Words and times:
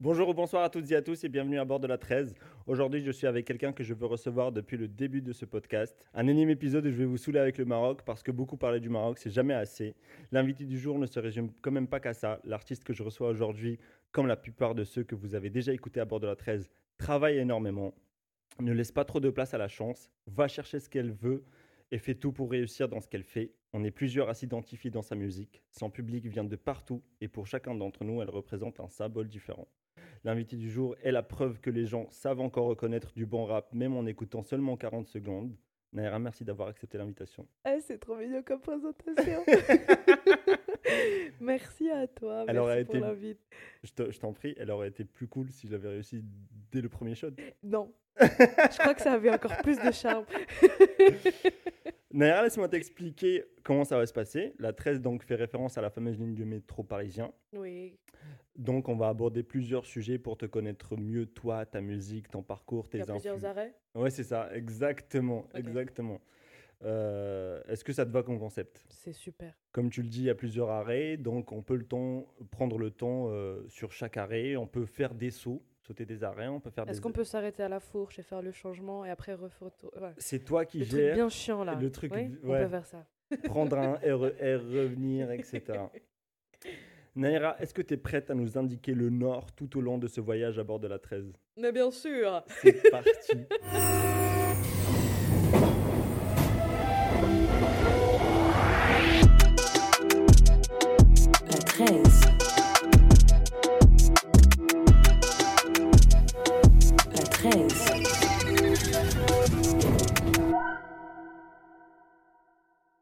Bonjour 0.00 0.28
ou 0.28 0.34
bonsoir 0.34 0.62
à 0.62 0.70
toutes 0.70 0.88
et 0.92 0.94
à 0.94 1.02
tous 1.02 1.24
et 1.24 1.28
bienvenue 1.28 1.58
à 1.58 1.64
bord 1.64 1.80
de 1.80 1.88
la 1.88 1.98
13. 1.98 2.32
Aujourd'hui, 2.68 3.00
je 3.00 3.10
suis 3.10 3.26
avec 3.26 3.44
quelqu'un 3.44 3.72
que 3.72 3.82
je 3.82 3.94
veux 3.94 4.06
recevoir 4.06 4.52
depuis 4.52 4.76
le 4.76 4.86
début 4.86 5.22
de 5.22 5.32
ce 5.32 5.44
podcast. 5.44 5.92
Un 6.14 6.28
énième 6.28 6.50
épisode 6.50 6.86
où 6.86 6.90
je 6.92 6.98
vais 6.98 7.04
vous 7.04 7.16
saouler 7.16 7.40
avec 7.40 7.58
le 7.58 7.64
Maroc 7.64 8.02
parce 8.06 8.22
que 8.22 8.30
beaucoup 8.30 8.56
parler 8.56 8.78
du 8.78 8.90
Maroc, 8.90 9.18
c'est 9.18 9.32
jamais 9.32 9.54
assez. 9.54 9.96
L'invité 10.30 10.66
du 10.66 10.78
jour 10.78 11.00
ne 11.00 11.06
se 11.06 11.18
résume 11.18 11.50
quand 11.62 11.72
même 11.72 11.88
pas 11.88 11.98
qu'à 11.98 12.14
ça. 12.14 12.38
L'artiste 12.44 12.84
que 12.84 12.92
je 12.92 13.02
reçois 13.02 13.28
aujourd'hui, 13.28 13.80
comme 14.12 14.28
la 14.28 14.36
plupart 14.36 14.76
de 14.76 14.84
ceux 14.84 15.02
que 15.02 15.16
vous 15.16 15.34
avez 15.34 15.50
déjà 15.50 15.72
écoutés 15.72 15.98
à 15.98 16.04
bord 16.04 16.20
de 16.20 16.28
la 16.28 16.36
13, 16.36 16.70
travaille 16.96 17.38
énormément, 17.38 17.92
ne 18.60 18.72
laisse 18.72 18.92
pas 18.92 19.04
trop 19.04 19.18
de 19.18 19.30
place 19.30 19.52
à 19.52 19.58
la 19.58 19.66
chance, 19.66 20.12
va 20.28 20.46
chercher 20.46 20.78
ce 20.78 20.88
qu'elle 20.88 21.10
veut 21.10 21.42
et 21.90 21.98
fait 21.98 22.14
tout 22.14 22.30
pour 22.30 22.52
réussir 22.52 22.88
dans 22.88 23.00
ce 23.00 23.08
qu'elle 23.08 23.24
fait. 23.24 23.50
On 23.72 23.82
est 23.82 23.90
plusieurs 23.90 24.28
à 24.28 24.34
s'identifier 24.34 24.92
dans 24.92 25.02
sa 25.02 25.16
musique. 25.16 25.60
Son 25.72 25.90
public 25.90 26.24
vient 26.26 26.44
de 26.44 26.54
partout 26.54 27.02
et 27.20 27.26
pour 27.26 27.48
chacun 27.48 27.74
d'entre 27.74 28.04
nous, 28.04 28.22
elle 28.22 28.30
représente 28.30 28.78
un 28.78 28.88
symbole 28.88 29.26
différent. 29.26 29.66
L'invité 30.24 30.56
du 30.56 30.70
jour 30.70 30.96
est 31.02 31.12
la 31.12 31.22
preuve 31.22 31.60
que 31.60 31.70
les 31.70 31.86
gens 31.86 32.06
savent 32.10 32.40
encore 32.40 32.66
reconnaître 32.66 33.12
du 33.14 33.24
bon 33.26 33.44
rap, 33.44 33.72
même 33.72 33.96
en 33.96 34.04
écoutant 34.06 34.42
seulement 34.42 34.76
40 34.76 35.06
secondes. 35.06 35.56
Naira, 35.92 36.18
merci 36.18 36.44
d'avoir 36.44 36.68
accepté 36.68 36.98
l'invitation. 36.98 37.46
Ah, 37.64 37.76
c'est 37.80 37.98
trop 37.98 38.16
mignon 38.16 38.42
comme 38.42 38.60
présentation. 38.60 39.42
merci 41.40 41.88
à 41.90 42.06
toi. 42.06 42.44
Elle 42.46 42.54
merci 42.56 42.58
aurait 42.58 42.84
pour 42.84 42.94
été- 42.96 43.04
l'invite. 43.04 43.40
Je 43.82 43.92
te- 43.92 44.10
je 44.10 44.18
t'en 44.18 44.32
prie, 44.32 44.54
elle 44.58 44.70
aurait 44.70 44.88
été 44.88 45.04
plus 45.04 45.28
cool 45.28 45.50
si 45.50 45.66
j'avais 45.68 45.88
réussi 45.88 46.22
dès 46.72 46.80
le 46.82 46.88
premier 46.88 47.14
shot. 47.14 47.30
Non. 47.62 47.92
Je 48.20 48.78
crois 48.78 48.94
que 48.94 49.00
ça 49.00 49.12
avait 49.12 49.30
encore 49.30 49.56
plus 49.58 49.78
de 49.78 49.92
charme. 49.92 50.24
Naira, 52.10 52.42
laisse-moi 52.42 52.68
t'expliquer 52.68 53.44
comment 53.62 53.84
ça 53.84 53.98
va 53.98 54.06
se 54.06 54.12
passer. 54.12 54.54
La 54.58 54.72
13 54.72 55.00
donc 55.00 55.22
fait 55.24 55.34
référence 55.34 55.76
à 55.76 55.82
la 55.82 55.90
fameuse 55.90 56.18
ligne 56.18 56.34
du 56.34 56.44
métro 56.44 56.82
parisien. 56.82 57.32
Oui. 57.52 57.98
Donc 58.56 58.88
on 58.88 58.96
va 58.96 59.08
aborder 59.08 59.42
plusieurs 59.42 59.84
sujets 59.84 60.18
pour 60.18 60.36
te 60.36 60.46
connaître 60.46 60.96
mieux, 60.96 61.26
toi, 61.26 61.66
ta 61.66 61.80
musique, 61.80 62.30
ton 62.30 62.42
parcours, 62.42 62.88
tes 62.88 63.02
a 63.02 63.06
plusieurs 63.06 63.44
arrêts? 63.44 63.74
Ouais, 63.94 64.10
c'est 64.10 64.24
ça, 64.24 64.48
exactement, 64.54 65.46
exactement. 65.54 66.20
Euh, 66.84 67.60
Est-ce 67.68 67.84
que 67.84 67.92
ça 67.92 68.06
te 68.06 68.10
va 68.10 68.22
comme 68.22 68.38
concept? 68.38 68.84
C'est 68.88 69.12
super. 69.12 69.52
Comme 69.72 69.90
tu 69.90 70.02
le 70.02 70.08
dis, 70.08 70.20
il 70.20 70.26
y 70.26 70.30
a 70.30 70.34
plusieurs 70.34 70.70
arrêts, 70.70 71.16
donc 71.16 71.52
on 71.52 71.62
peut 71.62 71.76
le 71.76 71.84
temps, 71.84 72.26
prendre 72.50 72.78
le 72.78 72.90
temps 72.90 73.26
euh, 73.28 73.64
sur 73.68 73.92
chaque 73.92 74.16
arrêt. 74.16 74.56
On 74.56 74.66
peut 74.66 74.86
faire 74.86 75.14
des 75.14 75.30
sauts, 75.30 75.62
sauter 75.88 76.04
des 76.04 76.22
arrêts, 76.22 76.48
on 76.48 76.60
peut 76.60 76.68
faire 76.70 76.84
Est-ce 76.88 76.98
des. 76.98 77.02
qu'on 77.02 77.12
peut 77.12 77.24
s'arrêter 77.24 77.62
à 77.62 77.68
la 77.68 77.80
fourche 77.80 78.18
et 78.18 78.22
faire 78.22 78.42
le 78.42 78.52
changement 78.52 79.04
et 79.06 79.10
après 79.10 79.32
refaire 79.34 79.68
ouais. 80.00 80.12
C'est 80.18 80.44
toi 80.44 80.66
qui 80.66 80.80
Le 80.80 80.86
truc 80.86 81.14
bien 81.14 81.28
chiant 81.30 81.64
là. 81.64 81.74
le 81.74 81.90
truc, 81.90 82.12
Oui, 82.14 82.30
on 82.44 82.48
peut 82.48 82.68
faire 82.68 82.86
ça. 82.86 83.06
prendre 83.44 83.76
un 83.78 83.94
RER, 83.94 84.56
revenir, 84.56 85.30
etc. 85.32 85.62
Naira, 87.16 87.56
est-ce 87.58 87.72
que 87.74 87.82
tu 87.82 87.94
es 87.94 87.96
prête 87.96 88.30
à 88.30 88.34
nous 88.34 88.58
indiquer 88.58 88.92
le 88.94 89.08
nord 89.10 89.52
tout 89.52 89.76
au 89.78 89.80
long 89.80 89.98
de 89.98 90.06
ce 90.08 90.20
voyage 90.20 90.58
à 90.58 90.64
bord 90.64 90.78
de 90.78 90.88
la 90.88 90.98
13 90.98 91.32
Mais 91.56 91.72
bien 91.72 91.90
sûr. 91.90 92.42
C'est 92.62 92.90
parti. 92.90 93.46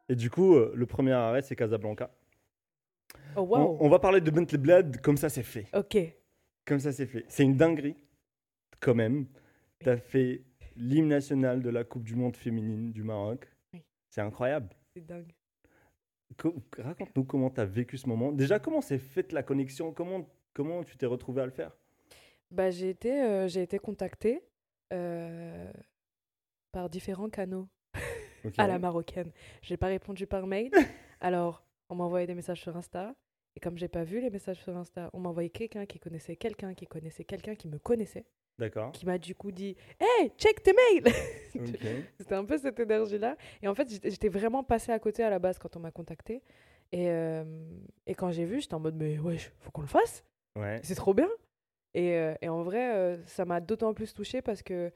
Et 0.08 0.14
du 0.16 0.30
coup, 0.30 0.54
euh, 0.54 0.72
le 0.74 0.86
premier 0.86 1.12
arrêt, 1.12 1.42
c'est 1.42 1.56
Casablanca. 1.56 2.10
Oh 3.36 3.40
On- 3.40 3.42
wow. 3.42 3.76
On, 3.80 3.88
va 3.88 3.98
parler 3.98 4.20
de 4.20 4.30
Bentley 4.30 4.58
Blade 4.58 5.00
comme 5.00 5.16
ça 5.16 5.28
c'est 5.28 5.42
fait. 5.42 5.66
Ok. 5.74 5.96
Comme 6.64 6.80
ça 6.80 6.92
c'est 6.92 7.06
fait. 7.06 7.24
C'est 7.28 7.42
une 7.44 7.56
dinguerie, 7.56 7.96
quand 8.80 8.94
même. 8.94 9.26
Tu 9.80 9.88
as 9.90 9.96
fait 9.98 10.42
l'hymne 10.76 11.08
national 11.08 11.62
de 11.62 11.70
la 11.70 11.84
Coupe 11.84 12.04
du 12.04 12.14
Monde 12.14 12.36
féminine 12.36 12.92
du 12.92 13.02
Maroc. 13.02 13.48
Oui. 13.72 13.82
C'est 14.10 14.20
incroyable. 14.20 14.68
C'est 14.94 15.04
dingue. 15.04 15.32
Co- 16.36 16.54
Raconte-nous 16.78 17.24
comment 17.24 17.50
tu 17.50 17.60
as 17.60 17.64
vécu 17.66 17.98
ce 17.98 18.08
moment. 18.08 18.32
Déjà, 18.32 18.58
comment 18.58 18.80
s'est 18.80 18.98
faite 18.98 19.32
la 19.32 19.42
connexion? 19.42 19.92
Comment, 19.92 20.28
comment 20.52 20.82
tu 20.82 20.96
t'es 20.96 21.06
retrouvé 21.06 21.42
à 21.42 21.46
le 21.46 21.52
faire? 21.52 21.76
Bah, 22.50 22.70
j'ai 22.70 22.90
été, 22.90 23.22
euh, 23.22 23.48
j'ai 23.48 23.62
été 23.62 23.78
contactée 23.78 24.42
euh, 24.92 25.70
par 26.72 26.88
différents 26.90 27.28
canaux 27.30 27.68
À 28.58 28.66
la 28.66 28.78
marocaine. 28.78 29.30
J'ai 29.62 29.76
pas 29.76 29.86
répondu 29.86 30.26
par 30.26 30.46
mail. 30.46 30.70
Alors, 31.20 31.64
on 31.88 31.94
m'a 31.94 32.04
envoyé 32.04 32.26
des 32.26 32.34
messages 32.34 32.60
sur 32.60 32.76
Insta. 32.76 33.14
Et 33.54 33.60
comme 33.60 33.78
j'ai 33.78 33.88
pas 33.88 34.04
vu 34.04 34.20
les 34.20 34.28
messages 34.30 34.58
sur 34.62 34.76
Insta, 34.76 35.08
on 35.14 35.20
m'a 35.20 35.30
envoyé 35.30 35.48
quelqu'un 35.48 35.86
qui 35.86 35.98
connaissait 35.98 36.36
quelqu'un 36.36 36.74
qui 36.74 36.86
connaissait 36.86 37.24
quelqu'un 37.24 37.54
qui 37.54 37.68
me 37.68 37.78
connaissait, 37.78 38.26
D'accord. 38.58 38.92
qui 38.92 39.06
m'a 39.06 39.16
du 39.16 39.34
coup 39.34 39.50
dit 39.50 39.76
Hey, 39.98 40.30
check 40.36 40.62
tes 40.62 40.74
mails. 40.74 41.12
C'était 42.18 42.34
un 42.34 42.44
peu 42.44 42.58
cette 42.58 42.78
énergie-là. 42.78 43.36
Et 43.62 43.68
en 43.68 43.74
fait, 43.74 43.88
j'étais 43.90 44.28
vraiment 44.28 44.62
passée 44.62 44.92
à 44.92 44.98
côté 44.98 45.22
à 45.22 45.30
la 45.30 45.38
base 45.38 45.58
quand 45.58 45.74
on 45.76 45.80
m'a 45.80 45.90
contacté. 45.90 46.42
Et, 46.92 47.08
euh, 47.10 47.44
et 48.06 48.14
quand 48.14 48.30
j'ai 48.30 48.44
vu, 48.44 48.60
j'étais 48.60 48.74
en 48.74 48.80
mode 48.80 48.94
Mais 48.94 49.18
ouais, 49.18 49.38
faut 49.60 49.70
qu'on 49.70 49.80
le 49.82 49.86
fasse 49.88 50.22
Ouais. 50.58 50.80
c'est 50.82 50.94
trop 50.94 51.14
bien. 51.14 51.28
Et, 51.94 52.14
euh, 52.14 52.34
et 52.42 52.48
en 52.50 52.62
vrai, 52.62 52.94
euh, 52.94 53.16
ça 53.26 53.44
m'a 53.46 53.60
d'autant 53.60 53.94
plus 53.94 54.12
touchée 54.12 54.42
parce 54.42 54.62
que 54.62 54.92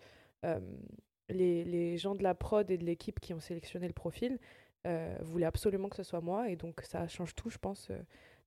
les, 1.30 1.64
les 1.64 1.96
gens 1.96 2.14
de 2.14 2.22
la 2.22 2.34
prod 2.34 2.70
et 2.70 2.78
de 2.78 2.84
l'équipe 2.84 3.20
qui 3.20 3.34
ont 3.34 3.40
sélectionné 3.40 3.86
le 3.86 3.92
profil 3.92 4.38
euh, 4.86 5.14
voulaient 5.22 5.46
absolument 5.46 5.88
que 5.88 5.96
ce 5.96 6.02
soit 6.02 6.20
moi. 6.20 6.48
Et 6.48 6.56
donc, 6.56 6.80
ça 6.82 7.06
change 7.08 7.34
tout, 7.34 7.50
je 7.50 7.58
pense, 7.58 7.90
euh, 7.90 7.98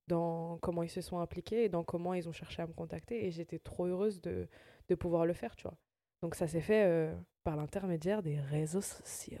dans 0.08 0.58
comment 0.58 0.82
ils 0.82 0.90
se 0.90 1.00
sont 1.00 1.18
impliqués 1.18 1.64
et 1.64 1.68
dans 1.68 1.84
comment 1.84 2.14
ils 2.14 2.28
ont 2.28 2.32
cherché 2.32 2.62
à 2.62 2.66
me 2.66 2.72
contacter. 2.72 3.26
Et 3.26 3.30
j'étais 3.30 3.58
trop 3.58 3.86
heureuse 3.86 4.20
de, 4.20 4.48
de 4.88 4.94
pouvoir 4.94 5.26
le 5.26 5.32
faire, 5.32 5.54
tu 5.56 5.62
vois. 5.62 5.76
Donc, 6.22 6.34
ça 6.34 6.48
s'est 6.48 6.60
fait 6.60 6.84
euh, 6.86 7.14
par 7.44 7.56
l'intermédiaire 7.56 8.22
des 8.22 8.40
réseaux 8.40 8.80
sociaux. 8.80 9.38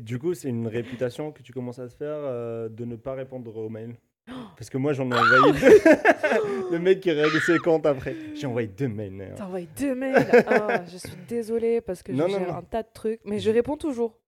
du 0.00 0.18
coup, 0.18 0.34
c'est 0.34 0.48
une 0.48 0.68
réputation 0.68 1.32
que 1.32 1.42
tu 1.42 1.52
commences 1.52 1.78
à 1.78 1.88
se 1.88 1.96
faire 1.96 2.70
de 2.70 2.84
ne 2.84 2.96
pas 2.96 3.14
répondre 3.14 3.56
aux 3.56 3.68
mails? 3.68 3.96
Parce 4.56 4.70
que 4.70 4.78
moi, 4.78 4.92
j'en 4.92 5.10
ai 5.10 5.14
envoyé 5.14 5.52
deux. 5.60 6.70
Le 6.72 6.78
mec 6.78 7.00
qui 7.00 7.10
règle 7.12 7.40
ses 7.40 7.58
comptes 7.58 7.86
après. 7.86 8.16
J'ai 8.34 8.46
envoyé 8.46 8.68
deux 8.68 8.88
mails. 8.88 9.14
Naira. 9.16 9.34
T'as 9.36 9.44
envoyé 9.46 9.68
deux 9.78 9.94
mails? 9.94 10.26
Ah, 10.46 10.84
je 10.86 10.96
suis 10.96 11.16
désolée 11.28 11.80
parce 11.80 12.02
que 12.02 12.12
Non, 12.12 12.28
non, 12.28 12.40
non. 12.40 12.54
un 12.56 12.62
tas 12.62 12.82
de 12.82 12.88
trucs. 12.92 13.20
Mais 13.24 13.38
je 13.38 13.50
réponds 13.50 13.76
toujours. 13.76 14.18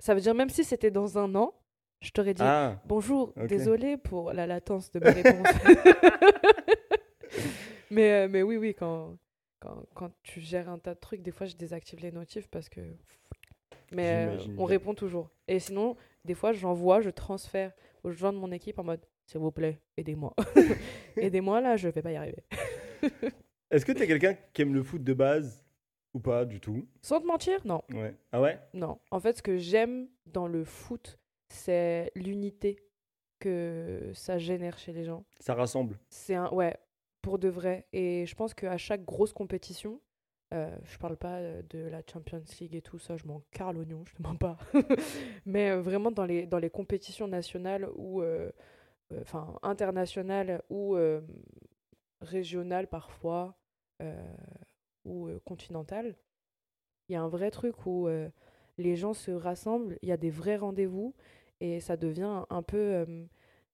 Ça 0.00 0.14
veut 0.14 0.20
dire 0.20 0.34
même 0.34 0.50
si 0.50 0.64
c'était 0.64 0.90
dans 0.90 1.18
un 1.18 1.34
an, 1.34 1.54
je 2.00 2.10
t'aurais 2.10 2.34
dit 2.34 2.42
Ah, 2.44 2.80
bonjour, 2.86 3.32
ok. 3.36 3.46
désolée 3.46 3.96
pour 3.96 4.32
la 4.32 4.46
latence 4.46 4.90
de 4.90 5.00
mes 5.00 5.10
réponses. 5.10 5.46
mais, 7.90 8.24
euh, 8.24 8.28
mais 8.28 8.42
oui, 8.42 8.56
oui, 8.56 8.74
quand, 8.74 9.16
quand, 9.60 9.84
quand 9.94 10.10
tu 10.22 10.40
gères 10.40 10.68
un 10.68 10.78
tas 10.78 10.94
de 10.94 11.00
trucs, 11.00 11.22
des 11.22 11.30
fois 11.30 11.46
je 11.46 11.56
désactive 11.56 12.00
les 12.00 12.12
notifs 12.12 12.48
parce 12.48 12.68
que. 12.68 12.80
Mais 13.92 14.10
euh, 14.10 14.30
J'imagine 14.32 14.52
on 14.52 14.56
bien. 14.56 14.66
répond 14.66 14.94
toujours. 14.94 15.30
Et 15.48 15.58
sinon, 15.58 15.96
des 16.24 16.34
fois 16.34 16.52
j'envoie, 16.52 17.00
je 17.00 17.10
transfère 17.10 17.72
aux 18.04 18.12
gens 18.12 18.32
de 18.32 18.38
mon 18.38 18.52
équipe 18.52 18.78
en 18.78 18.84
mode 18.84 19.04
s'il 19.26 19.40
vous 19.40 19.50
plaît, 19.50 19.80
aidez-moi. 19.96 20.34
aidez-moi 21.16 21.60
là, 21.60 21.76
je 21.76 21.88
vais 21.88 22.02
pas 22.02 22.12
y 22.12 22.16
arriver. 22.16 22.44
est-ce 23.70 23.84
que 23.84 23.92
tu 23.92 24.02
es 24.02 24.06
quelqu'un 24.06 24.36
qui 24.52 24.62
aime 24.62 24.74
le 24.74 24.82
foot 24.82 25.02
de 25.02 25.14
base 25.14 25.64
ou 26.12 26.20
pas 26.20 26.44
du 26.44 26.60
tout? 26.60 26.86
Sans 27.02 27.20
te 27.20 27.26
mentir, 27.26 27.60
non. 27.64 27.82
Ouais. 27.92 28.14
Ah 28.32 28.40
ouais? 28.40 28.60
Non, 28.74 29.00
en 29.10 29.18
fait, 29.18 29.38
ce 29.38 29.42
que 29.42 29.56
j'aime 29.56 30.08
dans 30.26 30.46
le 30.46 30.64
foot, 30.64 31.18
c'est 31.48 32.12
l'unité 32.14 32.78
que 33.40 34.10
ça 34.14 34.38
génère 34.38 34.78
chez 34.78 34.92
les 34.92 35.04
gens. 35.04 35.24
Ça 35.40 35.54
rassemble. 35.54 35.98
C'est 36.08 36.34
un, 36.34 36.50
ouais, 36.50 36.76
pour 37.22 37.38
de 37.38 37.48
vrai. 37.48 37.86
Et 37.92 38.26
je 38.26 38.34
pense 38.34 38.54
qu'à 38.54 38.76
chaque 38.76 39.04
grosse 39.04 39.32
compétition, 39.32 40.00
euh, 40.54 40.70
je 40.84 40.98
parle 40.98 41.16
pas 41.16 41.38
euh, 41.38 41.62
de 41.70 41.80
la 41.80 42.00
Champions 42.10 42.42
League 42.60 42.76
et 42.76 42.82
tout 42.82 42.98
ça, 42.98 43.16
je 43.16 43.26
m'en 43.26 43.42
carre 43.50 43.72
l'oignon, 43.72 44.04
je 44.04 44.14
te 44.14 44.22
mens 44.22 44.36
pas. 44.36 44.56
Mais 45.46 45.70
euh, 45.70 45.80
vraiment 45.80 46.12
dans 46.12 46.24
les, 46.24 46.46
dans 46.46 46.58
les 46.58 46.70
compétitions 46.70 47.26
nationales 47.26 47.88
ou, 47.96 48.22
euh, 48.22 48.50
enfin, 49.20 49.58
internationales 49.62 50.62
ou 50.70 50.96
régionales 52.20 52.88
parfois, 52.88 53.56
ou 55.04 55.28
continentales, 55.44 56.14
il 57.08 57.12
y 57.12 57.16
a 57.16 57.22
un 57.22 57.28
vrai 57.28 57.50
truc 57.50 57.86
où 57.86 58.08
les 58.78 58.96
gens 58.96 59.14
se 59.14 59.30
rassemblent, 59.30 59.98
il 60.02 60.08
y 60.08 60.12
a 60.12 60.16
des 60.16 60.30
vrais 60.30 60.56
rendez-vous 60.56 61.14
et 61.60 61.80
ça 61.80 61.96
devient 61.96 62.44
un 62.50 62.62
peu, 62.62 63.06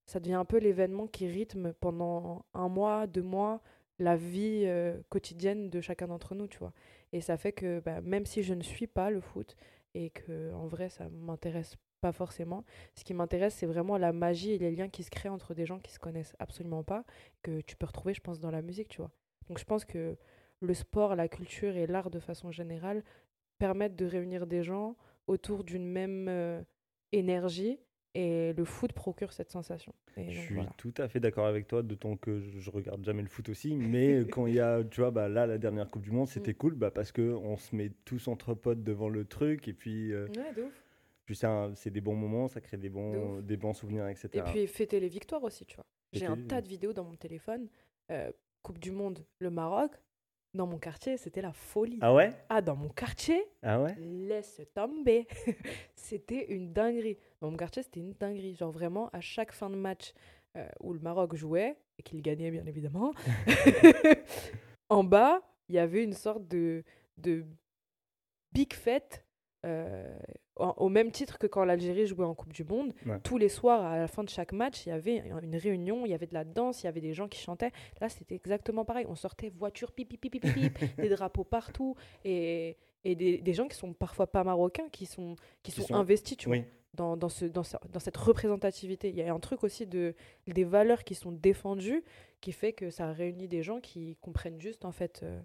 ça 0.05 0.19
devient 0.19 0.35
un 0.35 0.45
peu 0.45 0.57
l'événement 0.57 1.07
qui 1.07 1.27
rythme 1.27 1.73
pendant 1.73 2.45
un 2.53 2.69
mois, 2.69 3.07
deux 3.07 3.23
mois 3.23 3.61
la 4.01 4.15
vie 4.15 4.63
euh, 4.65 4.99
quotidienne 5.09 5.69
de 5.69 5.79
chacun 5.79 6.07
d'entre 6.07 6.33
nous, 6.33 6.47
tu 6.47 6.57
vois. 6.57 6.73
Et 7.13 7.21
ça 7.21 7.37
fait 7.37 7.51
que 7.51 7.79
bah, 7.79 8.01
même 8.01 8.25
si 8.25 8.41
je 8.41 8.53
ne 8.53 8.63
suis 8.63 8.87
pas 8.87 9.11
le 9.11 9.21
foot 9.21 9.55
et 9.93 10.09
que 10.09 10.51
en 10.53 10.65
vrai 10.67 10.89
ça 10.89 11.07
m'intéresse 11.09 11.75
pas 12.01 12.11
forcément, 12.11 12.65
ce 12.95 13.03
qui 13.03 13.13
m'intéresse 13.13 13.53
c'est 13.53 13.67
vraiment 13.67 13.97
la 13.97 14.11
magie 14.11 14.51
et 14.51 14.57
les 14.57 14.71
liens 14.71 14.89
qui 14.89 15.03
se 15.03 15.11
créent 15.11 15.29
entre 15.29 15.53
des 15.53 15.67
gens 15.67 15.79
qui 15.79 15.91
se 15.91 15.99
connaissent 15.99 16.35
absolument 16.39 16.83
pas, 16.83 17.05
que 17.43 17.61
tu 17.61 17.75
peux 17.75 17.85
retrouver, 17.85 18.15
je 18.15 18.21
pense, 18.21 18.39
dans 18.39 18.49
la 18.49 18.63
musique, 18.63 18.87
tu 18.87 18.97
vois. 18.97 19.11
Donc 19.47 19.59
je 19.59 19.65
pense 19.65 19.85
que 19.85 20.17
le 20.61 20.73
sport, 20.73 21.15
la 21.15 21.27
culture 21.27 21.75
et 21.75 21.85
l'art 21.85 22.09
de 22.09 22.19
façon 22.19 22.51
générale 22.51 23.03
permettent 23.59 23.95
de 23.95 24.05
réunir 24.05 24.47
des 24.47 24.63
gens 24.63 24.95
autour 25.27 25.63
d'une 25.63 25.85
même 25.85 26.27
euh, 26.27 26.63
énergie 27.11 27.79
Et 28.13 28.51
le 28.53 28.65
foot 28.65 28.91
procure 28.91 29.31
cette 29.31 29.51
sensation. 29.51 29.93
Et 30.17 30.31
Je 30.31 30.35
donc, 30.35 30.45
suis 30.45 30.55
voilà. 30.55 30.69
tout 30.77 30.93
à 30.97 31.07
fait 31.07 31.21
d'accord 31.21 31.45
avec 31.47 31.67
toi, 31.67 31.81
d'autant 31.81 32.17
que 32.17 32.41
je, 32.41 32.69
regarde 32.69 33.03
jamais 33.05 33.21
le 33.21 33.29
foot 33.29 33.47
aussi. 33.47 33.73
Mais 33.75 34.25
quand 34.31 34.47
il 34.47 34.55
y 34.55 34.59
a, 34.59 34.83
tu 34.83 34.99
vois, 34.99 35.11
bah, 35.11 35.29
là, 35.29 35.47
la 35.47 35.57
dernière 35.57 35.89
Coupe 35.89 36.01
du 36.01 36.11
Monde, 36.11 36.27
Mm. 36.27 36.31
c'était 36.31 36.53
cool 36.53 36.75
bah, 36.75 36.91
parce 36.91 37.11
qu'on 37.13 37.55
se 37.57 37.73
met 37.75 37.91
tous 38.03 38.27
entre 38.27 38.53
potes 38.53 38.83
devant 38.83 39.07
le 39.07 39.23
truc. 39.23 39.67
Et 39.69 39.73
puis, 39.73 40.11
euh, 40.11 40.27
Ouais, 40.35 40.53
de 40.53 40.63
ouf. 40.63 40.83
puis 41.25 41.35
c'est 41.75 41.89
des 41.91 42.01
bons 42.01 42.15
moments, 42.15 42.47
ça 42.49 42.59
crée 42.59 42.75
des 42.77 42.89
bons, 42.89 43.39
des 43.41 43.55
bons 43.55 43.73
souvenirs, 43.73 44.07
etc. 44.09 44.29
Et 44.33 44.41
puis 44.41 44.67
fêter 44.67 44.99
les 44.99 45.07
victoires 45.07 45.43
aussi, 45.43 45.65
tu 45.65 45.75
vois. 45.77 45.85
J'ai 46.11 46.25
un 46.25 46.35
tas 46.37 46.59
de 46.61 46.67
vidéos 46.67 46.91
dans 46.91 47.05
mon 47.05 47.15
téléphone. 47.15 47.69
Euh, 48.11 48.29
coupe 48.61 48.79
du 48.79 48.91
Monde, 48.91 49.25
le 49.39 49.49
Maroc. 49.49 49.91
Dans 50.53 50.67
mon 50.67 50.77
quartier, 50.79 51.15
c'était 51.17 51.41
la 51.41 51.53
folie. 51.53 51.99
Ah 52.01 52.13
ouais? 52.13 52.33
Ah, 52.49 52.61
dans 52.61 52.75
mon 52.75 52.89
quartier, 52.89 53.41
Ah 53.63 53.81
ouais? 53.81 53.95
laisse 53.97 54.61
tomber. 54.73 55.25
c'était 55.95 56.51
une 56.53 56.73
dinguerie. 56.73 57.17
Dans 57.39 57.49
mon 57.49 57.55
quartier, 57.57 57.83
c'était 57.83 58.01
une 58.01 58.13
dinguerie. 58.13 58.55
Genre 58.55 58.71
vraiment, 58.71 59.09
à 59.13 59.21
chaque 59.21 59.53
fin 59.53 59.69
de 59.69 59.75
match 59.77 60.13
euh, 60.57 60.67
où 60.81 60.91
le 60.93 60.99
Maroc 60.99 61.35
jouait, 61.35 61.77
et 61.97 62.03
qu'il 62.03 62.21
gagnait 62.21 62.51
bien 62.51 62.65
évidemment, 62.65 63.13
en 64.89 65.03
bas, 65.05 65.41
il 65.69 65.75
y 65.75 65.79
avait 65.79 66.03
une 66.03 66.13
sorte 66.13 66.45
de, 66.49 66.83
de 67.17 67.45
big 68.51 68.73
fête. 68.73 69.23
euh, 69.65 70.19
en- 70.57 70.73
au 70.77 70.89
même 70.89 71.11
titre 71.11 71.37
que 71.39 71.47
quand 71.47 71.63
l'Algérie 71.65 72.05
jouait 72.07 72.25
en 72.25 72.35
Coupe 72.35 72.53
du 72.53 72.63
Monde, 72.63 72.93
Ouais. 73.05 73.19
tous 73.23 73.37
les 73.37 73.49
soirs, 73.49 73.83
à 73.83 73.97
la 73.97 74.07
fin 74.07 74.23
de 74.23 74.29
chaque 74.29 74.51
match, 74.53 74.85
il 74.85 74.89
y 74.89 74.91
avait 74.91 75.23
une 75.41 75.55
réunion, 75.55 76.05
il 76.05 76.09
y 76.09 76.13
avait 76.13 76.27
de 76.27 76.33
la 76.33 76.43
danse, 76.43 76.83
il 76.83 76.85
y 76.85 76.89
avait 76.89 77.01
des 77.01 77.13
gens 77.13 77.27
qui 77.27 77.39
chantaient. 77.39 77.71
Là, 78.01 78.09
c'était 78.09 78.35
exactement 78.35 78.83
pareil. 78.85 79.05
On 79.09 79.15
sortait 79.15 79.49
voiture, 79.49 79.91
pip, 79.91 80.09
pip, 80.09 80.19
pip, 80.21 80.31
pip, 80.31 80.41
pip, 80.43 80.77
des 80.97 81.09
drapeaux 81.09 81.43
partout, 81.45 81.95
et, 82.25 82.75
et 83.03 83.15
des, 83.15 83.37
des 83.39 83.53
gens 83.53 83.67
qui 83.67 83.77
sont 83.77 83.93
parfois 83.93 84.27
pas 84.27 84.43
marocains, 84.43 84.89
qui 84.91 85.05
sont, 85.05 85.35
qui 85.63 85.71
Qui 85.71 85.81
sont, 85.81 85.87
sont- 85.87 85.95
investis, 85.95 86.37
tu 86.37 86.47
vois 86.49 86.57
Oui. 86.57 86.63
dans, 86.93 87.15
dans, 87.17 87.29
ce, 87.29 87.45
dans, 87.45 87.63
ce- 87.63 87.77
dans 87.91 87.99
cette 87.99 88.17
représentativité. 88.17 89.09
Il 89.09 89.15
y 89.15 89.21
a 89.21 89.33
un 89.33 89.39
truc 89.39 89.63
aussi 89.63 89.87
de, 89.87 90.13
des 90.47 90.63
valeurs 90.65 91.03
qui 91.03 91.15
sont 91.15 91.31
défendues 91.31 92.03
qui 92.41 92.51
fait 92.51 92.73
que 92.73 92.89
ça 92.89 93.11
réunit 93.11 93.47
des 93.47 93.63
gens 93.63 93.79
qui 93.79 94.17
comprennent 94.19 94.59
juste, 94.59 94.83
en 94.85 94.91
fait. 94.91 95.21
euh, 95.23 95.39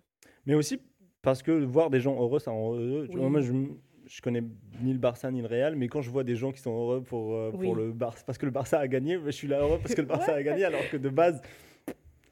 Mais 0.47 0.55
aussi 0.55 0.81
parce 1.23 1.43
que 1.43 1.50
voir 1.52 1.91
des 1.91 2.00
gens 2.00 2.20
heureux, 2.20 2.38
ça 2.38 2.50
rend 2.52 2.75
heureux. 2.75 3.06
Tu 3.11 3.17
vois, 3.17 3.26
Oui. 3.26 3.32
moi, 3.32 3.41
je, 3.41 3.52
je 4.06 4.20
connais 4.20 4.43
ni 4.82 4.93
le 4.93 4.99
Barça 4.99 5.31
ni 5.31 5.41
le 5.43 5.49
Real, 5.49 5.75
mais 5.76 5.88
quand 5.88 6.00
je 6.03 6.11
vois 6.11 6.25
des 6.25 6.37
gens 6.37 6.53
qui 6.53 6.61
sont 6.61 6.70
heureux 6.73 7.03
pour, 7.03 7.35
euh, 7.35 7.50
pour 7.50 7.75
le 7.75 7.93
Barça, 7.93 8.23
parce 8.25 8.38
que 8.38 8.47
le 8.47 8.53
Barça 8.53 8.79
a 8.79 8.88
gagné, 8.88 9.19
je 9.25 9.31
suis 9.31 9.49
là 9.49 9.61
heureux 9.61 9.79
parce 9.82 9.94
que 9.94 10.00
le 10.00 10.06
Barça 10.06 10.35
a 10.35 10.43
gagné, 10.43 10.64
alors 10.64 10.88
que 10.91 10.97
de 10.97 11.08
base, 11.08 11.41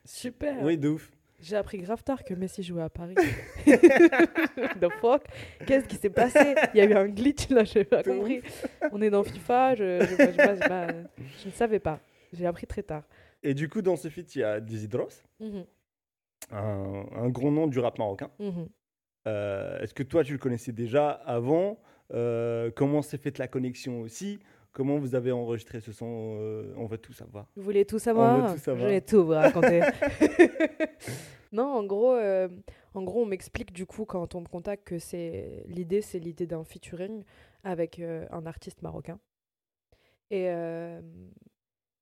Super 0.04 0.62
oui, 0.62 0.76
de 0.76 0.88
ouf. 0.90 1.10
J'ai 1.40 1.56
appris 1.56 1.78
grave 1.78 2.02
tard 2.04 2.24
que 2.24 2.32
Messi 2.34 2.62
jouait 2.62 2.82
à 2.82 2.88
Paris. 2.88 3.14
The 3.66 4.88
fuck? 5.00 5.24
Qu'est-ce 5.66 5.86
qui 5.86 5.96
s'est 5.96 6.10
passé? 6.10 6.54
Il 6.74 6.78
y 6.78 6.80
a 6.80 6.84
eu 6.84 6.94
un 6.94 7.08
glitch 7.08 7.48
là, 7.50 7.64
je 7.64 7.78
n'ai 7.78 7.84
pas 7.84 8.02
compris. 8.02 8.40
On 8.92 9.02
est 9.02 9.10
dans 9.10 9.24
FIFA, 9.24 9.74
je, 9.74 10.00
je, 10.00 11.46
ne 11.46 11.52
savais 11.52 11.80
pas. 11.80 12.00
J'ai 12.32 12.46
appris 12.46 12.66
très 12.66 12.82
tard. 12.82 13.02
Et 13.42 13.52
du 13.54 13.68
coup, 13.68 13.82
dans 13.82 13.96
ce 13.96 14.08
feat, 14.08 14.34
il 14.36 14.40
y 14.40 14.42
a 14.44 14.60
Dizidros, 14.60 15.08
Mhm, 15.40 15.64
un, 16.50 17.04
un 17.14 17.28
gros 17.28 17.50
nom 17.50 17.66
du 17.66 17.78
rap 17.78 17.98
marocain. 17.98 18.30
mhm. 18.38 18.68
Euh, 19.26 19.78
Est-ce 19.80 19.94
que 19.94 20.02
toi, 20.02 20.24
tu 20.24 20.32
le 20.32 20.38
connaissais 20.38 20.72
déjà 20.72 21.10
avant? 21.10 21.78
Euh, 22.12 22.70
Comment 22.74 23.02
s'est 23.02 23.18
faite 23.18 23.38
la 23.38 23.48
connexion 23.48 24.00
aussi? 24.00 24.38
Comment 24.72 24.98
vous 24.98 25.14
avez 25.14 25.32
enregistré 25.32 25.80
ce 25.80 25.92
son? 25.92 26.36
Euh, 26.40 26.74
On 26.76 26.86
veut 26.86 26.98
tout 26.98 27.12
savoir. 27.12 27.46
Vous 27.56 27.62
voulez 27.62 27.84
tout 27.84 27.98
savoir? 27.98 28.52
tout 28.54 28.60
savoir. 28.60 28.88
Je 28.88 28.94
vais 28.94 29.00
tout 29.00 29.24
vous 29.24 29.32
raconter. 29.32 29.82
non, 31.52 31.64
en 31.64 31.84
gros, 31.84 32.16
en 32.94 33.02
gros, 33.02 33.22
on 33.22 33.26
m'explique 33.26 33.72
du 33.72 33.86
coup 33.86 34.04
quand 34.04 34.34
on 34.34 34.40
me 34.40 34.46
contacte 34.46 34.86
que 34.86 34.98
c'est 34.98 35.64
l'idée, 35.68 36.02
c'est 36.02 36.18
l'idée 36.18 36.46
d'un 36.46 36.64
featuring 36.64 37.22
avec 37.62 38.00
un 38.00 38.46
artiste 38.46 38.82
marocain. 38.82 39.18
Et, 40.30 40.48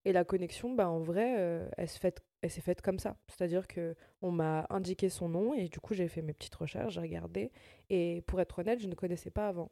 et 0.04 0.12
la 0.12 0.24
connexion, 0.24 0.74
bah, 0.74 0.88
en 0.88 1.00
vrai, 1.00 1.36
euh, 1.38 1.68
elle 1.76 1.88
s'est 1.88 2.60
faite 2.60 2.82
comme 2.82 2.98
ça. 2.98 3.16
C'est-à-dire 3.28 3.66
que 3.68 3.94
on 4.20 4.30
m'a 4.30 4.66
indiqué 4.70 5.08
son 5.08 5.28
nom 5.28 5.54
et 5.54 5.68
du 5.68 5.78
coup 5.80 5.94
j'ai 5.94 6.08
fait 6.08 6.22
mes 6.22 6.32
petites 6.32 6.54
recherches, 6.54 6.94
j'ai 6.94 7.00
regardé. 7.00 7.50
Et 7.90 8.22
pour 8.26 8.40
être 8.40 8.58
honnête, 8.58 8.80
je 8.80 8.88
ne 8.88 8.94
connaissais 8.94 9.30
pas 9.30 9.48
avant. 9.48 9.70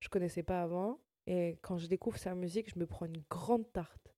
Je 0.00 0.08
connaissais 0.08 0.42
pas 0.42 0.62
avant. 0.62 0.98
Et 1.26 1.58
quand 1.62 1.78
je 1.78 1.86
découvre 1.86 2.18
sa 2.18 2.34
musique, 2.34 2.70
je 2.74 2.78
me 2.78 2.86
prends 2.86 3.06
une 3.06 3.22
grande 3.30 3.70
tarte. 3.72 4.14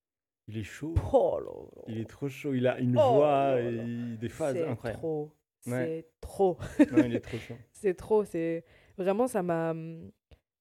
Il 0.48 0.58
est 0.58 0.64
chaud. 0.64 0.94
Oh 1.12 1.38
là 1.38 1.50
là. 1.76 1.82
Il 1.88 1.98
est 1.98 2.08
trop 2.08 2.28
chaud. 2.28 2.54
Il 2.54 2.66
a 2.66 2.78
une 2.80 2.96
Oh 2.98 3.12
voix 3.14 3.54
là 3.54 3.60
et 3.60 4.16
des 4.16 4.28
phases 4.28 4.56
C'est 4.56 4.66
incroyables. 4.66 4.98
trop. 5.00 5.30
Ouais. 5.66 5.72
C'est 5.72 6.06
trop. 6.20 6.58
Non, 6.90 7.04
il 7.04 7.14
est 7.14 7.20
trop 7.20 7.38
chaud. 7.38 7.54
C'est 7.70 7.94
trop. 7.94 8.24
C'est 8.24 8.64
vraiment 8.98 9.28
ça 9.28 9.42
m'a 9.42 9.74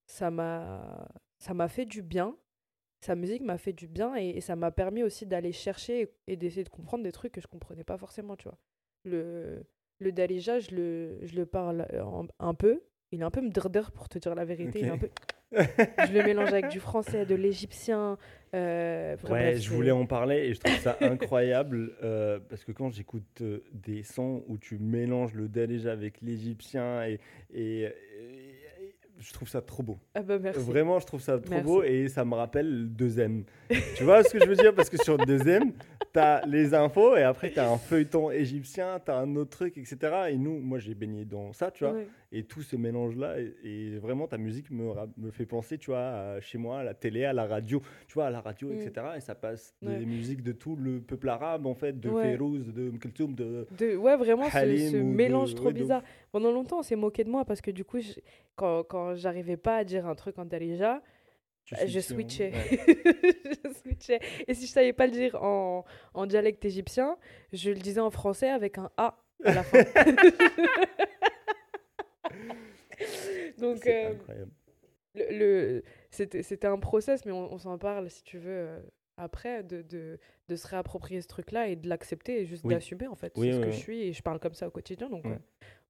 ça 0.06 0.30
m'a 0.30 1.08
ça 1.38 1.54
m'a 1.54 1.68
fait 1.68 1.86
du 1.86 2.02
bien. 2.02 2.36
Sa 3.04 3.14
musique 3.16 3.42
m'a 3.42 3.58
fait 3.58 3.72
du 3.72 3.88
bien 3.88 4.14
et, 4.16 4.28
et 4.30 4.40
ça 4.40 4.54
m'a 4.56 4.70
permis 4.70 5.02
aussi 5.02 5.26
d'aller 5.26 5.52
chercher 5.52 6.02
et, 6.02 6.08
et 6.32 6.36
d'essayer 6.36 6.64
de 6.64 6.68
comprendre 6.68 7.02
des 7.02 7.12
trucs 7.12 7.32
que 7.32 7.40
je 7.40 7.48
comprenais 7.48 7.84
pas 7.84 7.98
forcément, 7.98 8.36
tu 8.36 8.44
vois. 8.48 8.58
Le 9.04 9.64
le 9.98 10.12
Dalija, 10.12 10.58
je 10.60 10.74
le 10.74 11.18
je 11.22 11.34
le 11.36 11.44
parle 11.46 11.86
euh, 11.92 12.02
un 12.38 12.54
peu. 12.54 12.80
Il 13.10 13.20
est 13.20 13.24
un 13.24 13.30
peu 13.30 13.40
mdrder 13.42 13.82
pour 13.94 14.08
te 14.08 14.18
dire 14.18 14.34
la 14.34 14.44
vérité. 14.44 14.80
Il 14.80 14.86
est 14.86 14.90
un 14.90 14.98
peu... 14.98 15.10
je 15.52 16.12
le 16.12 16.22
mélange 16.24 16.50
avec 16.52 16.68
du 16.68 16.80
français, 16.80 17.26
de 17.26 17.34
l'égyptien. 17.34 18.16
euh, 18.54 19.16
Ouais, 19.24 19.28
bref, 19.28 19.58
je 19.60 19.70
voulais 19.70 19.90
en 19.90 20.06
parler 20.06 20.36
et 20.48 20.54
je 20.54 20.60
trouve 20.60 20.78
ça 20.78 20.96
incroyable 21.00 21.94
euh, 22.02 22.38
parce 22.48 22.64
que 22.64 22.72
quand 22.72 22.90
j'écoute 22.90 23.42
des 23.72 24.02
sons 24.02 24.44
où 24.48 24.56
tu 24.58 24.78
mélanges 24.78 25.34
le 25.34 25.48
déjà 25.48 25.92
avec 25.92 26.20
l'égyptien 26.22 27.04
et, 27.04 27.18
et- 27.52 27.82
et- 27.82 27.86
et 27.86 28.51
je 29.22 29.32
trouve 29.32 29.48
ça 29.48 29.60
trop 29.62 29.82
beau. 29.82 29.98
Ah 30.14 30.22
bah 30.22 30.38
merci. 30.38 30.60
Vraiment, 30.60 30.98
je 30.98 31.06
trouve 31.06 31.20
ça 31.20 31.38
trop 31.38 31.50
Merci. 31.54 31.66
beau 31.66 31.82
et 31.82 32.08
ça 32.08 32.24
me 32.24 32.34
rappelle 32.34 32.88
Deuxième. 32.92 33.44
tu 33.96 34.04
vois 34.04 34.22
ce 34.24 34.30
que 34.32 34.40
je 34.40 34.48
veux 34.48 34.56
dire? 34.56 34.74
Parce 34.74 34.90
que 34.90 34.96
sur 35.02 35.16
Deuxième, 35.18 35.72
tu 36.12 36.18
as 36.18 36.42
les 36.46 36.74
infos 36.74 37.16
et 37.16 37.22
après 37.22 37.50
tu 37.52 37.58
as 37.60 37.70
un 37.70 37.78
feuilleton 37.78 38.30
égyptien, 38.30 39.00
tu 39.04 39.10
as 39.10 39.16
un 39.18 39.36
autre 39.36 39.50
truc, 39.50 39.78
etc. 39.78 39.96
Et 40.30 40.36
nous, 40.36 40.58
moi 40.58 40.78
j'ai 40.78 40.94
baigné 40.94 41.24
dans 41.24 41.52
ça, 41.52 41.70
tu 41.70 41.84
vois. 41.84 41.94
Ouais. 41.94 42.06
Et 42.34 42.44
tout 42.44 42.62
ce 42.62 42.76
mélange-là, 42.76 43.38
et, 43.40 43.52
et 43.62 43.98
vraiment 43.98 44.26
ta 44.26 44.38
musique 44.38 44.70
me, 44.70 44.90
me 45.18 45.30
fait 45.30 45.44
penser, 45.44 45.76
tu 45.76 45.90
vois, 45.90 46.00
à 46.00 46.40
chez 46.40 46.56
moi, 46.56 46.78
à 46.78 46.82
la 46.82 46.94
télé, 46.94 47.24
à 47.26 47.34
la 47.34 47.44
radio, 47.46 47.82
tu 48.08 48.14
vois, 48.14 48.26
à 48.26 48.30
la 48.30 48.40
radio, 48.40 48.68
Mm. 48.68 48.72
etc. 48.80 49.06
Et 49.18 49.20
ça 49.20 49.34
passe 49.34 49.74
Ouais. 49.82 49.98
des 49.98 50.06
musiques 50.06 50.42
de 50.42 50.52
tout 50.52 50.74
le 50.76 51.00
peuple 51.00 51.28
arabe, 51.28 51.66
en 51.66 51.74
fait, 51.74 52.00
de 52.00 52.08
Ouais. 52.08 52.22
Férouz, 52.30 52.72
de 52.72 52.88
Mkultoum, 52.90 53.34
de... 53.34 53.66
De, 53.78 53.96
ouais, 53.96 54.16
vraiment, 54.16 54.46
Halim 54.50 54.90
ce 54.90 54.96
de- 54.96 55.02
mélange 55.02 55.54
trop 55.54 55.68
de 55.68 55.74
bizarre. 55.74 56.02
Pendant 56.32 56.50
longtemps, 56.50 56.78
on 56.80 56.82
s'est 56.82 56.96
moqué 56.96 57.24
de 57.24 57.30
moi 57.30 57.44
parce 57.44 57.60
que 57.60 57.70
du 57.70 57.84
coup, 57.84 58.00
je- 58.00 58.18
quand, 58.56 58.82
quand 58.84 59.14
j'arrivais 59.14 59.56
pas 59.58 59.76
à 59.76 59.84
dire 59.84 60.06
un 60.06 60.14
truc 60.14 60.38
en 60.38 60.44
Dalija, 60.46 61.02
euh, 61.74 61.86
je 61.86 62.00
switchais, 62.00 62.50
ouais. 62.52 62.78
je 63.64 63.72
switchais. 63.74 64.18
Et 64.48 64.54
si 64.54 64.66
je 64.66 64.72
savais 64.72 64.92
pas 64.92 65.06
le 65.06 65.12
dire 65.12 65.40
en, 65.42 65.84
en 66.14 66.26
dialecte 66.26 66.64
égyptien, 66.64 67.16
je 67.52 67.70
le 67.70 67.76
disais 67.78 68.00
en 68.00 68.10
français 68.10 68.48
avec 68.48 68.78
un 68.78 68.90
A 68.96 69.22
à 69.44 69.52
la 69.54 69.62
fin. 69.62 69.84
Donc, 73.58 73.86
euh, 73.86 74.12
incroyable. 74.12 74.50
le, 75.14 75.38
le- 75.38 75.82
c'était 76.10 76.42
c'était 76.42 76.66
un 76.66 76.78
process, 76.78 77.24
mais 77.24 77.32
on, 77.32 77.52
on 77.52 77.58
s'en 77.58 77.78
parle 77.78 78.10
si 78.10 78.22
tu 78.22 78.38
veux 78.38 78.50
euh, 78.50 78.80
après, 79.16 79.62
de, 79.62 79.82
de, 79.82 80.18
de 80.48 80.56
se 80.56 80.66
réapproprier 80.66 81.20
ce 81.20 81.28
truc-là 81.28 81.68
et 81.68 81.76
de 81.76 81.88
l'accepter 81.88 82.40
et 82.40 82.46
juste 82.46 82.64
Oui. 82.64 82.74
d'assumer 82.74 83.06
en 83.06 83.14
fait. 83.14 83.32
Oui, 83.36 83.48
c'est 83.50 83.52
ce 83.60 83.60
que 83.60 83.70
je 83.70 83.76
suis 83.76 84.02
et 84.02 84.12
je 84.12 84.22
parle 84.22 84.38
comme 84.40 84.54
ça 84.54 84.66
au 84.68 84.70
quotidien, 84.70 85.08
donc 85.10 85.24
euh, 85.26 85.36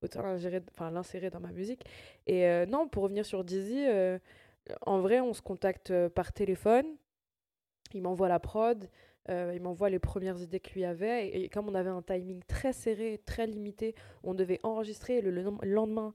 autant 0.03 0.23
enfin, 0.71 0.91
l'insérer 0.91 1.31
dans 1.31 1.41
ma 1.41 1.53
musique. 1.53 1.85
Et 2.27 2.47
euh, 2.47 2.67
non, 2.67 2.89
pour 2.89 3.05
revenir 3.05 3.25
sur 3.25 3.45
Dizzy, 3.45 3.85
euh, 3.87 4.19
en 4.83 5.01
vrai, 5.01 5.21
on 5.21 5.33
se 5.33 5.43
contacte 5.43 5.91
euh, 5.91 6.09
par 6.09 6.33
téléphone. 6.33 6.87
Il 7.95 8.03
m'envoie 8.03 8.29
la 8.29 8.41
prod, 8.41 8.89
euh, 9.29 9.53
il 9.55 9.61
m'envoie 9.61 9.91
les 9.91 9.99
premières 9.99 10.41
idées 10.41 10.61
qu'il 10.61 10.77
lui 10.77 10.85
avait. 10.85 11.29
Et, 11.29 11.45
et 11.45 11.49
comme 11.49 11.69
on 11.69 11.75
avait 11.75 11.91
un 11.91 12.03
timing 12.03 12.43
très 12.45 12.73
serré, 12.73 13.21
très 13.27 13.47
limité, 13.47 13.95
on 14.23 14.35
devait 14.35 14.61
enregistrer 14.63 15.21
le, 15.21 15.31
le 15.31 15.43
lendemain 15.65 16.15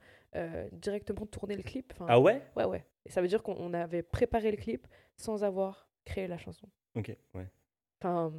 directement 0.71 1.25
tourner 1.25 1.55
le 1.55 1.63
clip. 1.63 1.91
Enfin, 1.95 2.05
Ah 2.09 2.19
ouais? 2.19 2.43
Ouais, 2.55 2.65
ouais. 2.65 2.85
Et 3.07 3.09
ça 3.09 3.21
veut 3.21 3.27
dire 3.27 3.41
qu'on 3.41 3.55
on 3.57 3.73
avait 3.73 4.03
préparé 4.03 4.51
le 4.51 4.57
clip 4.57 4.87
sans 5.15 5.43
avoir 5.43 5.87
créé 6.05 6.27
la 6.27 6.37
chanson. 6.37 6.67
Ok, 6.95 7.15
ouais. 7.33 7.47
Enfin, 7.99 8.31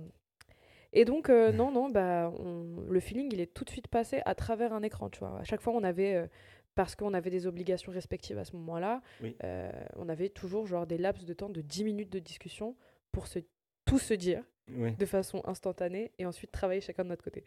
et 0.92 1.04
donc, 1.04 1.28
euh, 1.30 1.52
non, 1.52 1.71
non, 1.71 1.88
bah, 1.90 2.33
on- 2.38 2.80
le 2.88 3.00
feeling, 3.00 3.28
il 3.33 3.40
est 3.40 3.52
tout 3.52 3.64
de 3.64 3.71
suite 3.71 3.88
passé 3.88 4.21
à 4.25 4.35
travers 4.35 4.73
un 4.73 4.83
écran, 4.83 5.11
tu 5.11 5.18
vois. 5.21 5.38
À 5.38 5.45
chaque 5.45 5.61
fois, 5.61 5.73
on 5.75 5.83
avait, 5.85 6.14
euh, 6.14 6.26
parce 6.75 6.95
qu'on 6.97 7.12
avait 7.14 7.30
des 7.30 7.47
obligations 7.47 7.92
respectives 7.92 8.38
à 8.38 8.45
ce 8.45 8.54
moment-là, 8.57 9.02
Oui. 9.23 9.37
euh, 9.45 9.71
on 9.97 10.09
avait 10.09 10.28
toujours 10.28 10.66
genre 10.66 10.87
des 10.87 10.97
laps 10.99 11.25
de 11.26 11.35
temps 11.35 11.49
de 11.50 11.61
10 11.61 11.85
minutes 11.85 12.11
de 12.11 12.18
discussion 12.21 12.76
pour 13.12 13.26
se, 13.26 13.40
tout 13.85 13.99
se 13.99 14.14
dire 14.14 14.45
Oui. 14.76 14.95
de 14.97 15.07
façon 15.07 15.42
instantanée 15.45 16.12
et 16.18 16.26
ensuite 16.26 16.52
travailler 16.52 16.80
chacun 16.80 17.02
de 17.04 17.09
notre 17.09 17.25
côté. 17.25 17.42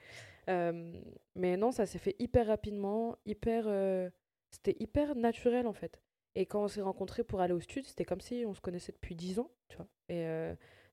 Mais 1.36 1.58
non, 1.58 1.72
ça 1.72 1.86
s'est 1.86 2.00
fait 2.00 2.16
hyper 2.20 2.48
rapidement, 2.48 3.16
hyper, 3.26 3.66
c'était 4.52 4.76
hyper 4.80 5.16
naturel 5.16 5.68
en 5.68 5.74
fait. 5.74 6.02
Et 6.36 6.46
quand 6.46 6.64
on 6.64 6.68
s'est 6.68 6.82
rencontrés 6.82 7.24
pour 7.24 7.42
aller 7.42 7.54
au 7.54 7.60
studio, 7.60 7.88
c'était 7.88 8.06
comme 8.06 8.22
si 8.22 8.44
on 8.48 8.54
se 8.54 8.62
connaissait 8.62 8.92
depuis 8.94 9.16
10 9.16 9.40
ans, 9.40 9.50
tu 9.70 9.78
vois. 9.78 9.88
Et 10.10 10.26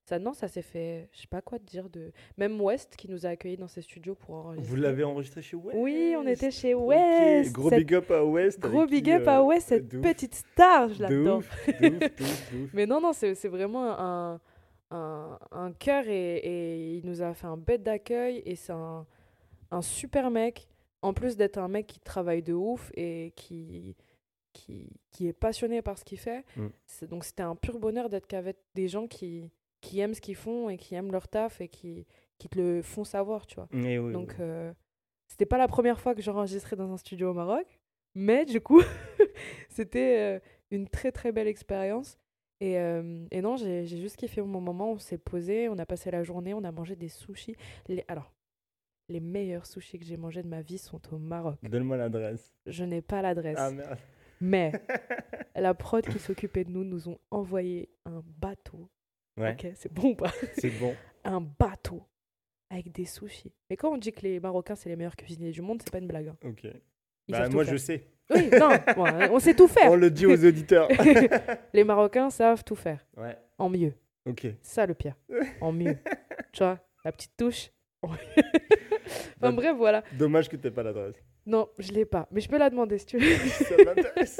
Ça, 0.09 0.17
non, 0.17 0.33
ça 0.33 0.47
s'est 0.47 0.63
fait, 0.63 1.07
je 1.13 1.21
sais 1.21 1.27
pas 1.27 1.39
quoi 1.39 1.59
te 1.59 1.65
dire 1.65 1.87
de. 1.87 2.11
Même 2.35 2.59
West 2.59 2.95
qui 2.95 3.07
nous 3.07 3.27
a 3.27 3.29
accueillis 3.29 3.57
dans 3.57 3.67
ses 3.67 3.83
studios 3.83 4.15
pour 4.15 4.33
enregistrer. 4.37 4.67
Vous 4.67 4.75
l'avez 4.81 5.03
enregistré 5.03 5.43
chez 5.43 5.55
West? 5.55 5.77
Oui, 5.79 6.15
on 6.17 6.25
était 6.25 6.49
chez 6.49 6.73
West. 6.73 7.53
Gros 7.53 7.69
cette- 7.69 7.77
big 7.85 7.93
up 7.93 8.09
à 8.09 8.25
West. 8.25 8.59
Gros 8.59 8.87
big 8.87 9.07
up 9.11 9.27
à 9.27 9.39
euh, 9.39 9.43
West, 9.43 9.67
cette 9.67 9.93
ouf, 9.93 10.01
petite 10.01 10.33
star, 10.33 10.89
je 10.89 11.03
l'adore. 11.03 11.43
Mais 12.73 12.87
non, 12.87 12.99
non, 12.99 13.13
c'est 13.13 13.47
vraiment 13.47 13.85
un, 13.99 14.41
un, 14.89 15.37
un 15.51 15.71
cœur 15.73 16.07
et, 16.07 16.37
et 16.37 16.97
il 16.97 17.05
nous 17.05 17.21
a 17.21 17.35
fait 17.35 17.45
un 17.45 17.57
bête 17.57 17.83
d'accueil 17.83 18.41
et 18.47 18.55
c'est 18.55 18.73
un, 18.73 19.05
un 19.69 19.81
super 19.83 20.31
mec. 20.31 20.67
En 21.03 21.13
plus 21.13 21.37
d'être 21.37 21.59
un 21.59 21.67
mec 21.67 21.85
qui 21.85 21.99
travaille 21.99 22.41
de 22.41 22.53
ouf 22.53 22.91
et 22.95 23.31
qui, 23.35 23.95
qui, 24.53 24.89
qui 25.11 25.27
est 25.27 25.33
passionné 25.33 25.83
par 25.83 25.99
ce 25.99 26.03
qu'il 26.03 26.17
fait. 26.17 26.43
Mm. 26.57 27.05
Donc 27.11 27.25
c'était 27.25 27.43
un 27.43 27.55
pur 27.55 27.77
bonheur 27.77 28.09
d'être 28.09 28.25
qu'avec 28.25 28.57
des 28.73 28.87
gens 28.87 29.05
qui, 29.07 29.51
qui 29.81 29.99
aiment 29.99 30.13
ce 30.13 30.21
qu'ils 30.21 30.35
font 30.35 30.69
et 30.69 30.77
qui 30.77 30.95
aiment 30.95 31.11
leur 31.11 31.27
taf 31.27 31.61
et 31.61 31.67
qui, 31.67 32.05
qui 32.37 32.49
te 32.49 32.57
le 32.59 32.81
font 32.81 33.03
savoir, 33.03 33.45
tu 33.47 33.55
vois. 33.55 33.67
Eh 33.73 33.97
oui, 33.99 34.13
Donc, 34.13 34.35
euh, 34.39 34.73
c'était 35.27 35.45
pas 35.45 35.57
la 35.57 35.67
première 35.67 35.99
fois 35.99 36.15
que 36.15 36.21
j'enregistrais 36.21 36.75
dans 36.75 36.91
un 36.91 36.97
studio 36.97 37.29
au 37.31 37.33
Maroc, 37.33 37.79
mais 38.15 38.45
du 38.45 38.59
coup, 38.61 38.81
c'était 39.69 40.17
euh, 40.17 40.39
une 40.71 40.87
très 40.87 41.11
très 41.11 41.31
belle 41.31 41.47
expérience. 41.47 42.17
Et, 42.61 42.77
euh, 42.77 43.25
et 43.31 43.41
non, 43.41 43.55
j'ai 43.55 43.85
j'ai 43.85 43.97
juste 43.97 44.17
kiffé 44.17 44.41
mon 44.41 44.59
moment. 44.59 44.91
On 44.91 44.97
s'est 44.97 45.17
posé, 45.17 45.69
on 45.69 45.77
a 45.77 45.85
passé 45.85 46.11
la 46.11 46.23
journée, 46.23 46.53
on 46.53 46.63
a 46.65 46.71
mangé 46.71 46.95
des 46.97 47.07
sushis. 47.07 47.55
Les, 47.87 48.03
alors, 48.09 48.33
les 49.07 49.21
meilleurs 49.21 49.65
sushis 49.65 49.97
que 49.97 50.05
j'ai 50.05 50.17
mangés 50.17 50.43
de 50.43 50.47
ma 50.49 50.61
vie 50.61 50.77
sont 50.77 50.99
au 51.13 51.17
Maroc. 51.17 51.57
Donne-moi 51.63 51.95
l'adresse. 51.95 52.53
Je 52.65 52.83
n'ai 52.83 53.01
pas 53.01 53.21
l'adresse, 53.21 53.57
Ah 53.57 53.71
merde. 53.71 53.97
mais 54.41 54.71
la 55.55 55.73
prod 55.73 56.05
qui 56.05 56.19
s'occupait 56.19 56.65
de 56.65 56.71
nous 56.71 56.83
nous 56.83 57.07
ont 57.07 57.17
envoyé 57.31 57.89
un 58.05 58.21
bateau. 58.25 58.89
Ouais, 59.37 59.51
Ok, 59.53 59.67
c'est 59.75 59.91
bon 59.93 60.09
ou 60.11 60.15
pas? 60.15 60.31
C'est 60.57 60.69
bon. 60.79 60.95
Un 61.23 61.41
bateau 61.41 62.03
avec 62.69 62.91
des 62.91 63.05
sushis. 63.05 63.53
Mais 63.69 63.77
quand 63.77 63.91
on 63.93 63.97
dit 63.97 64.11
que 64.11 64.21
les 64.21 64.39
Marocains 64.39 64.75
c'est 64.75 64.89
les 64.89 64.95
meilleurs 64.95 65.15
cuisiniers 65.15 65.51
du 65.51 65.61
monde, 65.61 65.81
c'est 65.83 65.91
pas 65.91 65.97
une 65.99 66.07
blague. 66.07 66.27
hein. 66.29 66.37
Ok. 66.43 66.63
Ils 66.65 67.31
Bah, 67.31 67.47
moi, 67.49 67.63
je 67.63 67.77
sais. 67.77 68.05
Oui, 68.31 68.49
non, 68.59 68.69
bon, 68.95 69.05
on 69.31 69.39
sait 69.39 69.53
tout 69.55 69.67
faire. 69.67 69.91
On 69.91 69.95
le 69.95 70.09
dit 70.11 70.25
aux 70.25 70.45
auditeurs. 70.45 70.87
Les 71.73 71.83
Marocains 71.83 72.29
savent 72.29 72.63
tout 72.63 72.75
faire. 72.75 73.05
ouais, 73.17 73.37
En 73.57 73.69
mieux. 73.69 73.93
ok. 74.25 74.47
Ça 74.61 74.85
le 74.85 74.93
pire. 74.93 75.15
En 75.61 75.71
mieux. 75.71 75.97
tu 76.51 76.59
vois, 76.63 76.79
la 77.05 77.11
petite 77.11 77.35
touche. 77.37 77.71
Enfin 79.37 79.53
bref, 79.53 79.75
voilà. 79.77 80.03
Dommage 80.17 80.49
que 80.49 80.55
tu 80.55 80.69
pas 80.71 80.83
l'adresse. 80.83 81.15
Non, 81.45 81.69
je 81.79 81.91
l'ai 81.91 82.05
pas. 82.05 82.27
Mais 82.31 82.41
je 82.41 82.49
peux 82.49 82.57
la 82.57 82.69
demander 82.69 82.97
si 82.97 83.05
tu 83.07 83.17
veux. 83.17 83.35
Ça 83.47 83.75
m'intéresse. 83.83 84.39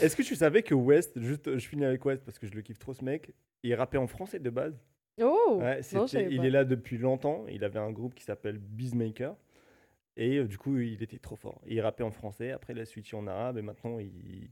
Est-ce 0.00 0.16
que 0.16 0.22
tu 0.22 0.34
savais 0.34 0.62
que 0.62 0.74
West, 0.74 1.18
juste, 1.20 1.56
je 1.58 1.68
finis 1.68 1.84
avec 1.84 2.04
West 2.04 2.24
parce 2.24 2.38
que 2.38 2.46
je 2.46 2.54
le 2.54 2.62
kiffe 2.62 2.78
trop 2.78 2.92
ce 2.94 3.04
mec, 3.04 3.32
il 3.62 3.74
rappait 3.74 3.98
en 3.98 4.06
français 4.06 4.38
de 4.38 4.50
base? 4.50 4.78
Oh 5.22 5.58
Ouais, 5.60 5.80
non, 5.92 6.06
il 6.06 6.38
pas. 6.38 6.44
est 6.46 6.50
là 6.50 6.64
depuis 6.64 6.98
longtemps. 6.98 7.44
Il 7.48 7.62
avait 7.62 7.78
un 7.78 7.92
groupe 7.92 8.14
qui 8.14 8.24
s'appelle 8.24 8.58
Beezmaker. 8.58 9.36
Et 10.16 10.38
euh, 10.38 10.44
du 10.46 10.58
coup, 10.58 10.78
il 10.78 11.02
était 11.02 11.18
trop 11.18 11.36
fort. 11.36 11.60
Il 11.66 11.80
rappait 11.80 12.02
en 12.04 12.10
français, 12.10 12.52
après 12.52 12.72
il 12.72 12.80
a 12.80 12.84
switché 12.84 13.16
en 13.16 13.26
arabe 13.26 13.58
et 13.58 13.62
maintenant 13.62 13.98
il, 13.98 14.48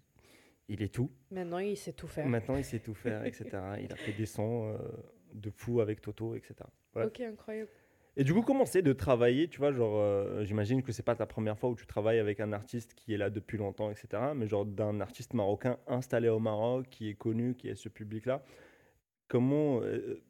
il 0.69 0.83
est 0.83 0.93
tout. 0.93 1.11
Maintenant, 1.31 1.59
il 1.59 1.77
sait 1.77 1.93
tout 1.93 2.07
faire. 2.09 2.27
Maintenant, 2.27 2.57
il 2.57 2.65
sait 2.65 2.79
tout 2.81 2.95
faire, 2.95 3.25
etc. 3.25 3.49
Il 3.81 3.93
a 3.93 3.97
fait 3.97 4.13
des 4.13 4.27
sons 4.27 4.73
euh, 4.73 4.79
de 5.35 5.51
fou 5.51 5.81
avec 5.81 6.01
Toto, 6.01 6.35
etc. 6.35 6.55
Ouais. 6.95 7.05
Ok, 7.05 7.21
incroyable. 7.21 7.71
Et 8.17 8.25
du 8.25 8.35
coup, 8.35 8.43
comment 8.43 8.67
c'est 8.67 8.83
de 8.83 8.93
travailler 8.93 9.49
Tu 9.49 9.59
vois, 9.59 9.73
genre, 9.73 9.97
euh, 9.97 10.45
j'imagine 10.45 10.83
que 10.83 10.93
c'est 10.93 11.03
pas 11.03 11.15
ta 11.17 11.25
première 11.27 11.59
fois 11.59 11.71
où 11.71 11.75
tu 11.75 11.87
travailles 11.87 12.19
avec 12.19 12.41
un 12.41 12.53
artiste 12.53 12.95
qui 12.95 13.15
est 13.15 13.17
là 13.17 13.31
depuis 13.31 13.57
longtemps, 13.57 13.91
etc. 13.91 14.33
Mais 14.37 14.47
genre 14.47 14.67
d'un 14.67 15.01
artiste 15.01 15.33
marocain 15.33 15.79
installé 15.87 16.29
au 16.29 16.39
Maroc, 16.39 16.87
qui 16.91 17.09
est 17.09 17.15
connu, 17.15 17.55
qui 17.55 17.69
est 17.69 17.75
ce 17.75 17.89
public-là. 17.89 18.43
Comment 19.29 19.81
euh, 19.81 20.23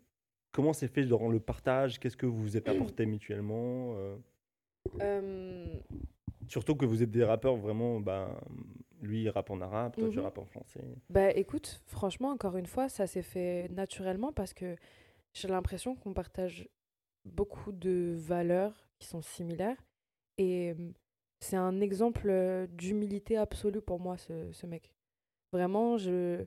comment 0.53 0.73
c'est 0.73 0.87
fait 0.87 1.05
dans 1.07 1.29
le 1.29 1.41
partage? 1.41 1.99
Qu'est-ce 1.99 2.17
que 2.17 2.27
vous 2.27 2.41
vous 2.41 2.57
êtes 2.57 2.69
apporté 2.69 3.05
mutuellement 3.05 3.95
euh, 3.97 4.17
Euh, 5.01 5.67
Surtout 6.49 6.77
que 6.77 6.85
vous 6.85 7.03
êtes 7.03 7.11
des 7.11 7.25
rappeurs 7.25 7.57
vraiment, 7.57 7.99
ben, 8.01 8.29
lui 9.01 9.23
il 9.23 9.29
rappe 9.31 9.51
en 9.51 9.61
arabe, 9.61 9.97
toi 9.97 10.09
tu 10.09 10.19
Mhm. 10.19 10.25
rappes 10.25 10.39
en 10.39 10.45
français. 10.45 10.85
Bah 11.11 11.31
écoute, 11.33 11.81
franchement, 11.87 12.29
encore 12.31 12.57
une 12.57 12.67
fois, 12.67 12.89
ça 12.89 13.07
s'est 13.07 13.23
fait 13.23 13.69
naturellement 13.71 14.33
parce 14.33 14.53
que 14.55 14.77
j'ai 15.35 15.49
l'impression 15.49 15.97
qu'on 15.97 16.13
partage 16.13 16.69
beaucoup 17.25 17.73
de 17.73 18.15
valeurs 18.17 18.87
qui 18.99 19.07
sont 19.07 19.23
similaires. 19.23 19.83
Et 20.39 20.75
c'est 21.41 21.57
un 21.57 21.81
exemple 21.81 22.67
d'humilité 22.71 23.37
absolue 23.37 23.81
pour 23.81 24.01
moi, 24.01 24.17
ce, 24.19 24.51
ce 24.53 24.67
mec. 24.67 24.93
Vraiment, 25.53 25.99
je... 25.99 26.45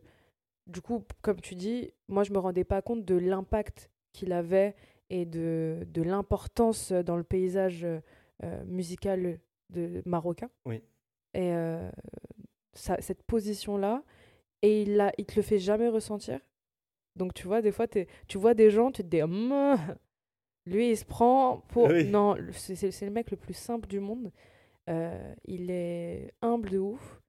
du 0.68 0.82
coup, 0.82 1.04
comme 1.22 1.42
tu 1.42 1.56
dis, 1.56 1.92
moi 2.08 2.24
je 2.24 2.32
me 2.34 2.40
rendais 2.40 2.64
pas 2.64 2.82
compte 2.82 3.06
de 3.06 3.16
l'impact 3.16 3.92
qu'il 4.14 4.32
avait 4.34 4.76
et 5.10 5.26
de, 5.26 5.86
de 5.88 6.02
l'importance 6.02 6.92
dans 6.92 7.18
le 7.18 7.24
paysage 7.24 7.86
euh, 7.86 8.66
musical 8.66 9.40
de, 9.70 10.02
marocain. 10.06 10.50
Oui. 10.66 10.82
Et 11.34 11.54
euh, 11.54 11.90
ça- 12.74 13.02
cette 13.02 13.24
position-là, 13.24 14.04
et 14.62 14.82
il, 14.84 14.96
la, 14.96 15.12
il 15.18 15.26
te 15.26 15.36
le 15.36 15.42
fait 15.44 15.60
jamais 15.60 15.90
ressentir. 15.90 16.40
Donc 17.16 17.34
tu 17.34 17.48
vois, 17.48 17.62
des 17.62 17.72
fois, 17.72 17.88
tu 17.88 18.38
vois 18.38 18.54
des 18.54 18.72
gens, 18.72 18.92
tu 18.92 19.04
te 19.04 19.08
dis, 19.08 19.22
Hum, 19.22 19.78
lui, 20.66 20.90
il 20.90 20.98
se 20.98 21.06
prend 21.06 21.64
pour... 21.70 21.88
Oui. 21.88 22.06
Non, 22.06 22.36
c'est 22.52 23.02
le 23.02 23.12
mec 23.12 23.32
le 23.32 23.38
plus 23.38 23.54
simple 23.54 23.88
du 23.88 24.00
monde. 24.00 24.32
Euh, 24.90 25.34
il 25.46 25.72
est 25.72 26.34
humble 26.42 26.70
de 26.70 26.80
ouf 26.80 27.22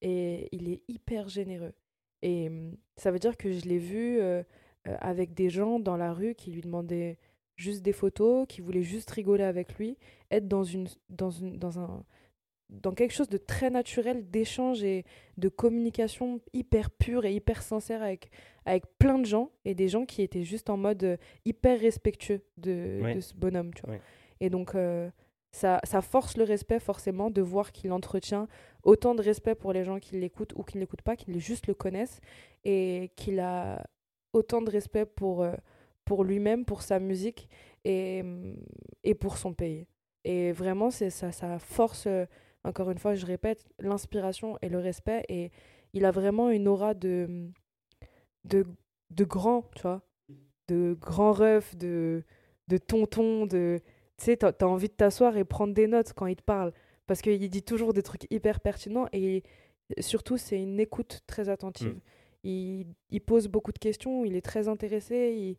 et 0.00 0.48
il 0.52 0.70
est 0.70 0.82
hyper 0.88 1.28
généreux. 1.28 1.72
Et 2.22 2.48
hum, 2.48 2.76
ça 2.96 3.10
veut 3.10 3.18
dire 3.18 3.36
que 3.36 3.52
je 3.52 3.64
l'ai 3.66 3.78
vu 3.78 4.20
euh, 4.20 4.42
euh, 4.88 4.96
avec 5.00 5.34
des 5.34 5.50
gens 5.50 5.78
dans 5.78 5.96
la 5.96 6.12
rue 6.12 6.34
qui 6.34 6.50
lui 6.50 6.62
demandaient 6.62 7.18
juste 7.56 7.82
des 7.82 7.92
photos, 7.92 8.46
qui 8.48 8.60
voulaient 8.60 8.82
juste 8.82 9.10
rigoler 9.10 9.44
avec 9.44 9.76
lui, 9.78 9.98
être 10.30 10.48
dans, 10.48 10.64
une, 10.64 10.88
dans, 11.10 11.30
une, 11.30 11.58
dans, 11.58 11.78
un, 11.78 12.04
dans 12.70 12.92
quelque 12.92 13.12
chose 13.12 13.28
de 13.28 13.36
très 13.36 13.70
naturel, 13.70 14.30
d'échange 14.30 14.82
et 14.82 15.04
de 15.36 15.48
communication 15.48 16.40
hyper 16.52 16.90
pure 16.90 17.24
et 17.24 17.34
hyper 17.34 17.62
sincère 17.62 18.02
avec, 18.02 18.30
avec 18.66 18.84
plein 18.98 19.18
de 19.18 19.24
gens, 19.26 19.50
et 19.64 19.74
des 19.74 19.88
gens 19.88 20.04
qui 20.04 20.22
étaient 20.22 20.44
juste 20.44 20.70
en 20.70 20.76
mode 20.76 21.02
euh, 21.04 21.16
hyper 21.44 21.78
respectueux 21.80 22.42
de, 22.56 23.00
Ouais. 23.02 23.14
de 23.14 23.20
ce 23.20 23.34
bonhomme. 23.34 23.72
Tu 23.74 23.82
vois. 23.82 23.94
Ouais. 23.94 24.00
Et 24.40 24.50
donc, 24.50 24.74
euh, 24.74 25.10
ça, 25.52 25.80
ça 25.84 26.00
force 26.02 26.36
le 26.36 26.44
respect 26.44 26.78
forcément 26.78 27.30
de 27.30 27.42
voir 27.42 27.72
qu'il 27.72 27.92
entretient 27.92 28.46
autant 28.84 29.14
de 29.14 29.22
respect 29.22 29.54
pour 29.54 29.72
les 29.72 29.84
gens 29.84 29.98
qui 29.98 30.16
l'écoutent 30.18 30.52
ou 30.56 30.62
qui 30.62 30.76
ne 30.76 30.80
l'écoutent 30.80 31.02
pas, 31.02 31.16
qui 31.16 31.38
juste 31.40 31.66
le 31.66 31.74
connaissent, 31.74 32.20
et 32.64 33.10
qu'il 33.16 33.40
a 33.40 33.84
autant 34.32 34.62
de 34.62 34.70
respect 34.70 35.06
pour, 35.06 35.42
euh, 35.42 35.54
pour 36.04 36.24
lui-même, 36.24 36.64
pour 36.64 36.82
sa 36.82 36.98
musique 37.00 37.48
et, 37.84 38.20
hum, 38.22 38.56
et 39.04 39.14
pour 39.14 39.36
son 39.38 39.52
pays. 39.52 39.86
Et 40.24 40.52
vraiment, 40.52 40.90
c'est 40.90 41.10
ça, 41.10 41.32
ça 41.32 41.58
force, 41.58 42.06
encore 42.62 42.90
une 42.90 42.98
fois, 42.98 43.14
je 43.14 43.24
répète, 43.26 43.66
l'inspiration 43.78 44.58
et 44.62 44.68
le 44.68 44.78
respect. 44.78 45.24
Et 45.28 45.50
il 45.94 46.04
a 46.04 46.10
vraiment 46.10 46.50
une 46.50 46.68
aura 46.68 46.94
de, 46.94 47.50
de, 48.44 48.64
de 49.10 49.24
grand, 49.24 49.62
tu 49.74 49.82
vois, 49.82 50.02
de 50.68 50.96
grand 51.00 51.32
ref, 51.32 51.76
de, 51.76 52.22
de 52.68 52.78
tonton, 52.78 53.46
de... 53.46 53.80
Tu 54.18 54.24
sais, 54.26 54.36
t'as 54.36 54.66
envie 54.66 54.88
de 54.88 54.92
t'asseoir 54.92 55.36
et 55.36 55.44
prendre 55.44 55.72
des 55.74 55.86
notes 55.86 56.12
quand 56.14 56.26
il 56.26 56.36
te 56.36 56.42
parle. 56.42 56.72
Parce 57.06 57.22
qu'il 57.22 57.48
dit 57.48 57.62
toujours 57.62 57.92
des 57.92 58.02
trucs 58.02 58.26
hyper 58.30 58.60
pertinents 58.60 59.06
et 59.12 59.42
surtout, 59.98 60.36
c'est 60.36 60.60
une 60.62 60.78
écoute 60.78 61.20
très 61.26 61.48
attentive. 61.48 61.94
Mm. 61.94 62.00
Il, 62.44 62.86
il 63.10 63.20
pose 63.20 63.48
beaucoup 63.48 63.72
de 63.72 63.78
questions, 63.78 64.24
il 64.24 64.36
est 64.36 64.42
très 64.42 64.68
intéressé 64.68 65.34
il- 65.36 65.56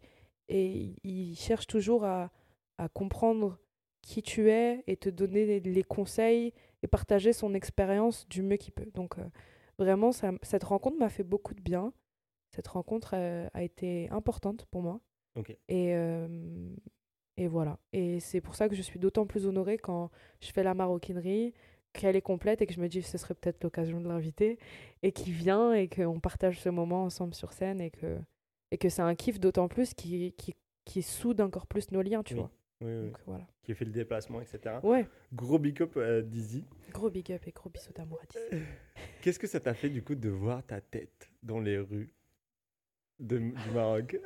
et 0.53 0.95
il 1.03 1.35
cherche 1.35 1.65
toujours 1.67 2.03
à, 2.05 2.31
à 2.77 2.89
comprendre 2.89 3.57
qui 4.01 4.21
tu 4.21 4.49
es 4.49 4.83
et 4.87 4.97
te 4.97 5.09
donner 5.09 5.45
les, 5.45 5.59
les 5.59 5.83
conseils 5.83 6.53
et 6.83 6.87
partager 6.87 7.33
son 7.33 7.53
expérience 7.53 8.27
du 8.29 8.41
mieux 8.41 8.57
qu'il 8.57 8.73
peut. 8.73 8.89
Donc, 8.93 9.17
euh, 9.19 9.23
vraiment, 9.77 10.11
ça- 10.11 10.31
cette 10.41 10.63
rencontre 10.63 10.97
m'a 10.97 11.09
fait 11.09 11.23
beaucoup 11.23 11.53
de 11.53 11.61
bien. 11.61 11.93
Cette 12.51 12.67
rencontre 12.67 13.11
euh, 13.15 13.47
a 13.53 13.63
été 13.63 14.09
importante 14.09 14.65
pour 14.71 14.81
moi. 14.81 14.99
Et, 15.69 15.95
euh, 15.95 16.27
et 17.37 17.47
voilà. 17.47 17.79
Et 17.93 18.19
c'est 18.19 18.41
pour 18.41 18.55
ça 18.55 18.67
que 18.67 18.75
je 18.75 18.81
suis 18.81 18.99
d'autant 18.99 19.25
plus 19.25 19.45
honorée 19.45 19.77
quand 19.77 20.11
je 20.41 20.51
fais 20.51 20.63
la 20.63 20.73
maroquinerie, 20.73 21.53
qu'elle 21.93 22.15
est 22.17 22.21
complète 22.21 22.61
et 22.61 22.67
que 22.67 22.73
je 22.73 22.81
me 22.81 22.87
dis 22.89 22.99
que 23.01 23.07
ce 23.07 23.17
serait 23.17 23.33
peut-être 23.35 23.63
l'occasion 23.63 24.01
de 24.01 24.07
l'inviter 24.07 24.59
et 25.03 25.11
qu'il 25.13 25.31
vient 25.33 25.73
et 25.73 25.87
qu'on 25.87 26.19
partage 26.19 26.59
ce 26.59 26.69
moment 26.69 27.03
ensemble 27.05 27.33
sur 27.33 27.53
scène 27.53 27.79
et 27.81 27.91
que, 27.91 28.17
et 28.71 28.77
que 28.77 28.89
c'est 28.89 29.01
un 29.01 29.15
kiff 29.15 29.39
d'autant 29.39 29.67
plus 29.69 29.93
qui, 29.93 30.33
qui, 30.37 30.53
qui 30.85 31.01
soude 31.01 31.39
encore 31.41 31.67
plus 31.67 31.91
nos 31.91 32.01
liens, 32.01 32.23
tu 32.23 32.33
Oui. 32.33 32.39
vois. 32.41 32.51
Oui, 32.81 32.91
oui. 32.93 33.05
Donc 33.11 33.17
voilà. 33.27 33.47
Qui 33.63 33.73
fait 33.75 33.85
le 33.85 33.91
déplacement, 33.91 34.41
etc. 34.41 34.79
Ouais, 34.83 35.07
Gros 35.33 35.59
big 35.59 35.81
up 35.81 35.95
à 35.97 36.21
Dizzy. 36.21 36.65
gros 36.91 37.09
big 37.11 37.31
up 37.31 37.45
et 37.47 37.51
gros 37.51 37.69
bisous 37.69 37.93
d'amour 37.93 38.19
à 38.21 38.25
Dizzy. 38.25 38.63
Qu'est-ce 39.21 39.37
que 39.39 39.47
ça 39.47 39.59
t'a 39.59 39.73
fait 39.75 39.89
du 39.89 40.03
coup 40.03 40.15
de 40.15 40.29
voir 40.29 40.65
ta 40.65 40.81
tête 40.81 41.29
dans 41.43 41.59
les 41.59 41.77
rues? 41.77 42.13
De- 43.21 43.37
du 43.37 43.71
Maroc 43.73 44.17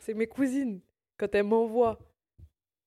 c'est 0.00 0.14
mes 0.14 0.26
cousines. 0.26 0.80
Quand 1.16 1.32
elles 1.34 1.44
m'envoient, 1.44 1.98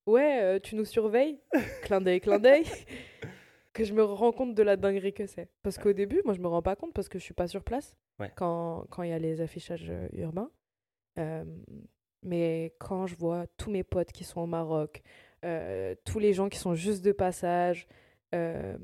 ouais, 0.08 0.40
euh, 0.42 0.60
tu 0.60 0.76
nous 0.76 0.86
surveilles, 0.86 1.40
clin 1.84 2.02
d'œil, 2.02 2.20
clin 2.20 2.40
d'œil. 2.40 2.66
que 3.74 3.84
je 3.84 3.94
me 3.94 4.04
rends 4.04 4.32
compte 4.32 4.56
de 4.56 4.64
la 4.64 4.78
dinguerie 4.78 5.14
que 5.14 5.26
c'est. 5.28 5.50
Parce 5.62 5.78
qu'au 5.78 5.94
début, 5.94 6.22
moi, 6.24 6.34
je 6.34 6.40
me 6.40 6.48
rends 6.48 6.62
pas 6.62 6.76
compte 6.76 6.94
parce 6.94 7.10
que 7.10 7.20
je 7.20 7.24
suis 7.24 7.34
pas 7.34 7.48
sur 7.48 7.64
place 7.64 7.96
Ouais. 8.18 8.32
quand 8.38 8.86
quand 8.90 9.04
il 9.04 9.10
y 9.10 9.14
a 9.14 9.20
les 9.20 9.42
affichages 9.42 9.88
euh, 9.90 10.08
urbains. 10.14 10.50
Euh, 11.20 11.44
mais 12.24 12.74
quand 12.80 13.08
je 13.08 13.16
vois 13.18 13.46
tous 13.58 13.70
mes 13.70 13.84
potes 13.84 14.14
qui 14.14 14.24
sont 14.24 14.40
au 14.42 14.46
Maroc, 14.46 15.02
euh, 15.44 15.94
tous 16.06 16.20
les 16.20 16.32
gens 16.34 16.48
qui 16.48 16.58
sont 16.58 16.76
juste 16.76 17.04
de 17.04 17.12
passage, 17.12 17.88
euh, 18.34 18.78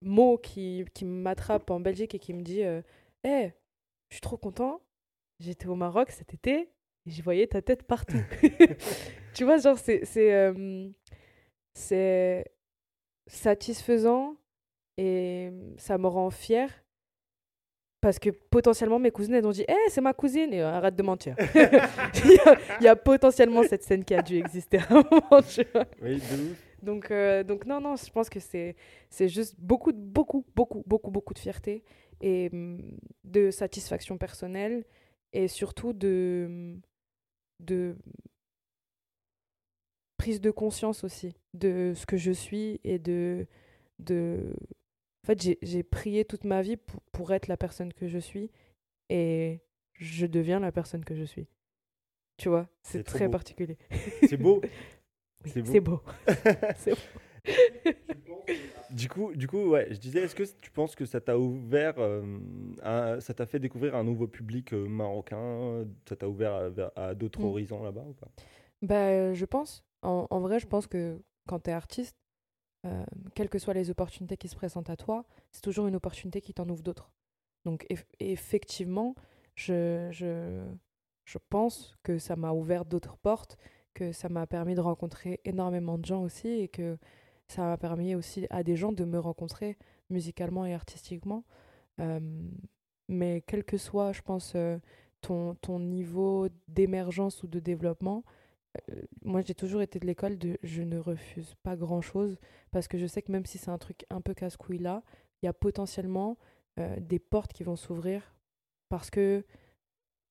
Mo 0.00 0.38
qui, 0.38 0.84
qui 0.94 1.04
m'attrape 1.04 1.70
en 1.70 1.80
Belgique 1.80 2.14
et 2.14 2.18
qui 2.18 2.32
me 2.32 2.40
dit 2.42 2.62
Hey, 3.24 3.52
je 4.10 4.14
suis 4.16 4.20
trop 4.20 4.36
content, 4.36 4.80
j'étais 5.40 5.66
au 5.66 5.74
Maroc 5.74 6.10
cet 6.10 6.34
été 6.34 6.70
et 7.06 7.10
j'y 7.10 7.22
voyais 7.22 7.46
ta 7.46 7.62
tête 7.62 7.82
partout. 7.82 8.20
tu 9.34 9.44
vois, 9.44 9.58
genre, 9.58 9.78
c'est. 9.78 10.04
c'est 10.04 10.32
euh, 10.32 10.88
c'est 11.74 12.44
satisfaisant 13.28 14.36
et 14.96 15.50
ça 15.76 15.98
me 15.98 16.08
rend 16.08 16.30
fière 16.30 16.70
parce 18.00 18.18
que 18.18 18.30
potentiellement 18.30 18.98
mes 18.98 19.10
cousines 19.10 19.34
elles 19.34 19.46
ont 19.46 19.50
dit 19.52 19.64
Eh, 19.68 19.90
c'est 19.90 20.00
ma 20.00 20.12
cousine 20.12 20.52
et 20.52 20.62
arrête 20.62 20.96
de 20.96 21.02
mentir. 21.02 21.36
il, 22.24 22.32
y 22.32 22.38
a, 22.48 22.58
il 22.80 22.84
y 22.84 22.88
a 22.88 22.96
potentiellement 22.96 23.62
cette 23.62 23.84
scène 23.84 24.04
qui 24.04 24.14
a 24.14 24.22
dû 24.22 24.38
exister 24.38 24.78
à 24.78 24.86
un 24.90 24.94
moment. 24.94 25.42
tu 25.48 25.62
vois. 25.72 25.86
Oui, 26.02 26.16
de 26.16 26.50
ouf. 26.50 26.67
Donc, 26.82 27.10
euh, 27.10 27.42
donc 27.44 27.66
non, 27.66 27.80
non, 27.80 27.96
je 27.96 28.10
pense 28.10 28.28
que 28.30 28.40
c'est 28.40 28.76
juste 29.28 29.56
beaucoup, 29.58 29.92
beaucoup, 29.92 30.44
beaucoup, 30.54 30.82
beaucoup, 30.86 31.10
beaucoup 31.10 31.34
de 31.34 31.38
fierté 31.38 31.82
et 32.20 32.50
hum, 32.52 32.96
de 33.24 33.50
satisfaction 33.50 34.18
personnelle 34.18 34.84
et 35.32 35.48
surtout 35.48 35.92
de, 35.92 36.44
hum, 36.48 36.80
de 37.60 37.96
prise 40.16 40.40
de 40.40 40.50
conscience 40.50 41.04
aussi 41.04 41.34
de 41.54 41.92
ce 41.94 42.06
que 42.06 42.16
je 42.16 42.32
suis 42.32 42.80
et 42.84 42.98
de... 42.98 43.46
de... 43.98 44.54
En 45.24 45.26
fait, 45.26 45.56
j'ai- 45.62 45.82
prié 45.82 46.24
toute 46.24 46.44
ma 46.44 46.62
vie 46.62 46.76
pour, 46.76 47.02
pour 47.12 47.32
être 47.32 47.48
la 47.48 47.56
personne 47.56 47.92
que 47.92 48.08
je 48.08 48.18
suis 48.18 48.50
et 49.10 49.60
je 49.94 50.26
deviens 50.26 50.60
la 50.60 50.72
personne 50.72 51.04
que 51.04 51.14
je 51.14 51.24
suis. 51.24 51.46
Tu 52.38 52.48
vois, 52.48 52.68
C'est 52.82 53.02
très 53.02 53.26
beau. 53.26 53.32
particulier. 53.32 53.76
C'est 54.28 54.36
beau. 54.36 54.62
Oui, 55.44 55.50
C'est 55.54 55.62
beau. 55.62 55.72
C'est 55.72 55.80
beau. 55.80 56.02
C'est 56.76 56.94
beau. 56.94 57.20
Du 58.90 59.08
coup, 59.08 59.34
du 59.34 59.46
coup, 59.46 59.70
ouais, 59.70 59.88
je 59.90 59.98
disais, 59.98 60.20
est-ce 60.20 60.34
que 60.34 60.42
tu 60.60 60.70
penses 60.70 60.94
que 60.94 61.04
ça 61.04 61.20
t'a 61.20 61.38
ouvert, 61.38 61.94
euh, 61.98 63.20
ça 63.20 63.34
t'a 63.34 63.46
fait 63.46 63.58
découvrir 63.58 63.94
un 63.94 64.04
nouveau 64.04 64.26
public 64.26 64.72
euh, 64.72 64.86
marocain, 64.88 65.86
ça 66.08 66.16
t'a 66.16 66.28
ouvert 66.28 66.70
à, 66.96 67.14
d'autres 67.14 67.44
Mm. 67.44 67.44
horizons 67.44 67.82
là-bas 67.82 68.04
ou 68.08 68.14
pas? 68.14 68.28
Bah, 68.82 69.08
euh, 69.08 69.34
je 69.34 69.44
pense. 69.44 69.84
En, 70.02 70.26
en 70.30 70.40
vrai, 70.40 70.58
je 70.60 70.66
pense 70.66 70.86
que 70.86 71.20
quand 71.46 71.60
tu 71.60 71.70
es 71.70 71.72
artiste, 71.72 72.16
euh, 72.86 73.04
quelles 73.34 73.48
que 73.50 73.58
soient 73.58 73.74
les 73.74 73.90
opportunités 73.90 74.36
qui 74.36 74.48
se 74.48 74.56
présentent 74.56 74.90
à 74.90 74.96
toi, 74.96 75.26
c'est 75.52 75.62
toujours 75.62 75.86
une 75.88 75.96
opportunité 75.96 76.40
qui 76.40 76.54
t'en 76.54 76.68
ouvre 76.68 76.82
d'autres. 76.82 77.12
Donc, 77.64 77.86
eff- 77.90 78.06
effectivement, 78.20 79.14
je, 79.56 80.08
je, 80.12 80.66
je 81.24 81.38
pense 81.50 81.96
que 82.04 82.18
ça 82.18 82.36
m'a 82.36 82.52
ouvert 82.52 82.84
d'autres 82.84 83.16
portes, 83.18 83.58
que 83.98 84.12
ça 84.12 84.28
m'a 84.28 84.46
permis 84.46 84.76
de 84.76 84.80
rencontrer 84.80 85.40
énormément 85.44 85.98
de 85.98 86.04
gens 86.04 86.22
aussi 86.22 86.48
et 86.48 86.68
que 86.68 86.98
ça 87.48 87.62
m'a 87.62 87.76
permis 87.76 88.14
aussi 88.14 88.46
à 88.50 88.62
des 88.62 88.76
gens 88.76 88.92
de 88.92 89.04
me 89.04 89.18
rencontrer 89.18 89.76
musicalement 90.08 90.64
et 90.64 90.72
artistiquement. 90.72 91.44
Euh, 92.00 92.20
mais 93.08 93.42
quel 93.46 93.64
que 93.64 93.76
soit, 93.76 94.12
je 94.12 94.22
pense, 94.22 94.52
euh, 94.54 94.78
ton, 95.20 95.56
ton 95.56 95.80
niveau 95.80 96.46
d'émergence 96.68 97.42
ou 97.42 97.48
de 97.48 97.58
développement, 97.58 98.22
euh, 98.88 99.02
moi 99.24 99.40
j'ai 99.40 99.54
toujours 99.54 99.82
été 99.82 99.98
de 99.98 100.06
l'école 100.06 100.38
de 100.38 100.58
je 100.62 100.82
ne 100.82 100.98
refuse 100.98 101.56
pas 101.64 101.74
grand 101.74 102.00
chose 102.00 102.38
parce 102.70 102.86
que 102.86 102.98
je 102.98 103.06
sais 103.06 103.22
que 103.22 103.32
même 103.32 103.46
si 103.46 103.58
c'est 103.58 103.70
un 103.70 103.78
truc 103.78 104.06
un 104.10 104.20
peu 104.20 104.32
casse-couille 104.32 104.78
là, 104.78 105.02
il 105.42 105.46
y 105.46 105.48
a 105.48 105.52
potentiellement 105.52 106.36
des 107.00 107.18
portes 107.18 107.52
qui 107.52 107.64
vont 107.64 107.74
s'ouvrir 107.74 108.22
parce 108.88 109.10
que 109.10 109.44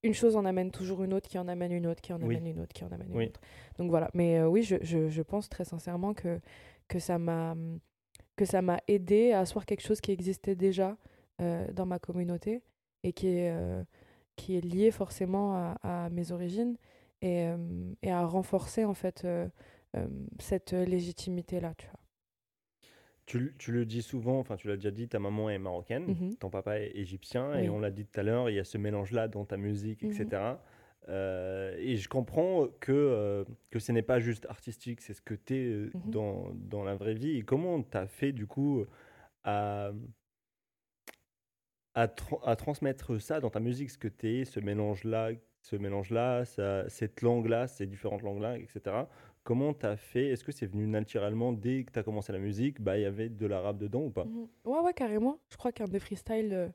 une 0.08 0.14
chose 0.14 0.36
en 0.36 0.46
amène 0.46 0.72
toujours 0.72 1.04
une 1.04 1.14
autre, 1.14 1.30
qui 1.30 1.38
en 1.38 1.48
amène 1.48 1.72
une 1.72 1.86
autre, 1.88 2.02
qui 2.02 2.14
en 2.14 2.22
Oui. 2.22 2.36
amène 2.36 2.48
une 2.48 2.60
autre, 2.62 2.74
qui 2.74 2.84
en 2.84 2.92
amène 2.92 3.08
Oui. 3.12 3.24
une 3.26 3.30
autre. 3.30 3.42
Donc 3.78 3.90
voilà, 3.90 4.10
mais 4.14 4.40
euh, 4.40 4.48
oui, 4.48 4.64
je, 4.64 4.76
je, 4.82 5.10
je 5.10 5.22
pense 5.22 5.50
très 5.50 5.66
sincèrement 5.66 6.14
que, 6.14 6.40
que 6.88 7.00
ça 7.00 7.18
m'a 7.20 7.56
que 8.36 8.46
ça 8.46 8.62
m'a 8.62 8.80
aidé 8.88 9.32
à 9.32 9.40
asseoir 9.40 9.66
quelque 9.66 9.82
chose 9.82 10.00
qui 10.00 10.12
existait 10.12 10.56
déjà 10.56 10.96
euh, 11.42 11.66
dans 11.74 11.86
ma 11.88 11.98
communauté 12.00 12.62
et 13.04 13.12
qui 13.12 13.28
est, 13.30 13.50
euh, 13.52 13.84
qui 14.36 14.56
est 14.58 14.62
lié 14.62 14.92
forcément 14.92 15.54
à, 15.56 15.78
à 16.06 16.10
mes 16.10 16.32
origines 16.32 16.78
et, 17.24 17.48
et 18.04 18.12
à 18.12 18.24
renforcer 18.28 18.86
en 18.86 18.94
fait 18.94 19.26
cette 20.38 20.74
légitimité-là, 20.74 21.74
tu 21.78 21.88
vois. 21.88 22.00
Tu, 23.28 23.72
le 23.72 23.86
dis 23.86 24.02
souvent, 24.02 24.40
enfin 24.40 24.56
tu 24.56 24.68
l'as 24.68 24.78
déjà 24.78 24.90
dit, 24.90 25.08
ta 25.08 25.20
maman 25.20 25.50
est 25.52 25.60
marocaine, 25.60 26.06
Mhm. 26.08 26.38
ton 26.38 26.50
papa 26.50 26.80
est 26.80 26.92
égyptien, 26.96 27.54
et 27.60 27.70
on 27.70 27.80
l'a 27.80 27.92
dit 27.92 28.06
tout 28.06 28.20
à 28.20 28.24
l'heure, 28.24 28.50
il 28.50 28.56
y 28.56 28.60
a 28.60 28.64
ce 28.64 28.78
mélange-là 28.80 29.28
dans 29.28 29.46
ta 29.46 29.58
musique, 29.58 30.02
etc. 30.04 30.26
Euh, 31.10 31.76
et 31.80 31.96
je 31.98 32.10
comprends 32.10 32.68
que, 32.80 32.92
euh, 32.92 33.44
que 33.70 33.80
ce 33.80 33.92
n'est 33.92 34.02
pas 34.02 34.20
juste 34.20 34.46
artistique, 34.48 35.02
c'est 35.02 35.14
ce 35.14 35.22
que 35.22 35.34
tu 35.36 35.56
es 35.56 35.76
Mhm. 35.94 36.12
dans, 36.12 36.52
dans 36.56 36.84
la 36.84 36.96
vraie 36.96 37.14
vie. 37.14 37.38
Et 37.38 37.44
comment 37.44 37.82
tu 37.84 37.96
as 37.98 38.08
fait 38.08 38.32
du 38.32 38.48
coup 38.48 38.86
à, 39.44 39.92
à, 41.96 42.08
tra- 42.08 42.42
à 42.46 42.56
transmettre 42.56 43.20
ça 43.22 43.40
dans 43.40 43.50
ta 43.50 43.60
musique, 43.60 43.90
ce 43.90 43.98
que 43.98 44.08
tu 44.08 44.28
es, 44.42 44.46
ce 44.46 44.60
mélange-là, 44.60 45.32
ce 45.62 45.76
mélange-là, 45.76 46.44
cette 46.88 47.22
langue-là, 47.22 47.68
ces 47.68 47.88
différentes 47.88 48.22
langues-là, 48.22 48.58
etc. 48.58 49.08
Comment 49.48 49.74
tu 49.74 49.86
as 49.86 49.96
fait 49.96 50.28
Est-ce 50.28 50.44
que 50.44 50.52
c'est 50.52 50.66
venu 50.66 50.88
naturellement 50.88 51.54
dès 51.54 51.86
que 51.86 51.94
tu 51.94 52.00
as 52.00 52.04
commencé 52.04 52.34
la 52.34 52.38
musique 52.38 52.82
bah, 52.82 52.98
Il 52.98 53.04
y 53.04 53.06
avait 53.06 53.30
de 53.30 53.46
l'arabe 53.46 53.78
dedans 53.78 54.02
ou 54.02 54.10
pas? 54.10 54.26
Mhm. 54.26 54.50
Ouais, 54.66 54.80
ouais, 54.82 54.94
carrément. 54.94 55.40
Je 55.48 55.56
crois 55.56 55.72
qu'un 55.72 55.86
des 55.86 56.00
freestyles 56.00 56.52
euh, 56.52 56.68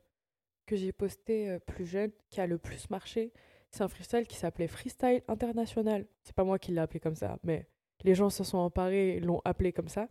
que 0.65 0.75
j'ai 0.75 0.91
posté 0.91 1.51
euh, 1.51 1.59
plus 1.59 1.85
jeune, 1.85 2.09
qui 2.31 2.41
a 2.41 2.47
le 2.47 2.57
plus 2.57 2.89
marché, 2.89 3.31
c'est 3.69 3.83
un 3.83 3.87
freestyle 3.87 4.25
qui 4.25 4.37
s'appelait 4.37 4.67
Freestyle 4.67 5.21
International. 5.27 6.07
C'est 6.23 6.33
pas 6.33 6.43
moi 6.43 6.57
qui 6.57 6.71
l'ai 6.71 6.79
appelé 6.79 6.99
comme 6.99 7.13
ça, 7.13 7.37
mais 7.43 7.67
les 8.03 8.15
gens 8.15 8.31
se 8.31 8.43
sont 8.43 8.57
emparés 8.57 9.17
et 9.17 9.19
l'ont 9.19 9.41
appelé 9.45 9.71
comme 9.71 9.87
ça. 9.87 10.07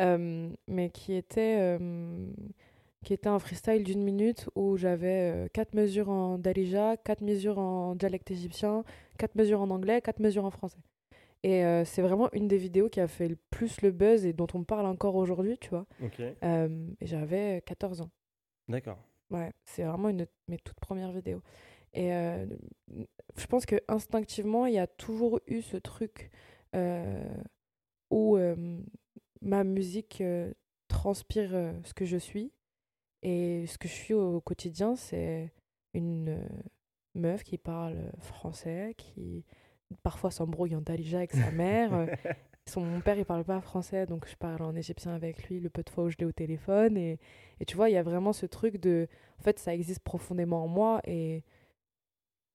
Euh, 0.00 0.48
mais 0.66 0.88
qui 0.88 1.12
était, 1.12 1.78
qui 3.04 3.12
était 3.12 3.28
un 3.28 3.38
freestyle 3.38 3.84
d'une 3.84 4.02
minute 4.02 4.48
où 4.54 4.78
j'avais 4.78 5.50
quatre 5.52 5.74
mesures 5.74 6.08
en 6.08 6.38
darija, 6.38 6.96
quatre 6.96 7.20
mesures 7.20 7.58
en 7.58 7.96
dialecte 7.96 8.30
égyptien, 8.30 8.82
quatre 9.18 9.34
mesures 9.34 9.60
en 9.60 9.68
anglais, 9.68 10.00
quatre 10.00 10.20
mesures 10.20 10.46
en 10.46 10.50
français. 10.50 10.78
Et 11.44 11.64
euh, 11.64 11.84
c'est 11.84 12.02
vraiment 12.02 12.28
une 12.32 12.48
des 12.48 12.56
vidéos 12.58 12.88
qui 12.88 13.00
a 13.00 13.06
fait 13.08 13.28
le 13.28 13.36
plus 13.50 13.80
le 13.82 13.90
buzz 13.92 14.26
et 14.26 14.32
dont 14.32 14.48
on 14.54 14.64
parle 14.64 14.86
encore 14.86 15.14
aujourd'hui, 15.14 15.56
tu 15.58 15.70
vois. 15.70 15.86
Euh, 16.42 16.88
j'avais 17.00 17.62
14 17.66 18.00
ans. 18.00 18.10
d'accord. 18.68 18.98
Ouais, 19.30 19.52
c'est 19.66 19.82
vraiment 19.84 20.08
une 20.08 20.16
de 20.18 20.26
mes 20.48 20.56
toutes 20.58 20.80
premières 20.80 21.12
vidéos. 21.12 21.42
Et 21.92 22.12
euh, 22.14 22.46
je 23.36 23.46
pense 23.46 23.66
que 23.66 23.76
instinctivement, 23.86 24.64
il 24.66 24.74
y 24.74 24.78
a 24.78 24.86
toujours 24.86 25.40
eu 25.46 25.60
ce 25.62 25.76
truc 25.76 26.30
euh, 26.74 27.22
où 28.10 28.36
euh, 28.36 28.80
ma 29.42 29.64
musique 29.64 30.22
euh, 30.22 30.52
transpire 30.88 31.50
euh, 31.54 31.72
ce 31.84 31.92
que 31.94 32.04
je 32.06 32.16
suis. 32.16 32.52
Et 33.22 33.66
ce 33.66 33.76
que 33.78 33.86
je 33.88 33.92
suis 33.92 34.14
au 34.14 34.40
quotidien, 34.40 34.96
c'est 34.96 35.52
une 35.92 36.28
euh, 36.30 36.48
meuf 37.14 37.42
qui 37.42 37.58
parle 37.58 38.12
français, 38.20 38.94
qui 38.96 39.44
parfois 40.02 40.30
s'embrouille 40.30 40.74
en 40.76 40.80
dalija 40.80 41.18
avec 41.18 41.32
sa 41.32 41.50
mère. 41.52 42.08
son 42.66 42.82
mon 42.82 43.00
père 43.00 43.16
il 43.18 43.24
parle 43.24 43.44
pas 43.44 43.60
français 43.62 44.04
donc 44.06 44.28
je 44.28 44.36
parle 44.36 44.62
en 44.62 44.74
égyptien 44.76 45.12
avec 45.14 45.48
lui 45.48 45.58
le 45.60 45.70
peu 45.70 45.82
de 45.82 45.88
fois 45.90 46.04
où 46.04 46.10
je 46.10 46.16
l'ai 46.18 46.26
au 46.26 46.32
téléphone 46.32 46.96
et, 46.98 47.18
et 47.60 47.64
tu 47.64 47.76
vois 47.76 47.88
il 47.88 47.94
y 47.94 47.96
a 47.96 48.02
vraiment 48.02 48.32
ce 48.34 48.44
truc 48.46 48.76
de 48.78 49.08
en 49.38 49.42
fait 49.42 49.58
ça 49.58 49.74
existe 49.74 50.00
profondément 50.00 50.62
en 50.64 50.68
moi 50.68 51.00
et 51.04 51.44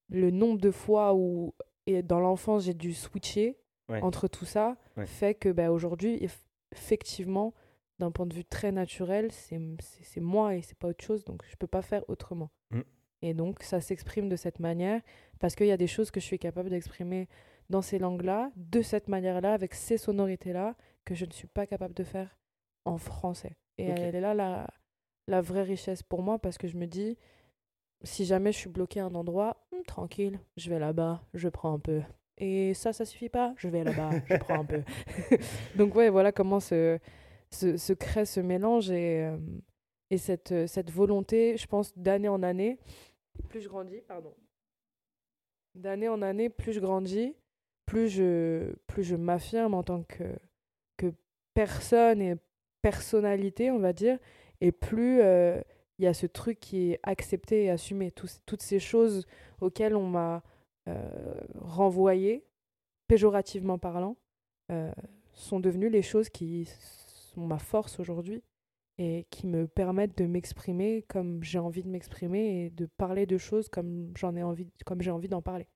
le 0.09 0.29
nombre 0.31 0.59
de 0.61 0.69
fois 0.71 1.15
où 1.15 1.53
et 1.87 2.03
dans 2.03 2.19
l'enfance 2.19 2.63
j'ai 2.65 2.73
dû 2.73 2.93
switcher 2.93 3.57
Ouais. 3.89 4.01
entre 4.01 4.29
tout 4.29 4.45
ça 4.45 4.77
Ouais. 4.95 5.05
fait 5.05 5.35
que 5.35 5.49
bah, 5.49 5.69
aujourd'hui 5.71 6.15
eff- 6.23 6.45
effectivement 6.71 7.53
d'un 7.99 8.11
point 8.11 8.25
de 8.25 8.33
vue 8.33 8.45
très 8.45 8.71
naturel 8.71 9.29
c'est 9.31 9.59
moi 10.21 10.55
et 10.55 10.61
c'est 10.61 10.77
pas 10.77 10.87
autre 10.87 11.03
chose 11.03 11.25
donc 11.25 11.43
je 11.49 11.55
peux 11.57 11.67
pas 11.67 11.81
faire 11.81 12.03
autrement 12.07 12.49
Mm. 12.71 12.81
Et 13.23 13.33
donc 13.33 13.63
ça 13.63 13.79
s'exprime 13.79 14.27
de 14.27 14.35
cette 14.35 14.59
manière 14.59 15.01
parce 15.39 15.55
qu'il 15.55 15.67
y 15.67 15.71
a 15.71 15.77
des 15.77 15.87
choses 15.87 16.11
que 16.11 16.19
je 16.19 16.25
suis 16.25 16.37
capable 16.37 16.69
d'exprimer 16.69 17.29
dans 17.69 17.81
ces 17.81 17.97
langues-là, 17.97 18.51
de 18.57 18.81
cette 18.81 19.07
manière-là, 19.07 19.53
avec 19.53 19.73
ces 19.73 19.97
sonorités-là, 19.97 20.75
que 21.05 21.15
je 21.15 21.23
ne 21.23 21.31
suis 21.31 21.47
pas 21.47 21.65
capable 21.65 21.93
de 21.93 22.03
faire 22.03 22.37
en 22.83 22.97
français. 22.97 23.55
Et 23.77 23.85
elle 23.87 24.13
est 24.15 24.21
là 24.21 24.33
la, 24.33 24.67
la 25.29 25.39
vraie 25.39 25.63
richesse 25.63 26.03
pour 26.03 26.21
moi 26.21 26.37
parce 26.37 26.57
que 26.57 26.67
je 26.67 26.75
me 26.75 26.85
dis, 26.85 27.17
si 28.03 28.25
jamais 28.25 28.51
je 28.51 28.57
suis 28.57 28.69
bloquée 28.69 28.99
à 28.99 29.05
un 29.05 29.15
endroit, 29.15 29.65
hum, 29.71 29.83
tranquille, 29.83 30.37
je 30.57 30.69
vais 30.69 30.79
là-bas, 30.79 31.23
je 31.33 31.47
prends 31.47 31.73
un 31.73 31.79
peu. 31.79 32.01
Et 32.37 32.73
ça, 32.73 32.91
ça 32.91 33.05
suffit 33.05 33.29
pas, 33.29 33.53
je 33.55 33.69
vais 33.69 33.85
là-bas, 33.85 34.09
je 34.29 34.35
prends 34.35 34.59
un 34.59 34.65
peu. 34.65 34.83
Donc 35.77 35.95
ouais, 35.95 36.09
voilà 36.09 36.33
comment 36.33 36.59
se, 36.59 36.99
se, 37.51 37.77
se 37.77 37.93
crée 37.93 38.25
ce 38.25 38.41
mélange 38.41 38.91
et, 38.91 39.23
euh, 39.23 39.37
et 40.09 40.17
cette, 40.17 40.51
euh, 40.51 40.67
cette 40.67 40.91
volonté, 40.91 41.57
je 41.57 41.65
pense, 41.67 41.97
d'année 41.97 42.29
en 42.29 42.43
année, 42.43 42.77
plus 43.49 43.61
je 43.61 43.69
grandis, 43.69 44.01
pardon, 44.01 44.33
d'année 45.75 46.09
en 46.09 46.21
année, 46.21 46.49
plus 46.49 46.73
je 46.73 46.79
grandis, 46.79 47.35
plus 47.85 48.09
je, 48.09 48.73
plus 48.87 49.03
je 49.03 49.15
m'affirme 49.15 49.73
en 49.73 49.83
tant 49.83 50.03
que, 50.03 50.23
que 50.97 51.13
personne 51.53 52.21
et 52.21 52.35
personnalité, 52.81 53.71
on 53.71 53.79
va 53.79 53.93
dire, 53.93 54.17
et 54.61 54.71
plus 54.71 55.21
euh, 55.21 55.61
il 55.99 56.05
y 56.05 56.07
a 56.07 56.13
ce 56.13 56.25
truc 56.25 56.59
qui 56.59 56.91
est 56.91 56.99
accepté 57.03 57.65
et 57.65 57.69
assumé. 57.69 58.11
Toutes 58.11 58.61
ces 58.61 58.79
choses 58.79 59.25
auxquelles 59.61 59.95
on 59.95 60.07
m'a 60.07 60.43
euh, 60.87 61.35
renvoyé, 61.59 62.43
péjorativement 63.07 63.77
parlant, 63.77 64.17
euh, 64.71 64.91
sont 65.33 65.59
devenues 65.59 65.89
les 65.89 66.01
choses 66.01 66.29
qui 66.29 66.69
sont 67.33 67.45
ma 67.45 67.59
force 67.59 67.99
aujourd'hui 67.99 68.43
et 68.97 69.25
qui 69.29 69.47
me 69.47 69.67
permettent 69.67 70.17
de 70.17 70.25
m'exprimer 70.25 71.03
comme 71.07 71.43
j'ai 71.43 71.59
envie 71.59 71.81
de 71.83 71.89
m'exprimer 71.89 72.65
et 72.65 72.69
de 72.69 72.85
parler 72.97 73.25
de 73.25 73.37
choses 73.37 73.67
comme 73.69 74.11
j'en 74.15 74.35
ai 74.35 74.43
envie 74.43 74.67
comme 74.85 75.01
j'ai 75.01 75.11
envie 75.11 75.27
d'en 75.27 75.41
parler. 75.41 75.67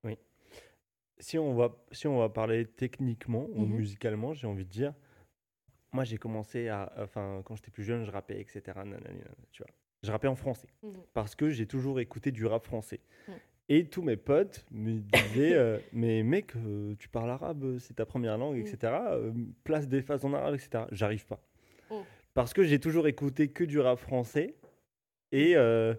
Si 1.19 1.39
on 1.39 1.55
va, 1.55 1.75
si 1.91 2.05
on 2.07 2.19
va 2.19 2.29
parler 2.29 2.65
techniquement 2.65 3.47
ou 3.55 3.65
Mhm. 3.65 3.75
musicalement, 3.75 4.33
j'ai 4.33 4.45
envie 4.45 4.65
de 4.65 4.69
dire, 4.69 4.93
moi 5.91 6.03
j'ai 6.03 6.17
commencé 6.17 6.67
à, 6.67 6.93
enfin 6.99 7.41
quand 7.43 7.55
j'étais 7.55 7.71
plus 7.71 7.83
jeune, 7.83 8.03
je 8.03 8.11
rappais, 8.11 8.39
etc. 8.39 8.61
nanana, 8.77 9.09
tu 9.51 9.63
vois. 9.63 9.71
Je 10.03 10.11
rappais 10.11 10.27
en 10.27 10.35
français 10.35 10.67
parce 11.13 11.33
que 11.33 11.49
j'ai 11.49 11.65
toujours 11.65 11.99
écouté 11.99 12.31
du 12.31 12.45
rap 12.45 12.63
français. 12.65 12.99
Mm. 13.27 13.31
Et 13.69 13.85
tous 13.89 14.01
mes 14.03 14.15
potes 14.15 14.63
me 14.71 14.99
disaient, 14.99 15.55
euh, 15.55 15.79
mais 15.91 16.23
mec, 16.23 16.55
euh, 16.55 16.95
tu 16.99 17.09
parles 17.09 17.31
arabe, 17.31 17.79
c'est 17.79 17.95
ta 17.95 18.05
première 18.05 18.37
langue, 18.37 18.57
etc. 18.57 18.77
euh, 19.11 19.33
place 19.63 19.87
des 19.89 20.01
phases 20.03 20.23
en 20.23 20.33
arabe, 20.33 20.53
etc. 20.55 20.85
J'arrive 20.91 21.25
pas. 21.25 21.41
Mm. 22.37 22.41
Parce 22.41 22.53
que 22.53 22.63
j'ai 22.63 22.79
toujours 22.79 23.07
écouté 23.07 23.47
que 23.47 23.63
du 23.63 23.79
rap 23.79 23.97
français. 23.97 24.53
Et, 25.31 25.55
euh, 25.55 25.93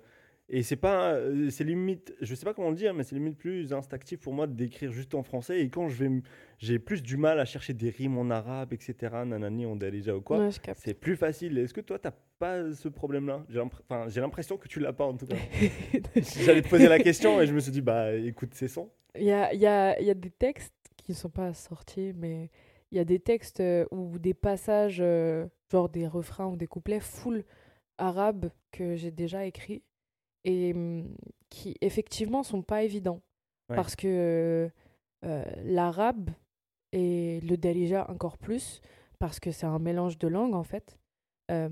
et 0.48 0.62
c'est 0.62 0.77
pas, 0.77 1.12
euh, 1.12 1.51
c'est 1.51 1.64
limite, 1.64 2.14
je 2.22 2.35
sais 2.35 2.44
pas 2.46 2.55
comment 2.55 2.70
le 2.70 2.77
dire, 2.77 2.94
mais 2.94 3.03
c'est 3.03 3.14
limite 3.14 3.37
plus 3.37 3.72
instinctif 3.74 4.20
pour 4.20 4.33
moi 4.33 4.46
d'écrire 4.46 4.90
juste 4.92 5.14
en 5.14 5.22
français. 5.22 5.61
Et 5.61 5.68
quand 5.68 5.88
je 5.88 6.05
vais, 6.05 6.11
j'ai 6.59 6.79
plus 6.79 7.03
du 7.03 7.16
mal 7.16 7.38
à 7.38 7.44
chercher 7.44 7.74
des 7.74 7.90
rimes 7.90 8.16
en 8.16 8.31
arabe, 8.31 8.72
etc. 8.72 8.94
Nanani, 9.27 9.66
on 9.66 9.77
déjà 9.77 10.16
ou 10.16 10.22
quoi. 10.22 10.38
Ouais. 10.38 10.51
C'est 10.77 10.94
plus 10.94 11.16
facile. 11.16 11.59
Est-ce 11.59 11.74
que 11.74 11.83
toi, 11.83 11.98
t'as 11.98 12.12
pas 12.38 12.72
ce 12.72 12.88
problème-là? 12.88 13.44
J'ai 13.51 13.59
l'impr- 13.59 13.83
enfin, 13.88 14.09
j'ai 14.09 14.20
l'impression 14.20 14.57
que 14.57 14.68
tu 14.68 14.81
l'as 14.81 14.92
pas 14.94 15.05
en 15.05 15.16
tout 15.16 15.27
cas. 15.27 15.37
J'allais 16.44 16.62
te 16.62 16.68
poser 16.68 16.88
la 16.88 17.01
question 17.01 17.42
et 17.42 17.46
je 17.46 17.53
me 17.53 17.61
suis 17.61 17.72
dit, 17.72 17.83
bah 17.83 18.14
écoute 18.14 18.55
ces 18.55 18.68
sons. 18.68 18.88
Il 19.16 19.24
y 19.24 19.33
a, 19.33 19.53
il 19.53 19.61
y, 19.61 19.66
a, 19.66 20.01
il 20.01 20.07
y 20.07 20.11
a 20.11 20.14
des 20.14 20.31
textes 20.31 20.72
qui 20.96 21.12
ne 21.12 21.16
sont 21.16 21.31
pas 21.31 21.53
sortis, 21.53 22.12
mais 22.16 22.51
il 22.90 22.96
y 22.96 23.01
a 23.01 23.05
des 23.05 23.18
textes 23.18 23.61
euh, 23.61 23.85
ou 23.90 24.18
des 24.18 24.35
passages, 24.35 24.98
euh, 25.01 25.46
genre 25.70 25.88
des 25.88 26.07
refrains 26.07 26.46
ou 26.46 26.57
des 26.57 26.66
couplets 26.66 27.00
full 27.00 27.44
arabes 27.98 28.50
que 28.72 28.94
j'ai 28.96 29.11
déjà 29.11 29.44
écrits 29.44 29.83
et 30.44 30.72
hum, 30.74 31.14
qui 31.50 31.74
effectivement 31.81 32.42
sont 32.42 32.62
pas 32.62 32.83
évidents. 32.85 33.20
Ouais. 33.68 33.76
Parce 33.76 33.96
que 33.96 34.70
euh, 35.24 35.44
l'arabe 35.64 36.31
et 36.92 37.40
le 37.40 37.57
darija 37.57 38.11
encore 38.11 38.38
plus, 38.38 38.81
parce 39.18 39.40
que 39.40 39.50
c'est 39.50 39.66
un 39.66 39.78
mélange 39.78 40.16
de 40.18 40.28
langues 40.28 40.54
en 40.54 40.64
fait. 40.64 40.98
euh, 41.50 41.68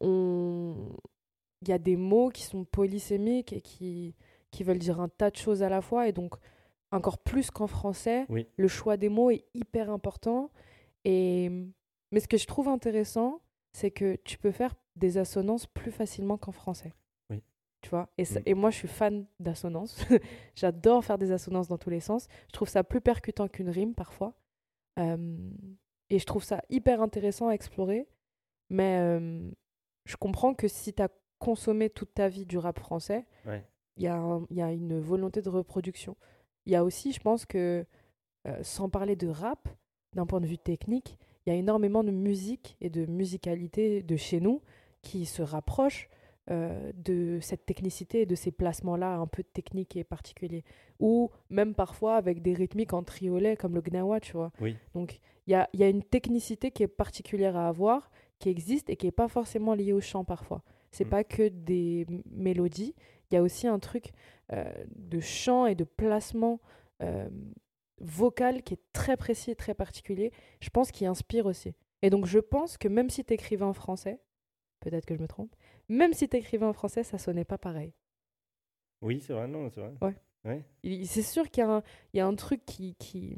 on... 0.00 0.96
Il 1.62 1.68
y 1.68 1.72
a 1.72 1.78
des 1.78 1.96
mots 1.96 2.28
qui 2.28 2.42
sont 2.42 2.64
polysémiques 2.64 3.52
et 3.52 3.60
qui, 3.60 4.14
qui 4.52 4.62
veulent 4.62 4.78
dire 4.78 5.00
un 5.00 5.08
tas 5.08 5.28
de 5.30 5.36
choses 5.36 5.64
à 5.64 5.68
la 5.68 5.82
fois. 5.82 6.06
Et 6.06 6.12
donc, 6.12 6.36
encore 6.92 7.18
plus 7.18 7.50
qu'en 7.50 7.66
français, 7.66 8.26
Oui. 8.28 8.46
le 8.56 8.68
choix 8.68 8.96
des 8.96 9.08
mots 9.08 9.30
est 9.30 9.44
hyper 9.54 9.90
important. 9.90 10.52
Et... 11.04 11.50
Mais 12.12 12.20
ce 12.20 12.28
que 12.28 12.36
je 12.38 12.46
trouve 12.46 12.68
intéressant, 12.68 13.40
c'est 13.72 13.90
que 13.90 14.16
tu 14.24 14.38
peux 14.38 14.50
faire 14.52 14.74
des 14.96 15.18
assonances 15.18 15.66
plus 15.66 15.90
facilement 15.92 16.38
qu'en 16.38 16.52
français. 16.52 16.94
Oui. 17.30 17.42
Tu 17.82 17.90
vois 17.90 18.08
et, 18.18 18.24
ça- 18.24 18.40
Mm. 18.40 18.44
et 18.46 18.54
moi, 18.54 18.70
je 18.70 18.76
suis 18.76 18.88
fan 18.88 19.26
d'assonances. 19.40 19.96
J'adore 20.54 21.04
faire 21.04 21.18
des 21.18 21.32
assonances 21.32 21.68
dans 21.68 21.78
tous 21.78 21.90
les 21.90 22.00
sens. 22.00 22.26
Je 22.48 22.52
trouve 22.52 22.68
ça 22.68 22.82
plus 22.84 23.00
percutant 23.00 23.46
qu'une 23.48 23.68
rime 23.70 23.94
parfois. 23.94 24.34
Euh, 24.98 25.36
et 26.10 26.18
je 26.18 26.24
trouve 26.24 26.42
ça 26.42 26.62
hyper 26.70 27.02
intéressant 27.02 27.48
à 27.48 27.52
explorer. 27.52 28.08
Mais 28.70 28.98
euh, 29.00 29.50
je 30.06 30.16
comprends 30.16 30.54
que 30.54 30.66
si 30.68 30.92
tu 30.94 31.02
as 31.02 31.08
consommé 31.38 31.88
toute 31.90 32.14
ta 32.14 32.28
vie 32.28 32.46
du 32.46 32.58
rap 32.58 32.78
français, 32.80 33.26
Ouais. 33.46 33.64
il 33.96 34.02
y, 34.02 34.08
a 34.08 34.16
un- 34.16 34.44
il 34.50 34.56
y 34.56 34.62
a 34.62 34.72
une 34.72 34.98
volonté 34.98 35.40
de 35.42 35.48
reproduction. 35.50 36.16
Il 36.66 36.72
y 36.72 36.76
a 36.76 36.82
aussi, 36.84 37.12
je 37.12 37.20
pense 37.20 37.46
que, 37.46 37.86
euh, 38.46 38.62
sans 38.62 38.88
parler 38.88 39.14
de 39.14 39.28
rap, 39.28 39.68
d'un 40.14 40.26
point 40.26 40.40
de 40.40 40.46
vue 40.46 40.58
technique, 40.58 41.16
il 41.48 41.52
y 41.52 41.54
a 41.54 41.58
énormément 41.58 42.04
de 42.04 42.10
musique 42.10 42.76
et 42.82 42.90
de 42.90 43.06
musicalité 43.06 44.02
de 44.02 44.16
chez 44.16 44.38
nous 44.38 44.60
qui 45.00 45.24
se 45.24 45.40
rapprochent 45.40 46.10
euh, 46.50 46.92
de 46.94 47.38
cette 47.40 47.64
technicité 47.64 48.20
et 48.22 48.26
de 48.26 48.34
ces 48.34 48.50
placements-là 48.50 49.16
un 49.16 49.26
peu 49.26 49.42
techniques 49.42 49.96
et 49.96 50.04
particuliers. 50.04 50.62
Ou 51.00 51.30
même 51.48 51.72
parfois 51.74 52.16
avec 52.16 52.42
des 52.42 52.52
rythmiques 52.52 52.92
en 52.92 53.02
triolet 53.02 53.56
comme 53.56 53.74
le 53.74 53.80
gnawa, 53.80 54.20
tu 54.20 54.32
vois. 54.32 54.52
Oui. 54.60 54.76
Donc 54.92 55.20
il 55.46 55.52
y 55.52 55.54
a, 55.54 55.70
y 55.72 55.82
a 55.84 55.88
une 55.88 56.02
technicité 56.02 56.70
qui 56.70 56.82
est 56.82 56.86
particulière 56.86 57.56
à 57.56 57.68
avoir, 57.68 58.10
qui 58.38 58.50
existe 58.50 58.90
et 58.90 58.96
qui 58.96 59.06
n'est 59.06 59.12
pas 59.12 59.28
forcément 59.28 59.72
liée 59.72 59.94
au 59.94 60.02
chant 60.02 60.24
parfois. 60.24 60.62
C'est 60.90 61.06
Mm. 61.06 61.10
pas 61.10 61.24
que 61.24 61.48
des 61.48 62.06
mélodies, 62.30 62.94
il 63.30 63.36
y 63.36 63.38
a 63.38 63.42
aussi 63.42 63.66
un 63.66 63.78
truc 63.78 64.12
euh, 64.52 64.70
de 64.96 65.20
chant 65.20 65.64
et 65.64 65.74
de 65.74 65.84
placement 65.84 66.60
euh, 67.02 67.26
vocal 68.00 68.62
qui 68.62 68.74
est 68.74 68.80
très 68.92 69.16
précis 69.16 69.50
et 69.50 69.56
très 69.56 69.74
particulier, 69.74 70.32
je 70.60 70.70
pense 70.70 70.90
qu'il 70.90 71.06
inspire 71.06 71.46
aussi. 71.46 71.74
Et 72.02 72.10
donc 72.10 72.26
je 72.26 72.38
pense 72.38 72.76
que 72.78 72.88
même 72.88 73.10
si 73.10 73.24
tu 73.24 73.34
écrivais 73.34 73.64
en 73.64 73.72
français, 73.72 74.20
peut-être 74.80 75.06
que 75.06 75.14
je 75.14 75.20
me 75.20 75.26
trompe, 75.28 75.54
même 75.88 76.12
si 76.12 76.28
tu 76.28 76.36
écrivais 76.36 76.66
en 76.66 76.72
français, 76.72 77.02
ça 77.02 77.18
sonnait 77.18 77.44
pas 77.44 77.58
pareil. 77.58 77.92
Oui, 79.02 79.20
c'est 79.20 79.32
vrai, 79.32 79.46
non, 79.48 79.70
c'est 79.70 79.80
vrai. 79.80 79.94
Ouais. 80.02 80.14
Ouais. 80.44 80.64
C'est 81.04 81.22
sûr 81.22 81.50
qu'il 81.50 81.62
y, 81.62 81.66
a 81.66 81.70
un- 81.70 81.82
il 82.12 82.18
y 82.18 82.20
a 82.20 82.26
un 82.26 82.34
truc 82.34 82.64
qui. 82.64 82.94
qui... 82.96 83.36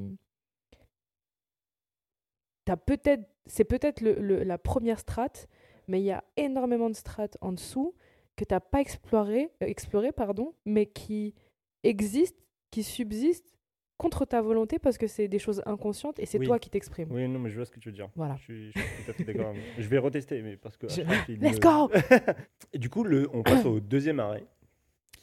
T'as 2.65 2.77
peut-être, 2.77 3.29
c'est 3.47 3.65
peut-être 3.65 4.01
le, 4.01 4.15
le- 4.15 4.43
la 4.45 4.59
première 4.59 4.99
strate, 5.01 5.49
mais 5.89 6.01
il 6.01 6.05
y 6.05 6.13
a 6.13 6.23
énormément 6.37 6.89
de 6.91 6.95
strates 6.95 7.37
en 7.41 7.53
dessous 7.53 7.95
que 8.37 8.45
tu 8.45 8.55
n'as 8.55 8.61
pas 8.61 8.81
exploré, 8.81 9.51
euh, 9.63 9.67
exploré 9.67 10.13
pardon, 10.13 10.55
mais 10.65 10.87
qui 10.87 11.35
existent, 11.83 12.39
qui 12.71 12.83
subsistent 12.83 13.57
contre 14.01 14.25
ta 14.25 14.41
volonté 14.43 14.79
parce 14.79 14.99
que 14.99 15.07
c'est 15.07 15.29
des 15.29 15.39
choses 15.39 15.63
inconscientes 15.67 16.19
et 16.19 16.27
c'est 16.27 16.39
Oui. 16.39 16.47
toi 16.47 16.59
qui 16.59 16.71
t'exprimes. 16.71 17.09
Oui, 17.13 17.29
non, 17.29 17.39
mais 17.39 17.51
je 17.51 17.57
vois 17.57 17.65
ce 17.67 17.71
que 17.71 17.79
tu 17.79 17.89
veux 17.91 17.95
dire. 17.95 18.09
Voilà. 18.17 18.37
Je 18.39 18.43
suis, 18.45 18.73
je 18.73 18.79
suis 18.81 19.05
tout 19.05 19.11
à 19.11 19.15
fait 19.15 19.25
d'accord. 19.25 19.55
je 19.79 19.89
vais 19.89 19.99
retester, 19.99 20.43
mais 20.43 20.57
parce 20.57 20.77
que. 20.77 20.89
Je- 20.89 21.03
il 21.29 21.39
Let's 21.41 21.57
me- 21.57 21.61
go 21.61 21.91
Et 22.73 22.79
du 22.79 22.89
coup, 22.91 23.05
le, 23.05 23.29
on 23.33 23.43
passe 23.43 23.65
au 23.65 23.79
deuxième 23.79 24.19
arrêt. 24.19 24.45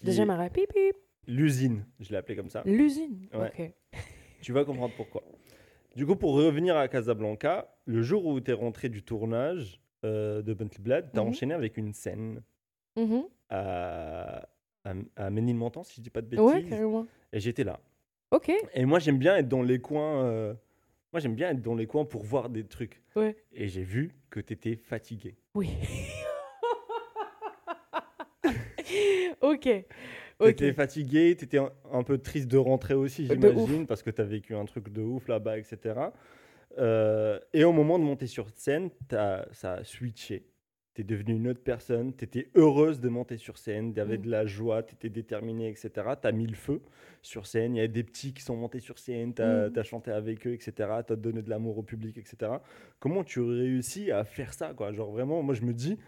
Deuxième 0.03 0.29
arrêt, 0.29 0.49
pip, 0.49 0.71
pip. 0.71 0.95
L'usine, 1.27 1.83
je 1.99 2.09
l'ai 2.11 2.17
appelé 2.17 2.35
comme 2.37 2.49
ça. 2.49 2.61
L'usine. 2.65 3.27
Ouais. 3.33 3.51
Ok. 3.57 3.71
Tu 4.41 4.53
vas 4.53 4.63
comprendre 4.63 4.93
pourquoi. 4.95 5.23
Du 5.95 6.05
coup, 6.05 6.15
pour 6.15 6.33
revenir 6.35 6.77
à 6.77 6.87
Casablanca, 6.87 7.73
le 7.85 8.03
jour 8.03 8.25
où 8.27 8.39
tu 8.39 8.51
es 8.51 8.53
rentré 8.53 8.87
du 8.87 9.01
tournage 9.01 9.81
euh, 10.05 10.43
de 10.43 10.53
Bentley 10.53 10.79
Blood, 10.83 11.09
tu 11.11 11.19
as 11.19 11.23
Mhm. 11.23 11.29
enchaîné 11.29 11.53
avec 11.55 11.75
une 11.75 11.91
scène 11.91 12.43
Mhm. 12.95 13.23
à, 13.49 14.47
à, 14.85 14.93
à 15.15 15.29
Ménilmontant, 15.31 15.83
si 15.83 15.95
je 15.95 16.01
dis 16.01 16.09
pas 16.11 16.21
de 16.21 16.27
bêtises. 16.27 16.45
Ouais, 16.45 16.63
carrément. 16.63 17.07
et 17.33 17.39
j'étais 17.39 17.63
là. 17.63 17.79
Ok. 18.31 18.51
Et 18.73 18.85
moi, 18.85 18.99
j'aime 18.99 19.17
bien 19.17 19.35
être 19.37 19.47
dans 19.47 19.61
les 19.63 19.79
coins. 19.79 20.23
euh, 20.25 20.53
Moi, 21.13 21.19
j'aime 21.21 21.35
bien 21.35 21.51
être 21.51 21.61
dans 21.61 21.75
les 21.75 21.87
coins 21.87 22.05
pour 22.05 22.23
voir 22.23 22.49
des 22.49 22.63
trucs. 22.65 23.01
Ouais. 23.15 23.35
Et 23.53 23.67
j'ai 23.67 23.83
vu 23.83 24.11
que 24.29 24.39
tu 24.39 24.53
étais 24.53 24.75
fatigué. 24.75 25.35
Oui. 25.55 25.69
ok. 29.41 29.61
Tu 29.63 29.85
Ok. 30.39 30.49
étais 30.49 30.71
fatigué, 30.73 31.35
tu 31.37 31.45
étais 31.45 31.57
un, 31.57 31.71
un 31.91 32.03
peu 32.03 32.19
triste 32.19 32.47
de 32.47 32.57
rentrer 32.57 32.93
aussi, 32.93 33.23
De 33.27 33.33
j'imagine, 33.33 33.87
parce 33.87 34.03
que 34.03 34.11
tu 34.11 34.21
as 34.21 34.25
vécu 34.25 34.53
un 34.55 34.65
truc 34.65 34.89
de 34.89 35.01
ouf 35.01 35.27
là-bas, 35.27 35.57
etc. 35.57 35.95
Euh, 36.77 37.39
et 37.53 37.63
au 37.63 37.71
moment 37.71 37.97
de 37.97 38.03
monter 38.03 38.27
sur 38.27 38.47
scène, 38.53 38.91
t'as- 39.07 39.47
ça 39.51 39.73
a 39.75 39.83
switché. 39.83 40.45
Tu 40.97 41.01
es 41.01 41.05
devenue 41.05 41.35
une 41.35 41.47
autre 41.49 41.61
personne, 41.63 42.11
tu 42.15 42.25
étais 42.25 42.47
heureuse 42.55 42.99
de 42.99 43.07
monter 43.07 43.37
sur 43.37 43.59
scène, 43.59 43.93
tu 43.93 43.99
avais 43.99 44.17
Mm. 44.17 44.21
de 44.23 44.29
la 44.31 44.45
joie, 44.47 44.81
tu 44.81 44.95
étais 44.95 45.09
déterminée, 45.09 45.69
etc. 45.69 45.91
Tu 46.19 46.27
as 46.27 46.31
mis 46.31 46.47
le 46.47 46.55
feu 46.55 46.81
sur 47.21 47.45
scène, 47.45 47.75
il 47.75 47.77
y 47.77 47.81
a 47.83 47.87
des 47.87 48.01
petits 48.03 48.33
qui 48.33 48.41
sont 48.41 48.55
montés 48.55 48.79
sur 48.79 48.97
scène, 48.97 49.31
tu 49.35 49.43
as, 49.43 49.69
Mm. 49.69 49.83
chanté 49.83 50.09
avec 50.09 50.47
eux, 50.47 50.53
etc. 50.53 50.71
Tu 51.05 51.13
as 51.13 51.15
donné 51.15 51.43
de 51.43 51.51
l'amour 51.51 51.77
au 51.77 51.83
public, 51.83 52.17
etc. 52.17 52.51
Comment 52.99 53.23
tu 53.23 53.41
réussis 53.41 54.11
à 54.11 54.23
faire 54.23 54.53
ça 54.55 54.73
quoi? 54.73 54.91
Genre 54.91 55.11
vraiment, 55.11 55.43
moi 55.43 55.53
je 55.53 55.61
me 55.61 55.71
dis, 55.71 55.99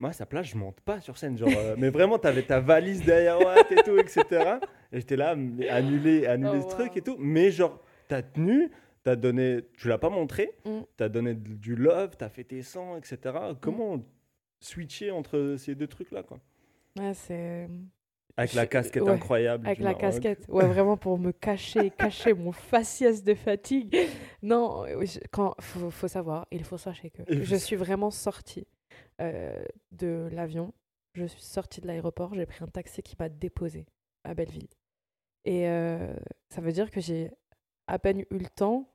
moi 0.00 0.08
à 0.08 0.12
sa 0.14 0.24
place, 0.24 0.46
je 0.46 0.56
monte 0.56 0.80
pas 0.80 0.98
sur 1.02 1.18
scène. 1.18 1.36
Genre, 1.36 1.50
euh, 1.54 1.74
mais 1.76 1.90
vraiment, 1.90 2.18
tu 2.18 2.26
avais 2.26 2.42
ta 2.42 2.58
valise 2.58 3.04
derrière 3.04 3.38
Watt 3.38 3.70
et 3.70 3.82
tout, 3.82 3.98
etc. 3.98 4.24
Et 4.92 5.00
j'étais 5.00 5.16
là, 5.16 5.36
mais 5.36 5.68
annuler, 5.68 6.26
annuler 6.26 6.60
Oh, 6.64 6.70
ce 6.70 6.74
truc 6.74 6.96
et 6.96 7.02
tout. 7.02 7.16
Mais 7.18 7.50
genre, 7.50 7.82
t'as 8.08 8.22
tenu, 8.22 8.70
t'as 9.06 9.14
donné, 9.14 9.60
tu 9.78 9.86
l'as 9.86 9.98
pas 9.98 10.10
montré, 10.10 10.50
Mm. 10.64 10.80
t'as 10.96 11.08
donné 11.08 11.34
d- 11.34 11.54
du 11.54 11.76
love, 11.76 12.16
t'as 12.16 12.28
fait 12.28 12.42
tes 12.42 12.62
sangs, 12.62 12.96
etc. 12.96 13.36
Comment 13.60 14.02
switcher 14.58 15.12
entre 15.12 15.54
ces 15.58 15.76
deux 15.76 15.86
trucs-là, 15.86 16.24
quoi? 16.24 16.40
Ouais, 16.98 17.14
c'est. 17.14 17.68
Avec 18.36 18.52
la 18.54 18.66
casquette 18.66 19.04
ouais, 19.04 19.12
incroyable. 19.12 19.64
Avec 19.64 19.78
la 19.78 19.90
Maroc. 19.92 20.00
casquette. 20.00 20.44
Ouais, 20.48 20.66
vraiment 20.66 20.96
pour 20.96 21.18
me 21.18 21.30
cacher, 21.30 21.90
cacher 21.98 22.34
mon 22.34 22.50
faciès 22.50 23.22
de 23.22 23.34
fatigue. 23.34 23.96
Non, 24.42 24.84
euh, 24.86 25.04
je- 25.04 25.20
quand 25.30 25.54
faut, 25.60 25.88
faut 25.90 26.08
savoir, 26.08 26.48
il 26.50 26.64
faut 26.64 26.76
sachez 26.76 27.10
que 27.10 27.22
je 27.28 27.54
suis 27.54 27.76
vraiment 27.76 28.10
sortie 28.10 28.66
euh, 29.20 29.62
de 29.92 30.28
l'avion. 30.32 30.74
Je 31.14 31.26
suis 31.26 31.42
sortie 31.42 31.80
de 31.80 31.86
l'aéroport. 31.86 32.34
J'ai 32.34 32.44
pris 32.44 32.64
un 32.64 32.66
taxi 32.66 33.04
qui 33.04 33.14
m'a 33.20 33.28
déposé 33.28 33.86
à 34.24 34.34
Belleville. 34.34 34.68
Et 35.44 35.68
euh, 35.68 36.12
ça 36.50 36.60
veut 36.60 36.72
dire 36.72 36.90
que 36.90 37.00
j'ai 37.00 37.30
à 37.86 38.00
peine 38.00 38.20
eu 38.22 38.26
le 38.32 38.46
temps 38.48 38.92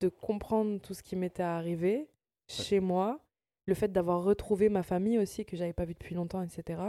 de 0.00 0.08
comprendre 0.08 0.80
tout 0.80 0.94
ce 0.94 1.02
qui 1.02 1.16
m'était 1.16 1.42
arrivé 1.42 2.08
chez 2.48 2.80
moi, 2.80 3.20
le 3.66 3.74
fait 3.74 3.90
d'avoir 3.90 4.22
retrouvé 4.22 4.68
ma 4.68 4.82
famille 4.82 5.18
aussi 5.18 5.44
que 5.44 5.56
j'avais 5.56 5.72
pas 5.72 5.84
vu 5.84 5.94
depuis 5.94 6.14
longtemps, 6.14 6.42
etc. 6.42 6.82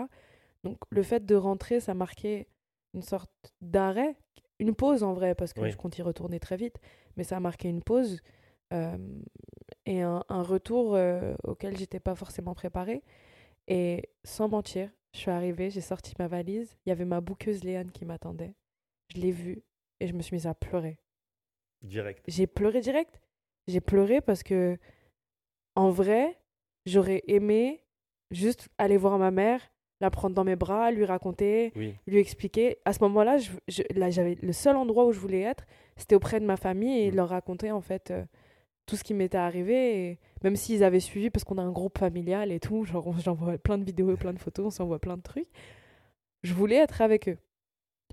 Donc 0.63 0.77
le 0.89 1.03
fait 1.03 1.25
de 1.25 1.35
rentrer, 1.35 1.79
ça 1.79 1.93
marquait 1.93 2.47
une 2.93 3.01
sorte 3.01 3.31
d'arrêt, 3.61 4.15
une 4.59 4.73
pause 4.75 5.03
en 5.03 5.13
vrai, 5.13 5.35
parce 5.35 5.53
que 5.53 5.61
Oui. 5.61 5.71
je 5.71 5.77
compte 5.77 5.97
y 5.97 6.01
retourner 6.01 6.39
très 6.39 6.57
vite, 6.57 6.77
mais 7.15 7.23
ça 7.23 7.37
a 7.37 7.39
marqué 7.39 7.69
une 7.69 7.83
pause 7.83 8.21
euh, 8.73 8.97
et 9.85 10.01
un, 10.01 10.23
un 10.27 10.43
retour 10.43 10.95
euh, 10.95 11.35
auquel 11.43 11.77
j'étais 11.77 11.99
pas 11.99 12.15
forcément 12.15 12.53
préparée. 12.55 13.03
Et 13.67 14.09
sans 14.23 14.49
mentir, 14.49 14.89
je 15.13 15.19
suis 15.19 15.31
arrivée, 15.31 15.69
j'ai 15.69 15.81
sorti 15.81 16.13
ma 16.19 16.27
valise, 16.27 16.75
il 16.85 16.89
y 16.89 16.91
avait 16.91 17.05
ma 17.05 17.21
bouqueuse 17.21 17.63
Léane 17.63 17.91
qui 17.91 18.05
m'attendait. 18.05 18.53
Je 19.15 19.21
l'ai 19.21 19.31
vue 19.31 19.63
et 19.99 20.07
je 20.07 20.13
me 20.13 20.21
suis 20.21 20.35
mise 20.35 20.47
à 20.47 20.53
pleurer. 20.53 20.99
Direct. 21.81 22.23
J'ai 22.27 22.47
pleuré 22.47 22.81
direct. 22.81 23.21
J'ai 23.67 23.81
pleuré 23.81 24.21
parce 24.21 24.43
que, 24.43 24.77
en 25.75 25.89
vrai, 25.89 26.39
j'aurais 26.85 27.23
aimé 27.27 27.83
juste 28.31 28.69
aller 28.77 28.97
voir 28.97 29.17
ma 29.17 29.31
mère, 29.31 29.61
la 30.01 30.09
prendre 30.09 30.35
dans 30.35 30.43
mes 30.43 30.55
bras, 30.55 30.91
lui 30.91 31.05
raconter, 31.05 31.71
Oui. 31.75 31.95
lui 32.07 32.17
expliquer. 32.17 32.77
À 32.85 32.93
ce 32.93 32.99
moment-là, 33.03 33.37
je, 33.37 33.51
je- 33.67 33.83
là, 33.95 34.09
j'avais 34.09 34.35
le 34.41 34.51
seul 34.53 34.75
endroit 34.75 35.05
où 35.05 35.11
je 35.11 35.19
voulais 35.19 35.41
être, 35.41 35.65
c'était 35.95 36.15
auprès 36.15 36.39
de 36.39 36.45
ma 36.45 36.57
famille 36.57 37.01
et 37.01 37.11
Mm. 37.11 37.15
leur 37.15 37.29
raconter 37.29 37.71
en 37.71 37.81
fait 37.81 38.11
euh, 38.11 38.25
tout 38.87 38.95
ce 38.97 39.03
qui 39.03 39.13
m'était 39.13 39.37
arrivé. 39.37 40.09
Et 40.11 40.19
même 40.43 40.55
s'ils 40.55 40.83
avaient 40.83 40.99
suivi, 40.99 41.29
parce 41.29 41.43
qu'on 41.43 41.57
a 41.57 41.61
un 41.63 41.71
groupe 41.71 41.97
familial 41.97 42.51
et 42.51 42.59
tout, 42.59 42.83
genre 42.85 43.07
on- 43.07 43.17
j'envoie 43.17 43.57
plein 43.57 43.77
de 43.77 43.83
vidéos 43.85 44.11
et 44.11 44.17
plein 44.17 44.33
de 44.33 44.39
photos, 44.39 44.65
on 44.67 44.69
s'envoie 44.71 44.99
plein 44.99 45.17
de 45.17 45.23
trucs. 45.23 45.47
Je 46.43 46.53
voulais 46.53 46.75
être 46.77 47.01
avec 47.01 47.29
eux. 47.29 47.37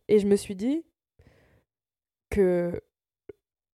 Et 0.08 0.18
je 0.18 0.26
me 0.26 0.36
suis 0.36 0.54
dit 0.56 0.84
que 2.30 2.80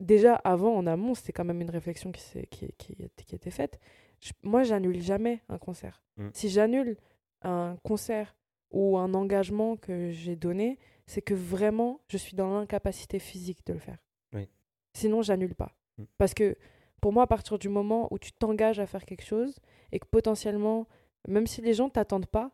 déjà 0.01 0.35
avant, 0.37 0.75
en 0.77 0.87
amont, 0.87 1.15
c'était 1.15 1.33
quand 1.33 1.45
même 1.45 1.61
une 1.61 1.71
réflexion 1.71 2.13
qui, 2.13 2.23
qui, 2.51 2.73
qui, 2.79 2.97
qui 3.27 3.35
était 3.35 3.51
faite. 3.51 3.79
Je- 4.21 4.33
moi, 4.43 4.63
j'annule 4.65 5.01
jamais 5.01 5.43
un 5.49 5.59
concert. 5.59 6.03
Mm. 6.17 6.29
Si 6.33 6.49
j'annule 6.49 6.97
un 7.43 7.77
concert 7.85 8.37
ou 8.71 8.99
un 8.99 9.15
engagement 9.15 9.77
que 9.77 10.11
j'ai 10.11 10.37
donné, 10.37 10.79
c'est 11.07 11.23
que 11.23 11.35
vraiment, 11.35 12.01
je 12.09 12.17
suis 12.17 12.35
dans 12.37 12.53
l'incapacité 12.53 13.19
physique 13.19 13.65
de 13.67 13.73
le 13.75 13.79
faire. 13.79 13.99
Oui. 14.35 14.49
Sinon, 14.93 15.23
j'annule 15.23 15.55
pas. 15.55 15.73
Mm. 15.99 16.05
Parce 16.19 16.35
que 16.35 16.57
pour 17.01 17.13
moi, 17.13 17.23
à 17.25 17.27
partir 17.27 17.59
du 17.59 17.69
moment 17.69 18.09
où 18.13 18.19
tu 18.19 18.33
t'engages 18.33 18.81
à 18.81 18.87
faire 18.87 19.05
quelque 19.05 19.25
chose 19.25 19.55
et 19.93 19.99
que 20.01 20.07
potentiellement, 20.07 20.87
même 21.29 21.47
si 21.47 21.61
les 21.63 21.75
gens 21.75 21.89
t'attendent 21.89 22.27
pas, 22.27 22.51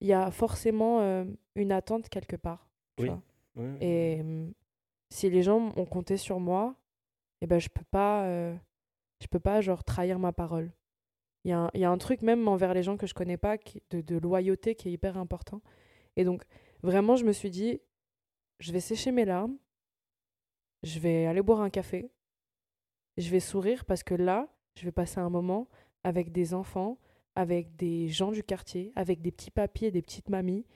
il 0.00 0.08
y 0.08 0.12
a 0.12 0.30
forcément 0.30 1.00
euh, 1.00 1.24
une 1.54 1.72
attente 1.72 2.08
quelque 2.08 2.36
part. 2.36 2.68
tu 2.96 3.04
Oui. 3.04 3.08
vois. 3.08 3.22
Oui, 3.56 3.64
oui. 3.72 3.78
Et 3.80 4.20
hum, 4.20 4.52
si 5.10 5.30
les 5.30 5.42
gens 5.42 5.72
ont 5.76 5.84
compté 5.86 6.16
sur 6.16 6.40
moi, 6.40 6.74
eh 7.40 7.46
ben 7.46 7.58
je 7.58 7.68
peux 7.68 7.84
pas, 7.90 8.24
euh, 8.26 8.54
je 9.20 9.26
peux 9.28 9.40
pas 9.40 9.60
genre 9.60 9.84
trahir 9.84 10.18
ma 10.18 10.32
parole. 10.32 10.72
Il 11.44 11.50
y, 11.50 11.84
a 11.84 11.90
un- 11.90 11.98
truc 11.98 12.22
même 12.22 12.48
envers 12.48 12.74
les 12.74 12.82
gens 12.82 12.96
que 12.96 13.06
je 13.06 13.14
connais 13.14 13.36
pas 13.36 13.56
qui- 13.56 13.80
de, 13.90 14.00
de 14.00 14.16
loyauté 14.18 14.74
qui 14.74 14.88
est 14.88 14.92
hyper 14.92 15.16
important. 15.16 15.62
Et 16.16 16.24
donc 16.24 16.42
vraiment 16.82 17.14
je 17.16 17.24
me 17.24 17.32
suis 17.32 17.50
dit, 17.50 17.80
je 18.58 18.72
vais 18.72 18.80
sécher 18.80 19.12
mes 19.12 19.24
larmes, 19.24 19.56
je 20.82 20.98
vais 20.98 21.26
aller 21.26 21.42
boire 21.42 21.60
un 21.60 21.70
café, 21.70 22.10
je 23.16 23.30
vais 23.30 23.40
sourire 23.40 23.84
parce 23.84 24.02
que 24.02 24.14
là 24.14 24.48
je 24.74 24.84
vais 24.84 24.92
passer 24.92 25.20
un 25.20 25.30
moment 25.30 25.68
avec 26.04 26.32
des 26.32 26.52
enfants, 26.52 26.98
avec 27.36 27.76
des 27.76 28.08
gens 28.08 28.32
du 28.32 28.42
quartier, 28.42 28.92
avec 28.96 29.22
des 29.22 29.30
petits 29.30 29.50
papiers, 29.52 29.90
des 29.90 30.02
petites 30.02 30.28
mamies, 30.30 30.66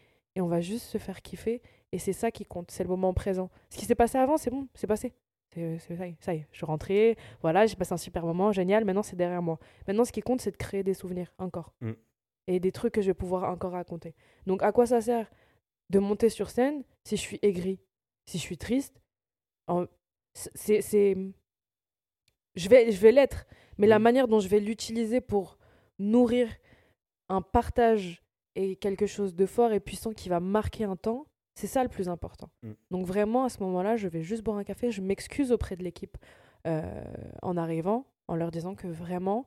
et 0.40 0.42
on 0.42 0.48
va 0.48 0.60
juste 0.62 0.86
se 0.86 0.96
faire 0.98 1.20
kiffer. 1.20 1.60
Et 1.92 1.98
c'est 1.98 2.14
ça 2.14 2.30
qui 2.30 2.46
compte, 2.46 2.70
c'est 2.70 2.82
le 2.82 2.88
moment 2.88 3.12
présent. 3.12 3.50
Ce 3.68 3.76
qui 3.76 3.84
s'est 3.84 3.94
passé 3.94 4.16
avant, 4.16 4.38
c'est 4.38 4.50
bon, 4.50 4.66
c'est 4.74 4.86
passé. 4.86 5.12
C'est, 5.52 5.78
c'est- 5.78 5.96
ça, 5.96 6.06
y 6.06 6.10
est, 6.10 6.16
ça 6.20 6.34
y 6.34 6.38
est, 6.38 6.46
je 6.52 6.56
suis 6.56 6.64
rentrée, 6.66 7.16
voilà, 7.42 7.66
j'ai 7.66 7.74
passé 7.76 7.92
un 7.92 7.96
super 7.96 8.24
moment, 8.24 8.52
génial, 8.52 8.84
maintenant 8.84 9.02
c'est 9.02 9.16
derrière 9.16 9.42
moi. 9.42 9.58
Maintenant, 9.88 10.04
ce 10.04 10.12
qui 10.12 10.20
compte, 10.20 10.40
c'est 10.40 10.52
de 10.52 10.56
créer 10.56 10.82
des 10.84 10.94
souvenirs, 10.94 11.32
encore. 11.38 11.74
Mm. 11.80 11.92
Et 12.46 12.60
des 12.60 12.72
trucs 12.72 12.94
que 12.94 13.02
je 13.02 13.08
vais 13.08 13.14
pouvoir 13.14 13.50
encore 13.50 13.72
raconter. 13.72 14.14
Donc, 14.46 14.62
à 14.62 14.70
quoi 14.72 14.86
ça 14.86 15.00
sert 15.00 15.28
de 15.90 15.98
monter 15.98 16.28
sur 16.28 16.48
scène 16.50 16.84
si 17.04 17.16
je 17.16 17.20
suis 17.20 17.38
aigrie, 17.42 17.80
si 18.26 18.38
je 18.38 18.42
suis 18.42 18.56
triste? 18.58 19.00
En- 19.66 19.86
c'est, 20.34 20.80
c'est... 20.80 21.16
Je 22.54 22.68
vais, 22.68 22.90
je 22.92 23.00
vais 23.00 23.12
l'être, 23.12 23.46
mais 23.78 23.86
la 23.88 23.98
Mm. 23.98 24.02
manière 24.02 24.28
dont 24.28 24.40
je 24.40 24.48
vais 24.48 24.60
l'utiliser 24.60 25.20
pour 25.20 25.58
nourrir 25.98 26.48
un 27.28 27.42
partage 27.42 28.19
et 28.56 28.76
quelque 28.76 29.06
chose 29.06 29.34
de 29.34 29.46
fort 29.46 29.72
et 29.72 29.80
puissant 29.80 30.12
qui 30.12 30.28
va 30.28 30.40
marquer 30.40 30.84
un 30.84 30.96
temps, 30.96 31.26
c'est 31.54 31.66
ça 31.66 31.82
le 31.82 31.88
plus 31.88 32.08
important. 32.08 32.50
Mm. 32.62 32.70
Donc 32.90 33.06
vraiment, 33.06 33.44
à 33.44 33.48
ce 33.48 33.62
moment-là, 33.62 33.96
je 33.96 34.08
vais 34.08 34.22
juste 34.22 34.42
boire 34.42 34.56
un 34.56 34.64
café, 34.64 34.90
je 34.90 35.02
m'excuse 35.02 35.52
auprès 35.52 35.76
de 35.76 35.82
l'équipe 35.82 36.16
euh, 36.66 37.04
en 37.42 37.56
arrivant, 37.56 38.06
en 38.28 38.36
leur 38.36 38.50
disant 38.50 38.74
que 38.74 38.86
vraiment, 38.86 39.46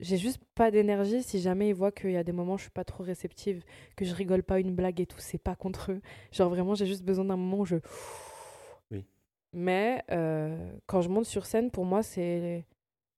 j'ai 0.00 0.16
juste 0.16 0.40
pas 0.54 0.70
d'énergie 0.70 1.22
si 1.22 1.40
jamais 1.40 1.68
ils 1.68 1.74
voient 1.74 1.92
qu'il 1.92 2.10
y 2.10 2.16
a 2.16 2.24
des 2.24 2.32
moments 2.32 2.54
où 2.54 2.58
je 2.58 2.64
suis 2.64 2.70
pas 2.70 2.84
trop 2.84 3.02
réceptive, 3.02 3.64
que 3.96 4.04
je 4.04 4.14
rigole 4.14 4.42
pas 4.42 4.60
une 4.60 4.74
blague 4.74 5.00
et 5.00 5.06
tout, 5.06 5.18
c'est 5.18 5.38
pas 5.38 5.56
contre 5.56 5.92
eux. 5.92 6.00
Genre 6.32 6.50
vraiment, 6.50 6.74
j'ai 6.74 6.86
juste 6.86 7.04
besoin 7.04 7.24
d'un 7.24 7.36
moment 7.36 7.60
où 7.60 7.66
je... 7.66 7.76
Oui. 8.92 9.04
Mais 9.52 10.04
euh, 10.12 10.70
quand 10.86 11.00
je 11.00 11.08
monte 11.08 11.24
sur 11.24 11.46
scène, 11.46 11.70
pour 11.70 11.84
moi, 11.84 12.02
c'est 12.02 12.64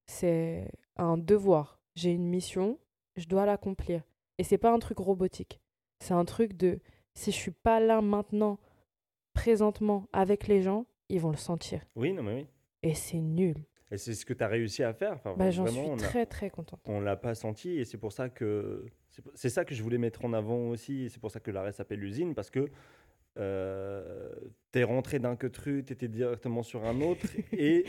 c'est 0.06 0.70
un 0.96 1.18
devoir. 1.18 1.78
J'ai 1.94 2.12
une 2.12 2.26
mission, 2.26 2.78
je 3.16 3.26
dois 3.26 3.46
l'accomplir. 3.46 4.02
Et 4.38 4.44
c'est 4.44 4.59
pas 4.59 4.72
un 4.72 4.79
truc 4.79 4.98
robotique. 4.98 5.61
C'est 6.01 6.14
un 6.14 6.24
truc 6.24 6.57
de 6.57 6.79
si 7.14 7.33
je 7.33 7.37
suis 7.37 7.51
pas 7.51 7.81
là 7.81 8.01
maintenant, 8.01 8.59
présentement, 9.35 10.07
avec 10.12 10.46
les 10.46 10.62
gens, 10.62 10.87
ils 11.09 11.20
vont 11.20 11.31
le 11.31 11.37
sentir. 11.37 11.81
Oui, 11.96 12.12
non, 12.12 12.22
mais 12.22 12.35
oui. 12.35 12.46
Et 12.83 12.94
c'est 12.94 13.18
nul. 13.20 13.57
Et 13.90 13.96
c'est 13.96 14.14
ce 14.14 14.24
que 14.27 14.35
tu 14.35 14.44
as 14.44 14.48
réussi 14.48 14.83
à 14.85 14.92
faire. 14.92 15.14
Enfin, 15.14 15.35
Bah, 15.37 15.51
J'en 15.51 15.66
suis 15.66 15.81
on 15.81 15.94
a- 15.94 15.96
très 15.96 16.27
très 16.27 16.51
contente. 16.51 16.81
on 16.85 17.01
l'a 17.01 17.16
pas 17.16 17.35
senti 17.35 17.70
et 17.79 17.85
c'est 17.85 17.98
pour 17.98 18.12
ça 18.12 18.29
que 18.29 18.85
c'est 19.35 19.48
ça 19.48 19.64
que 19.64 19.74
je 19.74 19.83
voulais 19.83 19.98
mettre 19.98 20.24
en 20.24 20.33
avant 20.33 20.68
aussi 20.68 21.09
c'est 21.11 21.18
pour 21.18 21.31
ça 21.33 21.40
que 21.40 21.51
l'arrêt 21.51 21.72
s'appelle 21.72 21.98
l'usine 21.98 22.35
parce 22.37 22.51
que 22.51 22.68
euh, 23.38 24.31
t'es 24.70 24.85
rentré 24.85 25.18
d'un 25.18 25.35
que 25.37 25.46
tru, 25.46 25.85
t'étais 25.85 26.07
directement 26.09 26.62
sur 26.62 26.85
un 26.85 27.01
autre 27.01 27.24
et 27.53 27.85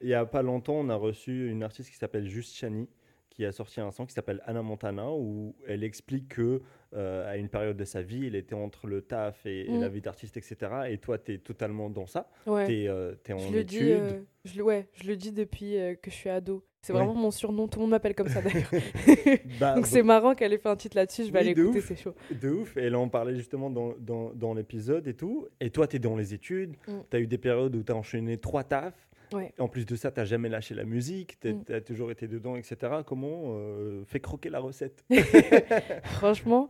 il 0.00 0.08
y 0.08 0.14
a 0.14 0.24
pas 0.24 0.42
longtemps 0.42 0.74
on 0.76 0.88
a 0.88 0.94
reçu 0.94 1.50
une 1.50 1.62
artiste 1.62 1.90
qui 1.90 1.96
s'appelle 1.96 2.26
Juste 2.28 2.54
Chani 2.54 2.88
qui 3.30 3.44
a 3.46 3.52
sorti 3.52 3.80
un 3.80 3.90
son 3.90 4.04
qui 4.06 4.12
s'appelle 4.12 4.42
Anna 4.44 4.60
Montana 4.62 5.10
où 5.12 5.54
elle 5.66 5.84
explique 5.84 6.28
que 6.28 6.60
euh, 6.94 7.30
à 7.30 7.36
une 7.36 7.48
période 7.48 7.76
de 7.76 7.84
sa 7.84 8.02
vie 8.02 8.26
elle 8.26 8.34
était 8.34 8.54
entre 8.56 8.86
le 8.88 9.00
taf 9.02 9.46
et, 9.46 9.66
et 9.70 9.70
Mm. 9.70 9.80
la 9.80 9.88
vie 9.88 10.00
d'artiste 10.00 10.36
etc 10.36 10.56
et 10.88 10.98
toi 10.98 11.16
t'es 11.16 11.38
totalement 11.38 11.88
dans 11.88 12.06
ça 12.06 12.28
Ouais. 12.46 12.66
t'es 12.66 12.86
euh, 12.88 13.14
t'es 13.22 13.32
en 13.32 13.38
Je 13.38 13.52
le, 13.52 13.58
études 13.60 13.78
dis, 13.78 13.92
euh, 13.92 14.20
je, 14.44 14.58
le- 14.58 14.64
ouais, 14.64 14.88
je 14.92 15.06
le 15.08 15.16
dis 15.16 15.30
depuis 15.32 15.76
euh, 15.78 15.94
que 15.94 16.10
je 16.10 16.16
suis 16.16 16.28
ado. 16.30 16.64
C'est 16.82 16.94
Ouais. 16.94 16.98
vraiment 17.00 17.14
mon 17.14 17.30
surnom, 17.30 17.68
tout 17.68 17.78
le 17.78 17.82
monde 17.82 17.90
m'appelle 17.90 18.14
comme 18.14 18.28
ça 18.28 18.40
d'ailleurs. 18.40 18.70
Bah, 19.60 19.74
Donc 19.74 19.86
c'est 19.86 20.02
marrant 20.02 20.34
qu'elle 20.34 20.52
ait 20.54 20.58
fait 20.58 20.68
un 20.70 20.76
titre 20.76 20.96
là-dessus, 20.96 21.24
je 21.26 21.30
vais 21.30 21.40
Oui, 21.40 21.50
aller 21.50 21.60
écouter, 21.60 21.80
c'est 21.82 21.94
chaud. 21.96 22.14
De 22.30 22.48
ouf, 22.50 22.74
et 22.78 22.88
là 22.88 22.98
on 22.98 23.08
parlait 23.10 23.36
justement 23.36 23.68
dans, 23.70 23.92
dans, 23.98 24.32
dans 24.32 24.54
l'épisode 24.54 25.06
et 25.06 25.14
tout. 25.14 25.46
Et 25.60 25.68
toi, 25.70 25.86
tu 25.86 25.96
es 25.96 25.98
dans 25.98 26.16
les 26.16 26.32
études, 26.34 26.74
Mm. 26.88 26.92
tu 27.10 27.16
as 27.16 27.20
eu 27.20 27.26
des 27.26 27.36
périodes 27.38 27.76
où 27.76 27.82
tu 27.82 27.92
as 27.92 27.94
enchaîné 27.96 28.38
trois 28.38 28.64
tafs. 28.64 28.94
Ouais. 29.32 29.52
En 29.58 29.68
plus 29.68 29.86
de 29.86 29.94
ça, 29.96 30.10
tu 30.10 30.24
jamais 30.26 30.48
lâché 30.48 30.74
la 30.74 30.84
musique, 30.84 31.38
tu 31.40 31.52
Mm. 31.54 31.64
as 31.72 31.80
toujours 31.80 32.10
été 32.10 32.26
dedans, 32.28 32.56
etc. 32.56 33.02
Comment 33.06 33.42
euh, 33.54 34.04
fait 34.04 34.20
croquer 34.20 34.48
la 34.50 34.58
recette? 34.60 35.04
Franchement, 36.04 36.68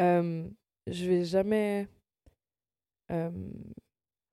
euh, 0.00 0.48
je 0.86 1.04
vais 1.06 1.24
jamais 1.24 1.86
euh, 3.10 3.30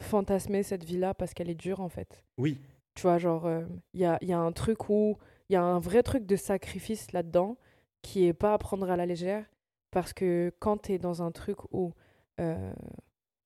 fantasmer 0.01 0.63
cette 0.63 0.83
vie-là 0.83 1.13
parce 1.13 1.33
qu'elle 1.33 1.49
est 1.49 1.55
dure 1.55 1.79
en 1.81 1.89
fait. 1.89 2.23
Oui, 2.37 2.57
Tu 2.95 3.03
vois, 3.03 3.17
genre, 3.17 3.49
il 3.93 3.99
y 3.99 4.05
a, 4.05 4.17
y 4.21 4.33
a 4.33 4.39
un 4.39 4.51
truc 4.51 4.89
où. 4.89 5.17
Il 5.49 5.53
y 5.53 5.57
a 5.57 5.63
un 5.63 5.79
vrai 5.79 6.01
truc 6.01 6.25
de 6.25 6.37
sacrifice 6.37 7.11
là-dedans 7.11 7.57
qui 8.01 8.25
est 8.25 8.33
pas 8.33 8.53
à 8.53 8.57
prendre 8.57 8.89
à 8.89 8.95
la 8.95 9.05
légère. 9.05 9.43
Parce 9.91 10.13
que 10.13 10.53
quand 10.59 10.83
tu 10.83 10.93
es 10.93 10.97
dans 10.97 11.21
un 11.23 11.31
truc 11.31 11.57
où, 11.73 11.91
euh, 12.39 12.71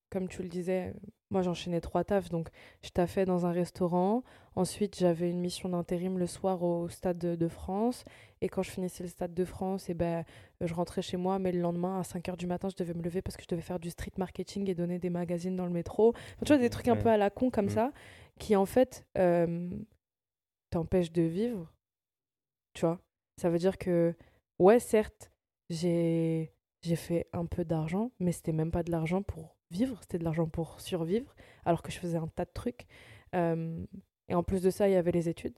comme 0.10 0.28
tu 0.28 0.42
le 0.44 0.50
disais, 0.50 0.94
moi 1.32 1.42
j'enchaînais 1.42 1.82
trois 1.82 2.04
tafs. 2.04 2.30
Donc, 2.30 2.50
je 2.84 2.90
taffais 2.90 3.26
dans 3.26 3.46
un 3.46 3.52
restaurant. 3.52 4.24
Ensuite, 4.56 4.98
j'avais 4.98 5.30
une 5.30 5.40
mission 5.42 5.70
d'intérim 5.70 6.18
le 6.18 6.28
soir 6.28 6.64
au 6.64 6.88
Stade 6.90 7.18
de, 7.18 7.36
de 7.36 7.48
France. 7.48 8.06
Et 8.42 8.48
quand 8.50 8.64
je 8.64 8.72
finissais 8.72 9.04
le 9.04 9.10
Stade 9.10 9.34
de 9.34 9.46
France, 9.46 9.90
et 9.90 9.94
ben, 9.94 10.24
je 10.62 10.74
rentrais 10.74 11.02
chez 11.02 11.18
moi. 11.18 11.40
Mais 11.40 11.52
le 11.52 11.60
lendemain, 11.60 12.00
à 12.00 12.04
5 12.04 12.26
h 12.28 12.38
du 12.38 12.48
matin, 12.48 12.70
je 12.70 12.76
devais 12.76 12.94
me 12.94 13.02
lever 13.04 13.22
parce 13.22 13.36
que 13.38 13.44
je 13.44 13.48
devais 13.50 13.62
faire 13.62 13.80
du 13.80 13.90
street 13.90 14.14
marketing 14.18 14.70
et 14.70 14.76
donner 14.76 15.00
des 15.00 15.10
magazines 15.10 15.56
dans 15.56 15.66
le 15.66 15.72
métro. 15.72 16.10
Enfin, 16.10 16.46
tu 16.46 16.54
vois, 16.54 16.58
des 16.60 16.70
Ok, 16.70 16.70
trucs 16.70 16.88
un 16.88 16.96
peu 16.98 17.10
à 17.10 17.18
la 17.18 17.30
con 17.30 17.50
comme 17.50 17.66
Mm. 17.66 17.70
ça 17.70 17.92
qui 18.40 18.56
en 18.56 18.66
fait 18.66 19.06
euh, 19.18 19.70
t'empêchent 20.70 21.12
de 21.12 21.24
vivre. 21.24 21.72
Tu 22.74 22.82
vois 22.86 23.00
Ça 23.38 23.50
veut 23.50 23.58
dire 23.58 23.78
que, 23.78 24.16
ouais, 24.60 24.80
certes, 24.80 25.32
j'ai 25.70 26.52
j'ai 26.82 26.96
fait 26.96 27.28
un 27.34 27.48
peu 27.48 27.66
d'argent, 27.66 28.12
mais 28.20 28.32
c'était 28.32 28.52
même 28.52 28.70
pas 28.72 28.84
de 28.84 28.92
l'argent 28.92 29.24
pour 29.24 29.55
vivre, 29.72 29.98
c'était 30.02 30.18
de 30.20 30.24
l'argent 30.24 30.48
pour 30.48 30.80
survivre, 30.82 31.34
alors 31.66 31.82
que 31.82 31.92
je 31.92 32.00
faisais 32.00 32.18
un 32.18 32.28
tas 32.28 32.46
de 32.46 32.52
trucs. 32.54 32.86
Euh, 33.34 33.84
et 34.30 34.36
en 34.36 34.44
plus 34.44 34.62
de 34.62 34.70
ça, 34.70 34.88
il 34.88 34.94
y 34.94 34.96
avait 34.96 35.12
les 35.12 35.30
études. 35.30 35.58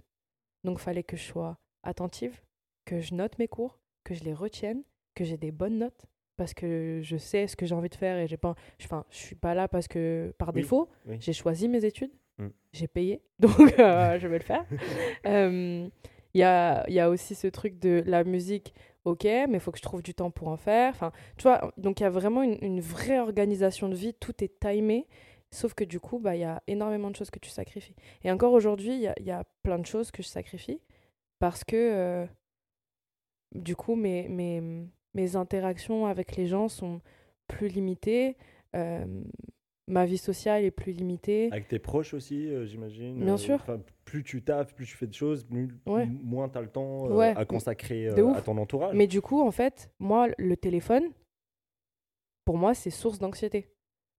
Donc, 0.64 0.80
fallait 0.80 1.04
que 1.04 1.16
je 1.18 1.24
sois 1.24 1.58
attentive, 1.84 2.42
que 2.86 3.00
je 3.00 3.14
note 3.14 3.38
mes 3.40 3.48
cours, 3.48 3.80
que 4.04 4.14
je 4.14 4.24
les 4.24 4.34
retienne, 4.34 4.84
que 5.16 5.24
j'ai 5.24 5.38
des 5.38 5.52
bonnes 5.52 5.78
notes, 5.78 6.06
parce 6.36 6.54
que 6.54 7.00
je 7.04 7.18
sais 7.18 7.48
ce 7.48 7.56
que 7.56 7.66
j'ai 7.66 7.76
envie 7.76 7.90
de 7.90 7.96
faire 7.96 8.18
et 8.18 8.28
j'ai 8.28 8.38
pas. 8.38 8.56
Enfin, 8.84 9.06
je 9.10 9.18
suis 9.18 9.36
pas 9.36 9.54
là 9.56 9.68
parce 9.68 9.88
que 9.88 10.34
par 10.38 10.50
Oui, 10.50 10.62
défaut. 10.62 10.90
oui. 11.06 11.18
J'ai 11.20 11.34
choisi 11.34 11.68
mes 11.68 11.84
études, 11.86 12.12
Mm. 12.40 12.50
j'ai 12.72 12.88
payé, 12.88 13.24
donc 13.40 13.80
euh, 13.80 14.20
je 14.20 14.28
vais 14.28 14.38
le 14.38 14.44
faire. 14.44 14.64
Euh, 15.26 15.90
Il 16.36 16.40
y 16.40 16.44
a, 16.44 16.86
il 16.88 16.94
y 16.94 17.00
a 17.00 17.10
aussi 17.10 17.34
ce 17.34 17.48
truc 17.48 17.80
de 17.80 18.04
la 18.06 18.24
musique, 18.24 18.76
ok, 19.08 19.24
mais 19.24 19.54
il 19.54 19.60
faut 19.60 19.72
que 19.72 19.78
je 19.78 19.84
trouve 19.84 20.04
du 20.04 20.14
temps 20.14 20.32
pour 20.32 20.50
en 20.50 20.58
faire. 20.58 20.92
Enfin, 20.92 21.12
tu 21.38 21.44
vois, 21.44 21.72
donc 21.78 22.00
il 22.00 22.04
y 22.04 22.06
a 22.06 22.10
vraiment 22.10 22.44
une, 22.44 22.82
vraie 22.82 23.20
organisation 23.20 23.90
de 23.90 23.96
vie, 23.96 24.14
tout 24.14 24.44
est 24.44 24.60
timé. 24.60 25.08
Sauf 25.52 25.74
que 25.74 25.86
du 25.86 26.00
coup, 26.00 26.20
bah, 26.20 26.36
il 26.36 26.42
y 26.42 26.44
a 26.44 26.62
énormément 26.68 27.10
de 27.10 27.16
choses 27.16 27.32
que 27.32 27.40
tu 27.40 27.50
sacrifies. 27.50 27.96
Et 28.24 28.32
encore 28.32 28.52
aujourd'hui, 28.52 28.96
il 28.96 29.26
y 29.26 29.32
a, 29.32 29.44
plein 29.64 29.80
de 29.80 29.86
choses 29.86 30.12
que 30.12 30.22
je 30.24 30.28
sacrifie 30.28 30.82
parce 31.40 31.64
que 31.64 31.76
euh, 31.76 32.26
du 33.56 33.76
coup, 33.76 33.96
mes, 33.96 34.28
mes, 34.28 34.62
mes 35.14 35.36
interactions 35.36 36.06
avec 36.06 36.36
les 36.36 36.48
gens 36.48 36.68
sont 36.68 37.02
plus 37.48 37.70
limitées. 37.70 38.38
euh, 38.76 39.06
ma 39.88 40.06
vie 40.06 40.18
sociale 40.18 40.64
est 40.64 40.72
plus 40.72 40.92
limitée. 40.92 41.50
Avec 41.52 41.68
tes 41.68 41.80
proches 41.80 42.14
aussi, 42.14 42.48
euh, 42.50 42.66
j'imagine. 42.66 43.24
Bien 43.24 43.38
sûr. 43.38 43.56
enfin, 43.56 43.80
Plus 44.06 44.24
tu 44.24 44.42
taffes, 44.42 44.74
plus 44.74 44.86
tu 44.86 44.96
fais 44.96 45.08
de 45.08 45.14
choses, 45.14 45.44
plus- 45.44 45.70
Ouais. 45.86 46.06
moins 46.06 46.48
tu 46.50 46.58
as 46.58 46.62
le 46.62 46.70
temps 46.70 47.06
euh, 47.10 47.14
Ouais. 47.16 47.34
à 47.36 47.46
consacrer 47.46 48.08
euh, 48.08 48.34
à 48.34 48.42
ton 48.42 48.58
entourage. 48.58 48.96
Mais 48.96 49.08
du 49.08 49.22
coup, 49.22 49.42
en 49.42 49.52
fait, 49.52 49.90
moi, 50.00 50.28
le 50.38 50.56
téléphone, 50.56 51.04
pour 52.46 52.58
moi, 52.58 52.74
c'est 52.74 52.90
source 52.90 53.20
d'anxiété. 53.20 53.70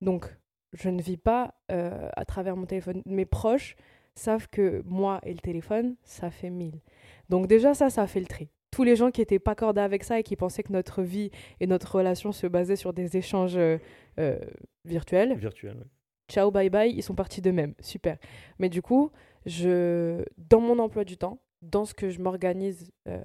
Donc, 0.00 0.26
je 0.74 0.90
ne 0.90 1.00
vis 1.00 1.16
pas 1.16 1.54
euh, 1.70 2.08
à 2.14 2.24
travers 2.24 2.56
mon 2.56 2.66
téléphone. 2.66 3.02
Mes 3.06 3.24
proches 3.24 3.76
savent 4.14 4.48
que 4.50 4.82
moi 4.84 5.20
et 5.22 5.32
le 5.32 5.38
téléphone, 5.40 5.96
ça 6.02 6.30
fait 6.30 6.50
mille. 6.50 6.80
Donc 7.28 7.46
déjà, 7.46 7.72
ça, 7.74 7.88
ça 7.88 8.06
fait 8.06 8.20
le 8.20 8.26
tri. 8.26 8.50
Tous 8.78 8.84
les 8.84 8.94
gens 8.94 9.10
qui 9.10 9.20
étaient 9.20 9.40
pas 9.40 9.56
cordés 9.56 9.80
avec 9.80 10.04
ça 10.04 10.20
et 10.20 10.22
qui 10.22 10.36
pensaient 10.36 10.62
que 10.62 10.72
notre 10.72 11.02
vie 11.02 11.32
et 11.58 11.66
notre 11.66 11.96
relation 11.96 12.30
se 12.30 12.46
basaient 12.46 12.76
sur 12.76 12.92
des 12.92 13.16
échanges 13.16 13.56
euh, 13.56 13.76
euh, 14.20 14.38
virtuels, 14.84 15.36
Virtuel, 15.36 15.78
ouais. 15.78 15.86
ciao, 16.28 16.52
bye 16.52 16.70
bye, 16.70 16.94
ils 16.94 17.02
sont 17.02 17.16
partis 17.16 17.40
d'eux-mêmes. 17.40 17.74
Super. 17.80 18.18
Mais 18.60 18.68
du 18.68 18.80
coup, 18.80 19.10
je, 19.46 20.24
dans 20.36 20.60
mon 20.60 20.78
emploi 20.78 21.02
du 21.02 21.16
temps, 21.16 21.40
dans 21.60 21.86
ce 21.86 21.92
que 21.92 22.08
je 22.08 22.20
m'organise, 22.20 22.92
euh, 23.08 23.18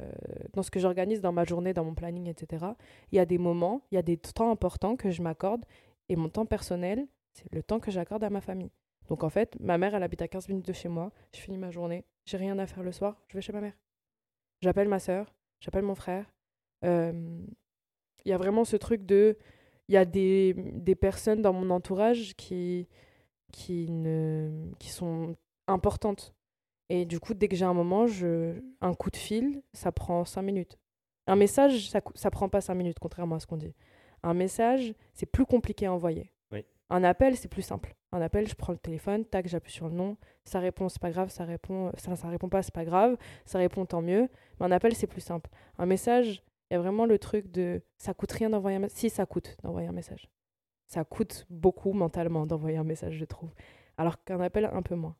dans 0.53 0.63
ce 0.63 0.71
que 0.71 0.79
j'organise 0.79 1.21
dans 1.21 1.31
ma 1.31 1.43
journée, 1.43 1.71
dans 1.71 1.85
mon 1.85 1.93
planning, 1.93 2.27
etc., 2.27 2.65
il 3.11 3.17
y 3.17 3.19
a 3.19 3.27
des 3.27 3.37
moments, 3.37 3.83
il 3.91 3.95
y 3.95 3.99
a 3.99 4.01
des 4.01 4.17
temps 4.17 4.49
importants 4.49 4.95
que 4.95 5.11
je 5.11 5.21
m'accorde. 5.21 5.65
Et 6.09 6.15
mon 6.15 6.29
temps 6.29 6.47
personnel, 6.47 7.05
c'est 7.33 7.53
le 7.53 7.61
temps 7.61 7.79
que 7.79 7.91
j'accorde 7.91 8.23
à 8.23 8.31
ma 8.31 8.41
famille. 8.41 8.71
Donc 9.07 9.23
en 9.23 9.29
fait, 9.29 9.55
ma 9.59 9.77
mère, 9.77 9.93
elle 9.93 10.01
habite 10.01 10.23
à 10.23 10.27
15 10.27 10.49
minutes 10.49 10.65
de 10.65 10.73
chez 10.73 10.89
moi. 10.89 11.11
Je 11.31 11.41
finis 11.41 11.59
ma 11.59 11.69
journée. 11.69 12.05
J'ai 12.25 12.37
rien 12.37 12.57
à 12.57 12.65
faire 12.65 12.81
le 12.81 12.91
soir. 12.91 13.21
Je 13.27 13.37
vais 13.37 13.41
chez 13.41 13.53
ma 13.53 13.61
mère. 13.61 13.77
J'appelle 14.63 14.87
ma 14.87 14.97
soeur. 14.97 15.31
J'appelle 15.63 15.83
mon 15.83 15.95
frère. 15.95 16.25
Euh, 16.83 17.39
Il 18.25 18.29
y 18.29 18.33
a 18.33 18.37
vraiment 18.37 18.65
ce 18.65 18.75
truc 18.75 19.05
de. 19.05 19.37
Il 19.87 19.95
y 19.95 19.97
a 19.97 20.05
des, 20.05 20.53
des 20.53 20.95
personnes 20.95 21.41
dans 21.41 21.53
mon 21.53 21.69
entourage 21.69 22.35
qui, 22.35 22.87
qui, 23.51 23.89
ne, 23.89 24.71
qui 24.79 24.89
sont 24.89 25.35
importantes. 25.67 26.33
Et 26.89 27.05
du 27.05 27.19
coup, 27.19 27.33
dès 27.33 27.47
que 27.47 27.55
j'ai 27.55 27.65
un 27.65 27.73
moment, 27.73 28.07
je, 28.07 28.61
un 28.81 28.93
coup 28.93 29.09
de 29.09 29.17
fil, 29.17 29.61
ça 29.73 29.91
prend 29.91 30.25
5 30.25 30.41
minutes. 30.41 30.77
Un 31.27 31.35
message, 31.35 31.89
ça, 31.89 32.01
ça 32.15 32.29
prend 32.29 32.49
pas 32.49 32.61
5 32.61 32.75
minutes, 32.75 32.99
contrairement 32.99 33.35
à 33.35 33.39
ce 33.39 33.47
qu'on 33.47 33.57
dit. 33.57 33.73
Un 34.21 34.33
message, 34.33 34.93
c'est 35.13 35.25
plus 35.25 35.45
compliqué 35.45 35.85
à 35.85 35.93
envoyer. 35.93 36.31
Oui. 36.51 36.65
Un 36.89 37.03
appel, 37.03 37.35
c'est 37.37 37.47
plus 37.49 37.61
simple. 37.61 37.95
Un 38.13 38.21
appel, 38.21 38.47
je 38.47 38.53
prends 38.53 38.73
le 38.73 38.77
téléphone, 38.77 39.25
tac, 39.25 39.47
j'appuie 39.47 39.71
sur 39.71 39.89
le 39.89 39.95
nom, 39.95 40.17
ça 40.43 40.59
répond, 40.59 40.87
c'est 40.87 41.01
pas 41.01 41.09
grave, 41.09 41.29
ça 41.29 41.45
répond, 41.45 41.91
ça, 41.97 42.15
ça 42.15 42.27
répond 42.27 42.47
pas, 42.47 42.61
c'est 42.61 42.73
pas 42.73 42.85
grave, 42.85 43.17
ça 43.43 43.57
répond, 43.57 43.87
tant 43.87 44.03
mieux. 44.03 44.29
Mais 44.59 44.67
un 44.67 44.71
appel, 44.71 44.93
c'est 44.93 45.07
plus 45.07 45.19
simple. 45.19 45.49
Un 45.79 45.87
message, 45.87 46.43
il 46.69 46.75
y 46.75 46.77
a 46.77 46.79
vraiment 46.79 47.07
le 47.07 47.17
truc 47.17 47.49
de 47.49 47.81
ça 47.97 48.13
coûte 48.13 48.31
rien 48.33 48.51
d'envoyer 48.51 48.77
un 48.77 48.81
message. 48.81 48.99
Si, 48.99 49.09
ça 49.09 49.25
coûte 49.25 49.57
d'envoyer 49.63 49.87
un 49.87 49.93
message. 49.93 50.29
Ça 50.85 51.03
coûte 51.03 51.47
beaucoup 51.49 51.91
mentalement 51.91 52.45
d'envoyer 52.45 52.77
un 52.77 52.83
message, 52.83 53.15
je 53.15 53.25
trouve. 53.25 53.49
Alors 53.97 54.23
qu'un 54.23 54.39
appel, 54.41 54.69
un 54.71 54.83
peu 54.83 54.93
moins. 54.93 55.15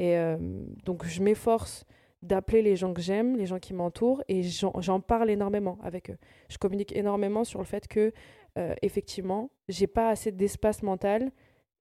Et 0.00 0.16
euh, 0.16 0.36
donc, 0.84 1.06
je 1.06 1.22
m'efforce 1.22 1.84
d'appeler 2.22 2.62
les 2.62 2.74
gens 2.74 2.92
que 2.92 3.00
j'aime, 3.00 3.36
les 3.36 3.46
gens 3.46 3.60
qui 3.60 3.72
m'entourent, 3.72 4.24
et 4.26 4.42
j'en 4.42 4.72
j'en 4.80 5.00
parle 5.00 5.30
énormément 5.30 5.78
avec 5.80 6.10
eux. 6.10 6.18
Je 6.48 6.58
communique 6.58 6.94
énormément 6.96 7.44
sur 7.44 7.60
le 7.60 7.66
fait 7.66 7.86
que, 7.86 8.12
euh, 8.58 8.74
effectivement, 8.82 9.50
j'ai 9.68 9.86
pas 9.86 10.08
assez 10.08 10.32
d'espace 10.32 10.82
mental 10.82 11.30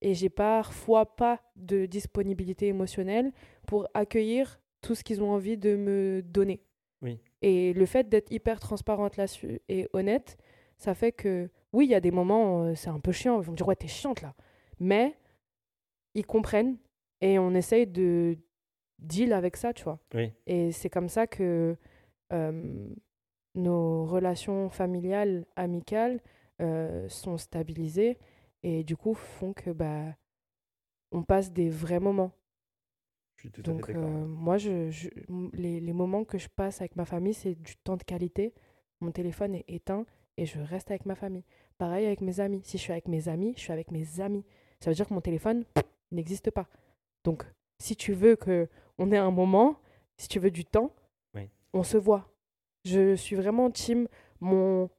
et 0.02 0.14
j'ai 0.14 0.30
parfois 0.30 1.16
pas 1.16 1.42
de 1.56 1.86
disponibilité 1.86 2.68
émotionnelle 2.68 3.32
pour 3.68 3.88
accueillir 3.94 4.60
tout 4.82 4.96
ce 4.96 5.04
qu'ils 5.04 5.22
ont 5.22 5.32
envie 5.32 5.58
de 5.58 5.76
me 5.76 6.22
donner. 6.24 6.64
Oui. 7.02 7.20
Et 7.42 7.74
le 7.74 7.86
fait 7.86 8.10
d'être 8.10 8.32
hyper 8.32 8.60
transparente 8.60 9.18
là-dessus 9.18 9.62
et 9.70 9.88
honnête, 9.94 10.38
ça 10.78 10.94
fait 10.96 11.12
que, 11.12 11.50
oui, 11.74 11.86
il 11.86 11.92
y 11.92 11.96
a 11.96 12.00
des 12.00 12.12
moments, 12.12 12.64
euh, 12.64 12.76
c'est 12.76 12.90
un 12.90 13.00
peu 13.00 13.12
chiant, 13.12 13.40
ils 13.40 13.46
vont 13.46 13.52
me 13.52 13.58
dire, 13.58 13.68
ouais, 13.68 13.76
t'es 13.76 13.88
chiante 13.88 14.22
là. 14.22 14.34
Mais 14.80 15.16
ils 16.16 16.26
comprennent 16.26 16.78
et 17.22 17.38
on 17.38 17.54
essaye 17.54 17.88
de 17.88 18.38
deal 19.00 19.34
avec 19.34 19.58
ça, 19.58 19.74
tu 19.74 19.84
vois. 19.84 20.00
Oui. 20.14 20.32
Et 20.48 20.72
c'est 20.72 20.90
comme 20.90 21.10
ça 21.10 21.28
que 21.28 21.76
euh, 22.34 22.88
nos 23.56 24.06
relations 24.06 24.70
familiales, 24.70 25.46
amicales 25.56 26.20
euh, 26.62 27.08
sont 27.10 27.38
stabilisées 27.38 28.18
et 28.63 28.84
du 28.84 28.95
coup 28.97 29.13
font 29.13 29.54
que 29.54 29.69
bah, 29.71 30.15
on 31.12 31.24
passe 31.24 31.52
des 31.52 31.69
vrais 31.69 32.00
moments. 32.00 32.32
Je 33.36 33.41
suis 33.41 33.52
tout 33.52 33.62
à 33.62 33.74
Donc 33.74 33.88
fait 33.88 33.93
d'accord. 33.93 34.08
euh, 34.10 34.26
moi, 34.28 34.58
je, 34.58 34.89
les, 35.54 35.80
les 35.80 35.93
moments 35.93 36.24
que 36.24 36.38
je 36.38 36.47
passe 36.47 36.80
avec 36.82 36.95
ma 36.95 37.06
famille, 37.06 37.34
c'est 37.34 37.56
du 37.56 37.76
temps 37.78 37.97
de 37.97 38.04
qualité. 38.04 38.54
Mon 39.00 39.12
téléphone 39.12 39.56
est 39.56 39.65
éteint 39.67 40.06
et 40.38 40.45
je 40.45 40.60
reste 40.60 40.91
avec 40.91 41.06
ma 41.08 41.15
famille. 41.15 41.43
Pareil 41.80 42.06
avec 42.06 42.21
mes 42.21 42.39
amis. 42.39 42.62
Si 42.63 42.78
je 42.78 42.84
suis 42.84 42.91
avec 42.91 43.08
mes 43.08 43.28
amis, 43.28 43.54
je 43.56 43.62
suis 43.62 43.74
avec 43.74 43.89
mes 43.89 44.19
amis. 44.21 44.45
Ça 44.80 44.89
veut 44.91 44.95
dire 44.95 45.08
que 45.08 45.13
mon 45.13 45.21
téléphone 45.21 45.65
n'existe 46.12 46.52
pas. 46.52 46.67
Donc, 47.24 47.43
si 47.80 47.95
tu 47.95 48.13
veux 48.13 48.36
que 48.36 48.69
on 49.00 49.12
ait 49.12 49.17
un 49.17 49.32
moment, 49.32 49.80
si 50.17 50.28
tu 50.28 50.38
veux 50.39 50.52
du 50.52 50.65
temps, 50.65 50.93
Oui. 51.34 51.50
on 51.74 51.82
se 51.84 51.97
voit. 51.97 52.32
Je 52.86 53.15
suis 53.15 53.36
vraiment 53.36 53.71
team 53.71 54.08
mon 54.39 54.89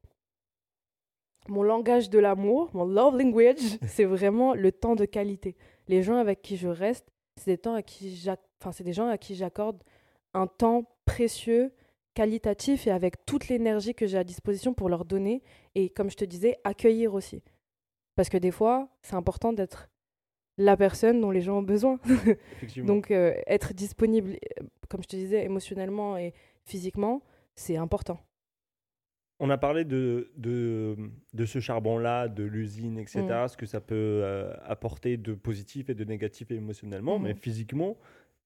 mon 1.48 1.62
langage 1.62 2.10
de 2.10 2.18
l'amour, 2.18 2.70
mon 2.74 2.84
love 2.84 3.18
language, 3.18 3.78
c'est 3.86 4.04
vraiment 4.04 4.54
le 4.54 4.72
temps 4.72 4.94
de 4.94 5.04
qualité. 5.04 5.56
Les 5.88 6.02
gens 6.02 6.16
avec 6.16 6.42
qui 6.42 6.56
je 6.56 6.68
reste, 6.68 7.06
c'est 7.36 7.52
des 7.52 7.58
temps 7.58 7.74
à 7.74 7.82
qui 7.82 8.28
enfin, 8.60 8.72
c'est 8.72 8.84
des 8.84 8.92
gens 8.92 9.08
à 9.08 9.18
qui 9.18 9.34
j'accorde 9.34 9.82
un 10.34 10.46
temps 10.46 10.84
précieux, 11.04 11.72
qualitatif 12.14 12.86
et 12.86 12.90
avec 12.90 13.24
toute 13.26 13.48
l'énergie 13.48 13.94
que 13.94 14.06
j'ai 14.06 14.18
à 14.18 14.24
disposition 14.24 14.74
pour 14.74 14.88
leur 14.88 15.04
donner 15.04 15.42
et 15.74 15.88
comme 15.90 16.10
je 16.10 16.16
te 16.16 16.24
disais, 16.24 16.58
accueillir 16.64 17.14
aussi. 17.14 17.42
Parce 18.14 18.28
que 18.28 18.36
des 18.36 18.50
fois, 18.50 18.88
c'est 19.02 19.14
important 19.14 19.52
d'être 19.52 19.88
la 20.58 20.76
personne 20.76 21.20
dont 21.20 21.30
les 21.30 21.40
gens 21.40 21.58
ont 21.58 21.62
besoin. 21.62 21.98
Donc 22.76 23.10
euh, 23.10 23.34
être 23.46 23.72
disponible, 23.72 24.36
euh, 24.60 24.64
comme 24.88 25.02
je 25.02 25.08
te 25.08 25.16
disais, 25.16 25.44
émotionnellement 25.44 26.16
et 26.18 26.34
physiquement, 26.64 27.22
c'est 27.54 27.76
important. 27.76 28.20
On 29.44 29.50
a 29.50 29.58
parlé 29.58 29.84
de, 29.84 30.30
de, 30.36 30.96
de 31.34 31.44
ce 31.46 31.58
charbon-là, 31.58 32.28
de 32.28 32.44
l'usine, 32.44 32.96
etc., 32.96 33.22
Mm. 33.22 33.48
ce 33.48 33.56
que 33.56 33.66
ça 33.66 33.80
peut 33.80 33.94
euh, 34.22 34.54
apporter 34.64 35.16
de 35.16 35.34
positif 35.34 35.90
et 35.90 35.94
de 35.94 36.04
négatif 36.04 36.50
émotionnellement, 36.52 37.18
Mhm. 37.18 37.24
mais 37.24 37.34
physiquement, 37.34 37.96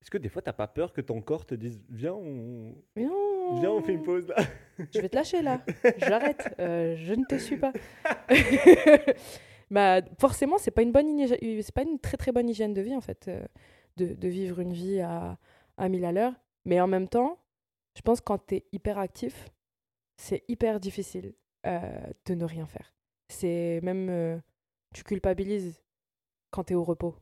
est-ce 0.00 0.10
que 0.10 0.16
des 0.18 0.30
fois, 0.30 0.40
tu 0.40 0.48
n'as 0.48 0.54
pas 0.54 0.68
peur 0.68 0.92
que 0.94 1.02
ton 1.02 1.20
corps 1.20 1.44
te 1.44 1.54
dise 1.54 1.82
Viens, 1.90 2.14
on, 2.14 2.74
viens, 2.96 3.70
on 3.70 3.82
fait 3.82 3.92
une 3.92 4.02
pause 4.04 4.26
là 4.28 4.36
Je 4.94 5.00
vais 5.00 5.08
te 5.10 5.16
lâcher 5.16 5.42
là. 5.42 5.60
J'arrête. 5.98 6.54
Euh, 6.60 6.96
je 6.96 7.12
ne 7.12 7.24
te 7.26 7.36
suis 7.36 7.56
pas. 7.58 7.72
bah, 9.70 10.00
forcément, 10.18 10.58
c'est 10.58 10.70
pas 10.70 10.82
une 10.82 10.92
bonne 10.92 11.08
hygi- 11.18 11.62
c'est 11.62 11.74
pas 11.74 11.82
une 11.82 11.98
très 11.98 12.16
très 12.16 12.32
bonne 12.32 12.48
hygiène 12.48 12.74
de 12.74 12.80
vie 12.80 12.94
en 12.94 13.00
fait, 13.00 13.26
euh, 13.28 13.40
de, 13.96 14.06
de 14.14 14.28
vivre 14.28 14.60
une 14.60 14.72
vie 14.72 15.00
à, 15.00 15.38
à 15.76 15.88
1000 15.88 16.04
à 16.04 16.12
l'heure. 16.12 16.32
Mais 16.64 16.80
en 16.80 16.86
même 16.86 17.08
temps, 17.08 17.38
je 17.96 18.02
pense 18.02 18.20
que 18.20 18.24
quand 18.24 18.46
tu 18.46 18.56
es 18.56 18.64
hyper 18.72 18.98
actif, 18.98 19.48
c'est 20.16 20.44
hyper 20.48 20.80
difficile 20.80 21.34
euh, 21.66 21.80
de 22.26 22.34
ne 22.34 22.44
rien 22.44 22.66
faire. 22.66 22.94
C'est 23.28 23.80
même 23.82 24.08
euh, 24.10 24.38
tu 24.94 25.02
culpabilises 25.04 25.82
quand 26.50 26.64
tu 26.64 26.72
es 26.72 26.76
au 26.76 26.84
repos, 26.84 27.16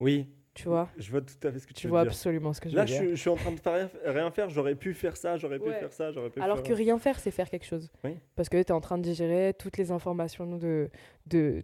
Oui, 0.00 0.28
tu 0.54 0.64
vois? 0.68 0.88
je 0.98 1.10
vois 1.10 1.20
tout 1.22 1.34
à 1.46 1.52
fait 1.52 1.58
ce 1.60 1.66
que 1.66 1.72
tu, 1.72 1.80
Tu 1.82 1.86
veux 1.86 1.90
vois 1.92 2.02
dire. 2.02 2.10
absolument 2.12 2.52
ce 2.52 2.60
que 2.60 2.68
je 2.68 2.74
Là, 2.74 2.82
veux 2.82 2.86
dire. 2.86 2.96
suis- 2.98 3.10
je 3.10 3.14
suis 3.16 3.30
en 3.30 3.36
train 3.36 3.52
de 3.52 3.60
faire 3.60 3.88
rien, 4.04 4.30
faire, 4.30 4.50
j'aurais 4.50 4.74
pu 4.74 4.94
faire 4.94 5.16
ça, 5.16 5.36
j'aurais 5.36 5.58
pu 5.60 5.70
faire 5.70 5.92
ça, 5.92 6.10
j'aurais 6.10 6.30
pu 6.30 6.40
Alors 6.40 6.58
faire... 6.58 6.66
que 6.66 6.72
rien 6.72 6.98
faire, 6.98 7.18
c'est 7.20 7.30
faire 7.30 7.48
quelque 7.48 7.64
chose. 7.66 7.90
Oui. 8.04 8.18
Parce 8.34 8.48
que 8.48 8.56
tu 8.60 8.68
es 8.68 8.72
en 8.72 8.80
train 8.80 8.98
de 8.98 9.02
digérer 9.04 9.54
toutes 9.58 9.76
les 9.78 9.90
informations 9.92 10.56
de, 10.58 10.90
de 11.26 11.62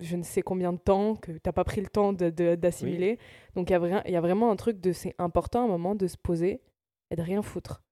je 0.00 0.16
ne 0.16 0.22
sais 0.22 0.40
combien 0.42 0.72
de 0.72 0.78
temps, 0.78 1.16
que 1.16 1.32
tu 1.32 1.40
n'as 1.44 1.52
pas 1.52 1.64
pris 1.64 1.82
le 1.82 1.88
temps 1.88 2.12
de- 2.14 2.30
de- 2.30 2.54
d'assimiler. 2.54 3.18
Donc 3.54 3.68
il 3.68 3.74
y, 3.74 3.76
a 3.76 3.78
vra- 3.78 4.02
il 4.06 4.12
y 4.12 4.16
a 4.16 4.20
vraiment 4.22 4.50
un 4.50 4.56
truc 4.56 4.80
de 4.80 4.92
c'est 4.92 5.14
important 5.18 5.60
à 5.60 5.64
un 5.64 5.68
moment 5.68 5.94
de 5.94 6.06
se 6.06 6.16
poser 6.16 6.62
et 7.10 7.16
de 7.16 7.22
rien 7.22 7.42
foutre. 7.42 7.82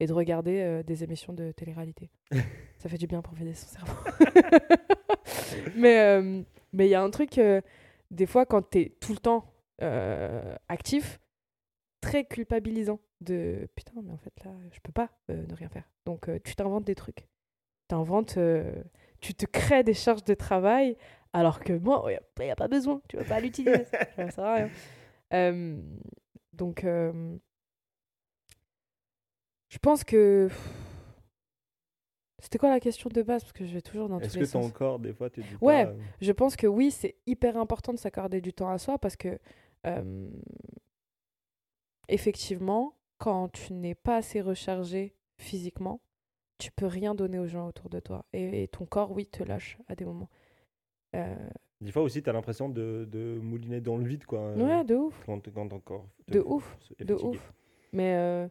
Et 0.00 0.06
de 0.06 0.12
regarder 0.12 0.60
euh, 0.60 0.82
des 0.82 1.02
émissions 1.02 1.32
de 1.32 1.50
télé-réalité. 1.52 2.10
Ça 2.78 2.88
fait 2.88 2.98
du 2.98 3.06
bien 3.06 3.20
pour 3.20 3.34
vider 3.34 3.54
son 3.54 3.66
cerveau. 3.66 3.92
mais 5.76 5.98
euh, 5.98 6.42
mais 6.72 6.86
il 6.86 6.90
y 6.90 6.94
a 6.94 7.02
un 7.02 7.10
truc, 7.10 7.38
euh, 7.38 7.60
des 8.10 8.26
fois, 8.26 8.46
quand 8.46 8.70
tu 8.70 8.78
es 8.78 8.88
tout 9.00 9.12
le 9.12 9.18
temps 9.18 9.52
actif, 10.68 11.20
très 12.00 12.24
culpabilisant 12.24 12.98
de 13.20 13.68
putain 13.76 13.92
mais 14.02 14.12
en 14.12 14.18
fait 14.18 14.32
là 14.44 14.50
je 14.72 14.80
peux 14.80 14.92
pas 14.92 15.08
ne 15.28 15.54
rien 15.54 15.68
faire 15.68 15.88
donc 16.04 16.28
tu 16.42 16.56
t'inventes 16.56 16.84
des 16.84 16.96
trucs 16.96 17.28
t'inventes 17.86 18.38
tu 19.20 19.34
te 19.34 19.46
crées 19.46 19.84
des 19.84 19.94
charges 19.94 20.24
de 20.24 20.34
travail 20.34 20.96
alors 21.32 21.60
que 21.60 21.72
moi 21.72 22.04
il 22.08 22.44
n'y 22.44 22.50
a, 22.50 22.56
pas 22.56 22.66
besoin 22.66 23.00
tu 23.08 23.16
vas 23.16 23.24
pas 23.24 23.38
l'utiliser 23.40 23.84
ça 24.16 24.30
sert 24.30 24.44
à 24.44 24.54
rien 24.54 24.70
donc 26.52 26.84
Je 29.68 29.78
pense 29.78 30.04
que. 30.04 30.48
C'était 32.40 32.58
quoi 32.58 32.68
la 32.70 32.78
question 32.80 33.10
de 33.10 33.20
base? 33.22 33.42
Parce 33.42 33.52
que 33.52 33.66
je 33.66 33.74
vais 33.74 33.80
toujours 33.82 34.08
dans 34.08 34.18
tous 34.20 34.26
Est-ce 34.26 34.38
les 34.38 34.46
que 34.46 34.52
ton 34.52 34.62
sens. 34.62 34.72
corps, 34.72 34.98
des 35.00 35.12
fois, 35.12 35.28
te 35.28 35.40
dit 35.40 35.46
Ouais. 35.60 35.86
pas, 35.86 35.90
euh, 35.90 35.96
Je 36.20 36.32
pense 36.32 36.54
que 36.56 36.66
oui, 36.68 36.90
c'est 36.92 37.16
hyper 37.26 37.56
important 37.56 37.92
de 37.92 37.98
s'accorder 37.98 38.40
du 38.40 38.52
temps 38.52 38.68
à 38.68 38.78
soi 38.78 38.96
parce 38.98 39.16
que, 39.16 39.38
euh, 39.86 40.30
effectivement, 42.08 42.94
quand 43.18 43.48
tu 43.48 43.72
n'es 43.72 43.94
pas 43.94 44.16
assez 44.16 44.40
rechargé 44.40 45.14
physiquement, 45.36 46.00
tu 46.58 46.70
peux 46.72 46.86
rien 46.86 47.14
donner 47.14 47.38
aux 47.38 47.46
gens 47.46 47.66
autour 47.68 47.88
de 47.90 48.00
toi. 48.00 48.24
Et, 48.32 48.62
et 48.62 48.68
ton 48.68 48.86
corps, 48.86 49.10
oui, 49.12 49.26
te 49.26 49.42
lâche 49.42 49.76
à 49.88 49.94
des 49.94 50.04
moments. 50.04 50.28
Euh, 51.16 51.34
Des 51.80 51.90
fois 51.92 52.02
aussi, 52.02 52.22
tu 52.22 52.30
as 52.30 52.32
l'impression 52.32 52.68
de, 52.68 53.06
de 53.10 53.38
mouliner 53.42 53.80
dans 53.80 53.96
le 53.96 54.04
vide, 54.04 54.24
quoi. 54.26 54.40
euh, 54.40 54.56
ouais, 54.78 54.84
de 54.84 54.94
ouf. 54.94 55.20
Quand, 55.26 55.40
quand 55.52 55.68
ton 55.68 55.80
corps 55.80 56.06
De 56.28 56.40
ouf, 56.40 56.76
De 57.00 57.14
ouf. 57.14 57.52
Mais 57.92 58.14
euh, 58.16 58.48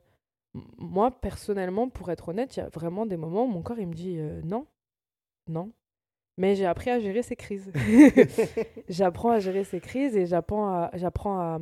moi, 0.78 1.12
personnellement, 1.12 1.90
pour 1.90 2.10
être 2.12 2.30
honnête, 2.30 2.56
il 2.56 2.60
y 2.60 2.64
a 2.64 2.70
vraiment 2.70 3.06
des 3.06 3.18
moments 3.18 3.46
où 3.46 3.48
mon 3.48 3.62
corps, 3.62 3.80
il 3.80 3.88
me 3.88 3.94
dit 3.94 4.18
euh, 4.18 4.42
non, 4.44 4.66
non. 5.50 5.72
Mais 6.38 6.56
j'ai 6.56 6.66
appris 6.66 6.90
à 6.90 7.00
gérer 7.00 7.24
ces 7.24 7.36
crises. 7.36 7.72
j'apprends 8.90 9.32
à 9.32 9.40
gérer 9.40 9.64
ces 9.64 9.80
crises 9.80 10.16
et 10.16 10.26
j'apprends 10.26 10.70
à, 10.70 10.92
j'apprends 10.94 11.40
à, 11.40 11.60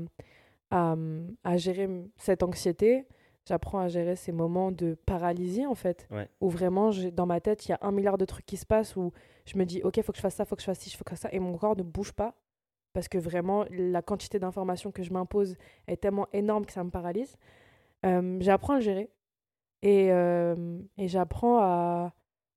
à, 0.72 0.96
à 1.44 1.58
gérer 1.58 1.90
cette 2.18 2.44
anxiété. 2.44 3.06
J'apprends 3.48 3.80
à 3.80 3.88
gérer 3.88 4.16
ces 4.16 4.32
moments 4.32 4.72
de 4.72 4.98
paralysie, 5.06 5.68
en 5.68 5.76
fait. 5.76 6.08
Ouais. 6.10 6.28
Où 6.42 6.50
vraiment, 6.50 6.90
dans 7.14 7.28
ma 7.28 7.40
tête, 7.40 7.68
il 7.68 7.72
y 7.72 7.74
a 7.74 7.80
un 7.82 7.92
milliard 7.92 8.18
de 8.18 8.26
trucs 8.26 8.46
qui 8.46 8.58
se 8.58 8.66
passent 8.66 8.96
où 8.96 9.12
je 9.46 9.58
me 9.58 9.66
dis, 9.66 9.82
OK, 9.84 10.02
faut 10.02 10.12
que 10.12 10.18
je 10.18 10.22
fasse 10.22 10.36
ça, 10.36 10.46
faut 10.46 10.56
que 10.56 10.62
je 10.64 10.66
fasse 10.66 10.80
ci, 10.80 10.90
faut 10.98 11.04
que 11.04 11.12
je 11.12 11.16
fasse 11.16 11.22
ça. 11.22 11.30
Et 11.32 11.40
mon 11.40 11.56
corps 11.58 11.78
ne 11.78 11.84
bouge 11.84 12.12
pas. 12.12 12.34
Parce 12.94 13.08
que 13.08 13.18
vraiment, 13.18 13.66
la 13.70 14.02
quantité 14.02 14.40
d'informations 14.40 14.92
que 14.92 15.04
je 15.04 15.12
m'impose 15.12 15.58
est 15.88 15.98
tellement 15.98 16.28
énorme 16.34 16.66
que 16.66 16.72
ça 16.72 16.84
me 16.84 16.90
paralyse. 16.90 17.36
Euh, 18.06 18.38
j'apprends 18.42 18.74
à 18.74 18.76
le 18.78 18.82
gérer. 18.82 19.10
Et, 19.82 20.12
euh, 20.12 20.80
et 20.98 21.08
j'apprends 21.08 21.60
à, 21.60 22.14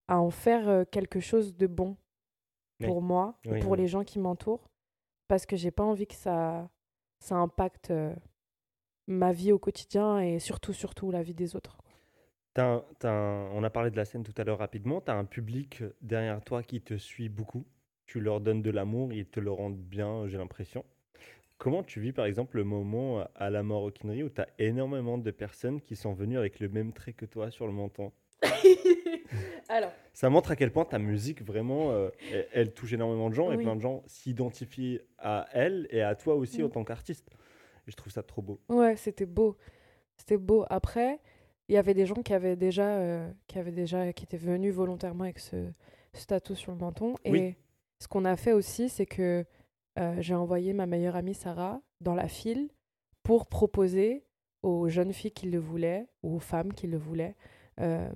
à 0.09 0.19
en 0.19 0.31
faire 0.31 0.69
euh, 0.69 0.85
quelque 0.91 1.21
chose 1.21 1.57
de 1.57 1.67
bon 1.67 1.97
Oui. 2.81 2.87
pour 2.87 3.03
moi 3.03 3.39
et 3.45 3.51
Oui, 3.53 3.61
pour 3.61 3.73
oui. 3.73 3.79
les 3.79 3.87
gens 3.89 4.05
qui 4.05 4.19
m'entourent. 4.19 4.71
Parce 5.27 5.45
que 5.47 5.57
j'ai 5.57 5.71
pas 5.71 5.85
envie 5.85 6.07
que 6.07 6.15
ça, 6.15 6.71
ça 7.19 7.37
impacte 7.37 7.93
ma 9.07 9.33
vie 9.33 9.53
au 9.53 9.59
quotidien 9.59 10.21
et 10.21 10.39
surtout, 10.39 10.73
surtout 10.73 11.11
la 11.11 11.23
vie 11.23 11.35
des 11.35 11.55
autres. 11.57 11.79
T'as 12.55 12.67
un- 12.77 12.85
t'as 12.99 13.11
un- 13.11 13.51
on 13.53 13.63
a 13.63 13.71
parlé 13.71 13.91
de 13.91 13.97
la 13.97 14.05
scène 14.05 14.23
tout 14.25 14.35
à 14.37 14.45
l'heure 14.45 14.59
rapidement. 14.59 15.01
Tu 15.01 15.11
as 15.11 15.15
un 15.17 15.25
public 15.25 15.83
derrière 16.01 16.43
toi 16.43 16.63
qui 16.63 16.81
te 16.81 16.97
suit 16.97 17.29
beaucoup. 17.29 17.65
Tu 18.07 18.21
leur 18.21 18.41
donnes 18.41 18.63
de 18.63 18.71
l'amour, 18.71 19.13
ils 19.13 19.27
te 19.27 19.39
le 19.39 19.51
rendent 19.51 19.77
bien, 19.79 20.27
j'ai 20.29 20.39
l'impression. 20.39 20.85
Comment 21.59 21.83
tu 21.83 22.01
vis 22.01 22.13
par 22.13 22.25
exemple 22.27 22.57
le 22.57 22.65
moment 22.65 23.25
à 23.35 23.51
la 23.51 23.63
Maroquinerie 23.65 24.23
où 24.23 24.29
tu 24.31 24.41
as 24.41 24.47
énormément 24.61 25.19
de 25.19 25.31
personnes 25.33 25.81
qui 25.81 25.97
sont 25.97 26.13
venues 26.13 26.39
avec 26.39 26.61
le 26.61 26.69
même 26.69 26.93
trait 26.93 27.13
que 27.13 27.27
toi 27.27 27.51
sur 27.51 27.67
le 27.67 27.73
menton? 27.73 28.13
Alors, 29.69 29.93
Ça 30.13 30.31
montre 30.31 30.51
à 30.53 30.57
quel 30.57 30.71
point 30.73 30.85
ta 30.85 30.99
musique 30.99 31.43
vraiment, 31.43 31.91
euh, 31.91 32.09
elle, 32.33 32.49
elle 32.53 32.73
touche 32.73 32.93
énormément 32.93 33.29
de 33.29 33.35
gens 33.35 33.53
et 33.53 33.57
plein 33.59 33.77
de 33.77 33.81
gens 33.83 34.03
s'identifient 34.07 35.01
à 35.19 35.47
elle 35.53 35.87
et 35.91 36.01
à 36.01 36.15
toi 36.15 36.35
aussi 36.37 36.63
en 36.63 36.67
Mm. 36.69 36.71
tant 36.71 36.85
qu'artiste. 36.85 37.29
Je 37.87 37.95
trouve 37.97 38.13
ça 38.13 38.23
trop 38.23 38.41
beau. 38.43 38.61
ouais, 38.69 38.97
c'était 38.97 39.27
beau. 39.27 39.57
C'était 40.17 40.37
beau. 40.37 40.65
Après, 40.71 41.19
il 41.69 41.75
y 41.75 41.79
avait 41.79 41.95
des 41.95 42.07
gens 42.07 42.23
qui 42.23 42.33
avaient 42.35 42.57
déjà, 42.57 42.97
euh, 42.99 43.31
qui 43.47 43.59
avaient 43.59 43.73
déjà, 43.73 44.13
qui 44.13 44.25
étaient 44.25 44.37
venus 44.37 44.73
volontairement 44.75 45.25
avec 45.25 45.39
ce, 45.39 45.71
ce 46.15 46.27
tatou 46.27 46.55
sur 46.55 46.73
le 46.73 46.79
menton. 46.79 47.15
Et 47.25 47.57
ce 47.99 48.09
qu'on 48.09 48.25
a 48.25 48.37
fait 48.37 48.53
aussi, 48.53 48.89
c'est 48.89 49.07
que 49.07 49.45
euh, 49.99 50.17
j'ai 50.21 50.35
envoyé 50.35 50.73
ma 50.73 50.87
meilleure 50.87 51.17
amie 51.17 51.35
Sarah 51.35 51.81
dans 52.01 52.15
la 52.15 52.29
file 52.29 52.69
pour 53.23 53.47
proposer 53.47 54.25
aux 54.63 54.89
jeunes 54.89 55.13
filles 55.13 55.33
qui 55.33 55.49
le 55.51 55.59
voulaient, 55.59 56.07
ou 56.23 56.37
aux 56.37 56.41
femmes 56.41 56.73
qui 56.73 56.87
le 56.87 56.99
voulaient, 56.99 57.37
euh, 57.81 58.09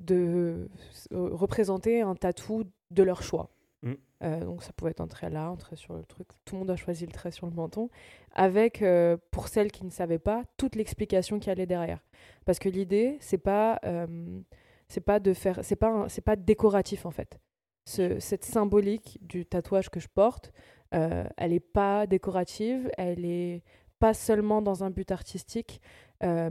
de 0.00 0.68
euh, 1.12 1.28
représenter 1.32 2.02
un 2.02 2.14
tatou 2.14 2.64
de 2.90 3.02
leur 3.02 3.22
choix. 3.22 3.48
Mm. 3.82 3.92
Euh, 4.22 4.40
donc 4.44 4.62
ça 4.62 4.72
pouvait 4.72 4.90
être 4.90 5.00
un 5.00 5.06
trait 5.06 5.30
là, 5.30 5.46
un 5.46 5.56
trait 5.56 5.76
sur 5.76 5.94
le 5.94 6.02
truc. 6.04 6.28
Tout 6.44 6.54
le 6.54 6.60
monde 6.60 6.70
a 6.70 6.76
choisi 6.76 7.06
le 7.06 7.12
trait 7.12 7.30
sur 7.30 7.46
le 7.46 7.52
menton, 7.52 7.88
avec, 8.34 8.82
euh, 8.82 9.16
pour 9.30 9.48
celles 9.48 9.72
qui 9.72 9.84
ne 9.84 9.90
savaient 9.90 10.18
pas, 10.18 10.42
toute 10.56 10.74
l'explication 10.76 11.38
qui 11.38 11.48
allait 11.50 11.66
derrière. 11.66 12.04
Parce 12.44 12.58
que 12.58 12.68
l'idée, 12.68 13.16
c'est 13.20 13.38
pas, 13.38 13.78
euh, 13.84 14.40
c'est 14.88 15.00
pas 15.00 15.18
de 15.20 15.32
faire, 15.32 15.60
c'est 15.62 15.76
pas, 15.76 16.08
c'est 16.08 16.20
pas 16.24 16.36
décoratif 16.36 17.06
en 17.06 17.10
fait. 17.10 17.38
Ce- 17.86 18.18
cette 18.18 18.44
symbolique 18.44 19.18
du 19.22 19.46
tatouage 19.46 19.90
que 19.90 20.00
je 20.00 20.08
porte, 20.08 20.52
elle 20.90 21.52
est 21.52 21.60
pas 21.60 22.06
décorative, 22.06 22.90
elle 22.96 23.24
est 23.24 23.62
pas 23.98 24.14
seulement 24.14 24.62
dans 24.62 24.84
un 24.84 24.90
but 24.90 25.10
artistique. 25.10 25.80
euh, 26.22 26.50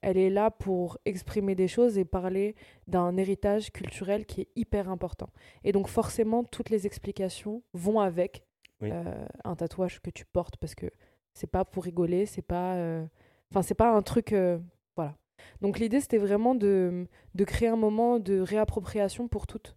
elle 0.00 0.16
est 0.16 0.30
là 0.30 0.50
pour 0.50 0.96
exprimer 1.04 1.54
des 1.54 1.68
choses 1.68 1.98
et 1.98 2.04
parler 2.04 2.54
d'un 2.86 3.16
héritage 3.18 3.70
culturel 3.70 4.24
qui 4.24 4.42
est 4.42 4.48
hyper 4.56 4.88
important. 4.88 5.28
Et 5.64 5.72
donc 5.72 5.88
forcément, 5.88 6.44
toutes 6.44 6.70
les 6.70 6.86
explications 6.86 7.62
vont 7.74 8.00
avec 8.00 8.42
Oui. 8.80 8.90
euh, 8.92 9.26
un 9.44 9.54
tatouage 9.56 10.00
que 10.00 10.10
tu 10.10 10.24
portes 10.24 10.56
parce 10.56 10.74
que 10.74 10.86
c'est 11.34 11.46
pas 11.50 11.64
pour 11.64 11.84
rigoler, 11.84 12.24
c'est 12.26 12.42
pas, 12.42 12.74
euh, 12.76 13.04
enfin 13.50 13.62
c'est 13.62 13.74
pas 13.74 13.90
un 13.94 14.02
truc, 14.02 14.32
euh, 14.32 14.58
voilà. 14.96 15.14
Donc 15.60 15.78
l'idée 15.78 16.00
c'était 16.00 16.18
vraiment 16.18 16.54
de, 16.54 17.06
de 17.34 17.44
créer 17.44 17.68
un 17.68 17.76
moment 17.76 18.18
de 18.18 18.38
réappropriation 18.40 19.28
pour 19.28 19.46
toutes. 19.46 19.76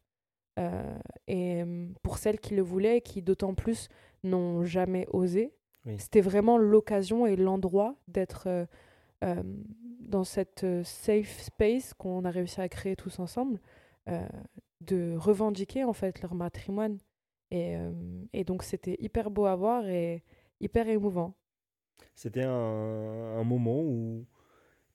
Euh, 0.57 0.97
et 1.27 1.61
euh, 1.63 1.87
pour 2.01 2.17
celles 2.17 2.39
qui 2.39 2.55
le 2.55 2.61
voulaient 2.61 2.97
et 2.97 3.01
qui 3.01 3.21
d'autant 3.21 3.53
plus 3.55 3.89
n'ont 4.23 4.63
jamais 4.63 5.05
osé, 5.11 5.51
Oui. 5.85 5.95
c'était 5.99 6.21
vraiment 6.21 6.57
l'occasion 6.57 7.25
et 7.27 7.35
l'endroit 7.35 7.95
d'être 8.07 8.47
euh, 8.47 8.65
euh, 9.23 9.43
dans 9.99 10.23
cette 10.23 10.65
safe 10.83 11.39
space 11.41 11.93
qu'on 11.93 12.23
a 12.25 12.29
réussi 12.31 12.61
à 12.61 12.69
créer 12.69 12.95
tous 12.95 13.19
ensemble, 13.19 13.59
de 14.81 15.15
revendiquer 15.17 15.83
en 15.83 15.93
fait 15.93 16.21
leur 16.21 16.35
matrimoine. 16.35 16.99
Et, 17.51 17.75
et 18.33 18.43
donc 18.43 18.61
c'était 18.63 18.97
hyper 18.99 19.31
beau 19.31 19.45
à 19.45 19.55
voir 19.55 19.87
et 19.89 20.23
hyper 20.59 20.87
émouvant. 20.89 21.33
C'était 22.13 22.43
un, 22.43 22.51
un 22.51 23.43
moment 23.43 23.81
où 23.81 24.25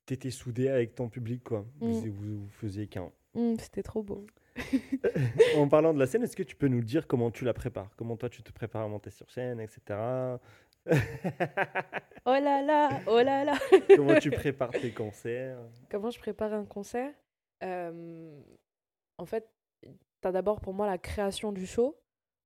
tu 0.06 0.14
étais 0.14 0.30
soudé 0.30 0.68
avec 0.68 0.94
ton 0.94 1.08
public, 1.08 1.42
quoi. 1.42 1.64
Vous, 1.80 1.88
Mm. 2.06 2.08
vous, 2.10 2.38
vous 2.42 2.48
faisiez 2.50 2.86
qu'un. 2.86 3.10
Hum, 3.34 3.58
c'était 3.58 3.82
trop 3.82 4.02
beau. 4.02 4.26
en 5.56 5.68
parlant 5.68 5.94
de 5.94 5.98
la 5.98 6.06
scène, 6.06 6.22
est-ce 6.24 6.36
que 6.36 6.42
tu 6.42 6.56
peux 6.56 6.68
nous 6.68 6.82
dire 6.82 7.06
comment 7.06 7.30
tu 7.30 7.44
la 7.44 7.54
prépares? 7.54 7.90
Comment 7.96 8.16
toi 8.16 8.28
tu 8.28 8.42
te 8.42 8.52
prépares 8.52 8.82
à 8.82 8.88
monter 8.88 9.10
sur 9.10 9.30
scène, 9.30 9.60
etc. 9.60 9.98
Oh 12.26 12.32
là 12.32 12.62
là, 12.62 13.00
oh 13.06 13.20
là 13.22 13.44
là. 13.44 13.54
comment 13.96 14.18
tu 14.18 14.30
prépares 14.30 14.70
tes 14.70 14.92
concerts? 14.92 15.58
Comment 15.90 16.10
je 16.10 16.18
prépare 16.18 16.52
un 16.52 16.64
concert? 16.64 17.12
Euh, 17.62 18.40
En 19.18 19.26
fait, 19.26 19.48
tu 19.82 19.88
as 20.28 20.32
d'abord 20.32 20.60
pour 20.60 20.74
moi 20.74 20.86
la 20.86 20.98
création 20.98 21.52
du 21.52 21.66
show, 21.66 21.96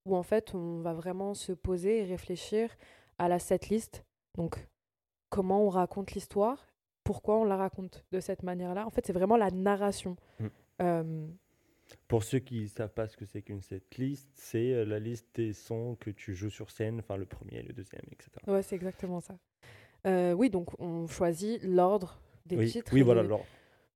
où 0.04 0.16
en 0.16 0.22
fait 0.22 0.54
on 0.54 0.80
va 0.80 0.92
vraiment 0.94 1.34
se 1.34 1.52
poser 1.52 2.00
et 2.00 2.04
réfléchir 2.04 2.76
à 3.18 3.28
la 3.28 3.38
setlist. 3.38 4.04
Donc, 4.36 4.66
comment 5.30 5.64
on 5.64 5.68
raconte 5.70 6.12
l'histoire, 6.12 6.66
pourquoi 7.04 7.36
on 7.38 7.44
la 7.44 7.56
raconte 7.56 8.04
de 8.12 8.20
cette 8.20 8.42
manière-là? 8.42 8.86
En 8.86 8.90
fait, 8.90 9.06
c'est 9.06 9.12
vraiment 9.12 9.36
la 9.36 9.50
narration. 9.50 10.16
Mm. 10.40 10.46
Euh, 10.82 11.26
Pour 12.08 12.24
ceux 12.24 12.38
qui 12.38 12.62
ne 12.62 12.66
savent 12.66 12.92
pas 12.92 13.06
ce 13.08 13.16
que 13.16 13.24
c'est 13.26 13.42
qu'une 13.42 13.60
setlist, 13.60 14.28
c'est 14.34 14.72
euh, 14.72 14.84
la 14.84 14.98
liste 14.98 15.28
des 15.34 15.52
sons 15.52 15.96
que 16.00 16.10
tu 16.10 16.34
joues 16.34 16.50
sur 16.50 16.70
scène, 16.70 16.98
enfin 17.00 17.16
le 17.16 17.26
premier, 17.26 17.62
le 17.62 17.72
deuxième, 17.72 18.02
etc. 18.12 18.30
ouais, 18.46 18.62
c'est 18.62 18.74
exactement 18.76 19.20
ça. 19.20 19.36
Euh, 20.06 20.32
oui, 20.32 20.50
donc 20.50 20.78
on 20.80 21.06
choisit 21.06 21.62
l'ordre 21.62 22.20
des 22.46 22.56
oui, 22.56 22.70
titres. 22.70 22.92
oui 22.92 23.00
et- 23.00 23.02
voilà. 23.02 23.20
Alors, 23.22 23.44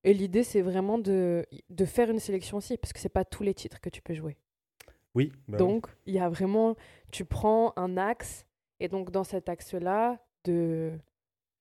Et 0.04 0.14
l'idée, 0.14 0.42
c'est 0.44 0.62
vraiment 0.62 0.98
de, 0.98 1.44
de 1.70 1.84
faire 1.84 2.08
une 2.10 2.18
sélection 2.20 2.56
aussi, 2.58 2.76
parce 2.78 2.92
que 2.92 2.98
c'est 3.00 3.08
pas 3.08 3.24
tous 3.24 3.42
les 3.42 3.52
titres 3.54 3.80
que 3.80 3.90
tu 3.90 4.00
peux 4.00 4.14
jouer. 4.14 4.36
oui. 5.14 5.32
bah 5.48 5.58
oui. 5.58 5.58
Donc, 5.58 5.86
il 6.06 6.14
y 6.14 6.18
a 6.18 6.28
vraiment, 6.28 6.76
tu 7.10 7.24
prends 7.24 7.72
un 7.76 7.96
axe, 7.96 8.46
et 8.80 8.88
donc 8.88 9.10
dans 9.10 9.24
cet 9.24 9.48
axe-là, 9.48 10.18
de, 10.44 10.92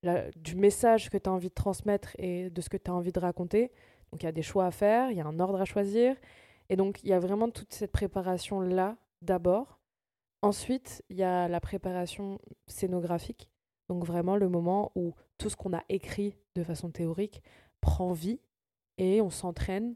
la- 0.04 0.30
du 0.32 0.56
message 0.56 1.10
que 1.10 1.18
tu 1.18 1.30
as 1.30 1.34
envie 1.34 1.50
de 1.50 1.54
transmettre 1.54 2.16
et 2.20 2.50
de 2.50 2.62
ce 2.62 2.70
que 2.70 2.78
tu 2.78 2.90
as 2.92 2.94
envie 2.94 3.12
de 3.12 3.20
raconter, 3.20 3.72
donc 4.12 4.24
il 4.24 4.26
y 4.26 4.30
a 4.30 4.32
des 4.32 4.42
choix 4.42 4.66
à 4.66 4.72
faire, 4.72 5.12
il 5.12 5.18
y 5.18 5.22
a 5.22 5.26
un 5.26 5.40
ordre 5.40 5.62
à 5.62 5.66
choisir, 5.66 6.16
et 6.70 6.76
donc 6.76 7.04
il 7.04 7.10
y 7.10 7.14
a 7.14 7.20
vraiment 7.20 7.50
toute 7.50 7.74
cette 7.74 7.92
préparation-là 7.92 8.98
d'abord. 9.22 9.80
Ensuite, 10.42 11.04
il 11.10 11.18
y 11.18 11.24
a 11.24 11.48
la 11.48 11.60
préparation 11.60 12.40
scénographique, 12.68 13.50
donc 13.90 14.06
vraiment 14.06 14.36
le 14.38 14.50
moment 14.50 14.92
où 14.96 15.14
tout 15.38 15.50
ce 15.50 15.56
qu'on 15.56 15.74
a 15.74 15.84
écrit 15.90 16.36
de 16.56 16.64
façon 16.64 16.90
théorique 16.92 17.42
prend 17.82 18.12
vie 18.12 18.40
et 18.98 19.22
on 19.22 19.30
s'entraîne. 19.30 19.96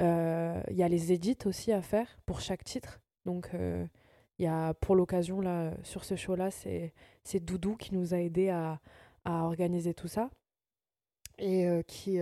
Euh, 0.00 0.60
Il 0.70 0.76
y 0.76 0.82
a 0.82 0.88
les 0.88 1.12
édits 1.12 1.38
aussi 1.44 1.72
à 1.72 1.82
faire 1.82 2.18
pour 2.26 2.40
chaque 2.40 2.64
titre. 2.64 3.00
Donc, 3.24 3.50
euh, 3.54 3.86
il 4.38 4.44
y 4.44 4.48
a 4.48 4.74
pour 4.74 4.96
l'occasion, 4.96 5.40
là, 5.40 5.72
sur 5.82 6.04
ce 6.04 6.16
show-là, 6.16 6.50
c'est 6.50 6.92
c'est 7.22 7.40
Doudou 7.40 7.76
qui 7.76 7.94
nous 7.94 8.14
a 8.14 8.18
aidé 8.18 8.50
à, 8.50 8.80
à 9.24 9.44
organiser 9.44 9.94
tout 9.94 10.08
ça. 10.08 10.30
Et 11.38 11.66
euh, 11.68 11.82
qui, 11.82 12.18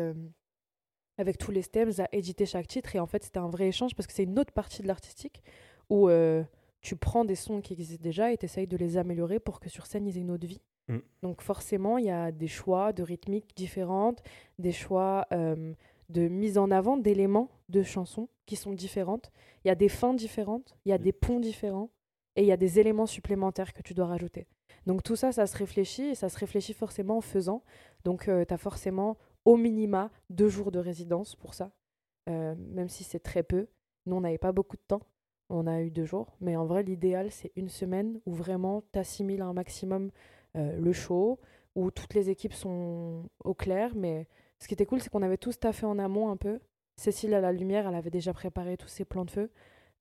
avec 1.23 1.39
tous 1.39 1.51
les 1.51 1.63
stems, 1.63 1.93
a 1.99 2.09
édité 2.13 2.45
chaque 2.45 2.69
titre. 2.69 2.95
Et 2.95 3.01
en 3.01 3.07
fait, 3.07 3.25
c'était 3.25 3.39
un 3.39 3.49
vrai 3.49 3.69
échange 3.69 3.95
parce 3.95 4.07
que 4.07 4.13
c'est 4.13 4.25
une 4.25 4.39
autre 4.39 4.53
partie 4.53 4.83
de 4.83 4.87
l'artistique 4.89 5.43
où 5.89 6.09
euh, 6.09 6.45
tu 6.83 6.97
prends 6.97 7.25
des 7.25 7.35
sons 7.35 7.61
qui 7.61 7.73
existent 7.73 8.03
déjà 8.03 8.33
et 8.33 8.37
tu 8.37 8.45
essayes 8.45 8.67
de 8.67 8.77
les 8.77 8.99
améliorer 8.99 9.41
pour 9.41 9.61
que 9.61 9.71
sur 9.71 9.87
scène, 9.87 10.07
ils 10.07 10.19
aient 10.19 10.21
une 10.21 10.31
autre 10.31 10.47
vie. 10.47 10.61
Mm. 10.89 10.99
Donc 11.23 11.43
forcément, 11.43 11.97
il 11.99 12.07
y 12.07 12.11
a 12.11 12.33
des 12.33 12.49
choix 12.49 12.93
de 12.93 13.03
rythmiques 13.03 13.57
différentes, 13.57 14.23
des 14.59 14.73
choix 14.73 15.27
euh, 15.33 15.73
de 16.09 16.29
mise 16.29 16.59
en 16.59 16.71
avant 16.71 16.97
d'éléments 16.97 17.51
de 17.69 17.83
chansons 17.83 18.29
qui 18.47 18.57
sont 18.57 18.73
différentes. 18.73 19.33
Il 19.65 19.69
y 19.69 19.71
a 19.71 19.75
des 19.75 19.89
fins 19.89 20.15
différentes, 20.15 20.77
il 20.85 20.91
y 20.91 20.93
a 20.93 20.99
Mm. 20.99 21.03
des 21.03 21.13
ponts 21.13 21.41
différents 21.41 21.91
et 22.37 22.43
il 22.43 22.47
y 22.47 22.53
a 22.53 22.57
des 22.57 22.79
éléments 22.81 23.07
supplémentaires 23.07 23.73
que 23.73 23.83
tu 23.83 23.95
dois 23.95 24.07
rajouter. 24.07 24.47
Donc 24.87 25.03
tout 25.03 25.17
ça, 25.17 25.33
ça 25.33 25.47
se 25.47 25.57
réfléchit 25.57 26.07
et 26.11 26.15
ça 26.15 26.29
se 26.29 26.39
réfléchit 26.39 26.73
forcément 26.73 27.19
en 27.19 27.21
faisant. 27.21 27.63
Donc 28.05 28.25
tu 28.25 28.55
as 28.55 28.59
forcément 28.59 29.17
au 29.45 29.57
minima 29.57 30.11
deux 30.31 30.49
jours 30.49 30.71
de 30.71 30.79
résidence 30.79 31.37
pour 31.37 31.55
ça, 31.55 31.73
euh, 32.29 32.55
même 32.57 32.89
si 32.89 33.05
c'est 33.05 33.21
très 33.21 33.43
peu. 33.43 33.67
Nous, 34.07 34.17
on 34.17 34.21
n'avait 34.21 34.39
pas 34.39 34.53
beaucoup 34.53 34.77
de 34.77 34.83
temps, 34.87 35.03
on 35.49 35.67
a 35.67 35.83
eu 35.83 35.91
deux 35.91 36.05
jours. 36.05 36.37
Mais 36.41 36.57
en 36.57 36.65
vrai, 36.65 36.83
l'idéal, 36.83 37.31
c'est 37.31 37.53
une 37.57 37.69
semaine 37.69 38.21
où 38.27 38.33
vraiment 38.33 38.83
tu 38.93 38.99
assimiles 38.99 39.43
un 39.43 39.53
maximum 39.53 40.11
euh, 40.57 40.77
le 40.79 40.93
show, 40.93 41.39
où 41.75 41.91
toutes 41.91 42.15
les 42.15 42.31
équipes 42.31 42.55
sont 42.55 43.25
au 43.45 43.55
clair. 43.55 43.93
Mais 43.95 44.27
ce 44.59 44.69
qui 44.69 44.75
était 44.75 44.87
cool, 44.87 45.01
c'est 45.01 45.11
qu'on 45.11 45.23
avait 45.23 45.39
tous 45.39 45.59
taffé 45.59 45.87
en 45.87 45.99
amont 45.99 46.31
un 46.31 46.37
peu. 46.37 46.61
Cécile 46.97 47.35
à 47.35 47.41
la 47.41 47.53
lumière, 47.53 47.89
elle 47.89 47.95
avait 47.95 48.11
déjà 48.11 48.33
préparé 48.33 48.77
tous 48.77 48.89
ses 48.89 49.05
plans 49.05 49.25
de 49.25 49.31
feu. 49.31 49.51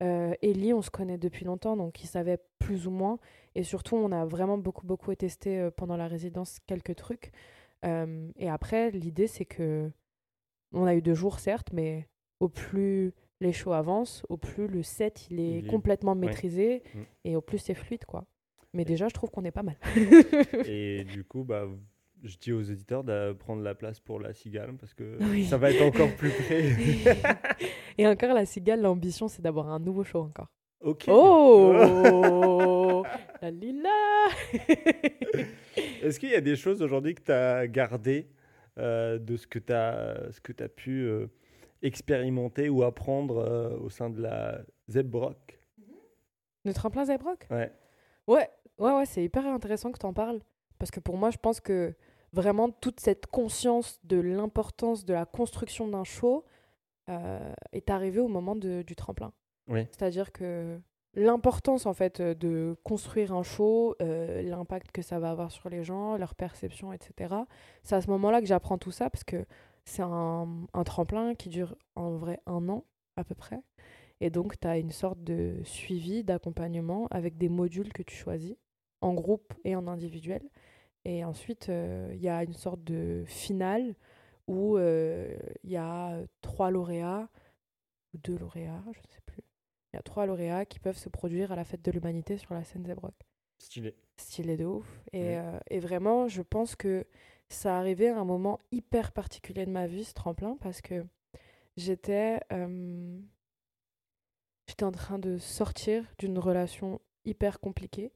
Euh, 0.04 0.34
Ellie, 0.42 0.74
on 0.74 0.82
se 0.82 0.90
connaît 0.90 1.18
depuis 1.18 1.46
longtemps, 1.46 1.78
donc 1.78 2.04
il 2.04 2.08
savait 2.08 2.40
plus 2.60 2.88
ou 2.88 2.92
moins. 2.92 3.20
Et 3.56 3.64
surtout, 3.64 3.96
on 3.96 4.12
a 4.12 4.26
vraiment 4.26 4.58
beaucoup, 4.58 4.86
beaucoup 4.86 5.14
testé 5.16 5.60
euh, 5.60 5.72
pendant 5.72 5.96
la 5.96 6.08
résidence 6.08 6.60
quelques 6.66 6.96
trucs. 6.96 7.32
Euh, 7.86 8.30
et 8.38 8.50
après, 8.50 8.92
l'idée, 8.92 9.28
c'est 9.28 9.46
que 9.46 9.90
on 10.74 10.86
a 10.86 10.96
eu 10.96 11.02
deux 11.02 11.16
jours, 11.16 11.40
certes, 11.40 11.70
mais 11.74 12.08
au 12.40 12.48
plus 12.50 13.14
les 13.42 13.54
shows 13.54 13.74
avancent, 13.74 14.24
au 14.30 14.38
plus 14.38 14.68
le 14.68 14.84
set 14.84 15.28
il 15.32 15.40
est 15.40 15.60
Il 15.60 15.66
est- 15.66 15.70
complètement 15.70 16.14
maîtrisé 16.16 16.84
Mm. 16.94 17.00
et 17.26 17.36
au 17.36 17.42
plus 17.42 17.58
c'est 17.58 17.74
fluide, 17.74 18.06
quoi. 18.06 18.26
Mais 18.74 18.86
déjà, 18.86 19.08
je 19.10 19.14
trouve 19.14 19.30
qu'on 19.32 19.44
est 19.44 19.52
pas 19.52 19.64
mal. 19.64 19.76
Et 20.68 21.04
du 21.04 21.24
coup, 21.26 21.44
bah, 21.44 21.66
je 22.24 22.38
dis 22.38 22.54
aux 22.54 22.62
auditeurs 22.62 23.04
de 23.04 23.34
prendre 23.34 23.62
la 23.64 23.74
place 23.76 24.00
pour 24.00 24.20
la 24.20 24.32
cigale 24.34 24.78
parce 24.80 24.94
que 24.94 25.18
Oui. 25.32 25.46
ça 25.46 25.58
va 25.58 25.72
être 25.72 25.82
encore 25.82 26.16
plus 26.16 26.30
près. 26.30 26.70
et 27.98 28.08
encore, 28.08 28.34
la 28.34 28.46
cigale, 28.46 28.82
l'ambition, 28.82 29.28
c'est 29.28 29.42
d'avoir 29.42 29.70
un 29.70 29.80
nouveau 29.80 30.04
show 30.04 30.20
encore. 30.22 30.48
ok. 30.82 31.06
Oh 31.10 31.74
La 33.42 33.52
lila 33.52 33.90
Est-ce 36.02 36.20
qu'il 36.20 36.30
y 36.30 36.36
a 36.36 36.42
des 36.42 36.56
choses 36.56 36.82
aujourd'hui 36.82 37.16
que 37.16 37.22
tu 37.24 37.32
as 37.32 37.68
gardées 37.68 38.28
euh, 38.78 39.18
de 39.20 39.38
ce 39.38 39.48
que 39.48 39.60
tu 39.60 39.74
as, 39.74 40.32
ce 40.32 40.40
que 40.42 40.52
as 40.64 40.70
pu 40.70 41.02
euh, 41.04 41.28
expérimenter 41.82 42.70
ou 42.70 42.84
apprendre 42.84 43.38
euh, 43.38 43.78
au 43.80 43.90
sein 43.90 44.10
de 44.10 44.22
la 44.22 44.62
Zebrock? 44.90 45.60
Le 46.66 46.74
tremplin 46.74 47.06
Zebrock? 47.06 47.48
Ouais. 47.50 47.72
Ouais, 48.28 48.50
ouais, 48.78 48.92
ouais, 48.94 49.06
c'est 49.06 49.24
hyper 49.24 49.46
intéressant 49.48 49.92
que 49.92 50.00
tu 50.00 50.06
en 50.06 50.14
parles. 50.14 50.40
Parce 50.78 50.92
que 50.92 51.00
pour 51.00 51.18
moi, 51.18 51.32
je 51.32 51.38
pense 51.38 51.60
que 51.60 51.94
vraiment 52.34 52.70
toute 52.70 53.00
cette 53.00 53.28
conscience 53.28 54.00
de 54.04 54.20
l'importance 54.20 55.06
de 55.06 55.14
la 55.14 55.26
construction 55.26 55.88
d'un 55.88 56.04
show 56.04 56.46
est 57.74 57.90
arrivée 57.90 58.22
au 58.22 58.30
moment 58.30 58.56
de- 58.56 58.84
du 58.84 58.96
tremplin. 58.96 59.34
Oui. 59.68 59.86
C'est-à-dire 59.92 60.32
que 60.32 60.80
l'importance 61.14 61.86
en 61.86 61.94
fait 61.94 62.20
euh, 62.20 62.34
de 62.34 62.76
construire 62.84 63.34
un 63.34 63.44
show, 63.44 63.96
euh, 64.02 64.42
l'impact 64.42 64.92
que 64.92 65.02
ça 65.02 65.20
va 65.20 65.32
avoir 65.32 65.52
sur 65.52 65.70
les 65.70 65.84
gens, 65.84 66.18
leur 66.18 66.36
perception, 66.36 66.94
etc. 66.94 67.36
C'est 67.84 67.96
à 67.96 68.02
ce 68.02 68.10
moment-là 68.12 68.42
que 68.42 68.48
j'apprends 68.48 68.78
tout 68.78 68.92
ça 68.92 69.10
parce 69.10 69.24
que 69.24 69.46
c'est 69.84 70.04
un, 70.04 70.68
tremplin 70.86 71.36
qui 71.36 71.50
dure 71.50 71.76
en 71.96 72.12
vrai 72.12 72.40
un 72.46 72.70
an 72.70 72.86
à 73.18 73.24
peu 73.24 73.36
près. 73.36 73.60
Et 74.22 74.30
donc, 74.30 74.60
tu 74.60 74.68
as 74.68 74.78
une 74.78 74.92
sorte 74.92 75.24
de 75.24 75.60
suivi, 75.64 76.24
d'accompagnement 76.24 77.08
avec 77.10 77.38
des 77.38 77.50
modules 77.50 77.92
que 77.92 78.04
tu 78.04 78.16
choisis 78.16 78.56
en 79.02 79.14
groupe 79.14 79.54
et 79.64 79.76
en 79.76 79.88
individuel. 79.88 80.44
Et 81.06 81.26
ensuite, 81.26 81.70
euh, 81.70 82.12
il 82.14 82.22
y 82.22 82.30
a 82.30 82.44
une 82.44 82.54
sorte 82.54 82.84
de 82.84 83.24
finale 83.26 83.96
où 84.48 84.78
il 84.78 85.38
y 85.64 85.78
a 85.78 86.20
trois 86.42 86.72
lauréats, 86.72 87.30
ou 88.14 88.18
deux 88.18 88.38
lauréats, 88.38 88.84
je 88.92 89.00
ne 89.00 89.08
sais 89.08 89.22
plus. 89.26 89.31
Il 89.94 89.98
y 89.98 90.00
a 90.00 90.04
trois 90.04 90.26
lauréats 90.26 90.66
qui 90.66 90.80
peuvent 90.80 90.98
se 90.98 91.10
produire 91.10 91.52
à 91.52 91.56
la 91.56 91.64
fête 91.66 91.82
de 91.84 91.92
l'humanité 91.92 92.38
sur 92.38 92.54
la 92.54 92.64
scène 92.64 92.86
Zebrock 92.86 93.14
Stylé. 93.60 93.96
stylé 94.18 94.58
de 94.58 94.66
ouf. 94.66 94.88
Et, 95.12 95.22
Ouais. 95.22 95.38
euh, 95.38 95.60
et 95.70 95.80
vraiment, 95.80 96.28
je 96.28 96.42
pense 96.42 96.76
que 96.76 97.06
ça 97.50 97.78
arrivait 97.78 98.08
à 98.10 98.18
un 98.20 98.24
moment 98.26 98.60
hyper 98.72 99.12
particulier 99.12 99.66
de 99.66 99.72
ma 99.72 99.88
vie, 99.88 100.06
ce 100.06 100.14
tremplin, 100.14 100.58
parce 100.62 100.82
que 100.82 101.06
j'étais 101.76 102.40
euh, 102.54 103.20
j'étais 104.68 104.86
en 104.86 104.92
train 104.92 105.20
de 105.20 105.38
sortir 105.38 106.06
d'une 106.18 106.40
relation 106.40 107.02
hyper 107.26 107.60
compliquée 107.60 108.14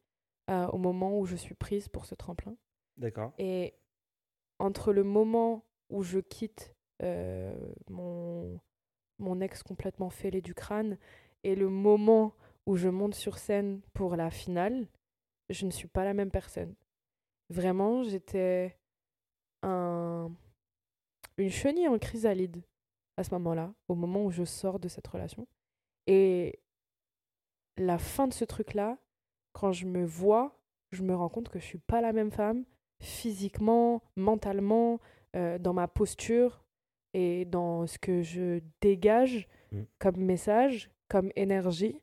euh, 0.50 0.68
au 0.68 0.78
moment 0.78 1.20
où 1.20 1.26
je 1.26 1.36
suis 1.36 1.56
prise 1.56 1.90
pour 1.90 2.06
ce 2.06 2.16
tremplin. 2.16 2.56
D'accord. 2.98 3.34
Et 3.38 3.74
entre 4.60 4.94
le 4.94 5.04
moment 5.04 5.66
où 5.90 6.02
je 6.04 6.20
quitte 6.20 6.74
mon, 7.90 8.58
mon 9.20 9.42
ex 9.42 9.64
complètement 9.64 10.10
fêlé 10.10 10.42
du 10.42 10.54
crâne 10.54 10.98
et 11.46 11.56
le 11.56 11.70
moment 11.70 12.34
où 12.66 12.76
je 12.76 12.89
monte 12.89 13.14
sur 13.14 13.38
scène 13.38 13.82
pour 13.93 14.16
la 14.16 14.32
finale, 14.32 14.88
je 15.50 15.66
ne 15.68 15.72
suis 15.72 15.88
pas 15.88 16.04
la 16.04 16.16
même 16.16 16.32
personne. 16.32 16.74
Vraiment, 17.50 18.02
j'étais 18.02 18.76
un, 19.62 20.32
une 21.38 21.52
chenille 21.52 21.88
en 21.88 22.00
chrysalide 22.00 22.64
à 23.18 23.24
ce 23.24 23.30
moment-là, 23.36 23.74
au 23.88 23.93
moment 23.93 24.26
où 24.26 24.32
je 24.32 24.43
sors 24.43 24.80
de 24.80 24.88
cette 24.88 25.08
relation. 25.08 25.48
Et 26.08 26.60
la 27.78 28.00
fin 28.00 28.28
de 28.28 28.34
ce 28.34 28.43
truc-là, 28.43 28.98
quand 29.54 29.72
je 29.72 29.86
me 29.86 30.04
vois, 30.04 30.58
je 30.91 31.04
me 31.04 31.16
rends 31.16 31.30
compte 31.30 31.50
que 31.50 31.60
je 31.60 31.66
suis 31.66 31.78
pas 31.78 32.02
la 32.02 32.12
même 32.12 32.32
femme, 32.32 32.66
physiquement, 33.00 34.02
mentalement, 34.16 35.00
euh, 35.36 35.60
dans 35.60 35.74
ma 35.74 35.88
posture 35.88 36.66
et 37.14 37.46
dans 37.46 37.86
ce 37.86 38.00
que 38.00 38.24
je 38.24 38.62
dégage 38.82 39.48
Mm. 39.76 39.84
comme 40.00 40.18
message, 40.18 40.89
comme 41.08 41.32
énergie. 41.36 42.01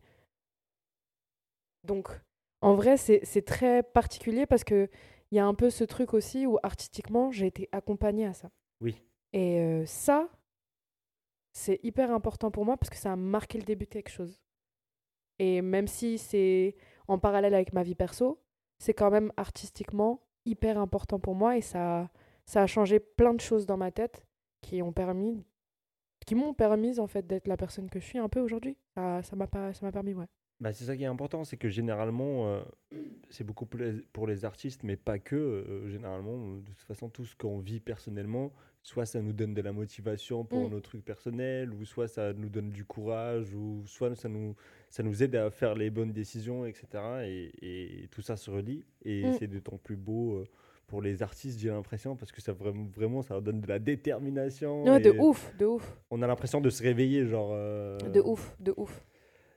Donc, 1.85 2.09
en 2.61 2.75
vrai, 2.75 2.97
c'est 2.97 3.45
très 3.45 3.83
particulier 3.83 4.47
parce 4.47 4.65
que 4.65 4.89
il 5.31 5.37
y 5.37 5.39
a 5.39 5.47
un 5.47 5.55
peu 5.55 5.71
ce 5.71 5.85
truc 5.85 6.13
aussi 6.13 6.47
où 6.47 6.59
artistiquement, 6.63 7.31
j'ai 7.31 7.47
été 7.47 7.69
accompagnée 7.73 8.27
à 8.27 8.35
ça. 8.35 8.51
Oui. 8.83 9.03
Et 9.33 9.61
euh, 9.61 9.87
ça, 9.87 10.29
c'est 11.53 11.81
hyper 11.83 12.11
important 12.11 12.51
pour 12.51 12.67
moi 12.67 12.77
parce 12.77 12.91
que 12.91 12.97
ça 12.97 13.13
a 13.13 13.17
marqué 13.17 13.59
le 13.59 13.65
début 13.65 13.87
de 13.87 13.91
quelque 13.91 14.11
chose. 14.11 14.39
Et 15.39 15.63
même 15.63 15.87
si 15.87 16.19
c'est 16.19 16.77
en 17.09 17.19
parallèle 17.19 17.55
avec 17.55 17.73
ma 17.73 17.83
vie 17.83 17.95
perso, 17.95 18.43
c'est 18.79 18.93
quand 18.93 19.11
même 19.11 19.33
artistiquement 19.39 20.21
hyper 20.45 20.79
important 20.79 21.19
pour 21.19 21.35
moi 21.35 21.57
et 21.57 21.63
ça, 21.63 22.11
ça 22.45 22.63
a 22.63 22.67
changé 22.67 23.01
plein 23.01 23.33
de 23.33 23.41
choses 23.41 23.65
dans 23.65 23.77
ma 23.77 23.91
tête 23.91 24.27
qui 24.61 24.83
ont 24.83 24.93
permis 24.93 25.45
qui 26.25 26.35
m'ont 26.35 26.55
permis 26.55 26.99
en 26.99 27.07
fait 27.07 27.27
d'être 27.27 27.49
la 27.49 27.57
personne 27.57 27.89
que 27.91 28.01
je 28.01 28.05
suis 28.05 28.19
un 28.19 28.29
peu 28.29 28.41
aujourd'hui. 28.41 28.77
Ça 28.95 29.23
ça 29.23 29.37
m'a 29.37 29.47
pas 29.47 29.73
ça 29.75 29.85
m'a 29.87 29.93
permis 29.93 30.15
ouais. 30.15 30.27
Bah, 30.61 30.73
c'est 30.73 30.85
ça 30.85 30.97
qui 30.97 31.03
est 31.03 31.07
important, 31.07 31.43
c'est 31.43 31.57
que 31.57 31.69
généralement, 31.69 32.47
euh, 32.47 32.61
c'est 33.31 33.43
beaucoup 33.43 33.67
pour 34.13 34.27
les 34.29 34.45
artistes, 34.45 34.85
mais 34.85 34.95
pas 34.97 35.19
que. 35.19 35.35
euh, 35.35 35.89
généralement, 35.89 36.59
de 36.59 36.61
toute 36.71 36.83
façon, 36.87 37.09
tout 37.09 37.25
ce 37.25 37.35
qu'on 37.35 37.59
vit 37.59 37.81
personnellement, 37.81 38.53
soit 38.81 39.05
ça 39.05 39.21
nous 39.23 39.33
donne 39.33 39.55
de 39.55 39.61
la 39.63 39.73
motivation 39.73 40.45
pour 40.45 40.69
Mm. 40.69 40.71
nos 40.71 40.81
trucs 40.81 41.05
personnels, 41.05 41.73
ou 41.73 41.85
soit 41.85 42.07
ça 42.07 42.33
nous 42.33 42.49
donne 42.49 42.71
du 42.71 42.85
courage, 42.85 43.53
ou 43.55 43.83
soit 43.87 44.15
ça 44.15 44.29
nous, 44.29 44.55
ça 44.89 45.03
nous 45.03 45.25
aide 45.25 45.35
à 45.35 45.51
faire 45.51 45.75
les 45.75 45.91
bonnes 45.91 46.13
décisions, 46.13 46.65
etc. 46.65 46.87
Et, 47.27 47.51
et 48.05 48.09
tout 48.13 48.23
ça 48.23 48.37
se 48.37 48.49
relie, 48.49 48.85
et 49.05 49.31
Mm. 49.31 49.33
c'est 49.33 49.49
d'autant 49.49 49.79
plus 49.79 49.97
beau 49.97 50.37
euh, 50.37 50.45
pour 50.93 51.01
les 51.01 51.23
artistes, 51.23 51.59
j'ai 51.59 51.71
l'impression, 51.71 52.17
parce 52.17 52.31
que 52.33 52.43
ça 52.43 52.53
vraiment, 52.53 52.85
vraiment, 52.95 53.23
ça 53.23 53.33
leur 53.33 53.41
donne 53.43 53.63
de 53.63 53.67
la 53.67 53.79
détermination. 53.79 54.85
Ouais, 54.85 55.01
de 55.01 55.11
ouf, 55.11 55.51
de 55.57 55.65
ouf, 55.65 55.97
On 56.11 56.21
a 56.21 56.27
l'impression 56.27 56.61
de 56.61 56.69
se 56.69 56.83
réveiller, 56.83 57.25
genre. 57.27 57.49
euh, 57.55 57.97
de 57.97 58.21
ouf, 58.21 58.55
de 58.61 58.75
ouf. 58.77 59.03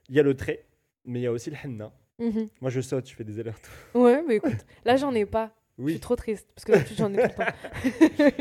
Il 0.07 0.15
y 0.15 0.19
a 0.21 0.23
le 0.23 0.33
trait, 0.33 0.63
mais 1.03 1.19
il 1.19 1.23
y 1.23 1.27
a 1.27 1.33
aussi 1.33 1.49
le 1.49 1.57
henna. 1.61 1.91
Mhm. 2.19 2.47
Moi, 2.61 2.69
je 2.71 2.79
saute, 2.79 3.09
je 3.09 3.13
fais 3.13 3.25
des 3.25 3.37
alertes. 3.41 3.69
Ouais, 3.93 4.23
mais 4.25 4.37
écoute, 4.37 4.65
là 4.85 4.95
j'en 4.95 5.13
ai 5.13 5.25
pas. 5.25 5.53
Je 5.77 5.83
suis 5.83 5.93
Oui. 5.95 5.99
trop 5.99 6.15
triste 6.15 6.47
parce 6.55 6.63
que 6.63 6.71
d'habitude 6.71 6.97
j'en 6.99 7.11
ai 7.13 7.17
tout 7.17 7.27
le 7.27 7.45
temps. 7.45 8.31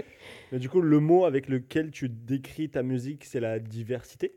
Mais 0.53 0.61
du 0.61 0.69
coup, 0.69 0.81
le 0.81 1.01
mot 1.01 1.25
avec 1.25 1.49
lequel 1.49 1.91
tu 1.91 2.09
décris 2.09 2.71
ta 2.71 2.85
musique, 2.85 3.25
c'est 3.25 3.41
la 3.41 3.59
diversité? 3.59 4.37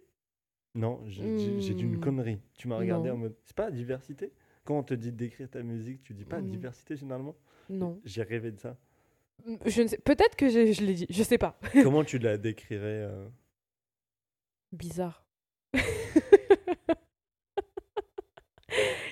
Non, 0.73 0.99
j'ai 1.05 1.29
dit 1.75 1.83
une 1.83 1.97
Hmm. 1.97 1.99
connerie. 1.99 2.39
Tu 2.57 2.67
m'as 2.67 2.77
regardé 2.79 3.09
Non. 3.09 3.15
en 3.15 3.17
mode. 3.19 3.35
C'est 3.45 3.55
pas 3.55 3.65
la 3.65 3.71
diversité? 3.71 4.31
Quand 4.67 4.77
on 4.79 4.83
te 4.83 4.93
dit 4.93 5.13
décrire 5.13 5.49
ta 5.49 5.63
musique, 5.63 6.03
tu 6.03 6.13
dis 6.13 6.25
pas 6.25 6.41
Hmm. 6.41 6.49
diversité 6.49 6.97
généralement? 6.97 7.37
Non. 7.69 8.01
J'ai 8.03 8.21
rêvé 8.23 8.51
de 8.51 8.59
ça. 8.59 8.75
Je 9.65 9.81
ne 9.83 9.87
sais 9.87 9.97
peut-être 9.97 10.35
que 10.35 10.49
je, 10.49 10.73
je 10.73 10.81
l'ai 10.83 10.93
dit, 10.93 11.05
je 11.09 11.23
sais 11.23 11.37
pas. 11.37 11.57
Comment 11.83 12.03
tu 12.03 12.17
la 12.19 12.37
décrirais 12.37 13.03
euh? 13.07 13.29
Bizarre. 14.73 15.23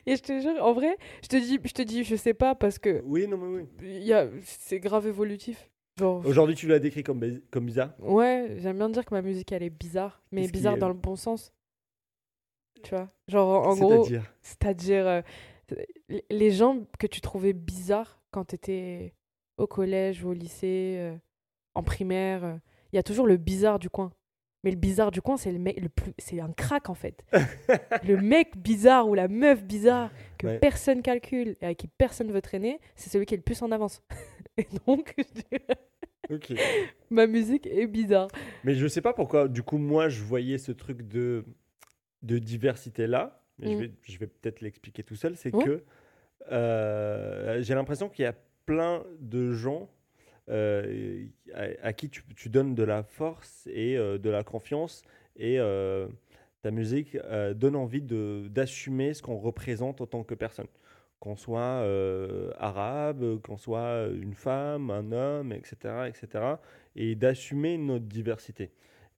Et 0.08 0.16
je 0.18 0.22
te 0.22 0.39
jure, 0.41 0.62
en 0.64 0.74
vrai, 0.74 0.97
je 1.24 1.30
te 1.30 1.38
dis, 1.38 1.58
je 1.64 1.72
te 1.72 1.82
dis, 1.82 2.03
je 2.03 2.16
sais 2.18 2.34
pas 2.34 2.53
parce 2.53 2.78
que 2.78 3.01
Oui, 3.06 3.26
non, 3.28 3.38
mais 3.38 3.66
oui. 3.80 4.12
c'est 4.43 4.80
grave 4.82 5.08
évolutif. 5.08 5.72
Genre, 5.97 6.24
Aujourd'hui, 6.26 6.56
tu 6.56 6.68
la 6.68 6.80
décris 6.80 7.03
comme, 7.03 7.22
bizarre? 7.62 7.93
Ouais, 7.99 8.58
j'aime 8.60 8.78
bien 8.78 8.89
dire 8.89 9.06
que 9.06 9.14
ma 9.16 9.22
musique 9.22 9.51
elle 9.53 9.64
est 9.64 9.70
bizarre, 9.70 10.22
mais 10.34 10.47
bizarre 10.49 10.76
est- 10.76 10.80
dans 10.80 10.89
le 10.89 10.93
bon 10.93 11.16
sens. 11.16 11.53
Tu 12.84 12.90
vois, 12.92 13.10
genre 13.28 13.68
en 13.68 13.76
gros, 13.76 14.04
C'est-à-dire 14.04 14.34
c'est-à-dire 14.42 15.08
euh, 15.08 15.22
les 16.30 16.52
gens 16.52 16.86
que 17.00 17.08
tu 17.08 17.22
trouvais 17.22 17.54
bizarres 17.54 18.22
quand 18.32 18.46
tu 18.46 18.56
étais 18.56 19.14
au 19.58 19.66
collège 19.68 20.24
ou 20.24 20.30
au 20.30 20.34
lycée, 20.34 20.96
euh, 21.00 21.16
en 21.74 21.84
primaire, 21.84 22.44
euh, 22.44 22.56
il 22.92 22.98
y 22.98 23.00
a 23.00 23.04
toujours 23.04 23.26
le 23.28 23.38
bizarre 23.38 23.80
du 23.80 23.90
coin. 23.90 24.12
Mais 24.64 24.72
le 24.72 24.78
bizarre 24.78 25.12
du 25.12 25.22
coin, 25.22 25.38
c'est 25.38 25.52
le 25.52 25.60
mec 25.60 25.80
le 25.80 25.90
plus 25.90 26.12
c'est 26.18 26.40
un 26.40 26.52
crack 26.52 26.90
en 26.90 26.96
fait. 26.96 27.24
le 28.04 28.18
mec 28.18 28.58
bizarre 28.58 29.08
ou 29.08 29.14
la 29.14 29.28
meuf 29.28 29.64
bizarre 29.64 30.12
que 30.38 30.48
Ouais. 30.48 30.60
personne 30.60 31.02
calcule 31.02 31.56
et 31.62 31.66
avec 31.66 31.78
qui 31.78 31.88
personne 31.88 32.32
veut 32.32 32.42
traîner, 32.42 32.80
c'est 32.96 33.10
celui 33.10 33.26
qui 33.26 33.34
est 33.36 33.38
le 33.38 33.44
plus 33.44 33.62
en 33.62 33.72
avance. 33.72 34.02
et 34.58 34.68
donc 34.88 35.14
je 35.18 35.42
dirais, 35.42 35.66
Ok. 36.32 36.54
ma 37.12 37.28
musique 37.28 37.68
est 37.68 37.86
bizarre. 37.88 38.28
Mais 38.64 38.74
je 38.76 38.88
sais 38.88 39.02
pas 39.02 39.14
pourquoi, 39.14 39.48
du 39.48 39.62
coup, 39.62 39.78
moi, 39.78 40.10
je 40.10 40.24
voyais 40.24 40.58
ce 40.58 40.72
truc 40.72 41.08
de, 41.08 41.46
de 42.26 42.38
diversité-là. 42.40 43.42
Je 43.60 43.70
Mm. 43.70 43.80
vais, 43.80 43.92
je 44.04 44.18
vais 44.20 44.28
peut-être 44.28 44.62
l'expliquer 44.62 45.04
tout 45.04 45.16
seul. 45.16 45.36
C'est 45.38 45.52
que 45.66 45.84
euh, 46.52 47.62
j'ai 47.62 47.74
l'impression 47.76 48.10
qu'il 48.10 48.24
y 48.24 48.28
a 48.28 48.36
plein 48.66 49.04
de 49.20 49.52
gens 49.54 49.90
euh, 50.50 51.26
à, 51.54 51.88
à 51.88 51.94
qui 51.94 52.10
tu, 52.10 52.24
tu 52.36 52.50
donnes 52.50 52.76
de 52.76 52.84
la 52.84 53.04
force 53.04 53.68
et 53.72 53.98
euh, 53.98 54.18
de 54.18 54.30
la 54.30 54.44
confiance. 54.44 55.02
Et 55.38 55.58
ta 56.62 56.72
musique 56.72 57.18
donne 57.56 57.76
envie 57.76 58.02
de- 58.02 58.48
d'assumer 58.50 59.14
ce 59.14 59.22
qu'on 59.22 59.36
représente 59.38 60.00
en 60.02 60.06
tant 60.08 60.24
que 60.24 60.34
personne. 60.34 60.68
Qu'on 61.20 61.36
soit 61.36 61.84
arabe, 62.58 63.42
qu'on 63.42 63.58
soit 63.58 64.08
une 64.14 64.34
femme, 64.34 64.90
un 64.92 65.12
homme, 65.12 65.52
etc. 65.52 65.76
etc. 66.08 66.56
et 66.96 67.16
d'assumer 67.16 67.78
notre 67.78 68.06
diversité. 68.06 68.72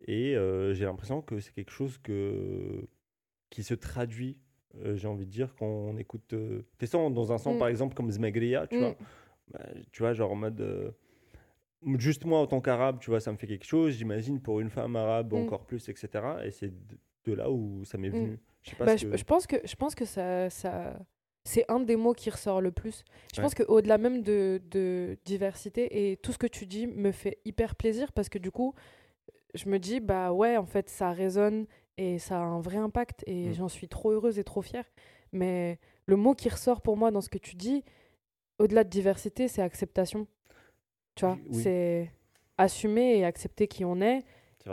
Et 0.08 0.34
j'ai 0.74 0.86
l'impression 0.86 1.22
que 1.22 1.40
c'est 1.40 1.54
quelque 1.54 1.72
chose 1.72 1.98
que, 2.00 2.88
qui 3.50 3.64
se 3.64 3.74
traduit, 3.74 4.38
euh, 4.84 4.96
j'ai 4.96 5.08
envie 5.08 5.26
de 5.26 5.32
dire, 5.32 5.56
quand 5.56 5.66
on 5.66 5.98
écoute 5.98 6.34
euh, 6.34 6.66
tes 6.78 6.86
sons. 6.88 7.10
Dans 7.10 7.32
un 7.32 7.38
son, 7.38 7.56
Mm. 7.56 7.60
par 7.60 7.68
exemple, 7.70 7.96
comme 7.96 8.12
Zmegria, 8.12 8.68
tu 8.68 8.78
Mm. 8.78 8.80
vois, 8.80 8.96
bah, 9.52 9.66
tu 9.92 10.02
vois, 10.04 10.14
genre 10.14 10.32
en 10.32 10.36
mode. 10.36 10.62
euh, 10.62 10.92
juste 11.98 12.26
moi, 12.26 12.40
en 12.40 12.48
tant 12.48 12.60
qu'arabe, 12.62 13.00
tu 13.00 13.10
vois, 13.10 13.20
ça 13.20 13.32
me 13.32 13.38
fait 13.38 13.48
quelque 13.48 13.66
chose. 13.66 13.94
J'imagine 13.94 14.42
pour 14.42 14.60
une 14.60 14.70
femme 14.70 14.96
arabe 14.96 15.34
Mm. 15.34 15.38
encore 15.38 15.66
plus, 15.66 15.88
etc. 15.90 16.10
Et 16.44 16.52
c'est 16.52 16.70
de, 16.70 16.98
de 17.26 17.34
là 17.34 17.50
où 17.52 17.84
ça 17.86 17.98
m'est 17.98 18.10
venu. 18.10 18.40
Je 18.64 18.72
sais 18.72 18.76
pas 18.76 18.86
Bah, 18.86 18.98
ce 18.98 19.06
je, 19.06 19.12
que- 19.12 19.18
je 19.18 19.24
pense 19.24 19.48
que 19.48 19.56
je 19.64 19.76
pense 19.76 19.96
que 19.96 20.06
ça, 20.06 20.50
ça 20.50 21.00
c'est 21.46 21.64
un 21.72 21.80
des 21.80 21.96
mots 21.96 22.14
qui 22.14 22.30
ressort 22.30 22.60
le 22.62 22.72
plus. 22.72 23.06
Je 23.34 23.38
Ouais. 23.40 23.44
pense 23.44 23.54
qu'au-delà 23.56 23.98
même 23.98 24.22
de, 24.22 24.60
de 24.70 25.18
diversité 25.24 26.12
et 26.12 26.18
tout 26.18 26.34
ce 26.34 26.38
que 26.38 26.48
tu 26.48 26.66
dis 26.66 26.88
me 26.88 27.12
fait 27.14 27.38
hyper 27.46 27.76
plaisir 27.76 28.12
parce 28.12 28.28
que 28.28 28.38
du 28.38 28.52
coup, 28.52 28.74
je 29.54 29.70
me 29.70 29.80
dis 29.80 30.02
bah 30.02 30.34
ouais 30.34 30.58
en 30.58 30.66
fait 30.66 30.90
ça 30.90 31.12
résonne 31.14 31.66
et 31.98 32.20
ça 32.20 32.38
a 32.40 32.44
un 32.44 32.60
vrai 32.62 32.78
impact 32.78 33.24
et 33.28 33.50
Mm. 33.50 33.54
j'en 33.54 33.68
suis 33.68 33.88
trop 33.88 34.12
heureuse 34.12 34.40
et 34.40 34.44
trop 34.44 34.62
fière. 34.62 34.86
Mais 35.32 35.80
le 36.06 36.16
mot 36.16 36.34
qui 36.36 36.50
ressort 36.50 36.82
pour 36.82 36.96
moi 36.98 37.12
dans 37.12 37.22
ce 37.22 37.30
que 37.30 37.38
tu 37.38 37.56
dis, 37.56 37.84
au-delà 38.60 38.84
de 38.84 38.90
diversité, 38.90 39.48
c'est 39.48 39.62
acceptation. 39.62 40.28
Tu 41.16 41.26
vois, 41.26 41.38
Oui, 41.50 41.62
c'est 41.64 42.12
assumer 42.58 43.18
et 43.18 43.26
accepter 43.26 43.68
qui 43.68 43.84
on 43.86 44.02
est 44.02 44.24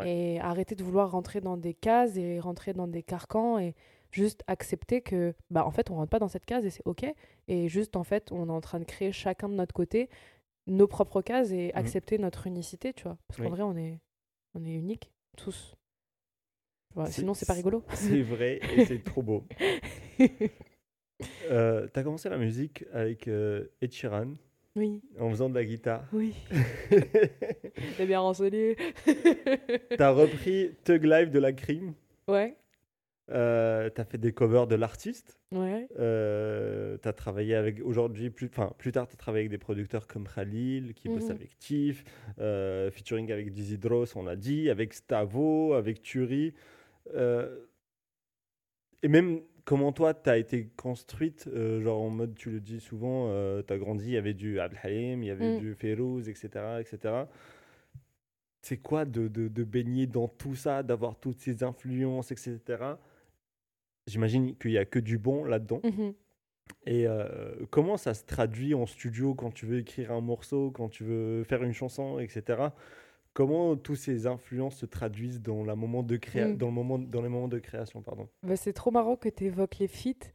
et 0.07 0.41
arrêter 0.41 0.75
de 0.75 0.83
vouloir 0.85 1.11
rentrer 1.11 1.41
dans 1.41 1.57
des 1.57 1.75
cases 1.75 2.17
et 2.17 2.41
rentrer 2.41 2.73
dans 2.73 2.89
des 2.89 3.03
carcans 3.03 3.59
et 3.59 3.75
juste 4.11 4.43
accepter 4.47 5.01
que 5.03 5.35
bah 5.51 5.65
en 5.67 5.71
fait 5.71 5.91
on 5.91 5.95
rentre 5.97 6.11
pas 6.11 6.19
dans 6.19 6.29
cette 6.29 6.47
case 6.47 6.65
et 6.67 6.71
c'est 6.71 6.87
ok. 6.87 7.05
Et 7.49 7.69
juste 7.69 7.97
en 7.97 8.05
fait 8.05 8.31
on 8.33 8.49
est 8.49 8.53
en 8.53 8.61
train 8.61 8.79
de 8.81 8.85
créer 8.85 9.13
chacun 9.13 9.49
de 9.49 9.55
notre 9.55 9.75
côté 9.75 10.09
nos 10.67 10.87
propres 10.87 11.21
cases 11.23 11.51
et 11.53 11.73
accepter 11.75 12.19
notre 12.19 12.47
unicité 12.47 12.93
tu 12.93 13.05
vois. 13.05 13.19
Parce 13.29 13.39
qu'en 13.41 13.51
vrai 13.51 13.63
on 13.63 13.77
est 13.77 14.01
on 14.55 14.65
est 14.65 14.73
unique 14.75 15.11
tous 15.37 15.75
Sinon 17.09 17.35
c'est 17.35 17.47
pas 17.47 17.53
rigolo 17.55 17.83
C'est 17.95 18.23
vrai 18.23 18.61
et 18.77 18.85
c'est 18.87 19.03
trop 19.05 19.23
beau. 19.23 19.45
Euh, 21.51 21.87
T'as 21.93 22.03
commencé 22.03 22.29
la 22.29 22.37
musique 22.39 22.85
avec 22.93 23.29
euh, 23.29 23.67
Ed 23.81 23.93
Sheeran 23.93 24.35
oui 24.77 25.01
en 25.21 25.31
faisant 25.31 25.49
de 25.49 25.55
la 25.55 25.65
guitare. 25.65 26.05
oui 26.13 26.35
c'est 27.97 28.05
bien 28.07 28.19
renseigné 28.19 28.77
T'as 29.97 30.11
repris 30.11 30.73
Thug 30.83 31.05
Life 31.05 31.31
de 31.31 31.39
la 31.39 31.53
Crime. 31.53 31.95
ouais 32.27 32.57
Euh, 33.31 33.89
T'as 33.91 34.05
fait 34.05 34.19
des 34.19 34.33
covers 34.33 34.67
de 34.67 34.75
l'artiste. 34.75 35.39
ouais 35.53 35.87
Euh, 36.01 36.97
t'as 36.99 37.13
travaillé 37.13 37.55
avec 37.55 37.81
aujourd'hui, 37.85 38.29
plus, 38.31 38.49
enfin 38.49 38.73
plus 38.77 38.91
tard, 38.91 39.07
t'as 39.07 39.17
travaillé 39.17 39.43
avec 39.43 39.51
des 39.53 39.59
producteurs 39.59 40.09
comme 40.09 40.27
Khalil, 40.27 40.93
qui 40.95 41.09
bosse 41.09 41.25
Mhm. 41.27 41.31
avec 41.31 41.57
Tiff, 41.59 42.05
euh, 42.41 42.91
featuring 42.91 43.31
avec 43.31 43.53
Dizzy 43.53 43.79
Dross, 43.79 44.17
on 44.17 44.25
l'a 44.25 44.37
dit, 44.37 44.69
avec 44.69 44.93
Stavo, 44.95 45.75
avec 45.75 46.03
Turi. 46.03 46.53
Euh, 47.15 47.67
et 49.03 49.09
même 49.09 49.41
comment 49.65 49.93
toi, 49.93 50.15
t'as 50.15 50.39
été 50.39 50.69
construite, 50.77 51.47
euh, 51.49 51.81
genre 51.83 52.01
en 52.03 52.11
mode, 52.11 52.35
tu 52.35 52.51
le 52.51 52.61
dis 52.61 52.81
souvent, 52.81 53.29
euh, 53.29 53.63
t'as 53.63 53.77
grandi, 53.79 54.07
il 54.07 54.13
y 54.13 54.17
avait 54.17 54.35
du 54.35 54.61
Abdel 54.61 54.81
Halim, 54.83 55.23
il 55.23 55.27
y 55.27 55.31
avait 55.31 55.57
Mm. 55.57 55.61
du 55.61 55.75
Ferouz, 55.75 56.29
etc. 56.29 56.49
etc. 56.81 57.25
C'est 58.63 58.79
quoi 58.79 59.05
de, 59.05 59.29
de, 59.29 59.49
de 59.49 59.65
baigner 59.65 60.07
dans 60.07 60.29
tout 60.29 60.55
ça, 60.55 60.83
d'avoir 60.83 61.17
toutes 61.19 61.39
ces 61.39 61.63
influences, 61.63 62.31
etc. 62.33 62.61
J'imagine 64.07 64.57
qu'il 64.57 64.71
n'y 64.71 64.79
a 64.79 64.85
que 64.87 64.99
du 64.99 65.19
bon 65.19 65.45
là-dedans. 65.45 65.81
Mhm. 65.85 66.15
Et 66.87 67.07
euh, 67.07 67.55
comment 67.71 67.99
ça 67.99 68.15
se 68.15 68.25
traduit 68.25 68.73
en 68.75 68.87
studio 68.87 69.35
quand 69.35 69.51
tu 69.53 69.67
veux 69.67 69.79
écrire 69.81 70.13
un 70.13 70.23
morceau, 70.23 70.71
quand 70.71 70.89
tu 70.89 71.05
veux 71.05 71.45
faire 71.45 71.63
une 71.63 71.75
chanson, 71.75 72.19
etc. 72.19 72.69
Comment 73.35 73.77
tous 73.77 73.97
ces 73.97 74.27
influences 74.27 74.77
se 74.77 74.87
traduisent 74.87 75.43
dans, 75.43 75.65
la 75.65 75.75
moment 75.77 76.03
de 76.03 76.17
créa- 76.17 76.49
Mm. 76.49 76.57
dans, 76.57 76.67
le 76.69 76.73
moment, 76.73 76.99
dans 76.99 77.21
les 77.21 77.29
moments 77.29 77.49
de 77.49 77.59
création 77.59 78.01
pardon? 78.01 78.29
Bah, 78.43 78.57
c'est 78.57 78.73
trop 78.73 78.91
marrant 78.91 79.17
que 79.17 79.29
tu 79.29 79.45
évoques 79.45 79.79
les 79.79 79.89
feats 79.89 80.31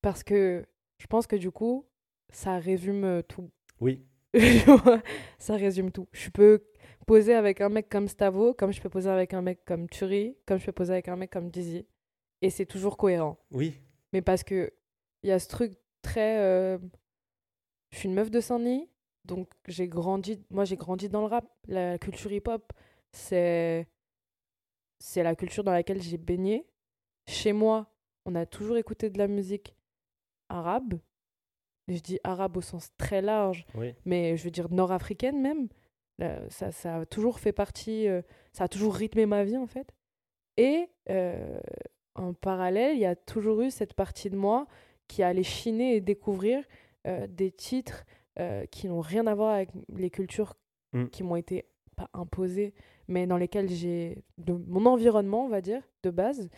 parce 0.00 0.22
que 0.22 0.64
je 0.98 1.06
pense 1.08 1.26
que 1.26 1.36
du 1.36 1.50
coup, 1.50 1.86
ça 2.32 2.58
résume 2.58 3.04
euh, 3.04 3.22
tout. 3.22 3.50
Oui, 3.80 4.06
ça 5.38 5.56
résume 5.56 5.90
tout. 5.90 6.08
Je 6.12 6.30
peux 6.30 6.64
poser 7.06 7.34
avec 7.34 7.60
un 7.60 7.68
mec 7.68 7.88
comme 7.88 8.08
Stavo, 8.08 8.54
comme 8.54 8.72
je 8.72 8.80
peux 8.80 8.88
poser 8.90 9.10
avec 9.10 9.34
un 9.34 9.42
mec 9.42 9.64
comme 9.64 9.88
Turi, 9.88 10.36
comme 10.46 10.58
je 10.58 10.66
peux 10.66 10.72
poser 10.72 10.92
avec 10.92 11.08
un 11.08 11.16
mec 11.16 11.30
comme 11.30 11.50
Dizzy. 11.50 11.86
Et 12.42 12.50
c'est 12.50 12.66
toujours 12.66 12.96
cohérent. 12.96 13.38
oui, 13.50 13.80
Mais 14.12 14.22
parce 14.22 14.44
que 14.44 14.72
il 15.22 15.28
y 15.30 15.32
a 15.32 15.38
ce 15.38 15.48
truc 15.48 15.72
très. 16.02 16.38
euh, 16.38 16.78
Je 17.90 17.98
suis 17.98 18.08
une 18.08 18.14
meuf 18.14 18.30
de 18.30 18.40
Saint-Denis, 18.40 18.88
donc 19.26 19.48
j'ai 19.66 19.88
grandi. 19.88 20.42
Moi, 20.50 20.64
j'ai 20.64 20.76
grandi 20.76 21.08
dans 21.08 21.20
le 21.20 21.26
rap. 21.26 21.46
La 21.68 21.98
culture 21.98 22.32
hip-hop, 22.32 22.72
c'est. 23.12 23.86
C'est 24.98 25.22
la 25.22 25.36
culture 25.36 25.62
dans 25.62 25.72
laquelle 25.72 26.00
j'ai 26.00 26.16
baigné. 26.16 26.66
Chez 27.26 27.52
moi, 27.52 27.92
on 28.24 28.34
a 28.34 28.46
toujours 28.46 28.78
écouté 28.78 29.10
de 29.10 29.18
la 29.18 29.28
musique 29.28 29.76
arabe. 30.48 30.94
Je 31.88 31.98
dis 31.98 32.18
arabe 32.24 32.56
au 32.56 32.62
sens 32.62 32.90
très 32.96 33.20
large, 33.20 33.66
oui. 33.74 33.94
mais 34.04 34.36
je 34.36 34.44
veux 34.44 34.50
dire 34.50 34.72
nord-africaine 34.72 35.40
même. 35.40 35.68
Euh, 36.22 36.48
ça, 36.48 36.72
ça 36.72 36.96
a 36.96 37.06
toujours 37.06 37.38
fait 37.38 37.52
partie, 37.52 38.08
euh, 38.08 38.22
ça 38.52 38.64
a 38.64 38.68
toujours 38.68 38.94
rythmé 38.94 39.26
ma 39.26 39.44
vie 39.44 39.58
en 39.58 39.66
fait. 39.66 39.94
Et 40.56 40.88
euh, 41.10 41.60
en 42.14 42.32
parallèle, 42.32 42.96
il 42.96 43.00
y 43.00 43.06
a 43.06 43.14
toujours 43.14 43.60
eu 43.60 43.70
cette 43.70 43.94
partie 43.94 44.30
de 44.30 44.36
moi 44.36 44.66
qui 45.06 45.22
allait 45.22 45.42
chiner 45.42 45.96
et 45.96 46.00
découvrir 46.00 46.64
euh, 47.06 47.26
des 47.28 47.52
titres 47.52 48.04
euh, 48.38 48.66
qui 48.66 48.88
n'ont 48.88 49.00
rien 49.00 49.26
à 49.26 49.34
voir 49.34 49.54
avec 49.54 49.70
les 49.94 50.10
cultures 50.10 50.54
Mm. 50.92 51.06
qui 51.08 51.24
m'ont 51.24 51.36
été 51.36 51.64
pas 51.96 52.08
imposées, 52.14 52.72
mais 53.08 53.26
dans 53.26 53.36
lesquelles 53.36 53.68
j'ai 53.68 54.22
de 54.38 54.52
mon 54.52 54.86
environnement, 54.86 55.44
on 55.44 55.48
va 55.48 55.60
dire, 55.60 55.82
de 56.04 56.10
base, 56.10 56.48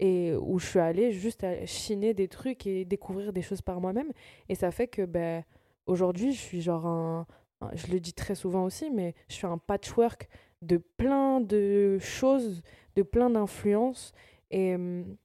et 0.00 0.34
où 0.34 0.58
je 0.58 0.66
suis 0.66 0.78
allée 0.80 1.12
juste 1.12 1.44
à 1.44 1.64
chiner 1.66 2.12
des 2.14 2.26
trucs 2.28 2.66
et 2.66 2.84
découvrir 2.84 3.32
des 3.32 3.42
choses 3.42 3.62
par 3.62 3.80
moi-même. 3.80 4.10
Et 4.48 4.54
ça 4.56 4.70
fait 4.72 4.88
que 4.88 5.02
ben, 5.06 5.44
aujourd'hui, 5.86 6.32
je 6.32 6.40
suis 6.40 6.60
genre 6.60 6.84
un, 6.86 7.26
un- 7.60 7.70
Je 7.76 7.86
le 7.92 8.00
dis 8.00 8.12
très 8.12 8.34
souvent 8.34 8.64
aussi, 8.64 8.90
mais 8.90 9.14
je 9.28 9.34
suis 9.34 9.46
un 9.46 9.56
patchwork 9.58 10.28
de 10.62 10.78
plein 10.78 11.40
de 11.40 11.98
choses, 12.00 12.62
de 12.96 13.02
plein 13.02 13.30
d'influences. 13.30 14.12
Et 14.50 14.74
hum, 14.74 15.16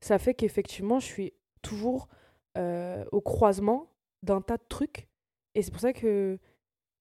ça 0.00 0.18
fait 0.18 0.32
qu'effectivement, 0.34 0.98
je 1.00 1.06
suis 1.06 1.32
toujours 1.62 2.08
euh, 2.56 3.04
au 3.12 3.20
croisement 3.20 3.88
d'un 4.22 4.40
tas 4.40 4.56
de 4.56 4.64
trucs. 4.68 5.06
Et 5.56 5.62
c'est 5.62 5.70
pour 5.70 5.80
ça 5.80 5.92
que 5.92 6.38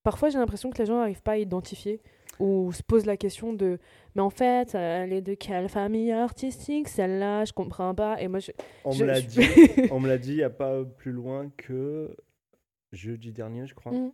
parfois, 0.03 0.29
j'ai 0.29 0.37
l'impression 0.37 0.69
que 0.71 0.77
les 0.79 0.85
gens 0.85 0.97
n'arrivent 0.97 1.21
pas 1.21 1.33
à 1.33 1.37
identifier 1.37 2.01
ou 2.39 2.71
se 2.73 2.83
posent 2.83 3.05
la 3.05 3.15
question 3.17 3.53
de 3.53 3.79
mais 4.15 4.21
en 4.21 4.29
fait, 4.29 4.75
euh, 4.75 5.03
elle 5.03 5.13
est 5.13 5.21
de 5.21 5.33
quelle 5.35 5.69
famille 5.69 6.11
artistique 6.11 6.87
celle-là? 6.87 7.45
Je 7.45 7.53
comprends 7.53 7.93
pas. 7.95 8.21
Et 8.21 8.27
moi, 8.27 8.39
je, 8.39 8.51
On 8.85 8.91
je- 8.91 9.03
me 9.03 9.07
l'a 9.07 9.19
je- 9.19 9.27
dit, 9.27 9.39
on 9.91 9.99
me 9.99 10.07
l'a 10.07 10.17
dit 10.17 10.31
il 10.31 10.37
n'y 10.37 10.43
a 10.43 10.49
pas 10.49 10.83
plus 10.83 11.11
loin 11.11 11.49
que 11.57 12.15
jeudi 12.91 13.31
dernier, 13.31 13.67
je 13.67 13.73
crois. 13.75 13.91
Mhm. 13.91 14.11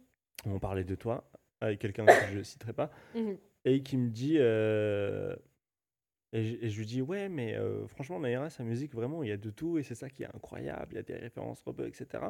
On 0.47 0.59
parlait 0.59 0.83
de 0.83 0.95
toi 0.95 1.29
avec 1.61 1.79
quelqu'un 1.79 2.05
que 2.05 2.11
je 2.31 2.37
ne 2.39 2.43
citerai 2.43 2.73
pas. 2.73 2.89
Mhm. 3.15 3.37
et 3.65 3.83
qui 3.83 3.95
me 3.97 4.09
dit 4.09 4.37
euh, 4.39 5.35
et, 6.33 6.43
je, 6.43 6.55
et 6.65 6.69
je 6.69 6.79
lui 6.79 6.85
dis 6.87 7.01
ouais 7.03 7.29
mais 7.29 7.55
euh, 7.55 7.85
franchement 7.87 8.19
Naira 8.19 8.49
sa 8.49 8.63
musique 8.63 8.95
vraiment 8.95 9.21
il 9.21 9.29
y 9.29 9.31
a 9.31 9.37
de 9.37 9.51
tout 9.51 9.77
et 9.77 9.83
c'est 9.83 9.93
ça 9.93 10.09
qui 10.09 10.23
est 10.23 10.33
incroyable 10.33 10.87
il 10.93 10.95
y 10.95 10.99
a 10.99 11.03
des 11.03 11.13
références 11.15 11.61
rebeux 11.61 11.85
etc 11.87 12.23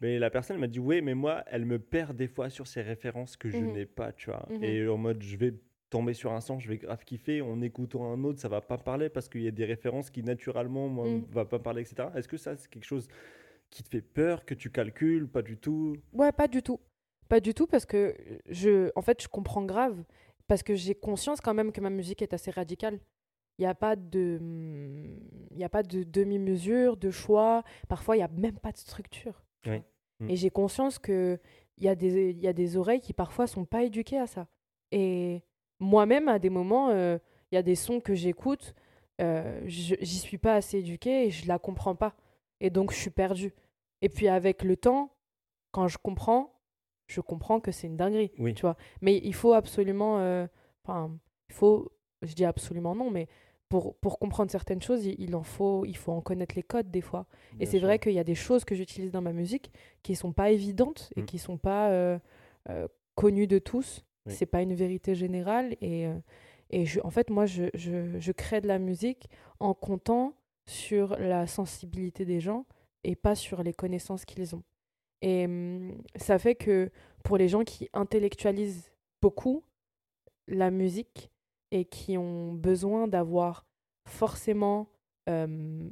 mais 0.00 0.18
la 0.18 0.30
personne 0.30 0.58
m'a 0.58 0.66
dit 0.66 0.80
ouais 0.80 1.00
mais 1.00 1.14
moi 1.14 1.44
elle 1.46 1.64
me 1.64 1.78
perd 1.78 2.16
des 2.16 2.28
fois 2.28 2.50
sur 2.50 2.66
ces 2.66 2.82
références 2.82 3.36
que 3.36 3.48
je 3.50 3.64
Mhm. 3.64 3.72
n'ai 3.72 3.86
pas 3.86 4.12
tu 4.12 4.30
vois 4.30 4.46
Mhm. 4.50 4.64
et 4.64 4.88
en 4.88 4.96
mode 4.96 5.22
je 5.22 5.36
vais 5.36 5.54
tomber 5.90 6.14
sur 6.14 6.32
un 6.32 6.40
son 6.40 6.58
je 6.58 6.68
vais 6.68 6.78
grave 6.78 7.04
kiffer 7.04 7.40
en 7.40 7.60
écoutant 7.62 8.12
un 8.12 8.24
autre 8.24 8.40
ça 8.40 8.48
va 8.48 8.60
pas 8.60 8.78
parler 8.78 9.08
parce 9.08 9.28
qu'il 9.28 9.42
y 9.42 9.48
a 9.48 9.52
des 9.52 9.64
références 9.64 10.10
qui 10.10 10.22
naturellement 10.22 10.88
moi 10.88 11.06
Mhm. 11.06 11.26
va 11.30 11.44
pas 11.44 11.58
parler 11.58 11.82
etc 11.82 12.08
est-ce 12.16 12.28
que 12.28 12.36
ça 12.36 12.56
c'est 12.56 12.68
quelque 12.68 12.84
chose 12.84 13.06
qui 13.70 13.82
te 13.82 13.88
fait 13.88 14.02
peur, 14.02 14.44
que 14.44 14.54
tu 14.54 14.70
calcules, 14.70 15.26
pas 15.26 15.42
du 15.42 15.56
tout? 15.56 15.96
Ouais, 16.12 16.30
pas 16.30 16.46
du 16.46 16.62
tout. 16.62 16.78
Pas 17.28 17.40
du 17.40 17.54
tout 17.54 17.66
parce 17.66 17.84
que 17.86 18.14
je, 18.48 18.92
en 18.94 19.02
fait, 19.02 19.20
je 19.20 19.26
comprends 19.26 19.64
grave. 19.64 20.04
Parce 20.46 20.62
que 20.62 20.76
j'ai 20.76 20.94
conscience 20.94 21.40
quand 21.40 21.54
même 21.54 21.72
que 21.72 21.80
ma 21.80 21.90
musique 21.90 22.22
est 22.22 22.32
assez 22.34 22.52
radicale. 22.52 23.00
Il 23.58 23.62
n'y 23.62 23.66
a 23.66 23.74
pas 23.74 23.96
de, 23.96 24.38
il 25.50 25.58
y 25.58 25.64
a 25.64 25.68
pas 25.68 25.82
de 25.82 26.04
demi-mesure, 26.04 26.96
de 26.96 27.10
choix. 27.10 27.64
Parfois, 27.88 28.14
il 28.14 28.20
n'y 28.20 28.24
a 28.24 28.28
même 28.28 28.58
pas 28.60 28.70
de 28.70 28.76
structure. 28.76 29.42
Oui. 29.66 29.82
Mm. 30.20 30.30
Et 30.30 30.36
j'ai 30.36 30.50
conscience 30.50 30.98
que 30.98 31.38
il 31.78 31.84
y 31.84 31.88
a 31.88 31.94
des, 31.96 32.32
y 32.34 32.46
a 32.46 32.52
des 32.52 32.76
oreilles 32.76 33.00
qui 33.00 33.12
parfois 33.12 33.46
sont 33.46 33.64
pas 33.64 33.82
éduquées 33.82 34.18
à 34.18 34.26
ça. 34.28 34.46
Et 34.92 35.42
moi-même, 35.80 36.28
à 36.28 36.38
des 36.38 36.50
moments, 36.50 36.90
euh, 36.90 37.18
il 37.50 37.56
y 37.56 37.58
a 37.58 37.62
des 37.62 37.74
sons 37.74 38.00
que 38.00 38.14
j'écoute, 38.14 38.74
euh, 39.20 39.60
je- 39.66 39.96
j'y 40.00 40.18
suis 40.18 40.38
pas 40.38 40.54
assez 40.54 40.78
éduquée 40.78 41.26
et 41.26 41.30
je 41.30 41.48
la 41.48 41.58
comprends 41.58 41.96
pas. 41.96 42.14
Et 42.60 42.70
donc, 42.70 42.92
je 42.92 42.96
suis 42.98 43.10
perdue. 43.10 43.52
Et 44.02 44.08
puis, 44.08 44.28
avec 44.28 44.62
le 44.62 44.76
temps, 44.76 45.10
quand 45.72 45.88
je 45.88 45.98
comprends, 45.98 46.52
je 47.08 47.20
comprends 47.20 47.58
que 47.60 47.72
c'est 47.72 47.88
une 47.88 47.96
dinguerie. 47.96 48.30
Oui. 48.38 48.54
Tu 48.54 48.62
vois. 48.62 48.76
Mais 49.00 49.18
il 49.24 49.34
faut 49.34 49.52
absolument. 49.52 50.18
euh, 50.20 50.46
Enfin, 50.84 51.10
il 51.48 51.54
faut. 51.54 51.90
Je 52.22 52.34
dis 52.34 52.44
absolument 52.44 52.94
non, 52.94 53.10
mais 53.10 53.26
pour, 53.68 53.96
pour 53.96 54.18
comprendre 54.18 54.50
certaines 54.50 54.82
choses, 54.82 55.04
il, 55.04 55.14
il 55.18 55.34
en 55.34 55.42
faut, 55.42 55.84
il 55.84 55.96
faut 55.96 56.12
en 56.12 56.20
connaître 56.20 56.54
les 56.54 56.62
codes 56.62 56.90
des 56.90 57.00
fois. 57.00 57.26
Et 57.60 57.66
c'est 57.66 57.78
vrai 57.78 57.98
qu'il 57.98 58.12
y 58.12 58.18
a 58.18 58.24
des 58.24 58.34
choses 58.34 58.64
que 58.64 58.74
j'utilise 58.74 59.10
dans 59.10 59.22
ma 59.22 59.32
musique 59.32 59.72
qui 60.02 60.14
sont 60.14 60.32
pas 60.32 60.50
évidentes 60.50 61.12
et 61.16 61.22
Mm. 61.22 61.26
qui 61.26 61.38
sont 61.38 61.58
pas 61.58 61.90
euh, 61.90 62.18
euh, 62.68 62.86
connues 63.14 63.46
de 63.46 63.58
tous. 63.58 64.04
Oui. 64.26 64.32
C'est 64.34 64.46
pas 64.46 64.62
une 64.62 64.74
vérité 64.74 65.14
générale. 65.14 65.76
Et, 65.80 66.06
euh, 66.06 66.14
et 66.70 66.86
je, 66.86 67.00
en 67.02 67.10
fait, 67.10 67.30
moi, 67.30 67.46
je, 67.46 67.64
je, 67.74 68.18
je 68.18 68.32
crée 68.32 68.60
de 68.60 68.68
la 68.68 68.78
musique 68.78 69.28
en 69.60 69.74
comptant 69.74 70.34
sur 70.66 71.16
la 71.18 71.46
sensibilité 71.46 72.24
des 72.24 72.40
gens 72.40 72.64
et 73.02 73.16
pas 73.16 73.34
sur 73.34 73.62
les 73.62 73.74
connaissances 73.74 74.24
qu'ils 74.24 74.54
ont. 74.54 74.62
Et 75.20 75.44
hum, 75.46 76.00
ça 76.16 76.38
fait 76.38 76.54
que 76.54 76.90
pour 77.22 77.36
les 77.38 77.48
gens 77.48 77.64
qui 77.64 77.88
intellectualisent 77.92 78.90
beaucoup 79.20 79.62
la 80.48 80.70
musique 80.70 81.30
et 81.74 81.84
qui 81.84 82.16
ont 82.16 82.52
besoin 82.52 83.08
d'avoir 83.08 83.66
forcément 84.08 84.88
euh, 85.28 85.88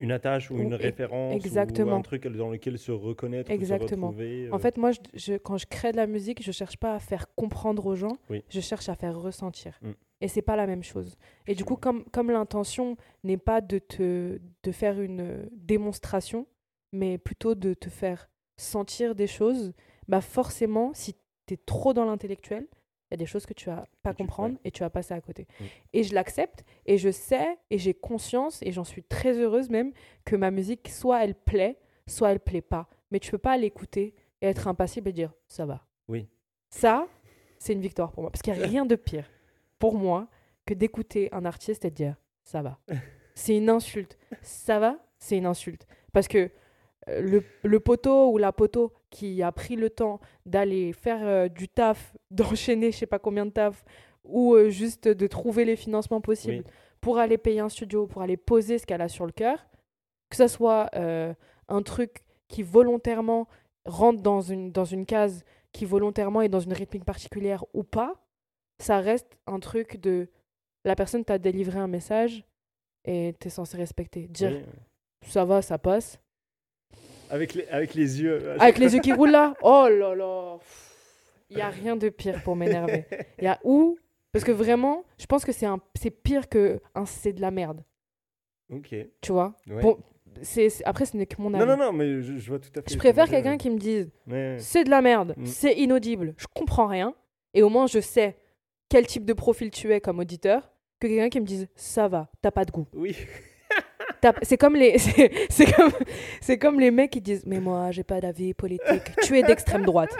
Une 0.00 0.10
attache 0.12 0.50
ou 0.50 0.54
Ou- 0.56 0.62
une 0.62 0.72
e- 0.74 0.76
référence 0.76 1.32
ou 1.34 1.36
exactement. 1.36 1.96
un 1.96 2.02
truc 2.02 2.26
dans 2.26 2.50
lequel 2.50 2.76
se 2.78 2.90
reconnaître, 2.90 3.48
ou 3.50 3.54
se 3.54 3.58
Exactement. 3.58 4.08
retrouver. 4.08 4.50
En 4.50 4.56
euh, 4.56 4.58
fait, 4.58 4.76
moi, 4.78 4.90
je, 4.92 4.98
je- 5.14 5.34
quand 5.38 5.58
je 5.58 5.66
crée 5.66 5.92
de 5.92 5.96
la 5.96 6.06
musique, 6.08 6.42
je 6.42 6.50
cherche 6.50 6.76
pas 6.76 6.94
à 6.94 6.98
faire 6.98 7.32
comprendre 7.36 7.86
aux 7.86 7.94
gens, 7.94 8.16
Oui. 8.30 8.42
je 8.48 8.60
cherche 8.60 8.88
à 8.88 8.94
faire 8.96 9.16
ressentir. 9.20 9.78
Mm. 9.82 9.90
Et 10.22 10.28
c'est 10.28 10.42
pas 10.42 10.56
la 10.56 10.66
même 10.66 10.82
chose. 10.82 11.16
Et 11.46 11.54
du 11.54 11.64
coup, 11.64 11.76
comme, 11.76 12.04
comme 12.06 12.30
l'intention 12.30 12.96
n'est 13.22 13.36
pas 13.36 13.60
de 13.60 13.78
te 13.78 14.40
de 14.64 14.72
faire 14.72 15.00
une 15.00 15.20
euh, 15.20 15.46
démonstration, 15.52 16.46
mais 16.92 17.16
plutôt 17.18 17.54
de 17.54 17.74
te 17.74 17.88
faire 17.88 18.28
sentir 18.56 19.14
des 19.14 19.26
choses, 19.28 19.72
bah 20.08 20.20
forcément, 20.20 20.92
si 20.94 21.14
tu 21.46 21.54
es 21.54 21.56
trop 21.56 21.92
dans 21.92 22.04
l'intellectuel, 22.04 22.66
il 23.12 23.16
y 23.16 23.16
a 23.16 23.18
des 23.18 23.26
choses 23.26 23.44
que 23.44 23.52
tu 23.52 23.68
vas 23.68 23.86
pas 24.02 24.14
comprendre 24.14 24.56
et 24.64 24.70
tu 24.70 24.80
vas 24.80 24.88
passer 24.88 25.12
à 25.12 25.20
côté. 25.20 25.46
Mm. 25.60 25.64
Et 25.92 26.02
je 26.02 26.14
l'accepte 26.14 26.64
et 26.86 26.96
je 26.96 27.10
sais 27.10 27.58
et 27.68 27.76
j'ai 27.76 27.92
conscience 27.92 28.62
et 28.62 28.72
j'en 28.72 28.84
suis 28.84 29.02
très 29.02 29.38
heureuse 29.38 29.68
même 29.68 29.92
que 30.24 30.34
ma 30.34 30.50
musique, 30.50 30.88
soit 30.88 31.22
elle 31.22 31.34
plaît, 31.34 31.78
soit 32.06 32.32
elle 32.32 32.40
plaît 32.40 32.62
pas. 32.62 32.88
Mais 33.10 33.20
tu 33.20 33.30
peux 33.30 33.36
pas 33.36 33.58
l'écouter 33.58 34.14
et 34.40 34.46
être 34.46 34.66
impassible 34.66 35.10
et 35.10 35.12
dire 35.12 35.30
ça 35.46 35.66
va. 35.66 35.84
Oui. 36.08 36.26
Ça, 36.70 37.06
c'est 37.58 37.74
une 37.74 37.82
victoire 37.82 38.12
pour 38.12 38.22
moi. 38.22 38.30
Parce 38.30 38.40
qu'il 38.40 38.54
n'y 38.54 38.62
a 38.62 38.66
rien 38.66 38.86
de 38.86 38.96
pire 38.96 39.30
pour 39.78 39.94
moi 39.94 40.28
que 40.64 40.72
d'écouter 40.72 41.28
un 41.32 41.44
artiste 41.44 41.84
et 41.84 41.90
de 41.90 41.94
dire 41.94 42.16
ça 42.42 42.62
va. 42.62 42.78
C'est 43.34 43.56
une 43.56 43.70
insulte. 43.70 44.18
Ça 44.42 44.78
va, 44.78 44.98
c'est 45.18 45.38
une 45.38 45.46
insulte. 45.46 45.86
Parce 46.12 46.28
que 46.28 46.50
euh, 47.08 47.22
le, 47.22 47.42
le 47.62 47.80
poteau 47.80 48.30
ou 48.30 48.36
la 48.36 48.52
poteau 48.52 48.92
qui 49.12 49.42
a 49.42 49.52
pris 49.52 49.76
le 49.76 49.90
temps 49.90 50.18
d'aller 50.46 50.92
faire 50.92 51.20
euh, 51.22 51.48
du 51.48 51.68
taf, 51.68 52.16
d'enchaîner 52.32 52.90
je 52.90 52.96
sais 52.96 53.06
pas 53.06 53.20
combien 53.20 53.46
de 53.46 53.50
taf, 53.52 53.84
ou 54.24 54.54
euh, 54.54 54.70
juste 54.70 55.06
de 55.06 55.26
trouver 55.28 55.64
les 55.64 55.76
financements 55.76 56.20
possibles 56.20 56.64
Oui. 56.66 56.72
pour 57.00 57.18
aller 57.18 57.38
payer 57.38 57.60
un 57.60 57.68
studio, 57.68 58.06
pour 58.06 58.22
aller 58.22 58.36
poser 58.36 58.78
ce 58.78 58.86
qu'elle 58.86 59.02
a 59.02 59.08
sur 59.08 59.26
le 59.26 59.32
cœur, 59.32 59.66
que 60.30 60.36
ça 60.36 60.48
soit 60.48 60.88
euh, 60.96 61.32
un 61.68 61.82
truc 61.82 62.24
qui 62.48 62.62
volontairement 62.62 63.46
rentre 63.84 64.22
dans 64.22 64.40
une, 64.40 64.72
dans 64.72 64.84
une 64.84 65.06
case, 65.06 65.44
qui 65.72 65.84
volontairement 65.84 66.42
est 66.42 66.48
dans 66.48 66.60
une 66.60 66.72
rythmique 66.72 67.04
particulière 67.04 67.64
ou 67.74 67.82
pas, 67.82 68.14
ça 68.78 68.98
reste 68.98 69.38
un 69.46 69.60
truc 69.60 69.98
de 70.00 70.28
la 70.84 70.96
personne 70.96 71.24
t'a 71.24 71.38
délivré 71.38 71.78
un 71.78 71.86
message 71.86 72.44
et 73.04 73.34
t'es 73.38 73.50
censé 73.50 73.76
respecter. 73.76 74.26
Dire 74.28 74.52
oui. 74.52 75.28
ça 75.28 75.44
va, 75.44 75.62
ça 75.62 75.78
passe. 75.78 76.18
Avec 77.32 77.54
les, 77.54 77.66
avec 77.68 77.94
les 77.94 78.20
yeux. 78.20 78.52
Avec 78.60 78.78
les 78.78 78.94
yeux 78.94 79.00
qui 79.00 79.12
roulent 79.12 79.30
là, 79.30 79.54
oh 79.62 79.88
là 79.90 80.14
là, 80.14 80.58
il 81.50 81.56
y 81.58 81.60
a 81.60 81.68
rien 81.70 81.96
de 81.96 82.08
pire 82.10 82.42
pour 82.42 82.54
m'énerver. 82.56 83.04
Il 83.38 83.44
y 83.44 83.48
a 83.48 83.58
où? 83.64 83.96
Parce 84.32 84.44
que 84.44 84.52
vraiment, 84.52 85.04
je 85.18 85.26
pense 85.26 85.44
que 85.44 85.52
c'est 85.52 85.66
un, 85.66 85.78
c'est 85.94 86.10
pire 86.10 86.48
que 86.48 86.80
un 86.94 87.04
c'est 87.06 87.32
de 87.32 87.40
la 87.40 87.50
merde. 87.50 87.82
Ok. 88.70 88.94
Tu 89.20 89.32
vois? 89.32 89.54
Ouais. 89.68 89.82
Bon, 89.82 89.98
c'est, 90.42 90.68
c'est- 90.70 90.84
après, 90.84 91.04
ce 91.06 91.16
n'est 91.16 91.26
que 91.26 91.40
mon 91.40 91.52
avis. 91.52 91.64
non, 91.66 91.76
non, 91.76 91.84
non, 91.86 91.92
mais 91.92 92.22
je, 92.22 92.36
je 92.38 92.48
vois 92.48 92.58
tout 92.58 92.70
à 92.76 92.82
fait. 92.82 92.90
Je 92.92 92.96
préfère 92.98 93.28
quelqu'un 93.28 93.56
qui 93.58 93.68
me 93.70 93.78
dise 93.78 94.10
ouais. 94.26 94.56
c'est 94.58 94.84
de 94.84 94.90
la 94.90 95.02
merde, 95.02 95.34
Mm. 95.36 95.46
c'est 95.46 95.74
inaudible, 95.74 96.34
je 96.38 96.46
comprends 96.54 96.86
rien, 96.86 97.14
et 97.54 97.62
au 97.62 97.68
moins 97.68 97.86
je 97.86 98.00
sais 98.00 98.36
quel 98.88 99.06
type 99.06 99.24
de 99.26 99.32
profil 99.34 99.70
tu 99.70 99.92
es 99.92 100.00
comme 100.00 100.18
auditeur, 100.20 100.70
que 101.00 101.06
quelqu'un 101.06 101.28
qui 101.28 101.40
me 101.40 101.46
dise 101.46 101.68
ça 101.74 102.08
va, 102.08 102.30
t'as 102.40 102.50
pas 102.50 102.64
de 102.64 102.70
goût. 102.70 102.86
Oui. 102.94 103.16
C'est 104.42 104.56
comme 104.56 104.76
les, 104.76 104.98
c'est 105.50 105.72
comme, 105.72 105.92
c'est 106.40 106.58
comme 106.58 106.80
les 106.80 106.90
mecs 106.90 107.10
qui 107.10 107.20
disent 107.20 107.44
mais 107.46 107.60
moi 107.60 107.90
j'ai 107.90 108.04
pas 108.04 108.20
d'avis 108.20 108.54
politique, 108.54 109.02
tu 109.22 109.38
es 109.38 109.42
d'extrême 109.42 109.84
droite. 109.84 110.16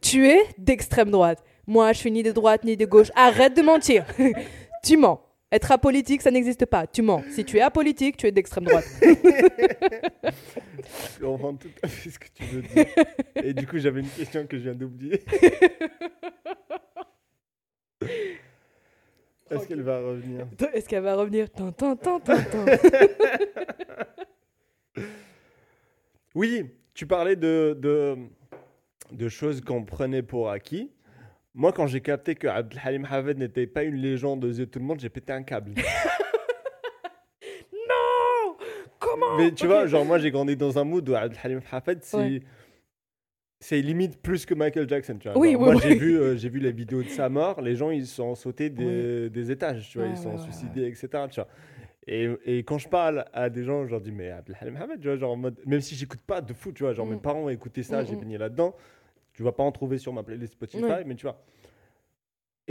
Tu 0.00 0.28
es 0.28 0.40
d'extrême 0.58 1.10
droite. 1.10 1.42
Moi 1.66 1.92
je 1.92 1.98
suis 1.98 2.10
ni 2.10 2.22
de 2.22 2.32
droite 2.32 2.64
ni 2.64 2.76
de 2.76 2.86
gauche. 2.86 3.10
Arrête 3.14 3.56
de 3.56 3.62
mentir. 3.62 4.04
tu 4.84 4.96
mens. 4.96 5.20
Être 5.52 5.72
apolitique, 5.72 6.22
ça 6.22 6.30
n'existe 6.30 6.64
pas. 6.66 6.86
Tu 6.86 7.02
mens. 7.02 7.22
Si 7.30 7.44
tu 7.44 7.58
es 7.58 7.60
apolitique, 7.60 8.16
tu 8.16 8.26
es 8.26 8.32
d'extrême 8.32 8.64
droite. 8.64 8.86
Je 11.18 11.24
comprends 11.24 11.54
tout 11.54 11.68
à 11.82 11.88
fait 11.88 12.10
ce 12.10 12.18
que 12.18 12.28
tu 12.32 12.44
veux 12.44 12.62
dire. 12.62 12.86
Et 13.34 13.52
du 13.52 13.66
coup, 13.66 13.78
j'avais 13.78 14.00
une 14.00 14.08
question 14.08 14.46
que 14.46 14.56
je 14.56 14.62
viens 14.62 14.74
d'oublier. 14.74 15.20
Est-ce 19.50 19.66
qu'elle 19.66 19.82
va 19.82 19.98
revenir? 19.98 20.46
Est-ce 20.72 20.88
qu'elle 20.88 21.02
va 21.02 21.16
revenir? 21.16 21.50
Tan, 21.50 21.72
tan, 21.72 21.96
tan, 21.96 22.20
tan, 22.20 22.36
tan. 22.36 22.66
Oui, 26.34 26.64
tu 26.94 27.06
parlais 27.06 27.34
de, 27.34 27.76
de, 27.78 28.16
de 29.10 29.28
choses 29.28 29.60
qu'on 29.60 29.84
prenait 29.84 30.22
pour 30.22 30.50
acquis. 30.50 30.92
Moi, 31.54 31.72
quand 31.72 31.88
j'ai 31.88 32.00
capté 32.00 32.36
que 32.36 32.46
Abdelhalim 32.46 33.04
Haved 33.10 33.38
n'était 33.38 33.66
pas 33.66 33.82
une 33.82 33.96
légende 33.96 34.44
aux 34.44 34.48
yeux 34.52 34.66
de 34.66 34.70
tout 34.70 34.78
le 34.78 34.84
monde, 34.84 35.00
j'ai 35.00 35.08
pété 35.08 35.32
un 35.32 35.42
câble. 35.42 35.74
Non 37.72 38.56
Comment? 39.00 39.36
Mais 39.38 39.52
tu 39.52 39.66
vois, 39.66 39.86
genre 39.86 40.04
moi 40.04 40.18
j'ai 40.18 40.30
grandi 40.30 40.56
dans 40.56 40.78
un 40.78 40.84
mood 40.84 41.08
où 41.08 41.14
Abdelhalim 41.14 41.60
Hafed, 41.72 42.02
c'est 42.04 42.16
Ouais. 42.16 42.40
C'est 43.60 43.80
limite 43.82 44.20
plus 44.20 44.46
que 44.46 44.54
Michael 44.54 44.88
Jackson. 44.88 45.16
Tu 45.20 45.28
vois. 45.28 45.38
Oui, 45.38 45.52
Genre, 45.52 45.60
oui, 45.60 45.66
moi 45.66 45.74
oui. 45.76 45.82
j'ai 45.82 45.94
vu, 45.94 46.18
euh, 46.18 46.36
j'ai 46.36 46.48
vu 46.48 46.58
les 46.58 46.72
vidéos 46.72 47.02
de 47.02 47.08
sa 47.08 47.28
mort, 47.28 47.60
les 47.60 47.76
gens 47.76 47.90
ils 47.90 48.06
sont 48.06 48.34
sautés 48.34 48.70
des, 48.70 49.28
des 49.30 49.50
étages, 49.50 49.88
tu 49.90 49.98
vois, 49.98 50.06
ils 50.08 50.16
sont 50.16 50.30
ouais, 50.30 50.36
ouais, 50.36 50.40
suicidés, 50.42 50.86
etc. 50.86 51.08
Tu 51.30 51.36
vois. 51.40 51.48
Et, 52.06 52.28
et 52.46 52.58
quand 52.64 52.78
je 52.78 52.88
parle 52.88 53.26
à 53.32 53.50
des 53.50 53.62
gens, 53.62 53.84
je 53.84 53.90
leur 53.90 54.00
dis, 54.00 54.10
mais 54.10 54.30
Abdelhalim 54.30 54.76
Hafed, 54.76 55.00
tu 55.00 55.06
vois, 55.08 55.16
genre 55.16 55.32
en 55.32 55.36
mode, 55.36 55.56
même 55.66 55.82
si 55.82 55.94
j'écoute 55.94 56.22
pas 56.26 56.40
de 56.40 56.52
fou, 56.54 56.72
tu 56.72 56.82
vois, 56.82 56.94
genre 56.94 57.06
mes 57.06 57.16
Mm. 57.16 57.20
parents 57.20 57.44
ont 57.44 57.48
écouté 57.50 57.82
ça, 57.82 58.02
Mm, 58.02 58.06
j'ai 58.06 58.16
mm. 58.16 58.20
baigné 58.20 58.38
là-dedans, 58.38 58.74
tu 59.34 59.42
vas 59.42 59.52
pas 59.52 59.62
en 59.62 59.70
trouver 59.70 59.98
sur 59.98 60.12
ma 60.12 60.22
playlist 60.22 60.54
Spotify, 60.54 61.04
mais 61.06 61.14
tu 61.14 61.26
vois. 61.26 61.40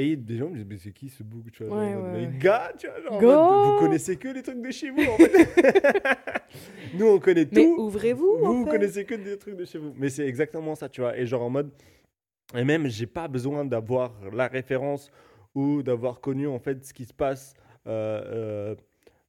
Et 0.02 0.16
des 0.16 0.38
gens 0.38 0.50
me 0.50 0.56
disent, 0.56 0.66
mais 0.66 0.78
c'est 0.78 0.94
qui 0.94 1.10
ce 1.10 1.24
bouc 1.24 1.52
tu 1.52 1.64
vois, 1.66 1.78
Ouais, 1.78 1.92
genre 1.92 2.00
en 2.00 2.04
mode, 2.04 2.14
ouais, 2.14 2.20
Mais 2.22 2.28
ouais. 2.28 2.38
gars, 2.40 2.72
tu 2.78 2.88
vois, 2.88 3.02
genre 3.02 3.22
mode, 3.22 3.64
vous 3.66 3.80
connaissez 3.80 4.16
que 4.16 4.30
les 4.30 4.42
trucs 4.42 4.62
de 4.62 4.72
chez 4.72 4.90
vous, 4.92 5.02
en 5.02 5.18
fait. 5.18 5.34
Nous, 6.94 7.06
on 7.06 7.20
connaît 7.20 7.46
tout. 7.46 7.52
Mais 7.56 7.66
ouvrez-vous 7.68 8.38
Vous, 8.40 8.54
vous 8.60 8.64
fait. 8.66 8.72
connaissez 8.72 9.04
que 9.06 9.16
des 9.16 9.38
trucs 9.38 9.58
de 9.58 9.66
chez 9.66 9.78
vous. 9.78 9.94
Mais 9.98 10.10
c'est 10.10 10.26
exactement 10.26 10.76
ça, 10.76 10.88
tu 10.90 11.02
vois. 11.02 11.18
Et 11.18 11.26
genre 11.26 11.42
en 11.44 11.50
mode. 11.50 11.72
Et 12.56 12.64
même, 12.64 12.88
j'ai 12.88 13.06
pas 13.08 13.28
besoin 13.28 13.66
d'avoir 13.66 14.14
la 14.34 14.48
référence 14.48 15.12
ou 15.54 15.84
d'avoir 15.84 16.20
connu 16.22 16.48
en 16.48 16.60
fait 16.60 16.84
ce 16.86 16.94
qui 16.94 17.06
se 17.06 17.14
passe 17.14 17.54
euh, 17.86 18.22
euh, 18.26 18.76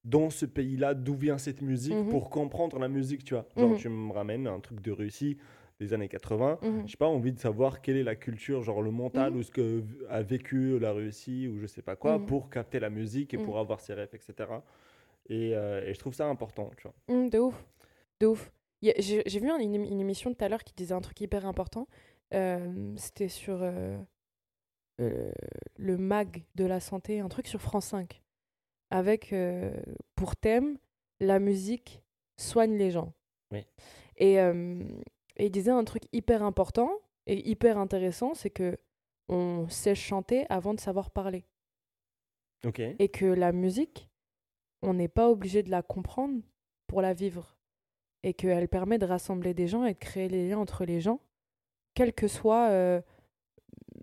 dans 0.05 0.31
ce 0.31 0.47
pays-là, 0.47 0.95
d'où 0.95 1.15
vient 1.17 1.37
cette 1.37 1.61
musique 1.63 1.95
Mhm. 1.97 2.09
pour 2.09 2.31
comprendre 2.31 2.79
la 2.79 2.89
musique, 2.89 3.25
tu 3.25 3.35
vois. 3.35 3.47
Genre, 3.57 3.71
Mhm. 3.71 3.77
tu 3.77 3.89
me 3.89 4.13
ramènes 4.13 4.47
un 4.47 4.61
truc 4.61 4.81
de 4.81 4.93
Russie 4.93 5.37
des 5.81 5.93
années 5.95 6.09
80. 6.09 6.59
Mhm. 6.63 6.87
J'ai 6.87 6.97
pas 6.97 7.07
envie 7.09 7.33
de 7.33 7.39
savoir 7.41 7.81
quelle 7.81 7.97
est 7.97 8.03
la 8.03 8.15
culture, 8.15 8.63
genre 8.63 8.83
le 8.83 8.91
mental 8.91 9.33
Mhm. 9.33 9.39
ou 9.39 9.43
ce 9.43 9.51
que 9.51 9.83
a 10.09 10.23
vécu 10.23 10.79
la 10.79 10.93
Russie 10.93 11.49
ou 11.49 11.59
je 11.59 11.67
sais 11.67 11.83
pas 11.83 11.97
quoi 11.97 12.19
Mhm. 12.19 12.27
pour 12.27 12.51
capter 12.51 12.79
la 12.79 12.91
musique 12.91 13.35
et 13.35 13.39
Mhm. 13.39 13.45
pour 13.45 13.59
avoir 13.59 13.81
ses 13.81 13.95
rêves, 13.95 14.11
etc. 14.13 14.51
Et, 15.29 15.57
euh, 15.57 15.85
et 15.87 15.95
je 15.95 15.99
trouve 15.99 16.15
ça 16.15 16.27
important, 16.27 16.71
tu 16.77 16.83
vois. 16.85 16.95
Hum, 17.09 17.31
de 17.31 17.39
ouf. 17.39 17.65
De 18.21 18.27
ouf. 18.27 18.53
J'ai 18.83 19.23
vu 19.41 19.49
un- 19.51 19.59
une, 19.59 19.75
une 19.75 20.01
émission 20.01 20.33
tout 20.33 20.43
à 20.45 20.49
l'heure 20.49 20.65
qui 20.65 20.73
disait 20.75 20.95
un 20.95 21.01
truc 21.01 21.21
hyper 21.21 21.45
important. 21.47 21.87
Euh, 22.33 22.93
C'était 22.97 23.29
sur 23.29 23.59
euh, 23.63 23.99
euh, 25.01 25.33
le 25.79 25.97
MAG 25.97 26.45
de 26.55 26.65
la 26.65 26.81
santé, 26.81 27.21
un 27.21 27.29
truc 27.29 27.47
sur 27.49 27.61
France 27.61 27.87
5. 27.87 28.23
Avec 28.91 29.35
pour 30.15 30.37
thème 30.37 30.79
La 31.21 31.39
musique 31.39 32.03
soigne 32.39 32.77
les 32.77 32.91
gens. 32.91 33.13
Oui. 33.53 33.65
Et, 34.17 34.41
euh, 34.41 34.83
et 35.37 35.47
il 35.47 35.51
disait 35.51 35.71
un 35.71 35.85
truc 35.85 36.05
hyper 36.13 36.43
important 36.43 36.91
et 37.27 37.49
hyper 37.49 37.79
intéressant, 37.79 38.35
c'est 38.35 38.51
que 38.51 38.77
on 39.29 39.69
sait 39.69 39.95
chanter 39.95 40.45
avant 40.49 40.75
de 40.75 40.81
savoir 40.81 41.11
parler. 41.11 41.45
Et 42.99 43.09
que 43.09 43.27
la 43.27 43.53
musique, 43.53 44.11
on 44.83 44.95
n'est 44.95 45.09
pas 45.09 45.31
obligé 45.31 45.63
de 45.63 45.71
la 45.71 45.83
comprendre 45.83 46.43
pour 46.87 47.01
la 47.01 47.15
vivre. 47.15 47.57
Et 48.23 48.35
qu'elle 48.35 48.69
permet 48.69 48.99
de 48.99 49.07
rassembler 49.07 49.55
des 49.55 49.67
gens 49.67 49.85
et 49.85 49.95
de 49.95 49.99
créer 49.99 50.29
les 50.29 50.49
liens 50.49 50.59
entre 50.59 50.85
les 50.85 51.01
gens, 51.01 51.21
quel 51.95 52.13
que 52.13 52.29
soit 52.29 52.69
euh, 52.69 53.01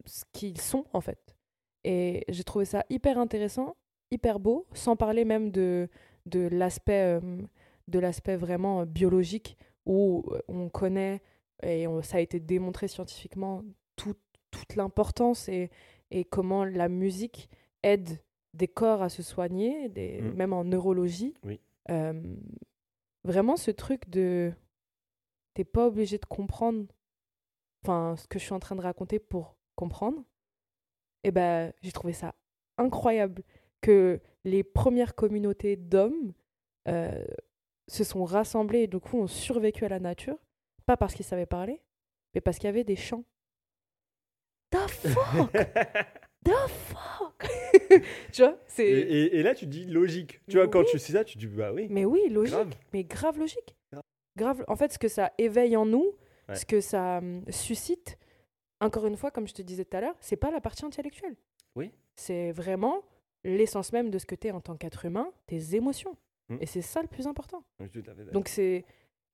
ce 0.05 0.23
qu'ils 0.33 0.59
sont, 0.59 0.85
en 0.93 1.01
fait. 1.01 1.35
Et 1.83 2.23
j'ai 2.29 2.43
trouvé 2.43 2.65
ça 2.65 2.83
hyper 2.89 3.19
intéressant, 3.19 3.75
hyper 4.09 4.39
beau, 4.39 4.65
sans 4.73 4.95
parler 4.95 5.23
même 5.23 5.51
de, 5.51 5.87
de 6.25 6.47
l'aspect 6.47 7.19
euh, 7.19 7.41
de 7.87 7.99
l'aspect 7.99 8.35
vraiment 8.35 8.81
euh, 8.81 8.85
biologique 8.85 9.57
où 9.87 10.23
euh, 10.31 10.39
on 10.47 10.69
connaît 10.69 11.21
et 11.63 11.87
on- 11.87 12.01
ça 12.03 12.17
a 12.17 12.19
été 12.19 12.39
démontré 12.39 12.87
scientifiquement 12.87 13.63
tout- 13.95 14.15
toute 14.51 14.75
l'importance 14.75 15.49
et, 15.49 15.71
et 16.11 16.23
comment 16.25 16.63
la 16.65 16.89
musique 16.89 17.49
aide 17.83 18.19
des 18.53 18.67
corps 18.67 19.01
à 19.01 19.09
se 19.09 19.23
soigner, 19.23 19.89
des, 19.89 20.21
Mhm. 20.21 20.33
même 20.33 20.53
en 20.53 20.63
neurologie. 20.63 21.33
Oui. 21.43 21.59
Euh, 21.89 22.35
vraiment 23.23 23.55
ce 23.57 23.71
truc 23.71 24.09
de 24.09 24.51
t'es 25.53 25.63
pas 25.63 25.87
obligé 25.87 26.17
de 26.17 26.25
comprendre 26.25 26.85
enfin 27.83 28.15
ce 28.17 28.27
que 28.27 28.39
je 28.39 28.43
suis 28.43 28.53
en 28.53 28.59
train 28.59 28.75
de 28.75 28.81
raconter 28.81 29.19
pour 29.19 29.55
comprendre 29.75 30.23
et 31.23 31.31
ben 31.31 31.71
j'ai 31.81 31.91
trouvé 31.91 32.13
ça 32.13 32.35
incroyable 32.77 33.43
que 33.81 34.19
les 34.43 34.63
premières 34.63 35.15
communautés 35.15 35.75
d'hommes 35.77 36.33
euh, 36.87 37.25
se 37.87 38.03
sont 38.03 38.25
rassemblés 38.25 38.81
et 38.81 38.87
du 38.87 38.99
coup 38.99 39.19
ont 39.19 39.27
survécu 39.27 39.85
à 39.85 39.89
la 39.89 39.99
nature 39.99 40.37
pas 40.85 40.97
parce 40.97 41.13
qu'ils 41.13 41.25
savaient 41.25 41.45
parler 41.45 41.81
mais 42.35 42.41
parce 42.41 42.57
qu'il 42.57 42.65
y 42.67 42.69
avait 42.69 42.83
des 42.83 42.95
chants 42.95 43.23
the 44.71 44.77
fuck? 44.87 45.51
The 46.45 46.51
fuck? 46.69 47.47
Tu 48.31 48.41
vois 48.41 48.51
Et, 48.51 48.57
c'est 48.67 48.87
et- 48.89 49.37
et 49.39 49.43
là, 49.43 49.53
tu 49.55 49.65
dis 49.65 49.85
logique. 49.85 50.39
Tu 50.47 50.57
vois, 50.57 50.67
quand 50.67 50.81
Oui. 50.81 50.85
tu 50.91 50.99
sais 50.99 51.13
ça, 51.13 51.23
tu 51.25 51.37
dis 51.37 51.47
bah 51.47 51.73
oui. 51.73 51.87
mais 51.89 52.05
oui 52.05 52.29
logique 52.29 52.53
grave. 52.53 52.69
mais 52.93 53.03
grave 53.03 53.37
logique. 53.39 53.75
Grave. 53.91 54.03
Grave. 54.37 54.65
En 54.67 54.75
fait, 54.75 54.93
ce 54.93 54.99
que 54.99 55.07
ça 55.07 55.31
éveille 55.37 55.75
en 55.75 55.85
nous, 55.85 56.13
Ouais. 56.47 56.55
ce 56.55 56.65
que 56.65 56.79
ça 56.79 57.17
hum, 57.17 57.43
suscite, 57.49 58.17
encore 58.79 59.05
une 59.07 59.17
fois, 59.17 59.31
comme 59.31 59.47
je 59.47 59.53
te 59.53 59.61
disais 59.61 59.83
tout 59.83 59.97
à 59.97 60.01
l'heure, 60.01 60.15
c'est 60.21 60.37
pas 60.37 60.49
la 60.51 60.61
partie 60.61 60.85
intellectuelle. 60.85 61.35
Oui. 61.75 61.91
C'est 62.15 62.51
vraiment 62.53 63.03
l'essence 63.43 63.91
même 63.91 64.09
de 64.09 64.17
ce 64.17 64.25
que 64.25 64.35
tu 64.35 64.47
es 64.47 64.51
en 64.51 64.61
tant 64.61 64.77
qu'être 64.77 65.03
humain, 65.05 65.29
tes 65.47 65.75
émotions. 65.75 66.15
Mm. 66.49 66.57
Et 66.61 66.65
c'est 66.65 66.81
ça 66.81 67.01
le 67.01 67.07
plus 67.07 67.27
important. 67.27 67.63
Tout 67.91 68.03
à 68.07 68.13
fait. 68.15 68.31
Donc, 68.31 68.47
c'est. 68.47 68.85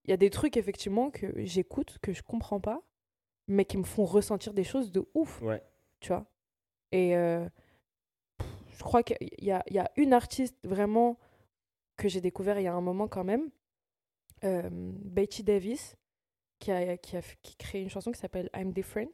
Il 0.06 0.10
y 0.10 0.14
a 0.14 0.18
des 0.18 0.30
trucs, 0.30 0.58
effectivement, 0.58 1.10
que 1.12 1.28
j'écoute, 1.46 1.98
que 2.02 2.12
je 2.12 2.22
comprends 2.24 2.60
pas, 2.60 2.82
mais 3.48 3.64
qui 3.66 3.78
me 3.78 3.84
font 3.84 4.04
ressentir 4.06 4.54
des 4.54 4.64
choses 4.66 4.92
de 4.92 5.06
ouf 5.14 5.42
Ouais. 5.42 5.64
tu 6.02 6.10
vois. 6.10 6.26
Et 6.92 7.16
euh, 7.16 7.48
je 8.74 8.84
crois 8.84 9.02
qu'il 9.04 9.18
y 9.40 9.52
a, 9.52 9.64
il 9.68 9.76
y 9.76 9.80
a 9.80 9.90
une 9.96 10.12
artiste 10.14 10.58
vraiment 10.66 11.18
que 11.96 12.10
j'ai 12.10 12.20
découvert 12.22 12.60
il 12.60 12.64
y 12.64 12.68
a 12.68 12.74
un 12.74 12.82
moment 12.82 13.08
quand 13.08 13.24
même, 13.24 13.50
euh, 14.44 14.68
Betty 14.72 15.44
Davis, 15.44 15.96
qui 16.60 16.72
a, 16.72 16.98
qui 16.98 17.16
a 17.16 17.22
qui 17.42 17.56
crée 17.56 17.82
une 17.82 17.90
chanson 17.90 18.12
qui 18.12 18.20
s'appelle 18.20 18.50
I'm 18.56 18.74
Different. 18.74 19.10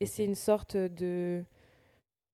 Et 0.00 0.06
c'est 0.06 0.24
une 0.24 0.34
sorte 0.34 0.76
de... 0.76 1.44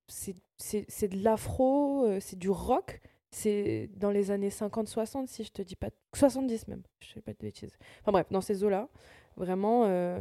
C'est 0.07 0.35
c'est- 0.59 0.87
c'est 0.89 1.09
de 1.09 1.23
l'afro, 1.25 2.05
euh, 2.07 2.21
c'est 2.21 2.39
du 2.39 2.51
rock. 2.51 3.01
C'est 3.33 3.89
dans 3.97 4.11
les 4.11 4.31
années 4.33 4.49
50-60, 4.49 5.27
si 5.29 5.45
je 5.45 5.53
te 5.53 5.63
dis 5.63 5.77
pas... 5.77 5.91
70 6.15 6.67
même, 6.69 6.83
je 7.01 7.13
sais 7.13 7.21
pas 7.21 7.33
de 7.33 7.39
bêtises. 7.39 7.77
Enfin 8.01 8.11
bref, 8.13 8.27
dans 8.31 8.41
ces 8.41 8.65
eaux-là, 8.65 8.89
vraiment, 9.37 9.85
euh, 9.87 10.21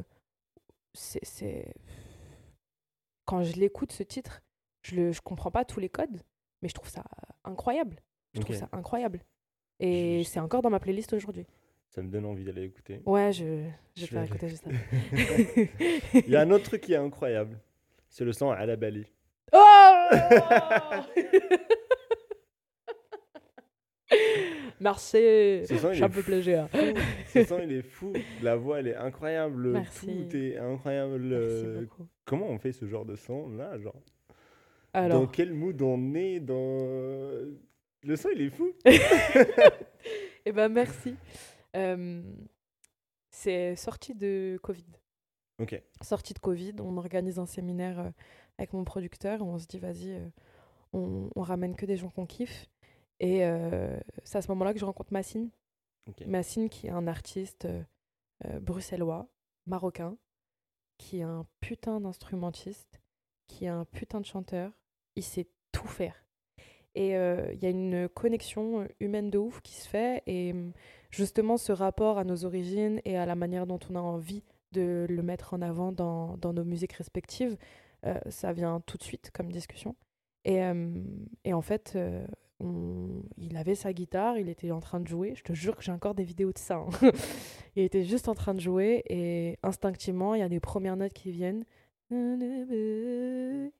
c'est... 0.93 1.73
Quand 3.25 3.43
je 3.43 3.53
l'écoute, 3.59 3.91
ce 3.91 4.03
titre, 4.03 4.41
je 4.83 4.95
le 4.95 5.11
je 5.11 5.21
comprends 5.21 5.51
pas 5.51 5.65
tous 5.65 5.79
les 5.79 5.89
codes, 5.89 6.21
mais 6.61 6.69
je 6.69 6.73
trouve 6.73 6.89
ça 6.89 7.03
incroyable. 7.43 7.97
Je 8.33 8.41
trouve 8.41 8.55
ça 8.55 8.69
incroyable. 8.71 9.21
Et 9.79 10.23
Je- 10.23 10.29
c'est 10.29 10.39
encore 10.39 10.61
dans 10.61 10.69
ma 10.69 10.79
playlist 10.79 11.13
aujourd'hui. 11.13 11.45
Ça 11.89 12.01
me 12.03 12.09
donne 12.09 12.25
envie 12.25 12.43
d'aller 12.43 12.63
écouter. 12.63 13.01
Ouais, 13.05 13.31
je, 13.33 13.63
je 13.95 14.01
vais 14.01 14.07
faire 14.07 14.23
écouter 14.23 14.47
juste 14.49 14.65
Il 16.13 16.29
y 16.29 16.35
a 16.35 16.41
un 16.41 16.51
autre 16.51 16.65
truc 16.65 16.81
qui 16.81 16.93
est 16.93 16.97
incroyable. 16.97 17.59
C'est 18.09 18.25
le 18.25 18.33
son 18.33 18.49
à 18.51 18.65
la 18.65 18.75
Bali. 18.75 19.05
Oh 19.53 20.05
Merci. 24.79 25.17
Ce 25.65 25.77
son, 25.77 25.89
il 25.89 25.93
Je 25.93 26.41
suis 26.41 26.53
un 26.53 26.67
peu. 26.67 26.93
Ce 27.27 27.43
son, 27.43 27.59
il 27.59 27.71
est 27.73 27.81
fou. 27.81 28.13
La 28.41 28.55
voix, 28.55 28.79
elle 28.79 28.87
est 28.87 28.95
incroyable. 28.95 29.61
Le 29.61 29.71
Merci. 29.73 30.07
Tout 30.07 30.35
est 30.37 30.57
incroyable. 30.57 31.19
Merci. 31.19 31.89
Comment 32.25 32.47
on 32.47 32.59
fait 32.59 32.71
ce 32.71 32.85
genre 32.85 33.05
de 33.05 33.15
son 33.15 33.49
là 33.49 33.77
genre? 33.77 34.01
Alors, 34.93 35.21
Dans 35.21 35.27
quel 35.27 35.53
mood 35.53 35.81
on 35.81 36.13
est 36.15 36.39
dans... 36.39 36.87
Le 38.03 38.15
son, 38.15 38.29
il 38.33 38.41
est 38.41 38.49
fou. 38.49 38.71
eh 40.45 40.51
ben 40.51 40.69
merci. 40.69 41.15
Euh, 41.75 42.21
c'est 43.29 43.75
sorti 43.75 44.15
de 44.15 44.57
Covid. 44.63 44.85
Ok. 45.59 45.79
Sortie 46.01 46.33
de 46.33 46.39
Covid, 46.39 46.75
on 46.79 46.97
organise 46.97 47.37
un 47.37 47.45
séminaire 47.45 47.99
euh, 47.99 48.09
avec 48.57 48.73
mon 48.73 48.85
producteur. 48.85 49.41
On 49.41 49.59
se 49.59 49.67
dit, 49.67 49.77
vas-y, 49.77 50.11
euh, 50.13 50.25
on, 50.93 51.29
on 51.35 51.41
ramène 51.41 51.75
que 51.75 51.85
des 51.85 51.97
gens 51.97 52.09
qu'on 52.09 52.25
kiffe. 52.25 52.67
Et 53.19 53.45
euh, 53.45 53.99
c'est 54.23 54.37
à 54.37 54.41
ce 54.41 54.47
moment-là 54.49 54.73
que 54.73 54.79
je 54.79 54.85
rencontre 54.85 55.13
Massine. 55.13 55.49
Massine, 56.25 56.69
qui 56.69 56.87
est 56.87 56.91
un 56.91 57.07
artiste 57.07 57.65
euh, 57.65 57.83
euh, 58.45 58.59
bruxellois, 58.59 59.27
marocain, 59.67 60.17
qui 60.97 61.19
est 61.19 61.23
un 61.23 61.45
putain 61.59 61.99
d'instrumentiste, 62.01 62.99
qui 63.47 63.65
est 63.65 63.69
un 63.69 63.85
putain 63.85 64.19
de 64.21 64.25
chanteur. 64.25 64.71
Il 65.15 65.23
sait 65.23 65.47
tout 65.71 65.87
faire. 65.87 66.25
Et 66.95 67.15
euh, 67.15 67.51
il 67.53 67.59
y 67.63 67.65
a 67.65 67.69
une 67.69 68.09
connexion 68.09 68.87
humaine 68.99 69.29
de 69.29 69.37
ouf 69.37 69.61
qui 69.61 69.73
se 69.73 69.87
fait. 69.87 70.23
Et 70.25 70.51
hum, 70.51 70.73
justement, 71.11 71.57
ce 71.57 71.71
rapport 71.71 72.17
à 72.17 72.23
nos 72.23 72.45
origines 72.45 73.01
et 73.05 73.17
à 73.17 73.25
la 73.25 73.35
manière 73.35 73.67
dont 73.67 73.79
on 73.89 73.95
a 73.95 74.01
envie 74.01 74.43
de 74.71 75.05
le 75.09 75.23
mettre 75.23 75.53
en 75.53 75.61
avant 75.61 75.91
dans, 75.91 76.37
dans 76.37 76.53
nos 76.53 76.63
musiques 76.63 76.93
respectives, 76.93 77.57
euh, 78.05 78.19
ça 78.29 78.53
vient 78.53 78.81
tout 78.81 78.97
de 78.97 79.03
suite 79.03 79.31
comme 79.31 79.51
discussion. 79.51 79.95
Et, 80.45 80.63
euh, 80.63 81.03
et 81.43 81.53
en 81.53 81.61
fait, 81.61 81.97
on- 82.59 83.23
il 83.37 83.55
avait 83.57 83.75
sa 83.75 83.93
guitare, 83.93 84.37
il 84.37 84.49
était 84.49 84.71
en 84.71 84.79
train 84.79 84.99
de 84.99 85.07
jouer. 85.07 85.33
Je 85.35 85.43
te 85.43 85.53
jure 85.53 85.75
que 85.75 85.83
j'ai 85.83 85.91
encore 85.91 86.15
des 86.15 86.23
vidéos 86.23 86.51
de 86.51 86.57
ça. 86.57 86.75
hein. 86.75 86.89
il 87.75 87.83
était 87.83 88.03
juste 88.03 88.27
en 88.27 88.35
train 88.35 88.53
de 88.53 88.59
jouer 88.59 89.03
et 89.09 89.57
instinctivement, 89.63 90.35
il 90.35 90.39
y 90.39 90.43
a 90.43 90.49
des 90.49 90.59
premières 90.59 90.97
notes 90.97 91.13
qui 91.13 91.31
viennent. 91.31 91.63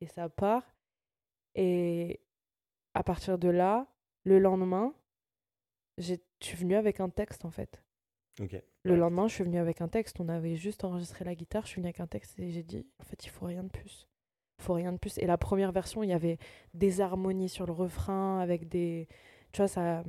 Et 0.02 0.08
ça 0.08 0.30
part. 0.30 0.64
Et 1.56 2.20
à 2.94 3.04
partir 3.04 3.38
de 3.38 3.50
là, 3.50 3.88
le 4.24 4.40
lendemain, 4.40 4.94
je 5.98 6.16
suis 6.42 6.58
venue 6.58 6.76
avec 6.76 7.00
un 7.00 7.10
texte 7.10 7.46
en 7.46 7.52
fait. 7.52 7.84
Ok. 8.42 8.56
Le 8.84 8.96
lendemain, 8.96 9.28
je 9.28 9.34
suis 9.36 9.44
venue 9.44 9.58
avec 9.58 9.82
un 9.82 9.90
texte. 9.90 10.20
On 10.22 10.30
avait 10.30 10.56
juste 10.56 10.84
enregistré 10.86 11.26
la 11.26 11.36
guitare. 11.36 11.64
Je 11.64 11.70
suis 11.72 11.76
venue 11.82 11.88
avec 11.88 12.00
un 12.00 12.08
texte 12.08 12.40
et 12.40 12.50
j'ai 12.52 12.64
dit, 12.64 12.88
en 13.00 13.04
fait, 13.04 13.26
il 13.26 13.30
faut 13.30 13.46
rien 13.46 13.64
de 13.64 13.70
plus. 13.70 14.08
Il 14.60 14.64
faut 14.64 14.74
rien 14.74 14.92
de 14.92 14.98
plus. 14.98 15.18
Et 15.18 15.26
la 15.26 15.38
première 15.38 15.72
version, 15.72 16.04
il 16.04 16.10
y 16.10 16.14
avait 16.14 16.38
des 16.74 17.02
harmonies 17.02 17.50
sur 17.50 17.66
le 17.66 17.72
refrain 17.72 18.40
avec 18.40 18.68
des. 18.68 19.08
Tu 19.52 19.58
vois, 19.62 19.68
ça. 19.68 20.04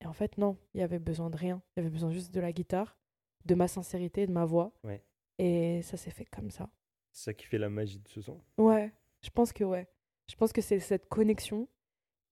Et 0.00 0.06
en 0.06 0.12
fait, 0.12 0.38
non, 0.38 0.56
il 0.74 0.80
y 0.80 0.82
avait 0.82 0.98
besoin 0.98 1.28
de 1.28 1.36
rien. 1.36 1.60
Il 1.76 1.80
y 1.80 1.82
avait 1.82 1.90
besoin 1.90 2.10
juste 2.10 2.32
de 2.32 2.40
la 2.40 2.52
guitare, 2.52 2.96
de 3.44 3.54
ma 3.54 3.68
sincérité, 3.68 4.26
de 4.26 4.32
ma 4.32 4.44
voix. 4.44 4.72
Ouais. 4.84 5.02
Et 5.38 5.82
ça 5.82 5.96
s'est 5.96 6.10
fait 6.10 6.24
comme 6.24 6.50
ça. 6.50 6.70
C'est 7.12 7.24
ça 7.24 7.34
qui 7.34 7.46
fait 7.46 7.58
la 7.58 7.68
magie 7.68 7.98
de 7.98 8.08
ce 8.08 8.20
son. 8.20 8.40
Ouais, 8.56 8.92
je 9.22 9.30
pense 9.30 9.52
que 9.52 9.64
ouais. 9.64 9.88
Je 10.28 10.36
pense 10.36 10.52
que 10.52 10.60
c'est 10.62 10.78
cette 10.78 11.08
connexion, 11.08 11.68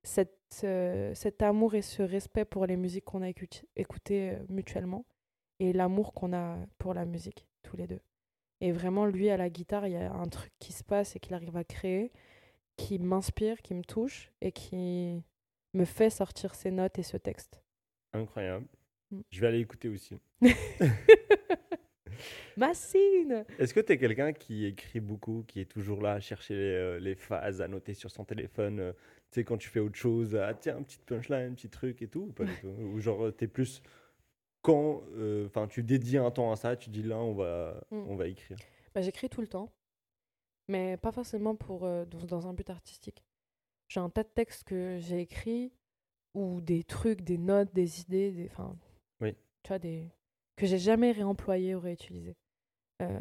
cette, 0.04 0.38
euh, 0.62 1.12
cet 1.14 1.42
amour 1.42 1.74
et 1.74 1.82
ce 1.82 2.02
respect 2.02 2.44
pour 2.44 2.64
les 2.64 2.76
musiques 2.76 3.04
qu'on 3.04 3.22
a 3.22 3.28
écout- 3.28 3.64
écoutées 3.74 4.30
euh, 4.30 4.44
mutuellement 4.48 5.04
et 5.58 5.72
l'amour 5.72 6.14
qu'on 6.14 6.32
a 6.32 6.56
pour 6.78 6.94
la 6.94 7.04
musique, 7.04 7.48
tous 7.62 7.76
les 7.76 7.88
deux. 7.88 8.00
Et 8.60 8.72
vraiment, 8.72 9.06
lui, 9.06 9.30
à 9.30 9.36
la 9.36 9.50
guitare, 9.50 9.86
il 9.86 9.92
y 9.92 9.96
a 9.96 10.12
un 10.12 10.26
truc 10.26 10.52
qui 10.58 10.72
se 10.72 10.82
passe 10.82 11.14
et 11.16 11.20
qu'il 11.20 11.34
arrive 11.34 11.56
à 11.56 11.64
créer, 11.64 12.10
qui 12.76 12.98
m'inspire, 12.98 13.62
qui 13.62 13.74
me 13.74 13.82
touche 13.82 14.32
et 14.40 14.52
qui 14.52 15.22
me 15.74 15.84
fait 15.84 16.10
sortir 16.10 16.54
ces 16.54 16.70
notes 16.70 16.98
et 16.98 17.02
ce 17.02 17.16
texte. 17.16 17.62
Incroyable. 18.12 18.66
Mm. 19.10 19.20
Je 19.30 19.40
vais 19.40 19.46
aller 19.46 19.60
écouter 19.60 19.88
aussi. 19.88 20.18
Massine 22.56 23.44
Est-ce 23.58 23.72
que 23.72 23.80
tu 23.80 23.92
es 23.92 23.98
quelqu'un 23.98 24.32
qui 24.32 24.66
écrit 24.66 24.98
beaucoup, 24.98 25.44
qui 25.46 25.60
est 25.60 25.70
toujours 25.70 26.02
là 26.02 26.14
à 26.14 26.20
chercher 26.20 26.54
les, 26.54 26.74
euh, 26.74 26.98
les 26.98 27.14
phases, 27.14 27.60
à 27.60 27.68
noter 27.68 27.94
sur 27.94 28.10
son 28.10 28.24
téléphone 28.24 28.80
euh, 28.80 28.92
Tu 29.30 29.40
sais, 29.40 29.44
quand 29.44 29.56
tu 29.56 29.68
fais 29.68 29.78
autre 29.78 29.94
chose, 29.94 30.34
ah 30.34 30.54
tiens, 30.54 30.78
un 30.78 30.82
petit 30.82 30.98
punchline, 30.98 31.52
un 31.52 31.54
petit 31.54 31.68
truc 31.68 32.02
et 32.02 32.08
tout 32.08 32.22
Ou 32.22 32.32
pas 32.32 32.44
du 32.44 32.54
tout? 32.60 32.66
Ou 32.66 32.98
genre, 32.98 33.30
tu 33.36 33.44
es 33.44 33.48
plus. 33.48 33.82
Quand 34.68 35.00
euh, 35.16 35.46
enfin 35.46 35.66
tu 35.66 35.82
dédies 35.82 36.18
un 36.18 36.30
temps 36.30 36.52
à 36.52 36.56
ça, 36.56 36.76
tu 36.76 36.90
dis 36.90 37.02
là, 37.02 37.16
on 37.18 37.32
va, 37.32 37.80
Mm. 37.90 38.04
on 38.06 38.16
va 38.16 38.26
écrire. 38.28 38.58
Bah, 38.94 39.00
J'écris 39.00 39.30
tout 39.30 39.40
le 39.40 39.46
temps, 39.48 39.72
mais 40.68 40.98
pas 40.98 41.10
forcément 41.10 41.56
pour, 41.56 41.84
euh, 41.86 42.04
dans, 42.04 42.46
un 42.46 42.52
but 42.52 42.68
artistique. 42.68 43.24
J'ai 43.88 44.00
un 44.00 44.10
tas 44.10 44.24
de 44.24 44.28
textes 44.28 44.64
que 44.64 44.98
j'ai 44.98 45.20
écrits, 45.20 45.72
ou 46.34 46.60
des 46.60 46.84
trucs, 46.84 47.22
des 47.22 47.38
notes, 47.38 47.72
des 47.72 48.02
idées, 48.02 48.30
des, 48.30 48.46
enfin, 48.50 48.76
Oui. 49.22 49.34
tu 49.62 49.68
vois, 49.68 49.78
des, 49.78 50.10
que 50.56 50.66
j'ai 50.66 50.78
jamais 50.78 51.12
réemployé 51.12 51.74
ou 51.74 51.80
réutilisé. 51.80 52.36
Euh, 53.00 53.18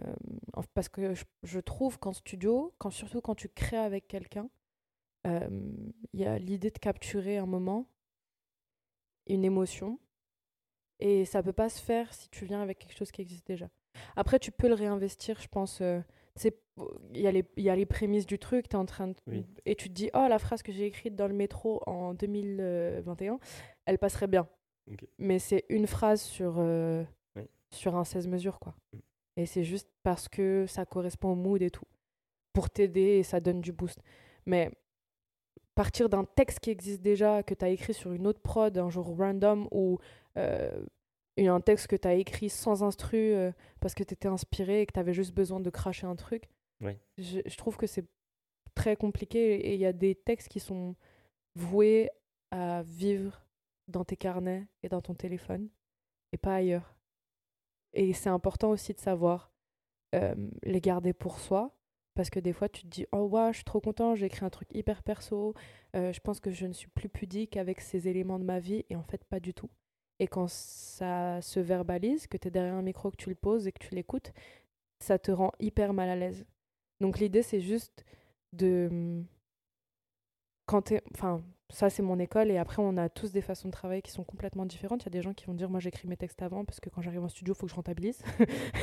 parce 0.73 0.89
que 0.89 1.13
je, 1.13 1.23
je 1.43 1.59
trouve 1.61 1.97
qu'en 1.97 2.11
studio, 2.11 2.73
quand, 2.77 2.89
surtout 2.89 3.21
quand 3.21 3.35
tu 3.35 3.47
crées 3.47 3.77
avec 3.77 4.07
quelqu'un, 4.09 4.49
euh, 5.25 5.47
il 6.11 6.19
y 6.19 6.25
a 6.25 6.37
l'idée 6.39 6.71
de 6.71 6.77
capturer 6.79 7.37
un 7.37 7.45
moment, 7.45 7.87
une 9.27 9.45
émotion, 9.45 9.99
et 10.99 11.25
ça 11.25 11.41
peut 11.43 11.53
pas 11.53 11.69
se 11.69 11.81
faire 11.81 12.13
si 12.13 12.29
tu 12.29 12.45
viens 12.45 12.61
avec 12.61 12.79
quelque 12.79 12.97
chose 12.97 13.11
qui 13.11 13.21
existe 13.21 13.45
déjà. 13.47 13.69
Après, 14.15 14.39
tu 14.39 14.51
peux 14.51 14.67
le 14.67 14.73
réinvestir, 14.75 15.39
je 15.41 15.47
pense. 15.47 15.81
euh, 15.81 16.01
il 17.13 17.21
y, 17.21 17.25
a 17.25 17.31
les- 17.31 17.45
y 17.57 17.69
a 17.69 17.75
les 17.75 17.87
prémices 17.87 18.27
du 18.27 18.37
truc, 18.37 18.65
es 18.71 18.75
en 18.75 18.85
train 18.85 19.07
de- 19.07 19.15
Oui. 19.25 19.43
et 19.65 19.73
tu 19.75 19.89
te 19.89 19.93
dis, 19.95 20.11
oh, 20.13 20.27
la 20.29 20.37
phrase 20.37 20.61
que 20.61 20.71
j'ai 20.71 20.85
écrite 20.85 21.15
dans 21.15 21.27
le 21.27 21.33
métro 21.33 21.81
en 21.87 22.13
2021, 22.13 23.39
elle 23.85 23.97
passerait 23.97 24.27
bien. 24.27 24.47
Mais 25.17 25.39
c'est 25.39 25.65
une 25.69 25.87
phrase 25.87 26.21
sur, 26.21 26.55
euh, 26.59 27.03
sur 27.71 27.95
un 27.95 28.03
16 28.03 28.27
mesures, 28.27 28.59
quoi. 28.59 28.75
Mm. 28.93 28.97
Et 29.37 29.45
c'est 29.45 29.63
juste 29.63 29.89
parce 30.03 30.29
que 30.29 30.65
ça 30.67 30.85
correspond 30.85 31.31
au 31.31 31.35
mood 31.35 31.61
et 31.61 31.69
tout. 31.71 31.85
Pour 32.53 32.69
t'aider 32.69 33.17
et 33.19 33.23
ça 33.23 33.39
donne 33.39 33.61
du 33.61 33.71
boost. 33.71 33.99
Mais 34.45 34.71
partir 35.77 36.09
d'un 36.09 36.25
texte 36.25 36.59
qui 36.59 36.71
existe 36.71 37.01
déjà, 37.03 37.43
que 37.43 37.53
tu 37.53 37.63
as 37.63 37.69
écrit 37.69 37.93
sur 37.93 38.11
une 38.11 38.25
autre 38.25 38.41
prod, 38.41 38.75
un 38.77 38.89
jour 38.89 39.15
random, 39.15 39.67
ou 39.71 39.99
euh, 40.35 40.83
un 41.37 41.61
texte 41.61 41.85
que 41.85 41.95
tu 41.95 42.07
as 42.07 42.15
écrit 42.15 42.49
sans 42.49 42.81
instru 42.83 43.17
euh, 43.17 43.51
parce 43.79 43.93
que 43.93 44.03
tu 44.03 44.13
étais 44.15 44.27
inspiré 44.27 44.81
et 44.81 44.85
que 44.87 44.93
tu 44.93 44.99
avais 44.99 45.13
juste 45.13 45.35
besoin 45.35 45.59
de 45.59 45.69
cracher 45.69 46.07
un 46.07 46.15
truc, 46.15 46.49
Oui. 46.81 46.93
je, 47.19 47.41
je 47.45 47.57
trouve 47.57 47.77
que 47.77 47.85
c'est 47.85 48.05
très 48.73 48.95
compliqué 48.95 49.55
et 49.67 49.75
il 49.75 49.79
y 49.79 49.85
a 49.85 49.93
des 49.93 50.15
textes 50.15 50.49
qui 50.49 50.59
sont 50.59 50.95
voués 51.53 52.09
à 52.49 52.81
vivre 52.81 53.45
dans 53.87 54.03
tes 54.03 54.17
carnets 54.17 54.67
et 54.81 54.89
dans 54.89 55.01
ton 55.01 55.13
téléphone 55.13 55.69
et 56.33 56.37
pas 56.37 56.55
ailleurs. 56.55 56.95
Et 57.93 58.13
c'est 58.13 58.29
important 58.29 58.71
aussi 58.71 58.93
de 58.93 58.99
savoir 58.99 59.51
euh, 60.15 60.33
les 60.63 60.81
garder 60.81 61.13
pour 61.13 61.39
soi 61.39 61.76
parce 62.17 62.31
que 62.31 62.39
des 62.39 62.51
fois 62.51 62.67
tu 62.67 62.81
te 62.81 62.87
dis 62.87 63.05
oh 63.11 63.27
ouais 63.31 63.49
je 63.51 63.57
suis 63.57 63.63
trop 63.63 63.79
content 63.79 64.15
j'ai 64.15 64.25
écrit 64.25 64.43
un 64.43 64.49
truc 64.49 64.67
hyper 64.73 65.03
perso 65.03 65.53
euh, 65.95 66.11
je 66.11 66.19
pense 66.19 66.39
que 66.39 66.49
je 66.49 66.65
ne 66.65 66.73
suis 66.73 66.87
plus 66.87 67.09
pudique 67.09 67.57
avec 67.57 67.79
ces 67.79 68.07
éléments 68.07 68.39
de 68.39 68.43
ma 68.43 68.59
vie 68.59 68.85
et 68.89 68.95
en 68.95 69.03
fait 69.03 69.23
pas 69.23 69.39
du 69.39 69.53
tout. 69.53 69.69
Et 70.19 70.27
quand 70.27 70.49
ça 70.49 71.39
se 71.41 71.59
verbalise 71.59 72.25
que 72.25 72.37
tu 72.37 72.47
es 72.47 72.51
derrière 72.51 72.73
un 72.73 72.81
micro 72.81 73.11
que 73.11 73.17
tu 73.17 73.29
le 73.29 73.35
poses 73.35 73.67
et 73.67 73.71
que 73.71 73.79
tu 73.79 73.93
l'écoutes 73.93 74.33
ça 74.99 75.19
te 75.19 75.31
rend 75.31 75.51
hyper 75.59 75.93
mal 75.93 76.09
à 76.09 76.15
l'aise. 76.15 76.43
Donc 77.01 77.19
l'idée 77.19 77.43
c'est 77.43 77.61
juste 77.61 78.03
de 78.51 79.23
quand 80.65 80.91
enfin 81.13 81.43
ça 81.69 81.91
c'est 81.91 82.01
mon 82.01 82.17
école 82.17 82.49
et 82.49 82.57
après 82.57 82.81
on 82.81 82.97
a 82.97 83.09
tous 83.09 83.31
des 83.31 83.41
façons 83.41 83.67
de 83.67 83.73
travailler 83.73 84.01
qui 84.01 84.11
sont 84.11 84.23
complètement 84.23 84.65
différentes. 84.65 85.03
Il 85.03 85.05
y 85.05 85.09
a 85.09 85.11
des 85.11 85.21
gens 85.21 85.35
qui 85.35 85.45
vont 85.45 85.53
dire 85.53 85.69
moi 85.69 85.79
j'écris 85.79 86.07
mes 86.07 86.17
textes 86.17 86.41
avant 86.41 86.65
parce 86.65 86.79
que 86.79 86.89
quand 86.89 87.03
j'arrive 87.03 87.23
en 87.23 87.29
studio 87.29 87.53
il 87.53 87.57
faut 87.57 87.67
que 87.67 87.71
je 87.71 87.75
rentabilise. 87.75 88.23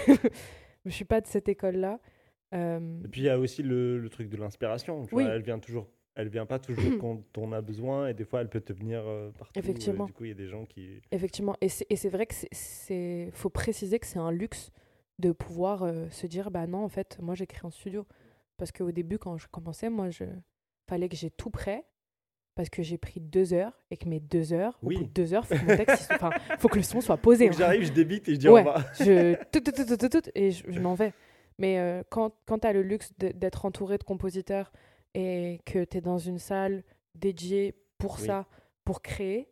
Je 0.86 0.90
suis 0.90 1.06
pas 1.06 1.22
de 1.22 1.26
cette 1.26 1.48
école 1.48 1.76
là 1.76 1.98
Et 2.54 3.08
puis 3.10 3.22
il 3.22 3.24
y 3.24 3.28
a 3.30 3.38
aussi 3.38 3.62
le, 3.62 3.98
le 3.98 4.08
truc 4.08 4.28
de 4.28 4.36
l'inspiration. 4.36 5.04
tu 5.06 5.14
Oui. 5.14 5.24
vois, 5.24 5.32
Elle 5.34 5.42
vient 5.42 5.58
toujours. 5.58 5.88
Elle 6.16 6.28
vient 6.28 6.46
pas 6.46 6.58
toujours 6.60 6.96
quand 7.00 7.20
on 7.38 7.52
a 7.52 7.60
besoin 7.60 8.06
et 8.08 8.14
des 8.14 8.24
fois 8.24 8.40
elle 8.40 8.48
peut 8.48 8.60
te 8.60 8.72
venir 8.72 9.02
euh, 9.04 9.30
partout. 9.32 9.58
Effectivement. 9.58 10.04
Euh, 10.04 10.06
Du 10.06 10.12
coup, 10.12 10.24
il 10.24 10.28
y 10.28 10.32
a 10.32 10.36
des 10.36 10.46
gens 10.48 10.64
qui. 10.64 11.00
Effectivement, 11.10 11.56
et 11.60 11.68
c'est 11.68 11.86
et 11.90 12.08
vrai 12.08 12.26
que 12.26 12.34
c'est- 12.52 13.30
faut 13.32 13.50
préciser 13.50 13.98
que 13.98 14.06
c'est 14.06 14.20
un 14.20 14.30
luxe 14.30 14.70
de 15.18 15.32
pouvoir 15.32 15.82
euh, 15.82 16.08
se 16.10 16.26
dire 16.26 16.50
bah 16.50 16.66
non 16.66 16.78
en 16.84 16.88
fait 16.88 17.18
moi 17.22 17.34
j'écris 17.36 17.60
en 17.64 17.70
studio 17.70 18.04
parce 18.56 18.72
qu'au 18.72 18.90
début 18.90 19.16
quand 19.18 19.36
je 19.38 19.46
commençais 19.48 19.88
moi 19.88 20.10
je 20.10 20.24
fallait 20.88 21.08
que 21.08 21.14
j'ai 21.16 21.30
tout 21.30 21.50
prêt 21.50 21.84
parce 22.56 22.68
que 22.68 22.82
j'ai 22.82 22.98
pris 22.98 23.20
deux 23.20 23.52
heures 23.54 23.72
et 23.92 23.96
que 23.96 24.08
mes 24.08 24.18
deux 24.18 24.52
heures 24.52 24.76
Oui. 24.82 24.96
au 24.96 24.98
bout 25.00 25.04
de 25.06 25.10
deux 25.12 25.32
heures 25.34 25.46
faut 25.46 25.54
que 25.54 25.60
mon 25.64 25.76
texte 25.76 26.02
il 26.02 26.04
soit- 26.06 26.16
enfin, 26.16 26.30
faut 26.58 26.66
que 26.68 26.76
le 26.76 26.82
son 26.82 27.00
soit 27.00 27.16
posé 27.16 27.48
hein. 27.48 27.52
J'arrive, 27.56 27.84
je 27.86 27.92
débite 27.92 28.28
et 28.28 28.34
je 28.34 28.38
dis 28.40 28.48
Ouais. 28.48 28.54
au 28.62 28.64
revoir. 28.64 28.84
je 28.98 29.34
tout, 29.52 29.60
tout, 29.60 29.70
tout, 29.70 29.84
tout, 29.86 29.96
tout, 29.96 30.20
tout, 30.20 30.30
et 30.34 30.50
je, 30.50 30.64
je 30.68 30.80
m'en 30.80 30.94
vais. 30.94 31.12
Mais 31.58 31.78
euh, 31.78 32.02
quand, 32.10 32.34
quand 32.46 32.60
tu 32.60 32.66
as 32.66 32.72
le 32.72 32.82
luxe 32.82 33.12
d'être 33.18 33.64
entouré 33.64 33.96
de 33.98 34.04
compositeurs 34.04 34.72
et 35.14 35.60
que 35.64 35.84
tu 35.84 35.98
es 35.98 36.00
dans 36.00 36.18
une 36.18 36.38
salle 36.38 36.82
dédiée 37.14 37.74
pour 37.98 38.16
Oui. 38.18 38.26
ça, 38.26 38.46
pour 38.84 39.02
créer, 39.02 39.48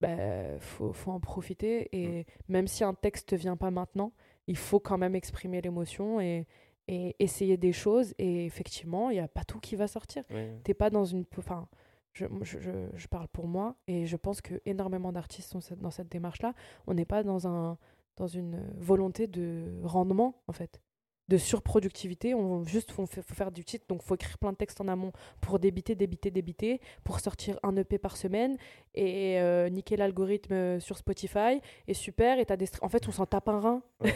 bah, 0.00 0.58
faut, 0.58 0.92
faut 0.92 1.10
en 1.12 1.20
profiter. 1.20 1.88
Et 1.96 2.20
Mm. 2.48 2.52
même 2.52 2.66
si 2.68 2.84
un 2.84 2.94
texte 2.94 3.32
ne 3.32 3.38
vient 3.38 3.56
pas 3.56 3.70
maintenant, 3.70 4.12
il 4.46 4.56
faut 4.56 4.80
quand 4.80 4.98
même 4.98 5.14
exprimer 5.14 5.60
l'émotion 5.60 6.20
et, 6.20 6.46
et 6.88 7.14
essayer 7.18 7.56
des 7.56 7.72
choses. 7.72 8.14
Et 8.18 8.44
effectivement, 8.44 9.10
il 9.10 9.14
n'y 9.14 9.20
a 9.20 9.28
pas 9.28 9.44
tout 9.44 9.60
qui 9.60 9.76
va 9.76 9.86
sortir 9.88 10.24
Ouais. 10.30 10.60
t'es 10.64 10.74
pas 10.74 10.90
dans 10.90 11.04
une 11.04 11.24
enfin 11.38 11.68
je, 12.12 12.24
je, 12.42 12.58
je, 12.60 12.70
je 12.94 13.06
parle 13.08 13.28
pour 13.28 13.46
moi 13.46 13.76
et 13.86 14.06
je 14.06 14.16
pense 14.16 14.40
que 14.40 14.60
énormément 14.64 15.12
d'artistes 15.12 15.50
sont 15.52 15.60
dans 15.76 15.90
cette 15.90 16.08
démarche 16.10 16.40
là 16.40 16.54
on 16.86 16.94
n'est 16.94 17.04
pas 17.04 17.22
dans 17.22 17.46
un 17.46 17.76
dans 18.16 18.26
une 18.26 18.66
volonté 18.78 19.26
de 19.26 19.80
rendement 19.82 20.42
en 20.46 20.52
fait 20.52 20.80
de 21.28 21.36
surproductivité 21.36 22.34
on 22.34 22.64
juste 22.64 22.92
faut, 22.92 23.06
faut 23.06 23.34
faire 23.34 23.50
du 23.50 23.64
titre 23.64 23.86
donc 23.88 24.02
faut 24.02 24.14
écrire 24.14 24.38
plein 24.38 24.52
de 24.52 24.56
textes 24.56 24.80
en 24.80 24.88
amont 24.88 25.12
pour 25.40 25.58
débiter 25.58 25.94
débiter 25.94 26.30
débiter 26.30 26.80
pour 27.04 27.20
sortir 27.20 27.58
un 27.62 27.76
EP 27.76 27.98
par 27.98 28.16
semaine 28.16 28.56
et 28.94 29.40
euh, 29.40 29.68
niquer 29.68 29.96
l'algorithme 29.96 30.52
euh, 30.52 30.80
sur 30.80 30.98
Spotify 30.98 31.60
et 31.88 31.94
super 31.94 32.38
et 32.38 32.46
t'as 32.46 32.56
des 32.56 32.66
en 32.82 32.88
fait 32.88 33.08
on 33.08 33.12
s'en 33.12 33.26
tape 33.26 33.48
un 33.48 33.60
rein 33.60 33.82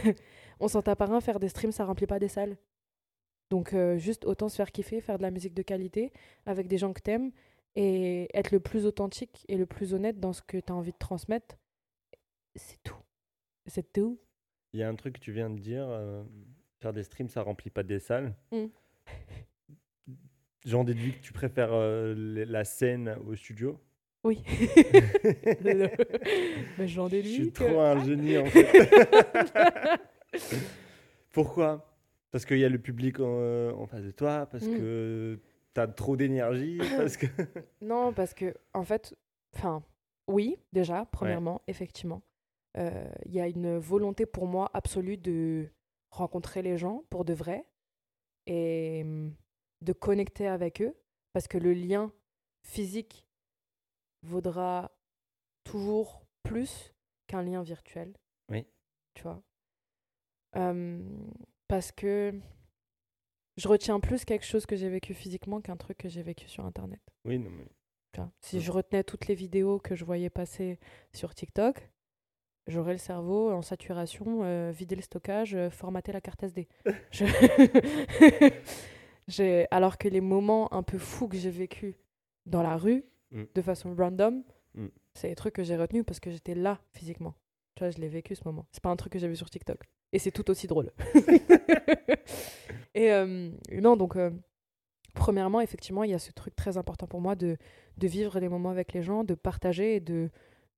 on 0.60 0.68
s'en 0.68 0.82
tape 0.82 1.02
un 1.02 1.06
rein 1.06 1.20
faire 1.20 1.40
des 1.40 1.48
streams 1.48 1.72
ça 1.72 1.84
remplit 1.84 2.06
pas 2.06 2.18
des 2.18 2.28
salles 2.28 2.56
donc 3.50 3.74
euh, 3.74 3.96
juste 3.96 4.24
autant 4.24 4.48
se 4.48 4.56
faire 4.56 4.70
kiffer 4.70 5.00
faire 5.00 5.18
de 5.18 5.22
la 5.22 5.30
musique 5.30 5.54
de 5.54 5.62
qualité 5.62 6.12
avec 6.46 6.68
des 6.68 6.78
gens 6.78 6.92
que 6.92 7.00
t'aimes 7.00 7.32
et 7.76 8.28
être 8.36 8.50
le 8.50 8.60
plus 8.60 8.86
authentique 8.86 9.44
et 9.48 9.56
le 9.56 9.66
plus 9.66 9.94
honnête 9.94 10.18
dans 10.18 10.32
ce 10.32 10.42
que 10.42 10.58
tu 10.58 10.72
as 10.72 10.74
envie 10.76 10.92
de 10.92 10.98
transmettre. 10.98 11.56
C'est 12.56 12.82
tout. 12.82 12.96
C'est 13.66 13.92
tout. 13.92 14.18
Il 14.72 14.80
y 14.80 14.82
a 14.82 14.88
un 14.88 14.94
truc 14.94 15.14
que 15.14 15.20
tu 15.20 15.32
viens 15.32 15.50
de 15.50 15.58
dire. 15.58 15.86
euh, 15.88 16.22
faire 16.80 16.92
des 16.92 17.02
streams, 17.02 17.28
ça 17.28 17.42
remplit 17.42 17.70
pas 17.70 17.82
des 17.82 17.98
salles. 18.00 18.34
Mm. 18.52 18.66
J'en 20.66 20.84
déduis 20.84 21.12
que 21.14 21.20
tu 21.22 21.32
préfères 21.32 21.72
euh, 21.72 22.14
la 22.46 22.64
scène 22.64 23.16
au 23.26 23.34
studio. 23.34 23.78
Oui. 24.24 24.42
Mais 25.64 26.86
j'en 26.88 27.06
Je 27.06 27.10
déduis. 27.10 27.32
suis 27.34 27.52
que- 27.52 27.64
trop 27.64 27.80
un 27.80 28.04
génie 28.04 28.36
en 28.38 28.44
fait. 28.46 28.90
Pourquoi? 31.32 31.86
Parce 32.30 32.44
qu'il 32.44 32.58
y 32.58 32.64
a 32.64 32.68
le 32.68 32.78
public 32.78 33.20
en, 33.20 33.24
euh, 33.40 33.72
en 33.72 33.86
face 33.86 34.02
de 34.04 34.10
toi, 34.10 34.46
parce 34.50 34.64
Mm. 34.66 34.76
que 34.76 35.40
tu 35.74 35.80
as 35.80 35.86
trop 35.88 36.16
d'énergie, 36.16 36.78
parce 36.96 37.16
que... 37.16 37.26
Non, 37.80 38.12
parce 38.12 38.34
que, 38.34 38.54
en 38.74 38.84
fait, 38.84 39.14
enfin, 39.56 39.82
oui, 40.28 40.56
déjà, 40.72 41.06
premièrement, 41.10 41.62
effectivement. 41.66 42.22
Euh, 42.76 43.04
Il 43.26 43.32
y 43.32 43.40
a 43.40 43.48
une 43.48 43.78
volonté 43.78 44.26
pour 44.26 44.46
moi 44.46 44.70
absolue 44.74 45.16
de 45.16 45.66
rencontrer 46.10 46.62
les 46.62 46.76
gens 46.78 47.04
pour 47.10 47.24
de 47.24 47.32
vrai 47.34 47.66
et 48.46 49.02
hum, 49.04 49.34
de 49.82 49.92
connecter 49.92 50.46
avec 50.46 50.80
eux 50.82 50.94
parce 51.32 51.46
que 51.48 51.58
le 51.58 51.72
lien 51.72 52.12
physique 52.66 53.26
vaudra 54.22 54.90
toujours 55.64 56.24
plus 56.42 56.92
qu'un 57.26 57.42
lien 57.42 57.62
virtuel. 57.62 58.16
Oui. 58.50 58.66
Tu 59.14 59.22
vois? 59.22 59.42
Euh, 60.56 61.00
Parce 61.68 61.92
que 61.92 62.34
je 63.56 63.68
retiens 63.68 64.00
plus 64.00 64.24
quelque 64.24 64.44
chose 64.44 64.66
que 64.66 64.74
j'ai 64.76 64.88
vécu 64.88 65.14
physiquement 65.14 65.60
qu'un 65.60 65.76
truc 65.76 65.98
que 65.98 66.08
j'ai 66.08 66.22
vécu 66.22 66.48
sur 66.48 66.64
Internet. 66.64 67.00
Oui, 67.24 67.38
non, 67.38 67.50
mais... 67.50 67.66
Si 68.40 68.56
Mm. 68.56 68.60
je 68.60 68.72
retenais 68.72 69.04
toutes 69.04 69.28
les 69.28 69.36
vidéos 69.36 69.78
que 69.78 69.94
je 69.94 70.04
voyais 70.04 70.30
passer 70.30 70.78
sur 71.14 71.32
TikTok, 71.34 71.88
j'aurais 72.70 72.92
le 72.92 72.98
cerveau 72.98 73.50
en 73.52 73.60
saturation, 73.62 74.40
euh, 74.44 74.70
vider 74.74 74.96
le 74.96 75.02
stockage, 75.02 75.54
euh, 75.54 75.68
formater 75.70 76.12
la 76.12 76.20
carte 76.20 76.42
SD. 76.42 76.68
Je- 77.10 77.26
Alors 79.70 79.98
que 79.98 80.08
les 80.08 80.20
moments 80.20 80.72
un 80.72 80.82
peu 80.82 80.98
fous 80.98 81.28
que 81.28 81.36
j'ai 81.36 81.50
vécu 81.50 81.96
dans 82.46 82.62
la 82.62 82.76
rue, 82.76 83.04
Mm. 83.32 83.44
de 83.54 83.62
façon 83.62 83.94
random, 83.96 84.42
Mm. 84.74 84.86
c'est 85.14 85.28
des 85.28 85.36
trucs 85.36 85.54
que 85.54 85.62
j'ai 85.62 85.76
retenus 85.76 86.04
parce 86.04 86.18
que 86.18 86.30
j'étais 86.32 86.54
là 86.56 86.80
physiquement. 86.92 87.34
Tu 87.76 87.84
vois, 87.84 87.90
je 87.90 87.98
l'ai 87.98 88.08
vécu 88.08 88.34
ce 88.34 88.42
moment. 88.44 88.66
C'est 88.72 88.82
pas 88.82 88.90
un 88.90 88.96
truc 88.96 89.12
que 89.12 89.18
j'ai 89.20 89.28
vu 89.28 89.36
sur 89.36 89.48
TikTok. 89.48 89.84
Et 90.12 90.18
c'est 90.18 90.32
tout 90.32 90.50
aussi 90.50 90.66
drôle. 90.66 90.90
et 92.94 93.12
euh, 93.12 93.50
non, 93.80 93.96
donc, 93.96 94.16
euh, 94.16 94.30
premièrement, 95.14 95.60
effectivement, 95.60 96.02
il 96.02 96.10
y 96.10 96.14
a 96.14 96.18
ce 96.18 96.32
truc 96.32 96.56
très 96.56 96.76
important 96.76 97.06
pour 97.06 97.20
moi 97.20 97.36
de, 97.36 97.56
de 97.98 98.06
vivre 98.08 98.40
des 98.40 98.48
moments 98.48 98.70
avec 98.70 98.92
les 98.92 99.02
gens, 99.02 99.22
de 99.22 99.34
partager 99.34 99.94
et 99.96 100.00
de, 100.00 100.30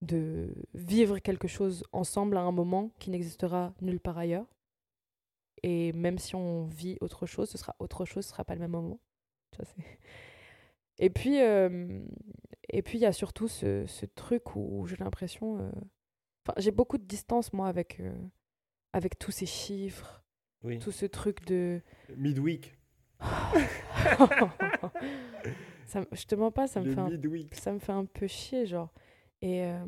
de 0.03 0.53
vivre 0.74 1.18
quelque 1.20 1.48
chose 1.48 1.84
ensemble 1.92 2.36
à 2.36 2.40
un 2.42 2.53
moment 2.53 2.90
qui 2.98 3.09
n'existera 3.11 3.72
nulle 3.80 4.00
part 4.00 4.18
ailleurs. 4.18 4.46
Et 5.62 5.92
même 5.92 6.18
si 6.18 6.34
on 6.34 6.64
vit 6.66 6.98
autre 7.00 7.24
chose, 7.26 7.48
ce 7.48 7.57
sera 7.57 7.74
autre 7.78 8.05
chose, 8.05 8.24
ce 8.24 8.30
sera 8.30 8.44
pas 8.44 8.55
le 8.55 8.61
même 8.61 8.72
moment. 8.72 8.98
Ça, 9.57 9.64
c'est- 9.64 9.76
et 10.98 11.09
puis, 11.11 11.40
euh, 11.40 12.05
et 12.68 12.82
puis 12.82 12.98
il 12.98 13.03
y 13.03 13.07
a 13.07 13.12
surtout 13.12 13.46
ce, 13.48 13.86
ce 13.86 14.05
truc 14.07 14.57
où 14.57 14.86
j'ai 14.86 14.96
l'impression, 14.96 15.59
euh, 15.61 15.70
enfin, 16.44 16.55
j'ai 16.59 16.72
beaucoup 16.72 16.98
de 16.98 17.05
distance 17.05 17.53
moi 17.53 17.68
avec 17.68 18.00
euh, 18.00 18.12
avec 18.92 19.18
tous 19.18 19.30
ces 19.30 19.46
chiffres, 19.46 20.24
Oui. 20.64 20.78
tout 20.80 20.90
ce 20.92 21.07
truc 21.07 21.44
de 21.46 21.80
Midweek. 22.16 22.76
ça, 25.86 26.05
je 26.12 26.24
te 26.24 26.34
mens 26.34 26.50
pas, 26.50 26.66
ça 26.66 26.80
me 26.80 26.92
fait 26.92 26.98
un 27.00 27.09
ça 27.53 27.72
me 27.72 27.78
fait 27.78 27.92
un 27.92 28.05
peu 28.05 28.26
chier, 28.26 28.66
genre. 28.66 28.92
Et, 29.43 29.64
euh, 29.64 29.84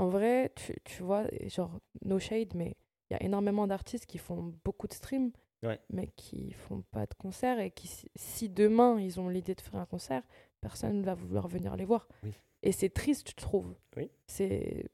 En 0.00 0.06
vrai, 0.08 0.52
tu, 0.54 0.76
tu 0.84 1.02
vois, 1.02 1.24
genre, 1.48 1.80
no 2.04 2.20
shade, 2.20 2.54
mais 2.54 2.76
il 3.10 3.14
y 3.14 3.16
a 3.16 3.22
énormément 3.24 3.66
d'artistes 3.66 4.06
qui 4.06 4.18
font 4.18 4.54
beaucoup 4.64 4.86
de 4.86 4.92
streams, 4.94 5.32
Ouais. 5.64 5.80
mais 5.90 6.06
qui 6.14 6.52
font 6.52 6.82
pas 6.92 7.04
de 7.06 7.14
concert 7.14 7.58
et 7.58 7.72
qui, 7.72 7.88
si- 7.88 8.08
si 8.14 8.48
demain 8.48 9.00
ils 9.00 9.18
ont 9.18 9.28
l'idée 9.28 9.56
de 9.56 9.60
faire 9.60 9.74
un 9.74 9.86
concert, 9.86 10.22
personne 10.60 11.00
ne 11.00 11.04
va 11.04 11.14
vouloir 11.14 11.48
venir 11.48 11.74
les 11.76 11.84
voir. 11.84 12.06
Oui. 12.22 12.30
Et 12.62 12.70
c'est 12.70 12.90
triste, 12.90 13.30
je 13.30 13.34
trouve. 13.34 13.74
Oui. 13.96 14.08
C'est. 14.28 14.86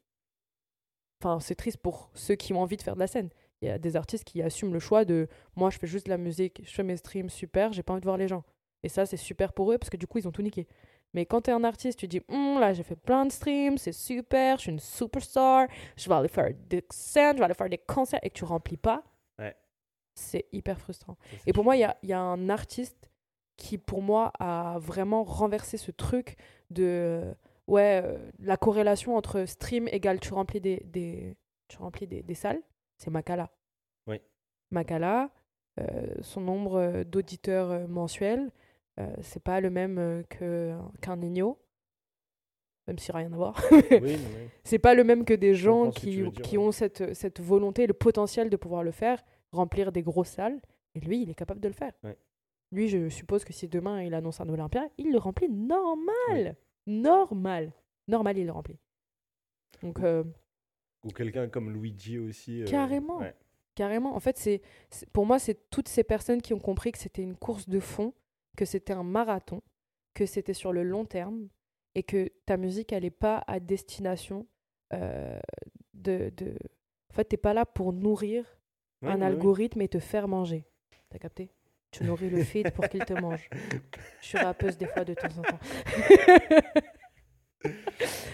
Enfin, 1.20 1.38
c'est 1.40 1.54
triste 1.54 1.78
pour 1.78 2.10
ceux 2.14 2.34
qui 2.34 2.52
ont 2.52 2.60
envie 2.62 2.76
de 2.78 2.82
faire 2.82 2.94
de 2.94 3.00
la 3.00 3.06
scène. 3.06 3.28
Il 3.62 3.68
y 3.68 3.70
a 3.70 3.78
des 3.78 3.96
artistes 3.96 4.24
qui 4.24 4.42
assument 4.42 4.72
le 4.72 4.78
choix 4.80 5.04
de 5.04 5.28
moi, 5.56 5.68
je 5.70 5.78
fais 5.78 5.86
juste 5.86 6.06
de 6.06 6.10
la 6.10 6.18
musique, 6.18 6.62
je 6.64 6.70
fais 6.72 6.82
mes 6.82 6.96
streams, 6.96 7.28
super, 7.30 7.72
j'ai 7.72 7.82
pas 7.82 7.92
envie 7.92 8.00
de 8.00 8.06
voir 8.06 8.16
les 8.18 8.28
gens. 8.28 8.42
Et 8.82 8.88
ça, 8.88 9.06
c'est 9.06 9.16
super 9.16 9.52
pour 9.54 9.72
eux 9.72 9.78
parce 9.78 9.88
que 9.90 9.96
du 9.96 10.06
coup, 10.06 10.18
ils 10.18 10.28
ont 10.28 10.32
tout 10.32 10.42
niqué. 10.42 10.66
Mais 11.14 11.24
quand 11.26 11.42
tu 11.42 11.50
es 11.50 11.52
un 11.54 11.64
artiste, 11.64 11.98
tu 12.00 12.08
dis 12.08 12.20
Hum, 12.28 12.60
là, 12.60 12.72
j'ai 12.74 12.82
fait 12.82 12.96
plein 12.96 13.24
de 13.24 13.32
streams, 13.32 13.78
c'est 13.78 13.92
super, 13.92 14.56
je 14.56 14.62
suis 14.62 14.70
une 14.72 14.80
superstar, 14.80 15.68
je 15.96 16.08
vais 16.08 16.14
aller 16.14 16.28
faire 16.28 16.50
des 16.68 16.84
scènes, 16.90 17.34
je 17.36 17.38
vais 17.38 17.44
aller 17.44 17.54
faire 17.54 17.68
des 17.70 17.78
concerts 17.78 18.20
et 18.22 18.30
que 18.30 18.34
tu 18.34 18.44
remplis 18.44 18.76
pas, 18.76 19.02
Ouais. 19.38 19.54
c'est 20.14 20.46
hyper 20.52 20.78
frustrant. 20.78 21.16
Ça, 21.30 21.36
Et 21.46 21.52
pour 21.52 21.64
moi, 21.64 21.76
il 21.76 21.80
y 21.80 21.84
a, 21.84 21.96
y 22.02 22.12
a 22.12 22.20
un 22.20 22.48
artiste 22.50 23.10
qui, 23.56 23.78
pour 23.78 24.02
moi, 24.02 24.32
a 24.40 24.78
vraiment 24.80 25.22
renversé 25.24 25.76
ce 25.76 25.92
truc 25.92 26.36
de 26.70 27.22
ouais, 27.68 28.02
euh, 28.04 28.18
la 28.40 28.56
corrélation 28.56 29.16
entre 29.16 29.44
stream 29.46 29.86
égale 29.88 30.18
tu 30.20 30.34
remplis 30.34 30.60
des, 30.60 30.82
des, 30.86 31.36
tu 31.68 31.78
remplis 31.78 32.06
des, 32.08 32.22
des 32.22 32.34
salles. 32.34 32.60
C'est 32.98 33.10
Makala. 33.10 33.50
Oui. 34.08 34.20
Makala, 34.72 35.30
euh, 35.80 36.14
son 36.20 36.40
nombre 36.40 36.76
euh, 36.80 37.04
d'auditeurs 37.04 37.88
mensuels, 37.88 38.50
c'est 39.22 39.42
pas 39.42 39.60
le 39.60 39.70
même 39.70 39.98
euh, 39.98 40.22
que, 40.28 40.76
qu'un 41.00 41.16
Nino, 41.16 41.58
même 42.86 42.98
s'il 42.98 43.14
n'y 43.14 43.16
a 43.16 43.18
rien 43.26 43.32
à 43.32 43.36
voir. 43.36 43.60
Oui, 44.02 44.16
c'est 44.62 44.78
pas 44.78 44.94
le 44.94 45.04
même 45.04 45.24
que 45.24 45.34
des 45.34 45.54
gens 45.54 45.90
qui, 45.90 46.10
dire, 46.10 46.32
qui 46.32 46.58
ouais. 46.58 46.64
ont 46.64 46.72
cette, 46.72 47.14
cette 47.14 47.40
volonté, 47.40 47.86
le 47.86 47.94
potentiel 47.94 48.50
de 48.50 48.56
pouvoir 48.56 48.82
le 48.82 48.90
faire, 48.92 49.22
remplir 49.52 49.90
des 49.92 50.02
grosses 50.02 50.28
salles. 50.30 50.60
Et 50.94 51.00
lui, 51.00 51.22
il 51.22 51.30
est 51.30 51.34
capable 51.34 51.60
de 51.60 51.68
le 51.68 51.74
faire. 51.74 51.92
Ouais. 52.04 52.16
Lui, 52.70 52.88
je 52.88 53.08
suppose 53.08 53.44
que 53.44 53.52
si 53.52 53.68
demain 53.68 54.02
il 54.02 54.14
annonce 54.14 54.40
un 54.40 54.48
Olympia, 54.48 54.86
il 54.98 55.10
le 55.12 55.18
remplit 55.18 55.48
normal. 55.50 56.56
Normal. 56.86 57.72
Normal, 58.08 58.38
il 58.38 58.46
le 58.46 58.52
remplit. 58.52 58.78
Donc, 59.82 60.00
euh, 60.00 60.22
Ou 61.04 61.08
quelqu'un 61.10 61.48
comme 61.48 61.70
Luigi 61.72 62.18
aussi. 62.18 62.62
euh, 62.62 62.66
Carrément. 62.66 63.20
carrément, 63.74 64.14
en 64.14 64.20
fait, 64.20 64.36
c'est- 64.38 64.60
pour 65.12 65.26
moi, 65.26 65.38
c'est 65.38 65.68
toutes 65.70 65.88
ces 65.88 66.04
personnes 66.04 66.40
qui 66.42 66.52
ont 66.54 66.60
compris 66.60 66.92
que 66.92 66.98
c'était 66.98 67.22
une 67.22 67.36
course 67.36 67.68
de 67.68 67.80
fond, 67.80 68.12
que 68.56 68.64
c'était 68.64 68.92
un 68.92 69.02
marathon, 69.02 69.62
que 70.14 70.26
c'était 70.26 70.54
sur 70.54 70.72
le 70.72 70.82
long 70.82 71.04
terme 71.04 71.48
et 71.94 72.02
que 72.02 72.28
ta 72.46 72.56
musique, 72.56 72.92
elle 72.92 73.02
n'est 73.04 73.10
pas 73.10 73.42
à 73.46 73.60
destination 73.60 74.46
euh, 74.92 75.38
de, 75.94 76.30
de... 76.36 76.56
En 77.10 77.14
fait, 77.14 77.24
t'es 77.24 77.36
pas 77.36 77.54
là 77.54 77.64
pour 77.66 77.92
nourrir 77.92 78.44
Ouais, 79.02 79.10
un 79.10 79.14
ouais, 79.16 79.20
ouais. 79.20 79.26
algorithme 79.26 79.80
et 79.82 79.88
te 79.88 79.98
faire 79.98 80.28
manger. 80.28 80.64
T'as 81.10 81.18
capté? 81.18 81.50
Tu 81.90 82.04
nourris 82.04 82.30
le 82.30 82.42
feed 82.42 82.70
pour 82.72 82.88
qu'il 82.88 83.04
te 83.04 83.12
mange. 83.12 83.48
Je 84.20 84.26
suis 84.26 84.38
rappeuse 84.38 84.76
des 84.78 84.86
fois 84.86 85.04
de 85.04 85.14
temps 85.14 85.28
en 85.38 85.42
temps. 85.42 85.58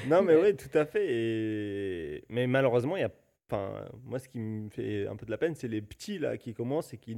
Non, 0.06 0.22
mais 0.22 0.34
Mais- 0.34 0.42
oui, 0.42 0.56
tout 0.56 0.76
à 0.78 0.84
fait. 0.86 1.06
Et... 1.08 2.24
Mais 2.28 2.46
malheureusement, 2.46 2.96
il 2.96 3.00
y 3.00 3.04
a. 3.04 3.10
Enfin, 3.48 3.84
moi, 4.04 4.18
ce 4.18 4.28
qui 4.28 4.38
me 4.38 4.68
fait 4.70 5.06
un 5.08 5.16
peu 5.16 5.26
de 5.26 5.30
la 5.30 5.38
peine, 5.38 5.54
c'est 5.56 5.66
les 5.68 5.82
petits 5.82 6.18
là 6.18 6.36
qui 6.36 6.54
commencent 6.54 6.94
et 6.94 6.98
qui 6.98 7.16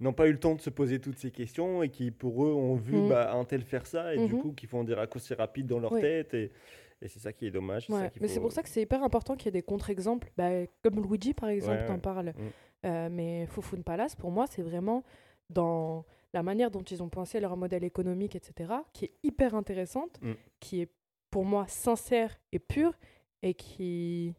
n'ont 0.00 0.12
pas 0.12 0.28
eu 0.28 0.32
le 0.32 0.38
temps 0.40 0.54
de 0.54 0.60
se 0.60 0.70
poser 0.70 1.00
toutes 1.00 1.18
ces 1.18 1.30
questions 1.30 1.82
et 1.82 1.88
qui, 1.88 2.10
pour 2.10 2.44
eux, 2.44 2.52
ont 2.52 2.74
vu 2.76 2.96
Mhm. 2.96 3.08
bah, 3.08 3.32
un 3.34 3.44
tel 3.44 3.62
faire 3.62 3.86
ça 3.86 4.14
et 4.14 4.26
du 4.26 4.34
Mhm. 4.34 4.40
coup, 4.40 4.52
qui 4.52 4.66
font 4.66 4.84
des 4.84 4.94
raccourcis 4.94 5.34
rapides 5.34 5.66
dans 5.66 5.80
leur 5.80 5.92
Oui. 5.92 6.00
tête. 6.00 6.34
Et, 6.34 6.52
et 7.02 7.08
c'est 7.08 7.18
ça 7.20 7.32
qui 7.32 7.46
est 7.46 7.50
dommage. 7.50 7.86
ça 7.88 8.10
mais 8.20 8.28
c'est 8.28 8.40
pour 8.40 8.52
ça 8.52 8.62
que 8.62 8.68
c'est 8.68 8.82
hyper 8.82 9.02
important 9.02 9.34
qu'il 9.36 9.46
y 9.46 9.48
ait 9.48 9.52
des 9.52 9.62
contre-exemples. 9.62 10.30
Bah, 10.36 10.50
comme 10.82 11.02
Luigi, 11.02 11.34
par 11.34 11.48
exemple, 11.48 11.78
Ouais, 11.80 11.86
t'en 11.86 11.94
ouais. 11.94 12.00
parles. 12.00 12.28
Mm. 12.36 12.86
Euh, 12.86 13.08
mais 13.10 13.46
Foufoune 13.46 13.82
Palace, 13.82 14.14
pour 14.14 14.30
moi, 14.30 14.46
c'est 14.48 14.62
vraiment 14.62 15.02
dans 15.50 16.04
la 16.34 16.42
manière 16.42 16.70
dont 16.70 16.82
ils 16.82 17.02
ont 17.02 17.08
pensé 17.08 17.40
leur 17.40 17.56
modèle 17.56 17.82
économique, 17.84 18.36
etc., 18.36 18.72
qui 18.92 19.06
est 19.06 19.12
hyper 19.24 19.54
intéressante, 19.54 20.20
Mm. 20.22 20.32
qui 20.60 20.82
est 20.82 20.90
pour 21.30 21.44
moi 21.44 21.66
sincère 21.68 22.38
et 22.52 22.58
pure, 22.58 22.94
et 23.42 23.54
qui, 23.54 24.32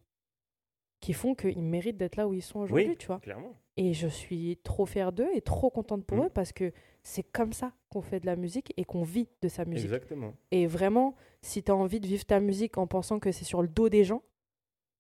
qui 1.00 1.14
font 1.14 1.34
qu'ils 1.36 1.62
méritent 1.64 1.98
d'être 1.98 2.16
là 2.18 2.28
où 2.28 2.34
ils 2.34 2.42
sont 2.42 2.60
aujourd'hui, 2.60 2.88
Oui. 2.90 2.98
tu 2.98 3.08
vois. 3.08 3.20
Clairement. 3.20 3.54
Et 3.78 3.94
je 3.94 4.08
suis 4.08 4.58
trop 4.64 4.86
fière 4.86 5.12
d'eux 5.14 5.30
et 5.34 5.42
trop 5.42 5.70
contente 5.70 6.06
pour 6.06 6.18
Mm. 6.18 6.26
eux 6.26 6.30
parce 6.30 6.52
que 6.52 6.74
c'est 7.04 7.24
comme 7.24 7.54
ça 7.54 7.72
qu'on 7.90 8.02
fait 8.02 8.20
de 8.20 8.26
la 8.26 8.36
musique 8.36 8.74
et 8.76 8.84
qu'on 8.84 9.04
vit 9.04 9.30
de 9.42 9.48
sa 9.48 9.64
musique. 9.66 9.86
Exactement. 9.86 10.34
Et 10.52 10.68
vraiment, 10.68 11.16
si 11.42 11.64
tu 11.64 11.72
as 11.72 11.76
envie 11.76 12.00
de 12.02 12.08
vivre 12.08 12.26
ta 12.26 12.40
musique 12.42 12.78
en 12.78 12.88
pensant 12.88 13.20
que 13.20 13.32
c'est 13.32 13.46
sur 13.46 13.62
le 13.62 13.70
dos 13.70 13.88
des 13.88 14.04
gens 14.04 14.22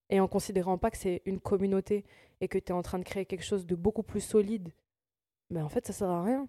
et 0.09 0.19
en 0.21 0.27
considérant 0.29 0.77
pas 0.77 0.89
que 0.91 0.97
c'est 0.97 1.21
une 1.25 1.39
communauté 1.41 2.05
et 2.39 2.47
que 2.47 2.57
tu 2.57 2.71
es 2.71 2.75
en 2.75 2.81
train 2.81 2.99
de 2.99 3.03
créer 3.03 3.25
quelque 3.25 3.43
chose 3.43 3.65
de 3.65 3.75
beaucoup 3.75 4.01
plus 4.03 4.21
solide, 4.21 4.69
mais 5.49 5.61
en 5.61 5.67
fait, 5.69 5.85
ça 5.85 5.91
sert 5.93 6.09
à 6.09 6.23
rien. 6.23 6.47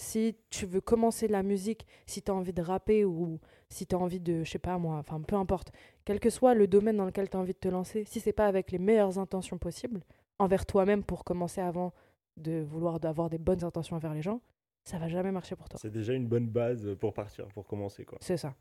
Si 0.00 0.34
tu 0.48 0.64
veux 0.64 0.80
commencer 0.80 1.28
la 1.28 1.42
musique, 1.42 1.86
si 2.06 2.22
tu 2.22 2.30
as 2.30 2.34
envie 2.34 2.54
de 2.54 2.62
rapper 2.62 3.04
ou 3.04 3.38
si 3.68 3.86
tu 3.86 3.94
as 3.94 3.98
envie 3.98 4.18
de, 4.18 4.44
je 4.44 4.50
sais 4.50 4.58
pas 4.58 4.78
moi, 4.78 4.96
enfin 4.96 5.20
peu 5.20 5.36
importe, 5.36 5.72
quel 6.06 6.20
que 6.20 6.30
soit 6.30 6.54
le 6.54 6.66
domaine 6.66 6.96
dans 6.96 7.04
lequel 7.04 7.28
tu 7.28 7.36
as 7.36 7.40
envie 7.40 7.52
de 7.52 7.58
te 7.58 7.68
lancer, 7.68 8.04
si 8.06 8.18
c'est 8.18 8.32
pas 8.32 8.46
avec 8.46 8.72
les 8.72 8.78
meilleures 8.78 9.18
intentions 9.18 9.58
possibles, 9.58 10.00
envers 10.38 10.64
toi-même 10.64 11.04
pour 11.04 11.22
commencer 11.22 11.60
avant 11.60 11.92
de 12.38 12.62
vouloir 12.62 12.98
avoir 13.04 13.28
des 13.28 13.36
bonnes 13.36 13.62
intentions 13.62 13.96
envers 13.96 14.14
les 14.14 14.22
gens, 14.22 14.40
ça 14.84 14.98
va 14.98 15.06
jamais 15.06 15.32
marcher 15.32 15.54
pour 15.54 15.68
toi. 15.68 15.78
C'est 15.78 15.92
déjà 15.92 16.14
une 16.14 16.26
bonne 16.26 16.48
base 16.48 16.96
pour 16.98 17.12
partir, 17.12 17.48
pour 17.48 17.66
commencer. 17.66 18.06
Quoi. 18.06 18.16
C'est 18.22 18.38
ça. 18.38 18.54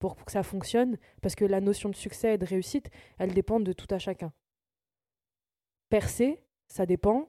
Pour, 0.00 0.16
pour 0.16 0.26
que 0.26 0.32
ça 0.32 0.42
fonctionne, 0.42 0.98
parce 1.22 1.36
que 1.36 1.44
la 1.44 1.60
notion 1.60 1.88
de 1.88 1.94
succès 1.94 2.34
et 2.34 2.38
de 2.38 2.46
réussite, 2.46 2.90
elle 3.18 3.32
dépend 3.32 3.60
de 3.60 3.72
tout 3.72 3.86
à 3.90 4.00
chacun. 4.00 4.32
Percer, 5.88 6.42
ça 6.66 6.84
dépend 6.84 7.28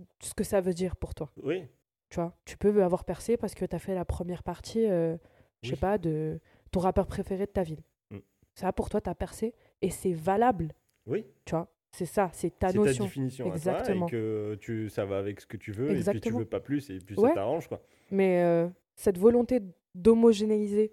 de 0.00 0.06
ce 0.22 0.34
que 0.34 0.42
ça 0.42 0.60
veut 0.60 0.74
dire 0.74 0.96
pour 0.96 1.14
toi. 1.14 1.30
Oui. 1.40 1.68
Tu 2.10 2.16
vois, 2.16 2.34
tu 2.44 2.56
peux 2.56 2.82
avoir 2.82 3.04
percé 3.04 3.36
parce 3.36 3.54
que 3.54 3.64
tu 3.64 3.76
as 3.76 3.78
fait 3.78 3.94
la 3.94 4.04
première 4.04 4.42
partie, 4.42 4.86
euh, 4.86 5.16
je 5.62 5.68
sais 5.70 5.74
Oui. 5.74 5.80
pas, 5.80 5.98
de 5.98 6.40
ton 6.70 6.80
rappeur 6.80 7.06
préféré 7.06 7.44
de 7.46 7.50
ta 7.50 7.62
ville. 7.62 7.82
Mm. 8.10 8.18
Ça, 8.54 8.72
pour 8.72 8.88
toi, 8.88 9.00
tu 9.00 9.10
as 9.10 9.14
percé 9.14 9.54
et 9.82 9.90
c'est 9.90 10.12
valable. 10.14 10.72
Oui. 11.06 11.24
Tu 11.44 11.50
vois, 11.54 11.68
c'est 11.90 12.06
ça, 12.06 12.30
c'est 12.32 12.58
ta 12.58 12.68
c'est 12.68 12.74
ta 12.74 12.78
notion. 12.84 13.04
définition 13.04 13.46
à 13.50 13.54
Exactement. 13.54 14.06
et 14.06 14.10
que 14.10 14.56
tu, 14.60 14.88
ça 14.88 15.04
va 15.04 15.18
avec 15.18 15.40
ce 15.40 15.46
que 15.46 15.56
tu 15.56 15.72
veux 15.72 15.84
et 15.90 15.94
puis 15.94 16.02
tu 16.04 16.10
Exactement. 16.10 16.38
veux 16.38 16.44
pas 16.46 16.60
plus 16.60 16.88
et 16.90 16.98
puis 16.98 17.16
Ouais. 17.18 17.28
ça 17.28 17.34
t'arrange. 17.34 17.68
quoi. 17.68 17.82
Mais 18.10 18.42
euh, 18.42 18.68
cette 18.94 19.18
volonté 19.18 19.60
d'homogénéiser 19.94 20.92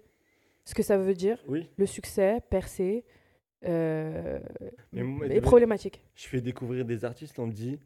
ce 0.64 0.74
que 0.74 0.82
ça 0.82 0.98
veut 0.98 1.14
dire, 1.14 1.38
Oui. 1.48 1.68
le 1.76 1.86
succès, 1.86 2.40
percer, 2.50 3.04
euh, 3.64 4.38
Mais 4.92 5.02
moi, 5.02 5.26
est 5.26 5.40
problématique. 5.40 6.02
Je 6.14 6.26
fais 6.28 6.40
découvrir 6.40 6.84
des 6.84 7.04
artistes, 7.04 7.38
on 7.38 7.46
me 7.46 7.52
dit 7.52 7.78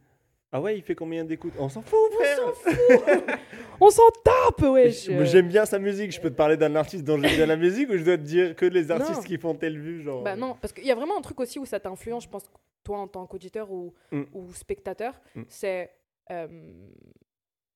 Ah 0.53 0.61
ouais, 0.61 0.77
il 0.77 0.83
fait 0.83 0.95
combien 0.95 1.25
d'écoutes? 1.25 1.55
On 1.59 1.69
s'en 1.69 1.83
fout, 1.83 1.99
frère 2.19 2.30
s'en 2.55 2.71
On 3.83 3.89
s'en 3.91 4.11
tape, 4.25 4.61
wesh 4.63 5.09
Moi, 5.09 5.25
J'aime 5.25 5.49
bien 5.49 5.65
sa 5.65 5.79
musique. 5.79 6.13
Je 6.13 6.21
peux 6.21 6.29
te 6.31 6.35
parler 6.37 6.57
d'un 6.59 6.75
artiste 6.77 7.05
dont 7.05 7.19
j'aime 7.21 7.35
bien 7.37 7.47
la 7.47 7.57
musique 7.57 7.89
ou 7.89 7.97
je 7.97 8.05
dois 8.05 8.19
te 8.19 8.23
dire 8.23 8.55
que 8.55 8.67
les 8.67 8.91
artistes 8.91 9.21
Non. 9.23 9.23
qui 9.23 9.39
font 9.39 9.55
telle 9.55 9.79
vue 9.79 10.03
genre... 10.03 10.23
Bah 10.23 10.37
non, 10.37 10.55
parce 10.61 10.73
qu'il 10.73 10.85
y 10.85 10.91
a 10.91 10.95
vraiment 10.95 11.17
un 11.17 11.23
truc 11.23 11.41
aussi 11.41 11.59
où 11.59 11.65
ça 11.65 11.81
t'influence, 11.81 12.25
je 12.25 12.29
pense, 12.29 12.51
toi 12.85 12.99
en 12.99 13.09
tant 13.09 13.27
qu'auditeur 13.27 13.71
ou, 13.71 13.95
Mm. 14.13 14.23
ou 14.35 14.53
spectateur, 14.53 15.19
Mm. 15.35 15.43
c'est... 15.49 15.91
euh, 16.31 16.47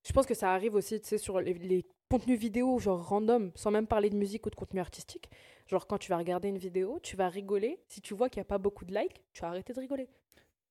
je 0.06 0.12
pense 0.12 0.26
que 0.26 0.34
ça 0.34 0.52
arrive 0.52 0.74
aussi, 0.74 1.00
tu 1.00 1.08
sais, 1.08 1.16
sur 1.18 1.40
les, 1.40 1.54
les 1.54 1.86
contenus 2.10 2.38
vidéo, 2.38 2.78
genre 2.78 3.02
random, 3.08 3.50
sans 3.54 3.70
même 3.70 3.86
parler 3.86 4.10
de 4.10 4.16
musique 4.16 4.44
ou 4.46 4.50
de 4.50 4.54
contenu 4.54 4.80
artistique. 4.80 5.30
Genre 5.66 5.86
quand 5.86 5.96
tu 5.96 6.10
vas 6.10 6.18
regarder 6.18 6.48
une 6.48 6.58
vidéo, 6.58 6.98
tu 7.02 7.16
vas 7.16 7.28
rigoler. 7.30 7.78
Si 7.88 8.02
tu 8.02 8.12
vois 8.12 8.28
qu'il 8.28 8.40
n'y 8.40 8.42
a 8.42 8.48
pas 8.48 8.58
beaucoup 8.58 8.84
de 8.84 8.94
likes, 8.94 9.22
tu 9.32 9.40
vas 9.40 9.48
arrêter 9.48 9.72
de 9.72 9.80
rigoler. 9.80 10.08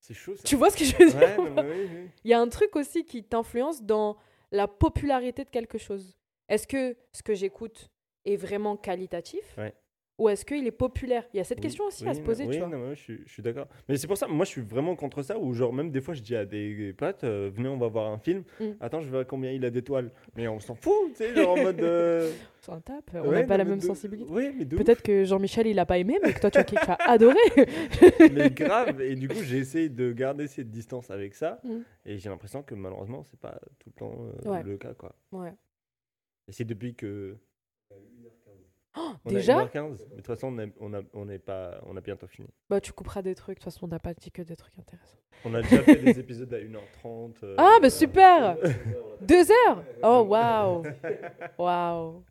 C'est 0.03 0.13
chaud 0.13 0.35
ça. 0.35 0.43
Tu 0.43 0.57
vois 0.57 0.69
ce 0.69 0.75
que 0.75 0.83
je 0.83 0.95
veux 0.97 1.09
dire 1.09 1.17
Ouais, 1.17 1.37
oui, 1.39 1.87
oui. 1.93 2.09
Il 2.25 2.29
y 2.29 2.33
a 2.33 2.39
un 2.41 2.49
truc 2.49 2.75
aussi 2.75 3.05
qui 3.05 3.23
t'influence 3.23 3.81
dans 3.81 4.17
la 4.51 4.67
popularité 4.67 5.45
de 5.45 5.49
quelque 5.49 5.77
chose. 5.77 6.17
Est-ce 6.49 6.67
que 6.67 6.97
ce 7.13 7.23
que 7.23 7.33
j'écoute 7.33 7.89
est 8.25 8.35
vraiment 8.35 8.75
qualitatif? 8.75 9.55
Ouais. 9.57 9.73
Ou 10.19 10.29
est-ce 10.29 10.45
qu'il 10.45 10.65
est 10.67 10.71
populaire? 10.71 11.25
Il 11.33 11.37
y 11.37 11.39
a 11.39 11.43
cette 11.43 11.57
Oui, 11.57 11.63
question 11.63 11.85
aussi 11.85 12.07
à 12.07 12.13
se 12.13 12.21
poser, 12.21 12.45
oui, 12.45 12.51
tu 12.53 12.59
vois. 12.59 12.67
non, 12.67 12.77
mais 12.77 12.89
ouais, 12.89 12.95
je 12.95 13.15
suis, 13.25 13.41
d'accord. 13.41 13.67
Mais 13.89 13.97
c'est 13.97 14.05
pour 14.05 14.15
ça, 14.15 14.27
moi 14.27 14.45
je 14.45 14.51
suis 14.51 14.61
vraiment 14.61 14.95
contre 14.95 15.23
ça, 15.23 15.39
où 15.39 15.53
genre 15.55 15.73
même 15.73 15.89
des 15.89 16.01
fois 16.01 16.13
je 16.13 16.21
dis 16.21 16.35
à 16.35 16.45
des 16.45 16.93
potes, 16.95 17.23
euh, 17.23 17.49
venez 17.51 17.67
on 17.67 17.77
va 17.77 17.87
voir 17.87 18.11
un 18.11 18.19
film, 18.19 18.43
Mm. 18.59 18.65
attends 18.79 19.01
je 19.01 19.09
vois 19.09 19.25
combien 19.25 19.51
il 19.51 19.65
a 19.65 19.71
d'étoiles. 19.71 20.11
Mais 20.35 20.47
on 20.47 20.59
s'en 20.59 20.75
fout, 20.75 20.93
tu 21.09 21.15
sais, 21.15 21.33
genre 21.35 21.57
en 21.57 21.63
mode... 21.63 21.81
euh, 21.81 22.31
On 22.59 22.65
s'en 22.75 22.79
tape, 22.79 23.09
on 23.13 23.23
n'a 23.23 23.27
ouais, 23.27 23.45
pas 23.45 23.57
la 23.57 23.65
même 23.65 23.79
de- 23.79 23.83
sensibilité. 23.83 24.31
Ouais, 24.31 24.53
Peut-être 24.53 25.01
que 25.01 25.25
Jean-Michel, 25.25 25.67
il 25.67 25.77
a 25.79 25.85
pas 25.85 25.97
aimé, 25.97 26.17
mais 26.23 26.31
que 26.31 26.39
toi, 26.39 26.49
tu 26.49 26.59
as, 26.59 26.63
tu 26.63 26.75
as 26.77 26.93
adoré. 27.09 27.35
mais 28.31 28.49
grave. 28.51 29.01
Et 29.01 29.15
du 29.15 29.27
coup 29.27 29.41
j'ai 29.43 29.57
essayé 29.57 29.89
de 29.89 30.11
garder 30.13 30.47
cette 30.47 30.69
distance 30.69 31.09
avec 31.11 31.33
ça, 31.35 31.59
Mm. 31.63 31.79
et 32.05 32.17
j'ai 32.19 32.29
l'impression 32.29 32.61
que 32.63 32.75
malheureusement 32.75 33.23
c'est 33.23 33.39
pas 33.39 33.59
tout 33.79 33.89
le 33.89 33.99
temps 33.99 34.15
euh, 34.45 34.49
Ouais. 34.51 34.63
le 34.63 34.77
cas, 34.77 34.93
quoi. 34.93 35.15
Ouais. 35.31 35.53
Et 36.47 36.51
c'est 36.51 36.65
depuis 36.65 36.93
que... 36.93 37.35
Oh, 38.95 39.11
On 39.25 39.31
a 39.31 39.33
déjà 39.33 39.65
1h15, 39.65 39.89
mais 40.09 40.11
de 40.11 40.15
toute 40.17 40.27
façon 40.27 40.47
on 40.47 40.59
a, 40.59 40.65
on 40.79 40.93
a, 40.93 41.01
on 41.13 41.27
est 41.29 41.39
pas, 41.39 41.81
on 41.87 41.97
a 41.97 42.01
bientôt 42.01 42.27
fini. 42.27 42.47
Bah, 42.69 42.79
tu 42.79 42.93
couperas 42.93 43.21
des 43.23 43.33
trucs. 43.35 43.57
De 43.57 43.63
toute 43.63 43.73
façon, 43.73 43.85
on 43.85 43.89
n'a 43.89 43.99
pas 43.99 44.13
dit 44.13 44.29
que 44.29 44.41
des 44.43 44.55
trucs 44.55 44.77
intéressants. 44.77 45.17
On 45.45 45.53
a 45.55 45.61
déjà 45.63 45.81
fait 45.81 45.95
des 45.95 46.19
épisodes 46.19 46.53
à 46.53 46.59
1h30. 46.59 47.33
euh, 47.43 47.55
Ah, 47.57 47.77
bah 47.81 47.87
euh, 47.87 47.89
super 47.89 48.55
Deux 49.21 49.49
heures? 49.51 49.83
Oh, 50.03 50.25
waouh 50.29 50.83
Waouh 51.57 52.23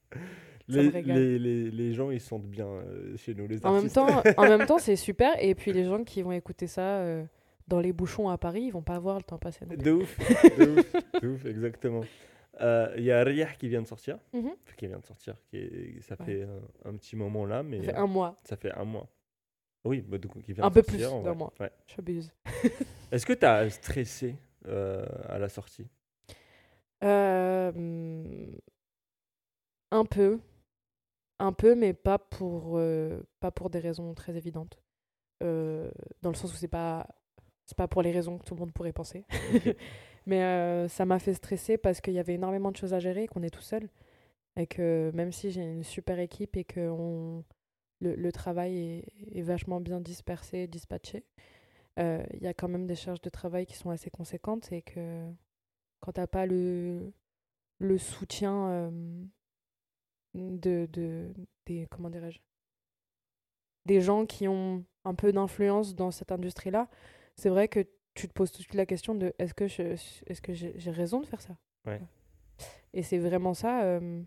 Les, 0.68 0.90
les, 1.02 1.39
les, 1.39 1.70
les 1.70 1.93
gens, 1.94 2.10
ils 2.10 2.20
se 2.20 2.28
sentent 2.28 2.47
bien 2.47 2.66
euh, 2.66 3.16
chez 3.16 3.34
nous, 3.34 3.47
les 3.48 3.64
En 3.66 3.72
même 3.72 3.76
artistes. 3.86 3.94
temps, 3.97 4.22
en 4.36 4.43
même 4.48 4.66
temps, 4.66 4.78
c'est 4.78 4.97
super. 4.97 5.32
Et 5.43 5.55
puis 5.55 5.72
les 5.72 5.84
gens 5.84 6.05
qui 6.05 6.22
vont 6.22 6.32
écouter 6.32 6.68
ça 6.68 6.98
euh, 6.98 7.24
dans 7.68 7.80
les 7.80 7.93
bouchons 7.93 8.28
à 8.28 8.39
Paris, 8.39 8.62
ils 8.66 8.70
vont 8.72 8.82
pas 8.82 8.98
voir 9.01 9.16
le 9.16 9.22
temps 9.24 9.39
passer. 9.39 9.66
De 9.66 9.90
ouf, 9.93 10.16
de 10.59 10.64
ouf, 10.78 11.20
de 11.22 11.28
ouf, 11.28 11.44
exactement. 11.47 12.02
Euh, 12.62 12.94
Il 12.97 13.02
y 13.05 13.10
a 13.12 13.22
Riyah 13.24 13.52
qui 13.55 13.68
vient 13.68 13.82
de 13.82 13.86
sortir, 13.89 14.18
Mhm. 14.32 14.47
Enfin, 14.48 14.74
qui 14.76 14.86
vient 14.86 14.98
de 14.98 15.05
sortir, 15.05 15.36
qui 15.51 15.56
est- 15.56 16.01
ça 16.02 16.16
Ouais. 16.20 16.24
fait 16.26 16.43
un, 16.44 16.60
un 16.90 16.97
petit 16.97 17.16
moment 17.16 17.44
là, 17.44 17.62
mais 17.62 17.78
Ça 17.78 17.93
fait 17.93 17.97
un 17.98 18.06
mois, 18.06 18.40
ça 18.44 18.56
fait 18.56 18.72
un 18.72 18.84
mois. 18.84 19.09
Oui, 19.84 20.01
bah, 20.01 20.16
donc, 20.18 20.40
qui 20.44 20.52
vient 20.52 20.64
Un 20.64 20.68
de 20.70 20.74
peu 20.74 20.82
sortir, 20.82 21.10
plus 21.10 21.24
d'un 21.24 21.34
mois. 21.34 21.52
Ouais. 21.59 21.72
j'abuse. 21.89 22.32
Est-ce 23.12 23.26
que 23.26 23.32
tu 23.32 23.44
as 23.44 23.68
stressé 23.70 24.36
euh, 24.66 25.05
à 25.28 25.39
la 25.39 25.48
sortie? 25.48 25.89
Euh, 27.02 28.47
un 29.90 30.05
peu. 30.05 30.39
Un 31.40 31.52
peu, 31.52 31.74
mais 31.74 31.93
pas 31.93 32.18
pour, 32.18 32.78
euh, 32.78 33.20
pas 33.40 33.51
pour 33.51 33.70
des 33.70 33.80
raisons 33.80 34.14
très 34.14 34.36
évidentes. 34.36 34.80
Euh, 35.43 35.90
dans 36.22 36.30
le 36.30 36.36
sens 36.36 36.52
où 36.52 36.56
c'est 36.56 36.68
pas, 36.68 37.09
c'est 37.66 37.76
pas 37.76 37.89
pour 37.89 38.02
les 38.02 38.12
raisons 38.12 38.39
que 38.39 38.44
tout 38.44 38.55
le 38.55 38.60
monde 38.60 38.72
pourrait 38.72 38.93
penser. 38.93 39.24
mais 40.27 40.43
euh, 40.43 40.89
ça 40.89 41.05
m'a 41.05 41.19
fait 41.19 41.35
stresser 41.35 41.78
parce 41.78 42.01
qu'il 42.01 42.15
y 42.15 42.19
avait 42.19 42.35
énormément 42.35 42.70
de 42.70 42.77
choses 42.77 42.94
à 42.94 43.01
gérer 43.01 43.27
qu'on 43.27 43.43
est 43.43 43.51
tout 43.51 43.62
seul. 43.62 43.89
Et 44.57 44.66
que 44.66 45.11
même 45.15 45.32
si 45.32 45.51
j'ai 45.51 45.62
une 45.62 45.82
super 45.82 46.19
équipe 46.19 46.57
et 46.57 46.65
que 46.65 46.81
on, 46.90 47.44
le, 48.01 48.32
travail 48.32 49.05
est, 49.32 49.43
vachement 49.43 49.81
bien 49.81 50.01
dispersé, 50.01 50.66
dispatché, 50.66 51.24
euh, 51.99 52.23
il 52.35 52.43
y 52.43 52.47
a 52.47 52.55
quand 52.55 52.69
même 52.69 52.86
des 52.86 52.94
charges 52.94 53.23
de 53.23 53.31
travail 53.31 53.66
qui 53.66 53.77
sont 53.77 53.90
assez 53.90 54.11
conséquentes 54.11 54.73
et 54.73 54.82
que 54.82 55.27
quand 56.01 56.12
t'as 56.12 56.27
pas 56.27 56.47
le, 56.47 57.12
le 57.78 57.99
soutien 57.99 58.69
euh, 58.69 58.90
de, 60.35 60.86
de 60.93 61.32
des 61.66 61.86
comment 61.90 62.11
des 63.85 64.01
gens 64.01 64.27
qui 64.27 64.49
ont 64.49 64.85
un 65.05 65.15
peu 65.15 65.32
d'influence 65.32 65.94
dans 65.94 66.11
cette 66.11 66.32
industrie-là, 66.32 66.89
c'est 67.36 67.49
vrai 67.49 67.69
que 67.69 67.86
tu 68.14 68.28
te 68.28 68.32
poses 68.32 68.51
tout 68.52 68.59
de 68.59 68.64
suite 68.64 68.74
la 68.74 68.86
question 68.86 69.14
de 69.14 69.34
est-ce 69.39 69.55
que 69.55 69.66
je 69.66 69.82
est-ce 69.82 70.40
que 70.40 70.52
j'ai 70.52 70.90
raison 70.90 71.20
de 71.20 71.26
faire 71.26 71.40
ça? 71.40 71.56
Ouais. 71.86 72.01
Et 72.93 73.02
c'est 73.02 73.18
vraiment 73.18 73.55
ça. 73.55 73.84
euh, 73.84 74.22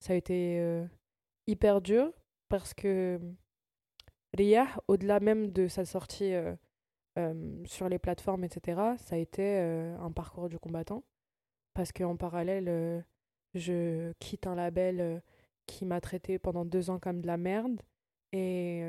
ça 0.00 0.12
a 0.12 0.16
été 0.16 0.58
euh, 0.60 0.84
hyper 1.46 1.80
dur 1.80 2.12
parce 2.48 2.74
que 2.74 3.18
Riyah, 4.36 4.68
au-delà 4.88 5.20
même 5.20 5.50
de 5.50 5.66
sa 5.68 5.84
sortie 5.84 6.34
euh, 6.34 6.54
sur 7.64 7.88
les 7.88 7.98
plateformes, 7.98 8.44
etc., 8.44 8.80
ça 8.98 9.16
a 9.16 9.18
été 9.18 9.58
un 9.58 10.10
parcours 10.10 10.48
du 10.48 10.58
combattant. 10.58 11.04
Parce 11.72 11.92
qu'en 11.92 12.16
parallèle, 12.16 13.04
je 13.54 14.12
quitte 14.18 14.46
un 14.46 14.54
label 14.54 15.22
qui 15.66 15.84
m'a 15.84 16.00
traité 16.00 16.38
pendant 16.38 16.64
deux 16.64 16.90
ans 16.90 16.98
comme 16.98 17.20
de 17.20 17.26
la 17.26 17.36
merde 17.36 17.80
et 18.32 18.84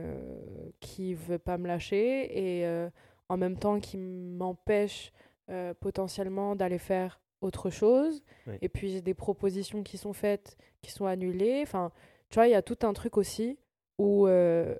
qui 0.79 1.13
veut 1.13 1.39
pas 1.39 1.57
me 1.57 1.67
lâcher 1.67 2.61
et 2.61 2.89
en 3.29 3.37
même 3.37 3.57
temps 3.57 3.79
qui 3.79 3.97
m'empêche 3.97 5.11
euh, 5.49 5.73
potentiellement 5.73 6.55
d'aller 6.55 6.77
faire 6.77 7.21
autre 7.41 7.69
chose. 7.69 8.23
Oui. 8.47 8.57
Et 8.61 8.69
puis 8.69 8.89
j'ai 8.89 9.01
des 9.01 9.13
propositions 9.13 9.83
qui 9.83 9.97
sont 9.97 10.13
faites, 10.13 10.57
qui 10.81 10.91
sont 10.91 11.05
annulées. 11.05 11.61
Enfin, 11.61 11.91
tu 12.29 12.35
vois, 12.35 12.47
il 12.47 12.51
y 12.51 12.55
a 12.55 12.61
tout 12.61 12.79
un 12.83 12.93
truc 12.93 13.17
aussi 13.17 13.59
où 13.97 14.27
euh, 14.27 14.75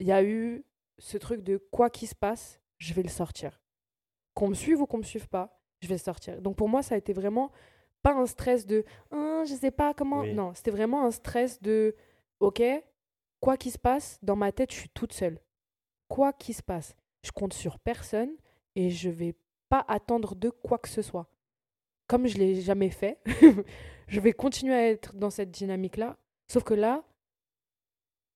il 0.00 0.06
y 0.06 0.12
a 0.12 0.22
eu 0.22 0.64
ce 0.98 1.18
truc 1.18 1.42
de 1.42 1.56
quoi 1.70 1.90
qu'il 1.90 2.08
se 2.08 2.14
passe, 2.14 2.60
je 2.78 2.94
vais 2.94 3.02
le 3.02 3.08
sortir. 3.08 3.60
Qu'on 4.34 4.48
me 4.48 4.54
suive 4.54 4.80
ou 4.80 4.86
qu'on 4.86 4.98
me 4.98 5.02
suive 5.02 5.28
pas, 5.28 5.60
je 5.80 5.88
vais 5.88 5.94
le 5.94 6.00
sortir. 6.00 6.40
Donc 6.40 6.56
pour 6.56 6.68
moi, 6.68 6.82
ça 6.82 6.94
a 6.94 6.98
été 6.98 7.12
vraiment 7.12 7.50
pas 8.02 8.14
un 8.14 8.26
stress 8.26 8.66
de 8.66 8.84
Ah, 9.10 9.44
je 9.46 9.54
sais 9.54 9.70
pas 9.70 9.94
comment. 9.94 10.20
Oui. 10.20 10.34
Non, 10.34 10.52
c'était 10.54 10.70
vraiment 10.70 11.04
un 11.04 11.10
stress 11.10 11.62
de 11.62 11.94
ok, 12.40 12.62
quoi 13.40 13.56
qu'il 13.56 13.72
se 13.72 13.78
passe, 13.78 14.18
dans 14.22 14.36
ma 14.36 14.52
tête, 14.52 14.72
je 14.72 14.78
suis 14.78 14.88
toute 14.90 15.12
seule. 15.12 15.38
Quoi 16.08 16.32
qu'il 16.32 16.54
se 16.54 16.62
passe, 16.62 16.94
je 17.24 17.32
compte 17.32 17.54
sur 17.54 17.78
personne 17.78 18.30
et 18.76 18.90
je 18.90 19.08
vais 19.08 19.34
pas 19.68 19.84
attendre 19.88 20.34
de 20.34 20.50
quoi 20.50 20.78
que 20.78 20.88
ce 20.88 21.02
soit. 21.02 21.28
Comme 22.06 22.26
je 22.26 22.36
l'ai 22.36 22.60
jamais 22.60 22.90
fait, 22.90 23.18
je 24.08 24.20
vais 24.20 24.32
continuer 24.32 24.74
à 24.74 24.90
être 24.90 25.14
dans 25.16 25.30
cette 25.30 25.50
dynamique-là. 25.50 26.18
Sauf 26.48 26.64
que 26.64 26.74
là, 26.74 27.02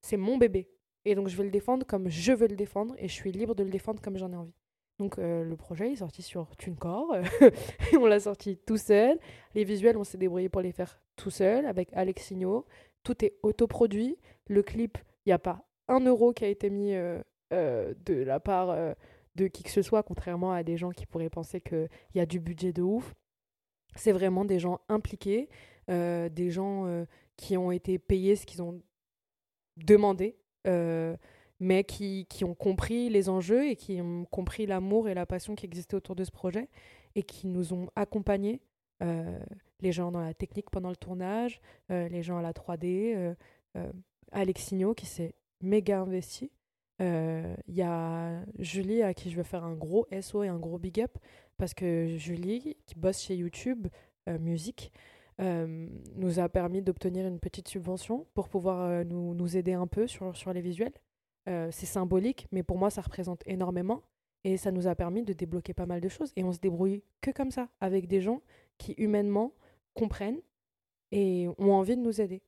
c'est 0.00 0.16
mon 0.16 0.38
bébé. 0.38 0.70
Et 1.04 1.14
donc, 1.14 1.28
je 1.28 1.36
vais 1.36 1.44
le 1.44 1.50
défendre 1.50 1.86
comme 1.86 2.08
je 2.08 2.32
veux 2.32 2.48
le 2.48 2.56
défendre 2.56 2.94
et 2.98 3.08
je 3.08 3.12
suis 3.12 3.30
libre 3.30 3.54
de 3.54 3.62
le 3.62 3.70
défendre 3.70 4.00
comme 4.00 4.16
j'en 4.16 4.32
ai 4.32 4.36
envie. 4.36 4.54
Donc, 4.98 5.18
euh, 5.18 5.44
le 5.44 5.56
projet 5.56 5.92
est 5.92 5.96
sorti 5.96 6.22
sur 6.22 6.56
TuneCore. 6.56 7.14
on 8.00 8.06
l'a 8.06 8.20
sorti 8.20 8.56
tout 8.56 8.78
seul. 8.78 9.18
Les 9.54 9.64
visuels, 9.64 9.96
on 9.96 10.04
s'est 10.04 10.18
débrouillé 10.18 10.48
pour 10.48 10.62
les 10.62 10.72
faire 10.72 11.00
tout 11.16 11.30
seul 11.30 11.66
avec 11.66 11.90
Alex 11.92 12.24
Signot. 12.24 12.66
Tout 13.04 13.24
est 13.24 13.36
autoproduit. 13.42 14.16
Le 14.48 14.62
clip, 14.62 14.98
il 15.24 15.28
n'y 15.28 15.32
a 15.34 15.38
pas 15.38 15.62
un 15.88 16.00
euro 16.00 16.32
qui 16.32 16.44
a 16.44 16.48
été 16.48 16.70
mis 16.70 16.94
euh, 16.94 17.22
euh, 17.52 17.94
de 18.06 18.14
la 18.14 18.40
part 18.40 18.70
euh, 18.70 18.92
de 19.34 19.46
qui 19.46 19.62
que 19.62 19.70
ce 19.70 19.82
soit, 19.82 20.02
contrairement 20.02 20.52
à 20.52 20.62
des 20.62 20.76
gens 20.76 20.90
qui 20.90 21.06
pourraient 21.06 21.30
penser 21.30 21.60
qu'il 21.60 21.88
y 22.14 22.20
a 22.20 22.26
du 22.26 22.40
budget 22.40 22.72
de 22.72 22.82
ouf. 22.82 23.14
C'est 23.94 24.12
vraiment 24.12 24.44
des 24.44 24.58
gens 24.58 24.80
impliqués, 24.88 25.48
euh, 25.90 26.28
des 26.28 26.50
gens 26.50 27.04
qui 27.36 27.56
ont 27.56 27.70
été 27.70 27.98
payés 27.98 28.36
ce 28.36 28.46
qu'ils 28.46 28.62
ont 28.62 28.80
demandé, 29.76 30.36
mais 31.60 31.84
qui, 31.84 32.26
qui 32.28 32.44
ont 32.44 32.54
compris 32.54 33.08
les 33.08 33.28
enjeux 33.28 33.68
et 33.68 33.76
qui 33.76 34.00
ont 34.00 34.24
compris 34.26 34.66
l'amour 34.66 35.08
et 35.08 35.14
la 35.14 35.26
passion 35.26 35.54
qui 35.54 35.66
existait 35.66 35.94
autour 35.94 36.14
de 36.14 36.24
ce 36.24 36.30
projet 36.30 36.68
et 37.14 37.22
qui 37.22 37.46
nous 37.46 37.72
ont 37.72 37.88
accompagnés, 37.96 38.60
les 39.00 39.92
gens 39.92 40.12
dans 40.12 40.20
la 40.20 40.34
technique 40.34 40.70
pendant 40.70 40.90
le 40.90 40.96
tournage, 40.96 41.60
les 41.88 42.22
gens 42.22 42.38
à 42.38 42.42
la 42.42 42.52
3D, 42.52 43.14
euh, 43.16 43.34
euh, 43.76 43.92
Alex 44.32 44.64
Signot 44.64 44.94
qui 44.94 45.06
s'est 45.06 45.34
méga 45.60 46.00
investi. 46.00 46.50
Euh, 47.00 47.54
Il 47.68 47.74
y 47.74 47.82
a 47.82 48.44
Julie 48.58 49.02
à 49.02 49.14
qui 49.14 49.30
je 49.30 49.36
veux 49.36 49.42
faire 49.42 49.64
un 49.64 49.74
gros 49.74 50.06
SO 50.20 50.42
et 50.42 50.48
un 50.48 50.58
gros 50.58 50.78
big 50.78 51.00
up 51.00 51.16
parce 51.56 51.74
que 51.74 52.16
Julie, 52.16 52.76
qui 52.86 52.94
bosse 52.94 53.20
chez 53.20 53.36
YouTube 53.36 53.88
euh, 54.28 54.38
Musique, 54.38 54.92
euh, 55.40 55.88
nous 56.16 56.40
a 56.40 56.48
permis 56.48 56.82
d'obtenir 56.82 57.26
une 57.26 57.38
petite 57.38 57.68
subvention 57.68 58.26
pour 58.34 58.48
pouvoir 58.48 59.04
nous, 59.04 59.34
nous 59.34 59.56
aider 59.56 59.72
un 59.72 59.86
peu 59.86 60.06
sur, 60.06 60.36
sur 60.36 60.52
les 60.52 60.60
visuels. 60.60 60.94
C'est 61.70 61.86
symbolique, 61.86 62.46
mais 62.52 62.62
pour 62.62 62.76
moi, 62.76 62.90
ça 62.90 63.00
représente 63.00 63.42
énormément. 63.46 64.02
Et 64.44 64.58
ça 64.58 64.70
nous 64.70 64.86
a 64.86 64.94
permis 64.94 65.22
de 65.22 65.32
débloquer 65.32 65.72
pas 65.72 65.86
mal 65.86 66.02
de 66.02 66.08
choses. 66.08 66.30
Et 66.36 66.44
on 66.44 66.52
se 66.52 66.58
débrouille 66.58 67.02
que 67.22 67.30
comme 67.30 67.50
ça, 67.50 67.70
avec 67.80 68.06
des 68.06 68.20
gens 68.20 68.42
qui 68.76 68.92
humainement 68.98 69.54
comprennent 69.94 70.42
et 71.10 71.48
ont 71.56 71.72
envie 71.72 71.96
de 71.96 72.02
nous 72.02 72.20
aider. 72.20 72.42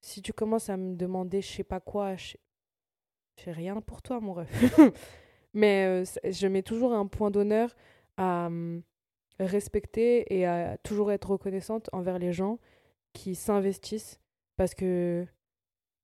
Si 0.00 0.22
tu 0.22 0.32
commences 0.32 0.70
à 0.70 0.78
me 0.78 0.96
demander 0.96 1.42
je 1.42 1.48
sais 1.52 1.64
pas 1.64 1.80
quoi, 1.80 2.16
je 2.16 2.36
j'ai 3.44 3.52
rien 3.52 3.80
pour 3.80 4.02
toi, 4.02 4.20
mon 4.20 4.32
ref. 4.34 4.48
Mais 5.54 5.86
euh, 5.86 6.04
je 6.30 6.46
mets 6.46 6.62
toujours 6.62 6.92
un 6.92 7.06
point 7.06 7.30
d'honneur 7.30 7.74
à 8.16 8.46
hum, 8.46 8.82
respecter 9.38 10.32
et 10.36 10.46
à 10.46 10.76
toujours 10.78 11.10
être 11.12 11.30
reconnaissante 11.30 11.88
envers 11.92 12.18
les 12.18 12.32
gens 12.32 12.58
qui 13.12 13.34
s'investissent 13.34 14.20
parce 14.56 14.74
que 14.74 15.26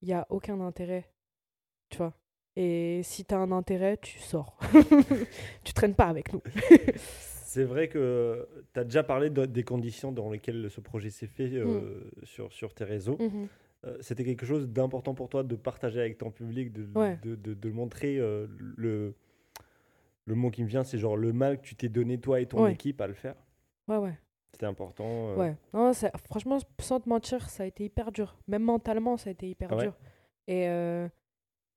il 0.02 0.08
y 0.08 0.12
a 0.12 0.26
aucun 0.30 0.60
intérêt, 0.60 1.10
tu 1.90 1.98
vois. 1.98 2.14
Et 2.56 3.00
si 3.02 3.24
tu 3.24 3.34
as 3.34 3.38
un 3.38 3.52
intérêt, 3.52 3.98
tu 3.98 4.18
sors. 4.18 4.58
tu 5.64 5.72
traînes 5.74 5.94
pas 5.94 6.06
avec 6.06 6.32
nous. 6.32 6.42
C'est 6.96 7.64
vrai 7.64 7.88
que 7.88 8.46
tu 8.74 8.80
as 8.80 8.84
déjà 8.84 9.02
parlé 9.02 9.30
de- 9.30 9.46
des 9.46 9.62
conditions 9.62 10.12
dans 10.12 10.30
lesquelles 10.30 10.70
ce 10.70 10.80
projet 10.80 11.10
s'est 11.10 11.26
fait 11.26 11.50
euh, 11.54 12.10
sur, 12.24 12.52
sur 12.52 12.74
tes 12.74 12.84
réseaux. 12.84 13.16
Mhm. 13.20 13.48
Euh, 13.84 13.96
C'était 14.00 14.24
quelque 14.24 14.46
chose 14.46 14.68
d'important 14.68 15.14
pour 15.14 15.28
toi 15.28 15.42
de 15.42 15.54
partager 15.56 16.00
avec 16.00 16.18
ton 16.18 16.30
public, 16.30 16.72
de, 16.72 16.88
Ouais. 16.98 17.18
de, 17.22 17.34
de, 17.34 17.54
de 17.54 17.68
le 17.68 17.74
montrer. 17.74 18.18
euh, 18.18 18.46
le, 18.58 19.14
le 20.24 20.34
mot 20.34 20.50
qui 20.50 20.62
me 20.64 20.68
vient, 20.68 20.82
c'est 20.82 20.98
genre 20.98 21.16
le 21.16 21.32
mal 21.32 21.60
que 21.60 21.66
tu 21.66 21.76
t'es 21.76 21.88
donné 21.88 22.18
toi 22.18 22.40
et 22.40 22.46
ton 22.46 22.62
Ouais. 22.64 22.72
équipe 22.72 23.00
à 23.00 23.06
le 23.06 23.14
faire. 23.14 23.36
Ouais, 23.86 23.96
ouais. 23.98 24.18
C'était 24.52 24.66
important. 24.66 25.04
euh, 25.30 25.36
Ouais. 25.36 25.56
Non, 25.74 25.92
ça- 25.92 26.10
franchement, 26.30 26.58
sans 26.80 26.98
te 27.00 27.08
mentir, 27.08 27.48
ça 27.50 27.62
a 27.62 27.66
été 27.66 27.84
hyper 27.84 28.10
dur. 28.10 28.36
Même 28.48 28.62
mentalement, 28.62 29.16
ça 29.16 29.28
a 29.28 29.32
été 29.32 29.48
hyper 29.48 29.68
Ah 29.72 29.76
ouais 29.76 29.82
dur. 29.84 29.96
Et, 30.48 30.68
euh, 30.68 31.08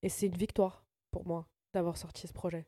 et 0.01 0.09
c'est 0.09 0.27
une 0.27 0.37
victoire 0.37 0.85
pour 1.11 1.27
moi 1.27 1.47
d'avoir 1.73 1.97
sorti 1.97 2.25
ce 2.27 2.33
projet. 2.33 2.65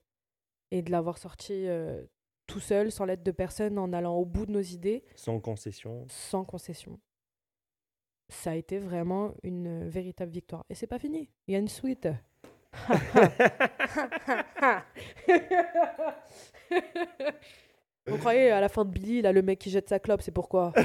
Et 0.71 0.81
de 0.81 0.91
l'avoir 0.91 1.17
sorti 1.17 1.53
euh, 1.67 2.03
tout 2.45 2.59
seul, 2.59 2.91
sans 2.91 3.05
l'aide 3.05 3.23
de 3.23 3.31
personne, 3.31 3.77
en 3.79 3.91
allant 3.93 4.15
au 4.17 4.25
bout 4.25 4.45
de 4.45 4.51
nos 4.51 4.61
idées, 4.61 5.03
Sans 5.15 5.39
concession. 5.39 6.05
sans 6.09 6.43
concession. 6.43 6.99
Ça 8.33 8.51
a 8.51 8.55
été 8.55 8.77
vraiment 8.79 9.33
une 9.43 9.89
véritable 9.89 10.31
victoire. 10.31 10.63
Et 10.69 10.73
c'est 10.75 10.87
pas 10.87 10.99
fini. 10.99 11.29
Il 11.47 11.53
y 11.53 11.57
a 11.57 11.59
une 11.59 11.67
suite. 11.67 12.07
Vous 18.07 18.17
croyez 18.17 18.49
à 18.51 18.59
la 18.61 18.69
fin 18.69 18.83
de 18.85 18.89
Billy, 18.89 19.21
là, 19.21 19.31
le 19.31 19.41
mec 19.41 19.59
qui 19.59 19.69
jette 19.69 19.89
sa 19.89 19.99
clope, 19.99 20.21
c'est 20.21 20.31
pourquoi 20.31 20.73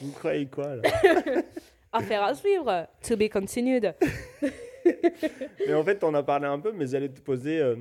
Vous 0.00 0.12
croyez 0.12 0.46
quoi 0.46 0.76
là 0.76 0.82
Affaire 1.92 2.22
à 2.22 2.34
suivre. 2.34 2.86
To 3.02 3.16
be 3.16 3.28
continued. 3.28 3.92
Mais 5.66 5.74
en 5.74 5.82
fait, 5.82 6.04
on 6.04 6.14
a 6.14 6.22
parlé 6.22 6.46
un 6.46 6.60
peu, 6.60 6.70
mais 6.72 6.86
j'allais 6.86 7.08
te 7.08 7.20
poser, 7.20 7.58
euh, 7.60 7.74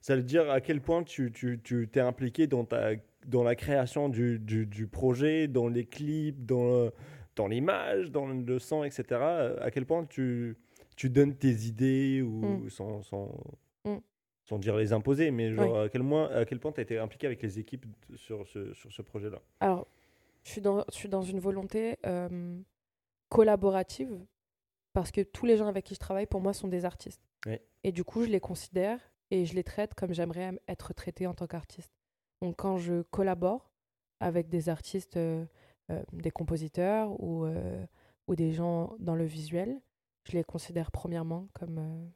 ça 0.00 0.16
veut 0.16 0.22
dire 0.22 0.50
à 0.50 0.62
quel 0.62 0.80
point 0.80 1.02
tu 1.04 1.30
tu- 1.30 1.60
tu 1.62 1.86
t'es 1.92 2.00
impliqué 2.00 2.46
dans 2.46 2.64
ta 2.64 2.92
dans 3.26 3.42
la 3.42 3.54
création 3.54 4.08
du, 4.08 4.38
du, 4.38 4.66
du 4.66 4.86
projet, 4.86 5.46
dans 5.48 5.68
les 5.68 5.84
clips, 5.84 6.44
dans, 6.46 6.90
l'image, 7.48 8.10
dans 8.10 8.26
le 8.26 8.58
son, 8.58 8.84
etc. 8.84 9.04
euh, 9.10 9.56
À 9.60 9.70
quel 9.70 9.86
point 9.86 10.04
tu, 10.06 10.56
tu 10.96 11.10
donnes 11.10 11.34
tes 11.36 11.52
idées 11.66 12.22
ou 12.22 12.64
Mm. 12.64 12.70
sans, 12.70 13.02
sans, 13.02 13.34
Mm. 13.84 13.96
sans 14.44 14.58
dire 14.58 14.76
les 14.76 14.92
imposer, 14.92 15.30
mais 15.30 15.52
genre, 15.52 15.72
Oui. 15.72 15.78
à, 15.80 15.88
quel 15.88 16.02
moins, 16.02 16.28
à 16.30 16.44
quel 16.44 16.58
point 16.60 16.72
tu 16.72 16.80
as 16.80 16.82
été 16.82 16.98
impliqué 16.98 17.26
avec 17.26 17.42
les 17.42 17.58
équipes 17.58 17.86
sur 18.16 18.46
ce, 18.48 18.72
sur 18.74 18.92
ce 18.92 19.02
projet-là? 19.02 19.40
Alors, 19.60 19.86
je 20.44 20.50
suis 20.50 20.60
dans, 20.60 20.84
je 20.90 20.94
suis 20.94 21.08
dans 21.08 21.22
une 21.22 21.40
volonté 21.40 21.96
euh, 22.06 22.58
collaborative 23.28 24.18
parce 24.92 25.10
que 25.12 25.20
tous 25.20 25.46
les 25.46 25.56
gens 25.56 25.66
avec 25.68 25.84
qui 25.84 25.94
je 25.94 26.00
travaille, 26.00 26.26
pour 26.26 26.40
moi, 26.40 26.52
sont 26.52 26.68
des 26.68 26.84
artistes. 26.84 27.22
Et 27.84 27.92
du 27.92 28.04
coup, 28.04 28.24
je 28.24 28.28
les 28.30 28.40
considère 28.40 28.98
et 29.30 29.46
je 29.46 29.54
les 29.54 29.64
traite 29.64 29.94
comme 29.94 30.12
j'aimerais 30.12 30.42
m- 30.42 30.58
être 30.68 30.92
traité 30.92 31.26
en 31.26 31.32
tant 31.34 31.46
qu'artiste. 31.46 31.92
Donc, 32.42 32.56
quand 32.56 32.78
je 32.78 33.02
collabore 33.02 33.70
avec 34.20 34.48
des 34.48 34.68
artistes, 34.68 35.16
euh, 35.16 35.44
euh, 35.90 36.02
des 36.12 36.30
compositeurs 36.30 37.20
ou, 37.22 37.44
euh, 37.44 37.84
ou 38.28 38.34
des 38.36 38.52
gens 38.52 38.94
dans 38.98 39.14
le 39.14 39.24
visuel, 39.24 39.80
je 40.24 40.32
les 40.32 40.44
considère 40.44 40.90
premièrement 40.90 41.48
comme 41.54 42.10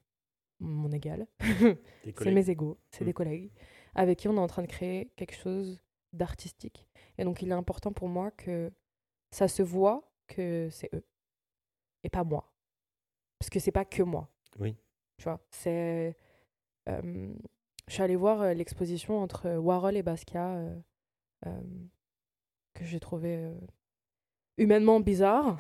mon 0.61 0.91
égal. 0.93 1.27
C'est 2.19 2.31
mes 2.33 2.49
égaux, 2.51 2.79
c'est 2.91 3.03
Mm. 3.05 3.07
des 3.07 3.13
collègues 3.13 3.51
avec 3.95 4.19
qui 4.19 4.29
on 4.29 4.35
est 4.37 4.41
en 4.41 4.47
train 4.47 4.63
de 4.63 4.67
créer 4.69 5.11
quelque 5.17 5.35
chose 5.35 5.81
d'artistique. 6.13 6.89
Et 7.19 7.25
donc, 7.25 7.43
il 7.43 7.49
est 7.51 7.53
important 7.55 7.93
pour 7.93 8.09
moi 8.09 8.31
que 8.33 8.73
ça 9.31 9.49
se 9.49 9.63
voit 9.63 10.11
que 10.27 10.69
c'est 10.71 10.93
eux 10.95 11.05
et 12.03 12.09
pas 12.09 12.25
moi. 12.25 12.53
Parce 13.39 13.51
que 13.51 13.59
c'est 13.61 13.73
pas 13.73 13.85
que 13.85 14.03
moi. 14.03 14.29
Oui. 14.59 14.77
Tu 15.19 15.25
vois, 15.25 15.41
c'est. 15.51 16.17
euh, 16.89 17.35
je 17.89 17.95
suis 17.95 18.03
allée 18.03 18.17
voir 18.17 18.43
euh, 18.43 18.55
l'exposition 18.55 19.19
entre 19.21 19.51
Warhol 19.57 19.97
et 19.97 20.03
Basquiat 20.03 20.57
euh, 20.57 20.75
euh, 21.47 21.61
que 22.75 22.85
j'ai 22.85 23.01
trouvé 23.01 23.37
euh, 23.37 23.55
humainement 24.59 25.01
bizarre, 25.01 25.59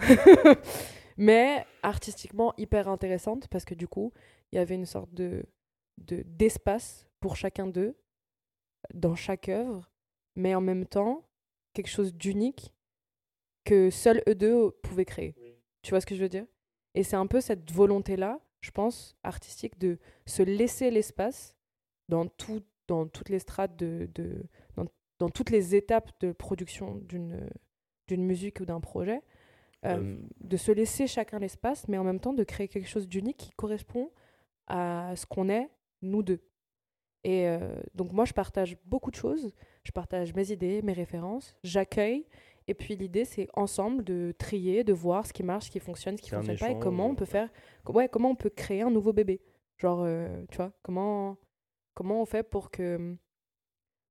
mais 1.16 1.64
artistiquement 1.82 2.54
hyper 2.56 2.88
intéressante 2.88 3.48
parce 3.48 3.64
que 3.64 3.74
du 3.74 3.88
coup, 3.88 4.12
il 4.52 4.56
y 4.56 4.58
avait 4.58 4.74
une 4.74 4.86
sorte 4.86 5.12
de 5.14 5.44
de- 5.98 6.24
d'espace 6.26 7.06
pour 7.20 7.36
chacun 7.36 7.66
d'eux 7.68 7.96
dans 8.92 9.14
chaque 9.14 9.48
œuvre, 9.48 9.90
mais 10.36 10.54
en 10.54 10.60
même 10.60 10.86
temps 10.86 11.24
quelque 11.72 11.88
chose 11.88 12.14
d'unique 12.14 12.72
que 13.64 13.90
seuls 13.90 14.22
eux 14.28 14.34
deux 14.34 14.70
pouvaient 14.82 15.04
créer. 15.04 15.34
Tu 15.82 15.90
vois 15.90 16.00
ce 16.00 16.06
que 16.06 16.14
je 16.16 16.22
veux 16.22 16.28
dire? 16.28 16.46
Et 16.94 17.02
c'est 17.02 17.16
un 17.16 17.26
peu 17.26 17.40
cette 17.40 17.70
volonté-là, 17.72 18.40
je 18.60 18.70
pense, 18.70 19.16
artistique, 19.22 19.78
de 19.78 19.98
se 20.26 20.42
laisser 20.42 20.90
l'espace 20.90 21.56
dans, 22.08 22.26
tout, 22.26 22.62
dans 22.86 23.06
toutes 23.06 23.28
les 23.28 23.38
strates, 23.38 23.76
de, 23.76 24.08
de, 24.14 24.42
dans, 24.76 24.86
dans 25.18 25.28
toutes 25.28 25.50
les 25.50 25.74
étapes 25.74 26.10
de 26.20 26.32
production 26.32 27.00
d'une 27.06 28.24
musique 28.24 28.60
ou 28.60 28.64
d'un 28.64 28.80
projet, 28.80 29.22
euh, 29.84 29.98
Euh, 29.98 30.16
de 30.40 30.56
se 30.56 30.72
laisser 30.72 31.06
chacun 31.06 31.38
l'espace, 31.38 31.88
mais 31.88 31.98
en 31.98 32.04
même 32.04 32.18
temps 32.18 32.32
de 32.32 32.44
créer 32.44 32.68
quelque 32.68 32.88
chose 32.88 33.06
d'unique 33.06 33.36
qui 33.36 33.50
correspond 33.50 34.10
à 34.66 35.14
ce 35.14 35.26
qu'on 35.26 35.50
est, 35.50 35.68
nous 36.00 36.22
deux. 36.22 36.40
Et 37.22 37.46
euh, 37.48 37.58
donc 37.94 38.12
moi, 38.12 38.24
je 38.24 38.32
partage 38.32 38.78
beaucoup 38.86 39.10
de 39.10 39.16
choses. 39.16 39.52
Je 39.82 39.92
partage 39.92 40.34
mes 40.34 40.50
idées, 40.52 40.80
mes 40.82 40.94
références, 40.94 41.54
j'accueille. 41.62 42.24
Et 42.66 42.72
puis 42.72 42.96
l'idée, 42.96 43.26
c'est 43.26 43.48
ensemble 43.52 44.04
de 44.04 44.32
trier, 44.38 44.84
de 44.84 44.94
voir 44.94 45.26
ce 45.26 45.34
qui 45.34 45.42
marche, 45.42 45.66
ce 45.66 45.70
qui 45.70 45.80
fonctionne, 45.80 46.16
ce 46.16 46.22
qui 46.22 46.34
un 46.34 46.42
fonctionne 46.42 46.56
pas, 46.56 46.70
et 46.70 46.78
comment 46.78 47.08
on 47.08 47.14
peut 47.14 47.24
ouais. 47.24 47.30
faire, 47.30 47.50
ouais, 47.86 48.08
comment 48.08 48.30
on 48.30 48.36
peut 48.36 48.48
créer 48.50 48.80
un 48.80 48.90
nouveau 48.90 49.12
bébé. 49.12 49.42
Genre, 49.76 50.00
euh, 50.02 50.46
tu 50.50 50.56
vois, 50.56 50.72
comment, 50.82 51.36
comment 51.94 52.20
on 52.20 52.26
fait 52.26 52.42
pour 52.42 52.70
que 52.70 52.96
hum, 52.96 53.18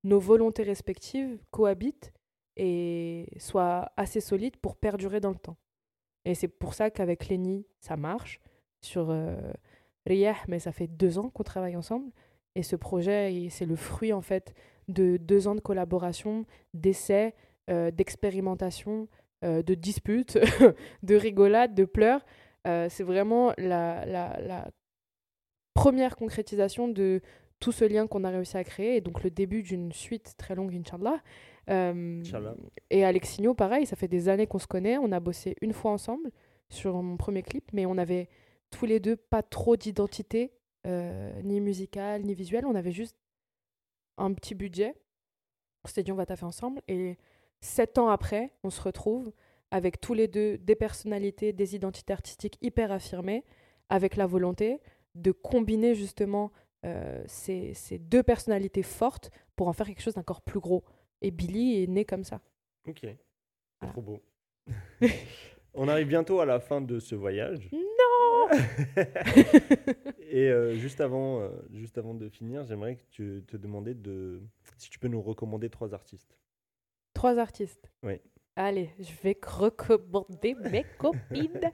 nos 0.03 0.19
volontés 0.19 0.63
respectives 0.63 1.39
cohabitent 1.51 2.13
et 2.55 3.27
soient 3.37 3.91
assez 3.97 4.21
solides 4.21 4.57
pour 4.57 4.75
perdurer 4.75 5.19
dans 5.19 5.31
le 5.31 5.37
temps. 5.37 5.57
Et 6.25 6.35
c'est 6.35 6.47
pour 6.47 6.73
ça 6.73 6.89
qu'avec 6.91 7.27
Lenny, 7.27 7.65
ça 7.79 7.97
marche. 7.97 8.39
Sur 8.81 9.11
euh, 9.11 9.35
mais 10.47 10.59
ça 10.59 10.71
fait 10.71 10.87
deux 10.87 11.17
ans 11.17 11.29
qu'on 11.29 11.43
travaille 11.43 11.75
ensemble. 11.75 12.11
Et 12.55 12.63
ce 12.63 12.75
projet, 12.75 13.47
c'est 13.49 13.65
le 13.65 13.75
fruit 13.75 14.13
en 14.13 14.21
fait 14.21 14.53
de 14.87 15.17
deux 15.17 15.47
ans 15.47 15.55
de 15.55 15.61
collaboration, 15.61 16.45
d'essais, 16.73 17.35
euh, 17.69 17.91
d'expérimentation, 17.91 19.07
euh, 19.43 19.63
de 19.63 19.73
disputes, 19.73 20.37
de 21.03 21.15
rigolades, 21.15 21.73
de 21.73 21.85
pleurs. 21.85 22.25
Euh, 22.67 22.87
c'est 22.89 23.03
vraiment 23.03 23.53
la 23.57 24.67
première 25.73 26.15
concrétisation 26.15 26.87
de 26.87 27.21
tout 27.63 27.71
ce 27.71 27.85
lien 27.85 28.07
qu'on 28.07 28.25
a 28.25 28.29
réussi 28.29 28.57
à 28.57 28.63
créer 28.65 28.97
et 28.97 29.01
donc 29.01 29.23
le 29.23 29.29
début 29.29 29.63
d'une 29.63 29.93
suite 29.93 30.33
très 30.37 30.53
longue, 30.53 30.75
Inch'Allah. 30.75 31.21
Euh, 31.69 32.19
Inch'Allah. 32.19 32.55
et 32.89 33.05
Alexinho, 33.05 33.53
pareil, 33.53 33.85
ça 33.85 33.95
fait 33.95 34.09
des 34.09 34.27
années 34.27 34.47
qu'on 34.47 34.59
se 34.59 34.67
connaît. 34.67 34.97
On 34.97 35.13
a 35.13 35.21
bossé 35.21 35.55
une 35.61 35.71
fois 35.71 35.91
ensemble 35.91 36.29
sur 36.67 37.01
mon 37.01 37.15
premier 37.15 37.41
clip, 37.41 37.71
mais 37.71 37.85
on 37.85 37.97
avait 37.97 38.27
tous 38.69 38.85
les 38.85 38.99
deux 38.99 39.15
pas 39.15 39.41
trop 39.43 39.77
d'identité, 39.77 40.51
euh, 40.85 41.41
ni 41.41 41.61
musicale, 41.61 42.23
ni 42.23 42.33
visuelle. 42.33 42.65
On 42.65 42.75
avait 42.75 42.91
juste 42.91 43.15
un 44.17 44.33
petit 44.33 44.55
budget. 44.55 44.93
On 45.85 45.87
s'était 45.87 46.03
dit, 46.03 46.11
on 46.11 46.15
va 46.15 46.25
taffer 46.25 46.45
ensemble. 46.45 46.81
Et 46.89 47.17
sept 47.61 47.97
ans 47.97 48.09
après, 48.09 48.51
on 48.65 48.71
se 48.71 48.81
retrouve 48.81 49.31
avec 49.71 50.01
tous 50.01 50.13
les 50.13 50.27
deux 50.27 50.57
des 50.57 50.75
personnalités, 50.75 51.53
des 51.53 51.75
identités 51.75 52.11
artistiques 52.11 52.57
hyper 52.61 52.91
affirmées, 52.91 53.45
avec 53.87 54.17
la 54.17 54.27
volonté 54.27 54.81
de 55.15 55.31
combiner 55.31 55.95
justement 55.95 56.51
ces, 57.27 57.73
ces 57.73 57.97
deux 57.97 58.23
personnalités 58.23 58.83
fortes 58.83 59.31
pour 59.55 59.67
en 59.67 59.73
faire 59.73 59.87
quelque 59.87 60.01
chose 60.01 60.15
d'encore 60.15 60.41
plus 60.41 60.59
gros. 60.59 60.83
Et 61.21 61.31
Billy 61.31 61.83
est 61.83 61.87
né 61.87 62.05
comme 62.05 62.23
ça. 62.23 62.41
Ok. 62.87 63.05
Voilà. 63.79 63.93
Trop 63.93 64.01
beau. 64.01 64.21
On 65.73 65.87
arrive 65.87 66.07
bientôt 66.07 66.39
à 66.39 66.45
la 66.45 66.59
fin 66.59 66.81
de 66.81 66.99
ce 66.99 67.15
voyage. 67.15 67.69
Non 67.71 68.49
Et 70.19 70.49
euh, 70.49 70.75
juste, 70.75 71.01
avant, 71.01 71.41
euh, 71.41 71.49
juste 71.71 71.97
avant 71.97 72.13
de 72.13 72.29
finir, 72.29 72.63
j'aimerais 72.65 72.97
que 72.97 73.03
tu 73.09 73.43
te 73.47 73.57
demander 73.57 73.93
de, 73.93 74.41
si 74.77 74.89
tu 74.89 74.99
peux 74.99 75.07
nous 75.07 75.21
recommander 75.21 75.69
trois 75.69 75.93
artistes. 75.93 76.37
Trois 77.13 77.37
artistes. 77.37 77.91
Oui. 78.03 78.19
Allez, 78.55 78.89
je 78.99 79.11
vais 79.23 79.37
recommander 79.41 80.55
mes 80.69 80.85
copines. 80.97 81.71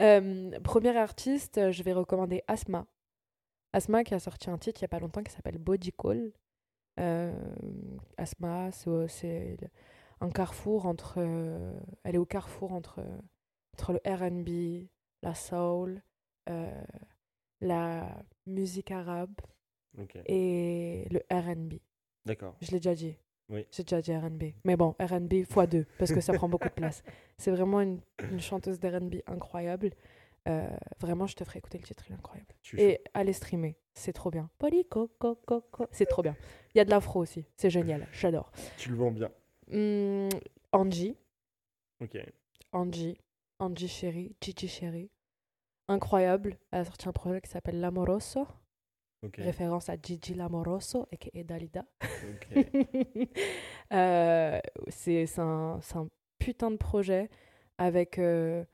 Euh, 0.00 0.50
premier 0.60 0.96
artiste, 0.96 1.58
euh, 1.58 1.72
je 1.72 1.82
vais 1.82 1.92
recommander 1.92 2.42
Asma. 2.46 2.86
Asma 3.72 4.04
qui 4.04 4.14
a 4.14 4.18
sorti 4.18 4.50
un 4.50 4.58
titre 4.58 4.80
il 4.80 4.84
n'y 4.84 4.86
a 4.86 4.88
pas 4.88 4.98
longtemps 5.00 5.22
qui 5.22 5.32
s'appelle 5.32 5.58
Body 5.58 5.92
Call. 5.92 6.32
Euh, 7.00 7.32
Asma, 8.16 8.70
c'est 8.72 9.56
un 10.20 10.30
carrefour 10.30 10.86
entre. 10.86 11.14
euh, 11.18 11.78
elle 12.04 12.14
est 12.16 12.18
au 12.18 12.24
carrefour 12.26 12.72
entre, 12.72 13.00
entre 13.74 13.92
le 13.92 14.00
RB, 14.06 14.88
la 15.22 15.34
soul, 15.34 16.02
euh, 16.48 16.82
la 17.60 18.08
musique 18.46 18.90
arabe 18.90 19.34
et 20.26 21.06
le 21.10 21.22
RB. 21.30 21.74
D'accord. 22.24 22.56
Je 22.60 22.70
l'ai 22.72 22.78
déjà 22.78 22.94
dit. 22.94 23.16
Oui. 23.50 23.66
J'ai 23.70 23.82
déjà 23.82 24.02
dit 24.02 24.14
RB. 24.14 24.42
Mais 24.64 24.76
bon, 24.76 24.94
RB 25.00 25.32
x2, 25.44 25.84
parce 25.98 26.12
que 26.12 26.20
ça 26.20 26.32
prend 26.34 26.48
beaucoup 26.48 26.68
de 26.68 26.74
place. 26.74 27.02
C'est 27.38 27.50
vraiment 27.50 27.80
une, 27.80 28.00
une 28.30 28.40
chanteuse 28.40 28.78
d'RB 28.80 29.16
incroyable. 29.26 29.90
Euh, 30.48 30.66
vraiment, 31.00 31.26
je 31.26 31.34
te 31.36 31.44
ferai 31.44 31.58
écouter 31.58 31.78
le 31.78 31.84
titre, 31.84 32.04
il 32.08 32.12
est 32.12 32.16
incroyable. 32.16 32.54
Et 32.78 33.00
allez 33.14 33.32
streamer, 33.34 33.76
c'est 33.94 34.12
trop 34.12 34.30
bien. 34.30 34.48
Poli 34.58 34.86
coco 34.86 35.34
coco, 35.46 35.86
c'est 35.90 36.06
trop 36.06 36.22
bien. 36.22 36.36
Il 36.74 36.78
y 36.78 36.80
a 36.80 36.84
de 36.84 36.90
l'afro 36.90 37.20
aussi, 37.20 37.44
c'est 37.56 37.70
génial, 37.70 38.06
j'adore. 38.12 38.50
Tu 38.78 38.88
le 38.90 38.96
vends 38.96 39.10
bien. 39.10 39.30
Hum, 39.72 40.28
Angie, 40.72 41.16
Ok. 42.00 42.16
Angie, 42.72 43.18
Angie 43.58 43.88
chérie, 43.88 44.36
Gigi 44.40 44.68
chérie. 44.68 45.10
Incroyable, 45.88 46.58
elle 46.70 46.80
a 46.80 46.84
sorti 46.84 47.08
un 47.08 47.12
projet 47.12 47.40
qui 47.40 47.50
s'appelle 47.50 47.80
L'Amoroso, 47.80 48.46
Ok. 49.22 49.36
référence 49.38 49.88
à 49.88 49.96
Gigi 50.00 50.34
L'Amoroso 50.34 51.08
et 51.32 51.44
Dalida. 51.44 51.84
ok. 52.02 52.48
Euh, 53.92 54.60
c'est 54.88 55.38
un, 55.38 55.80
un 55.94 56.08
putain 56.38 56.70
de 56.70 56.76
projet 56.76 57.30
avec 57.78 58.18
euh, 58.18 58.64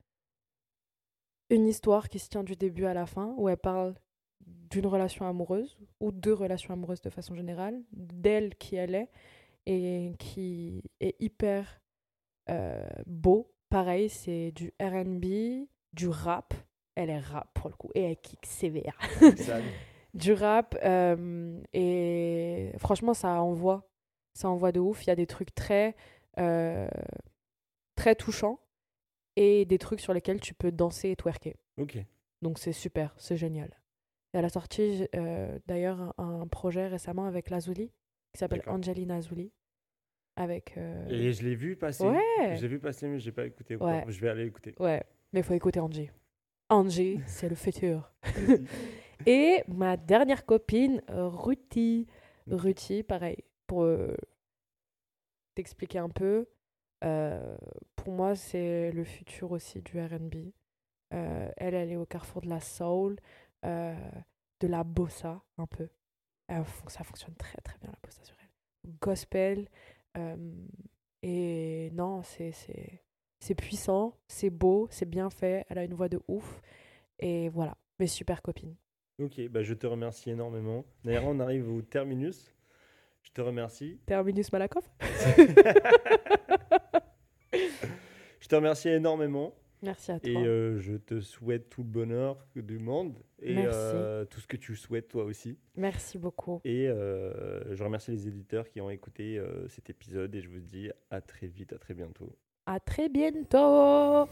une 1.50 1.66
histoire 1.66 2.08
qui 2.08 2.18
se 2.18 2.28
tient 2.28 2.44
du 2.44 2.56
début 2.56 2.86
à 2.86 2.94
la 2.94 3.06
fin, 3.06 3.34
où 3.36 3.48
elle 3.48 3.56
parle 3.56 3.94
d'une 4.40 4.86
relation 4.86 5.26
amoureuse, 5.26 5.78
ou 6.00 6.12
deux 6.12 6.34
relations 6.34 6.74
amoureuses 6.74 7.00
de 7.00 7.10
façon 7.10 7.34
générale, 7.34 7.82
d'elle 7.92 8.54
qui 8.56 8.76
elle 8.76 8.94
est, 8.94 9.10
et 9.66 10.12
qui 10.18 10.82
est 11.00 11.16
hyper 11.20 11.80
euh, 12.50 12.86
beau. 13.06 13.50
Pareil, 13.70 14.08
c'est 14.08 14.52
du 14.52 14.72
RB, 14.80 15.66
du 15.92 16.08
rap. 16.08 16.54
Elle 16.94 17.10
est 17.10 17.18
rap 17.18 17.48
pour 17.54 17.68
le 17.70 17.74
coup, 17.74 17.90
et 17.94 18.02
elle 18.02 18.16
kick 18.16 18.44
sévère. 18.46 18.98
Du 20.14 20.32
rap 20.32 20.78
euh, 20.84 21.60
et 21.72 22.70
franchement 22.78 23.14
ça 23.14 23.42
envoie. 23.42 23.90
Ça 24.32 24.48
envoie 24.48 24.70
de 24.70 24.78
ouf. 24.78 25.04
Il 25.04 25.08
y 25.08 25.10
a 25.10 25.16
des 25.16 25.26
trucs 25.26 25.52
très 25.52 25.96
euh, 26.38 26.86
très 27.96 28.14
touchants 28.14 28.60
et 29.36 29.64
des 29.64 29.78
trucs 29.78 30.00
sur 30.00 30.12
lesquels 30.14 30.40
tu 30.40 30.54
peux 30.54 30.70
danser 30.72 31.10
et 31.10 31.16
twerker 31.16 31.56
ok. 31.78 31.98
donc 32.42 32.58
c'est 32.58 32.72
super 32.72 33.14
c'est 33.18 33.36
génial 33.36 33.68
et 34.32 34.38
elle 34.38 34.44
a 34.44 34.48
sorti 34.48 35.06
euh, 35.16 35.58
d'ailleurs 35.66 36.14
un, 36.18 36.40
un 36.42 36.46
projet 36.48 36.86
récemment 36.88 37.26
avec 37.26 37.50
Lazuli 37.50 37.92
qui 38.32 38.38
s'appelle. 38.40 38.62
Angelina 38.66 39.14
Azouli. 39.16 39.52
Avec. 40.34 40.76
euh, 40.76 41.06
Et 41.08 41.32
je 41.32 41.44
l'ai 41.44 41.54
vu 41.54 41.76
passer. 41.76 42.04
Ouais. 42.04 42.56
Je 42.56 42.62
l'ai 42.62 42.66
vu 42.66 42.80
passer, 42.80 43.06
mais 43.06 43.20
j'ai 43.20 43.30
pas 43.30 43.46
écouté. 43.46 43.76
Ouais. 43.76 44.04
Je 44.08 44.20
vais 44.20 44.28
aller 44.28 44.44
écouter. 44.44 44.74
Ouais, 44.80 45.04
mais 45.32 45.38
il 45.38 45.42
faut 45.44 45.54
écouter 45.54 45.78
Angie. 45.78 46.10
Angie, 46.68 47.20
c'est 47.26 47.48
le 47.48 47.54
futur. 47.54 48.12
Et 49.26 49.62
ma 49.68 49.96
dernière 49.96 50.44
copine. 50.44 51.00
Ok. 51.16 51.56
Ruthie, 52.48 53.04
pareil, 53.04 53.36
pour 53.68 53.84
euh, 53.84 54.16
t'expliquer 55.54 55.98
un 55.98 56.08
peu, 56.08 56.46
euh, 57.04 57.56
pour 57.96 58.12
moi, 58.12 58.34
c'est 58.34 58.90
le 58.92 59.04
futur 59.04 59.52
aussi 59.52 59.80
du 59.82 60.00
RB. 60.00 60.52
Euh, 61.12 61.50
elle, 61.56 61.74
elle 61.74 61.92
est 61.92 61.96
au 61.96 62.06
carrefour 62.06 62.42
de 62.42 62.48
la 62.48 62.60
soul, 62.60 63.16
euh, 63.64 63.94
de 64.60 64.66
la 64.66 64.84
bossa, 64.84 65.42
un 65.58 65.66
peu. 65.66 65.88
Ça 66.88 67.04
fonctionne 67.04 67.34
très 67.36 67.60
très 67.62 67.78
bien, 67.78 67.90
la 67.90 67.98
bossa 68.02 68.22
sur 68.24 68.36
elle. 68.40 68.90
Gospel. 69.00 69.68
et 71.22 71.90
non, 71.92 72.22
c'est 72.22 73.54
puissant, 73.56 74.18
c'est 74.28 74.50
beau, 74.50 74.88
c'est 74.90 75.08
bien 75.08 75.30
fait. 75.30 75.64
Elle 75.68 75.78
a 75.78 75.84
une 75.84 75.94
voix 75.94 76.08
de 76.08 76.20
ouf. 76.28 76.60
Et 77.18 77.48
voilà, 77.48 77.76
mes 77.98 78.06
super 78.06 78.42
copines. 78.42 78.76
Ok, 79.20 79.40
bah, 79.48 79.62
je 79.62 79.74
te 79.74 79.86
remercie 79.86 80.30
énormément. 80.30 80.84
D'ailleurs, 81.04 81.26
on 81.26 81.38
arrive 81.38 81.70
au 81.70 81.82
terminus. 81.82 82.53
Je 83.24 83.30
te 83.32 83.40
remercie. 83.40 83.98
Terminus 84.06 84.52
Malakoff 84.52 84.88
Je 88.40 88.48
te 88.48 88.54
remercie 88.54 88.90
énormément. 88.90 89.54
Merci 89.82 90.12
à 90.12 90.20
toi. 90.20 90.30
Et 90.30 90.36
euh, 90.36 90.78
je 90.78 90.94
te 90.96 91.20
souhaite 91.20 91.68
tout 91.68 91.82
le 91.82 91.88
bonheur 91.88 92.46
du 92.54 92.78
monde. 92.78 93.18
Et 93.40 93.56
euh, 93.58 94.24
tout 94.24 94.40
ce 94.40 94.46
que 94.46 94.56
tu 94.56 94.76
souhaites 94.76 95.08
toi 95.08 95.24
aussi. 95.24 95.58
Merci 95.76 96.18
beaucoup. 96.18 96.60
Et 96.64 96.88
euh, 96.88 97.74
je 97.74 97.84
remercie 97.84 98.10
les 98.10 98.28
éditeurs 98.28 98.68
qui 98.68 98.80
ont 98.80 98.90
écouté 98.90 99.42
cet 99.68 99.90
épisode. 99.90 100.34
Et 100.34 100.40
je 100.40 100.48
vous 100.48 100.60
dis 100.60 100.90
à 101.10 101.20
très 101.20 101.46
vite, 101.46 101.72
à 101.72 101.78
très 101.78 101.94
bientôt. 101.94 102.36
À 102.66 102.80
très 102.80 103.08
bientôt 103.08 104.28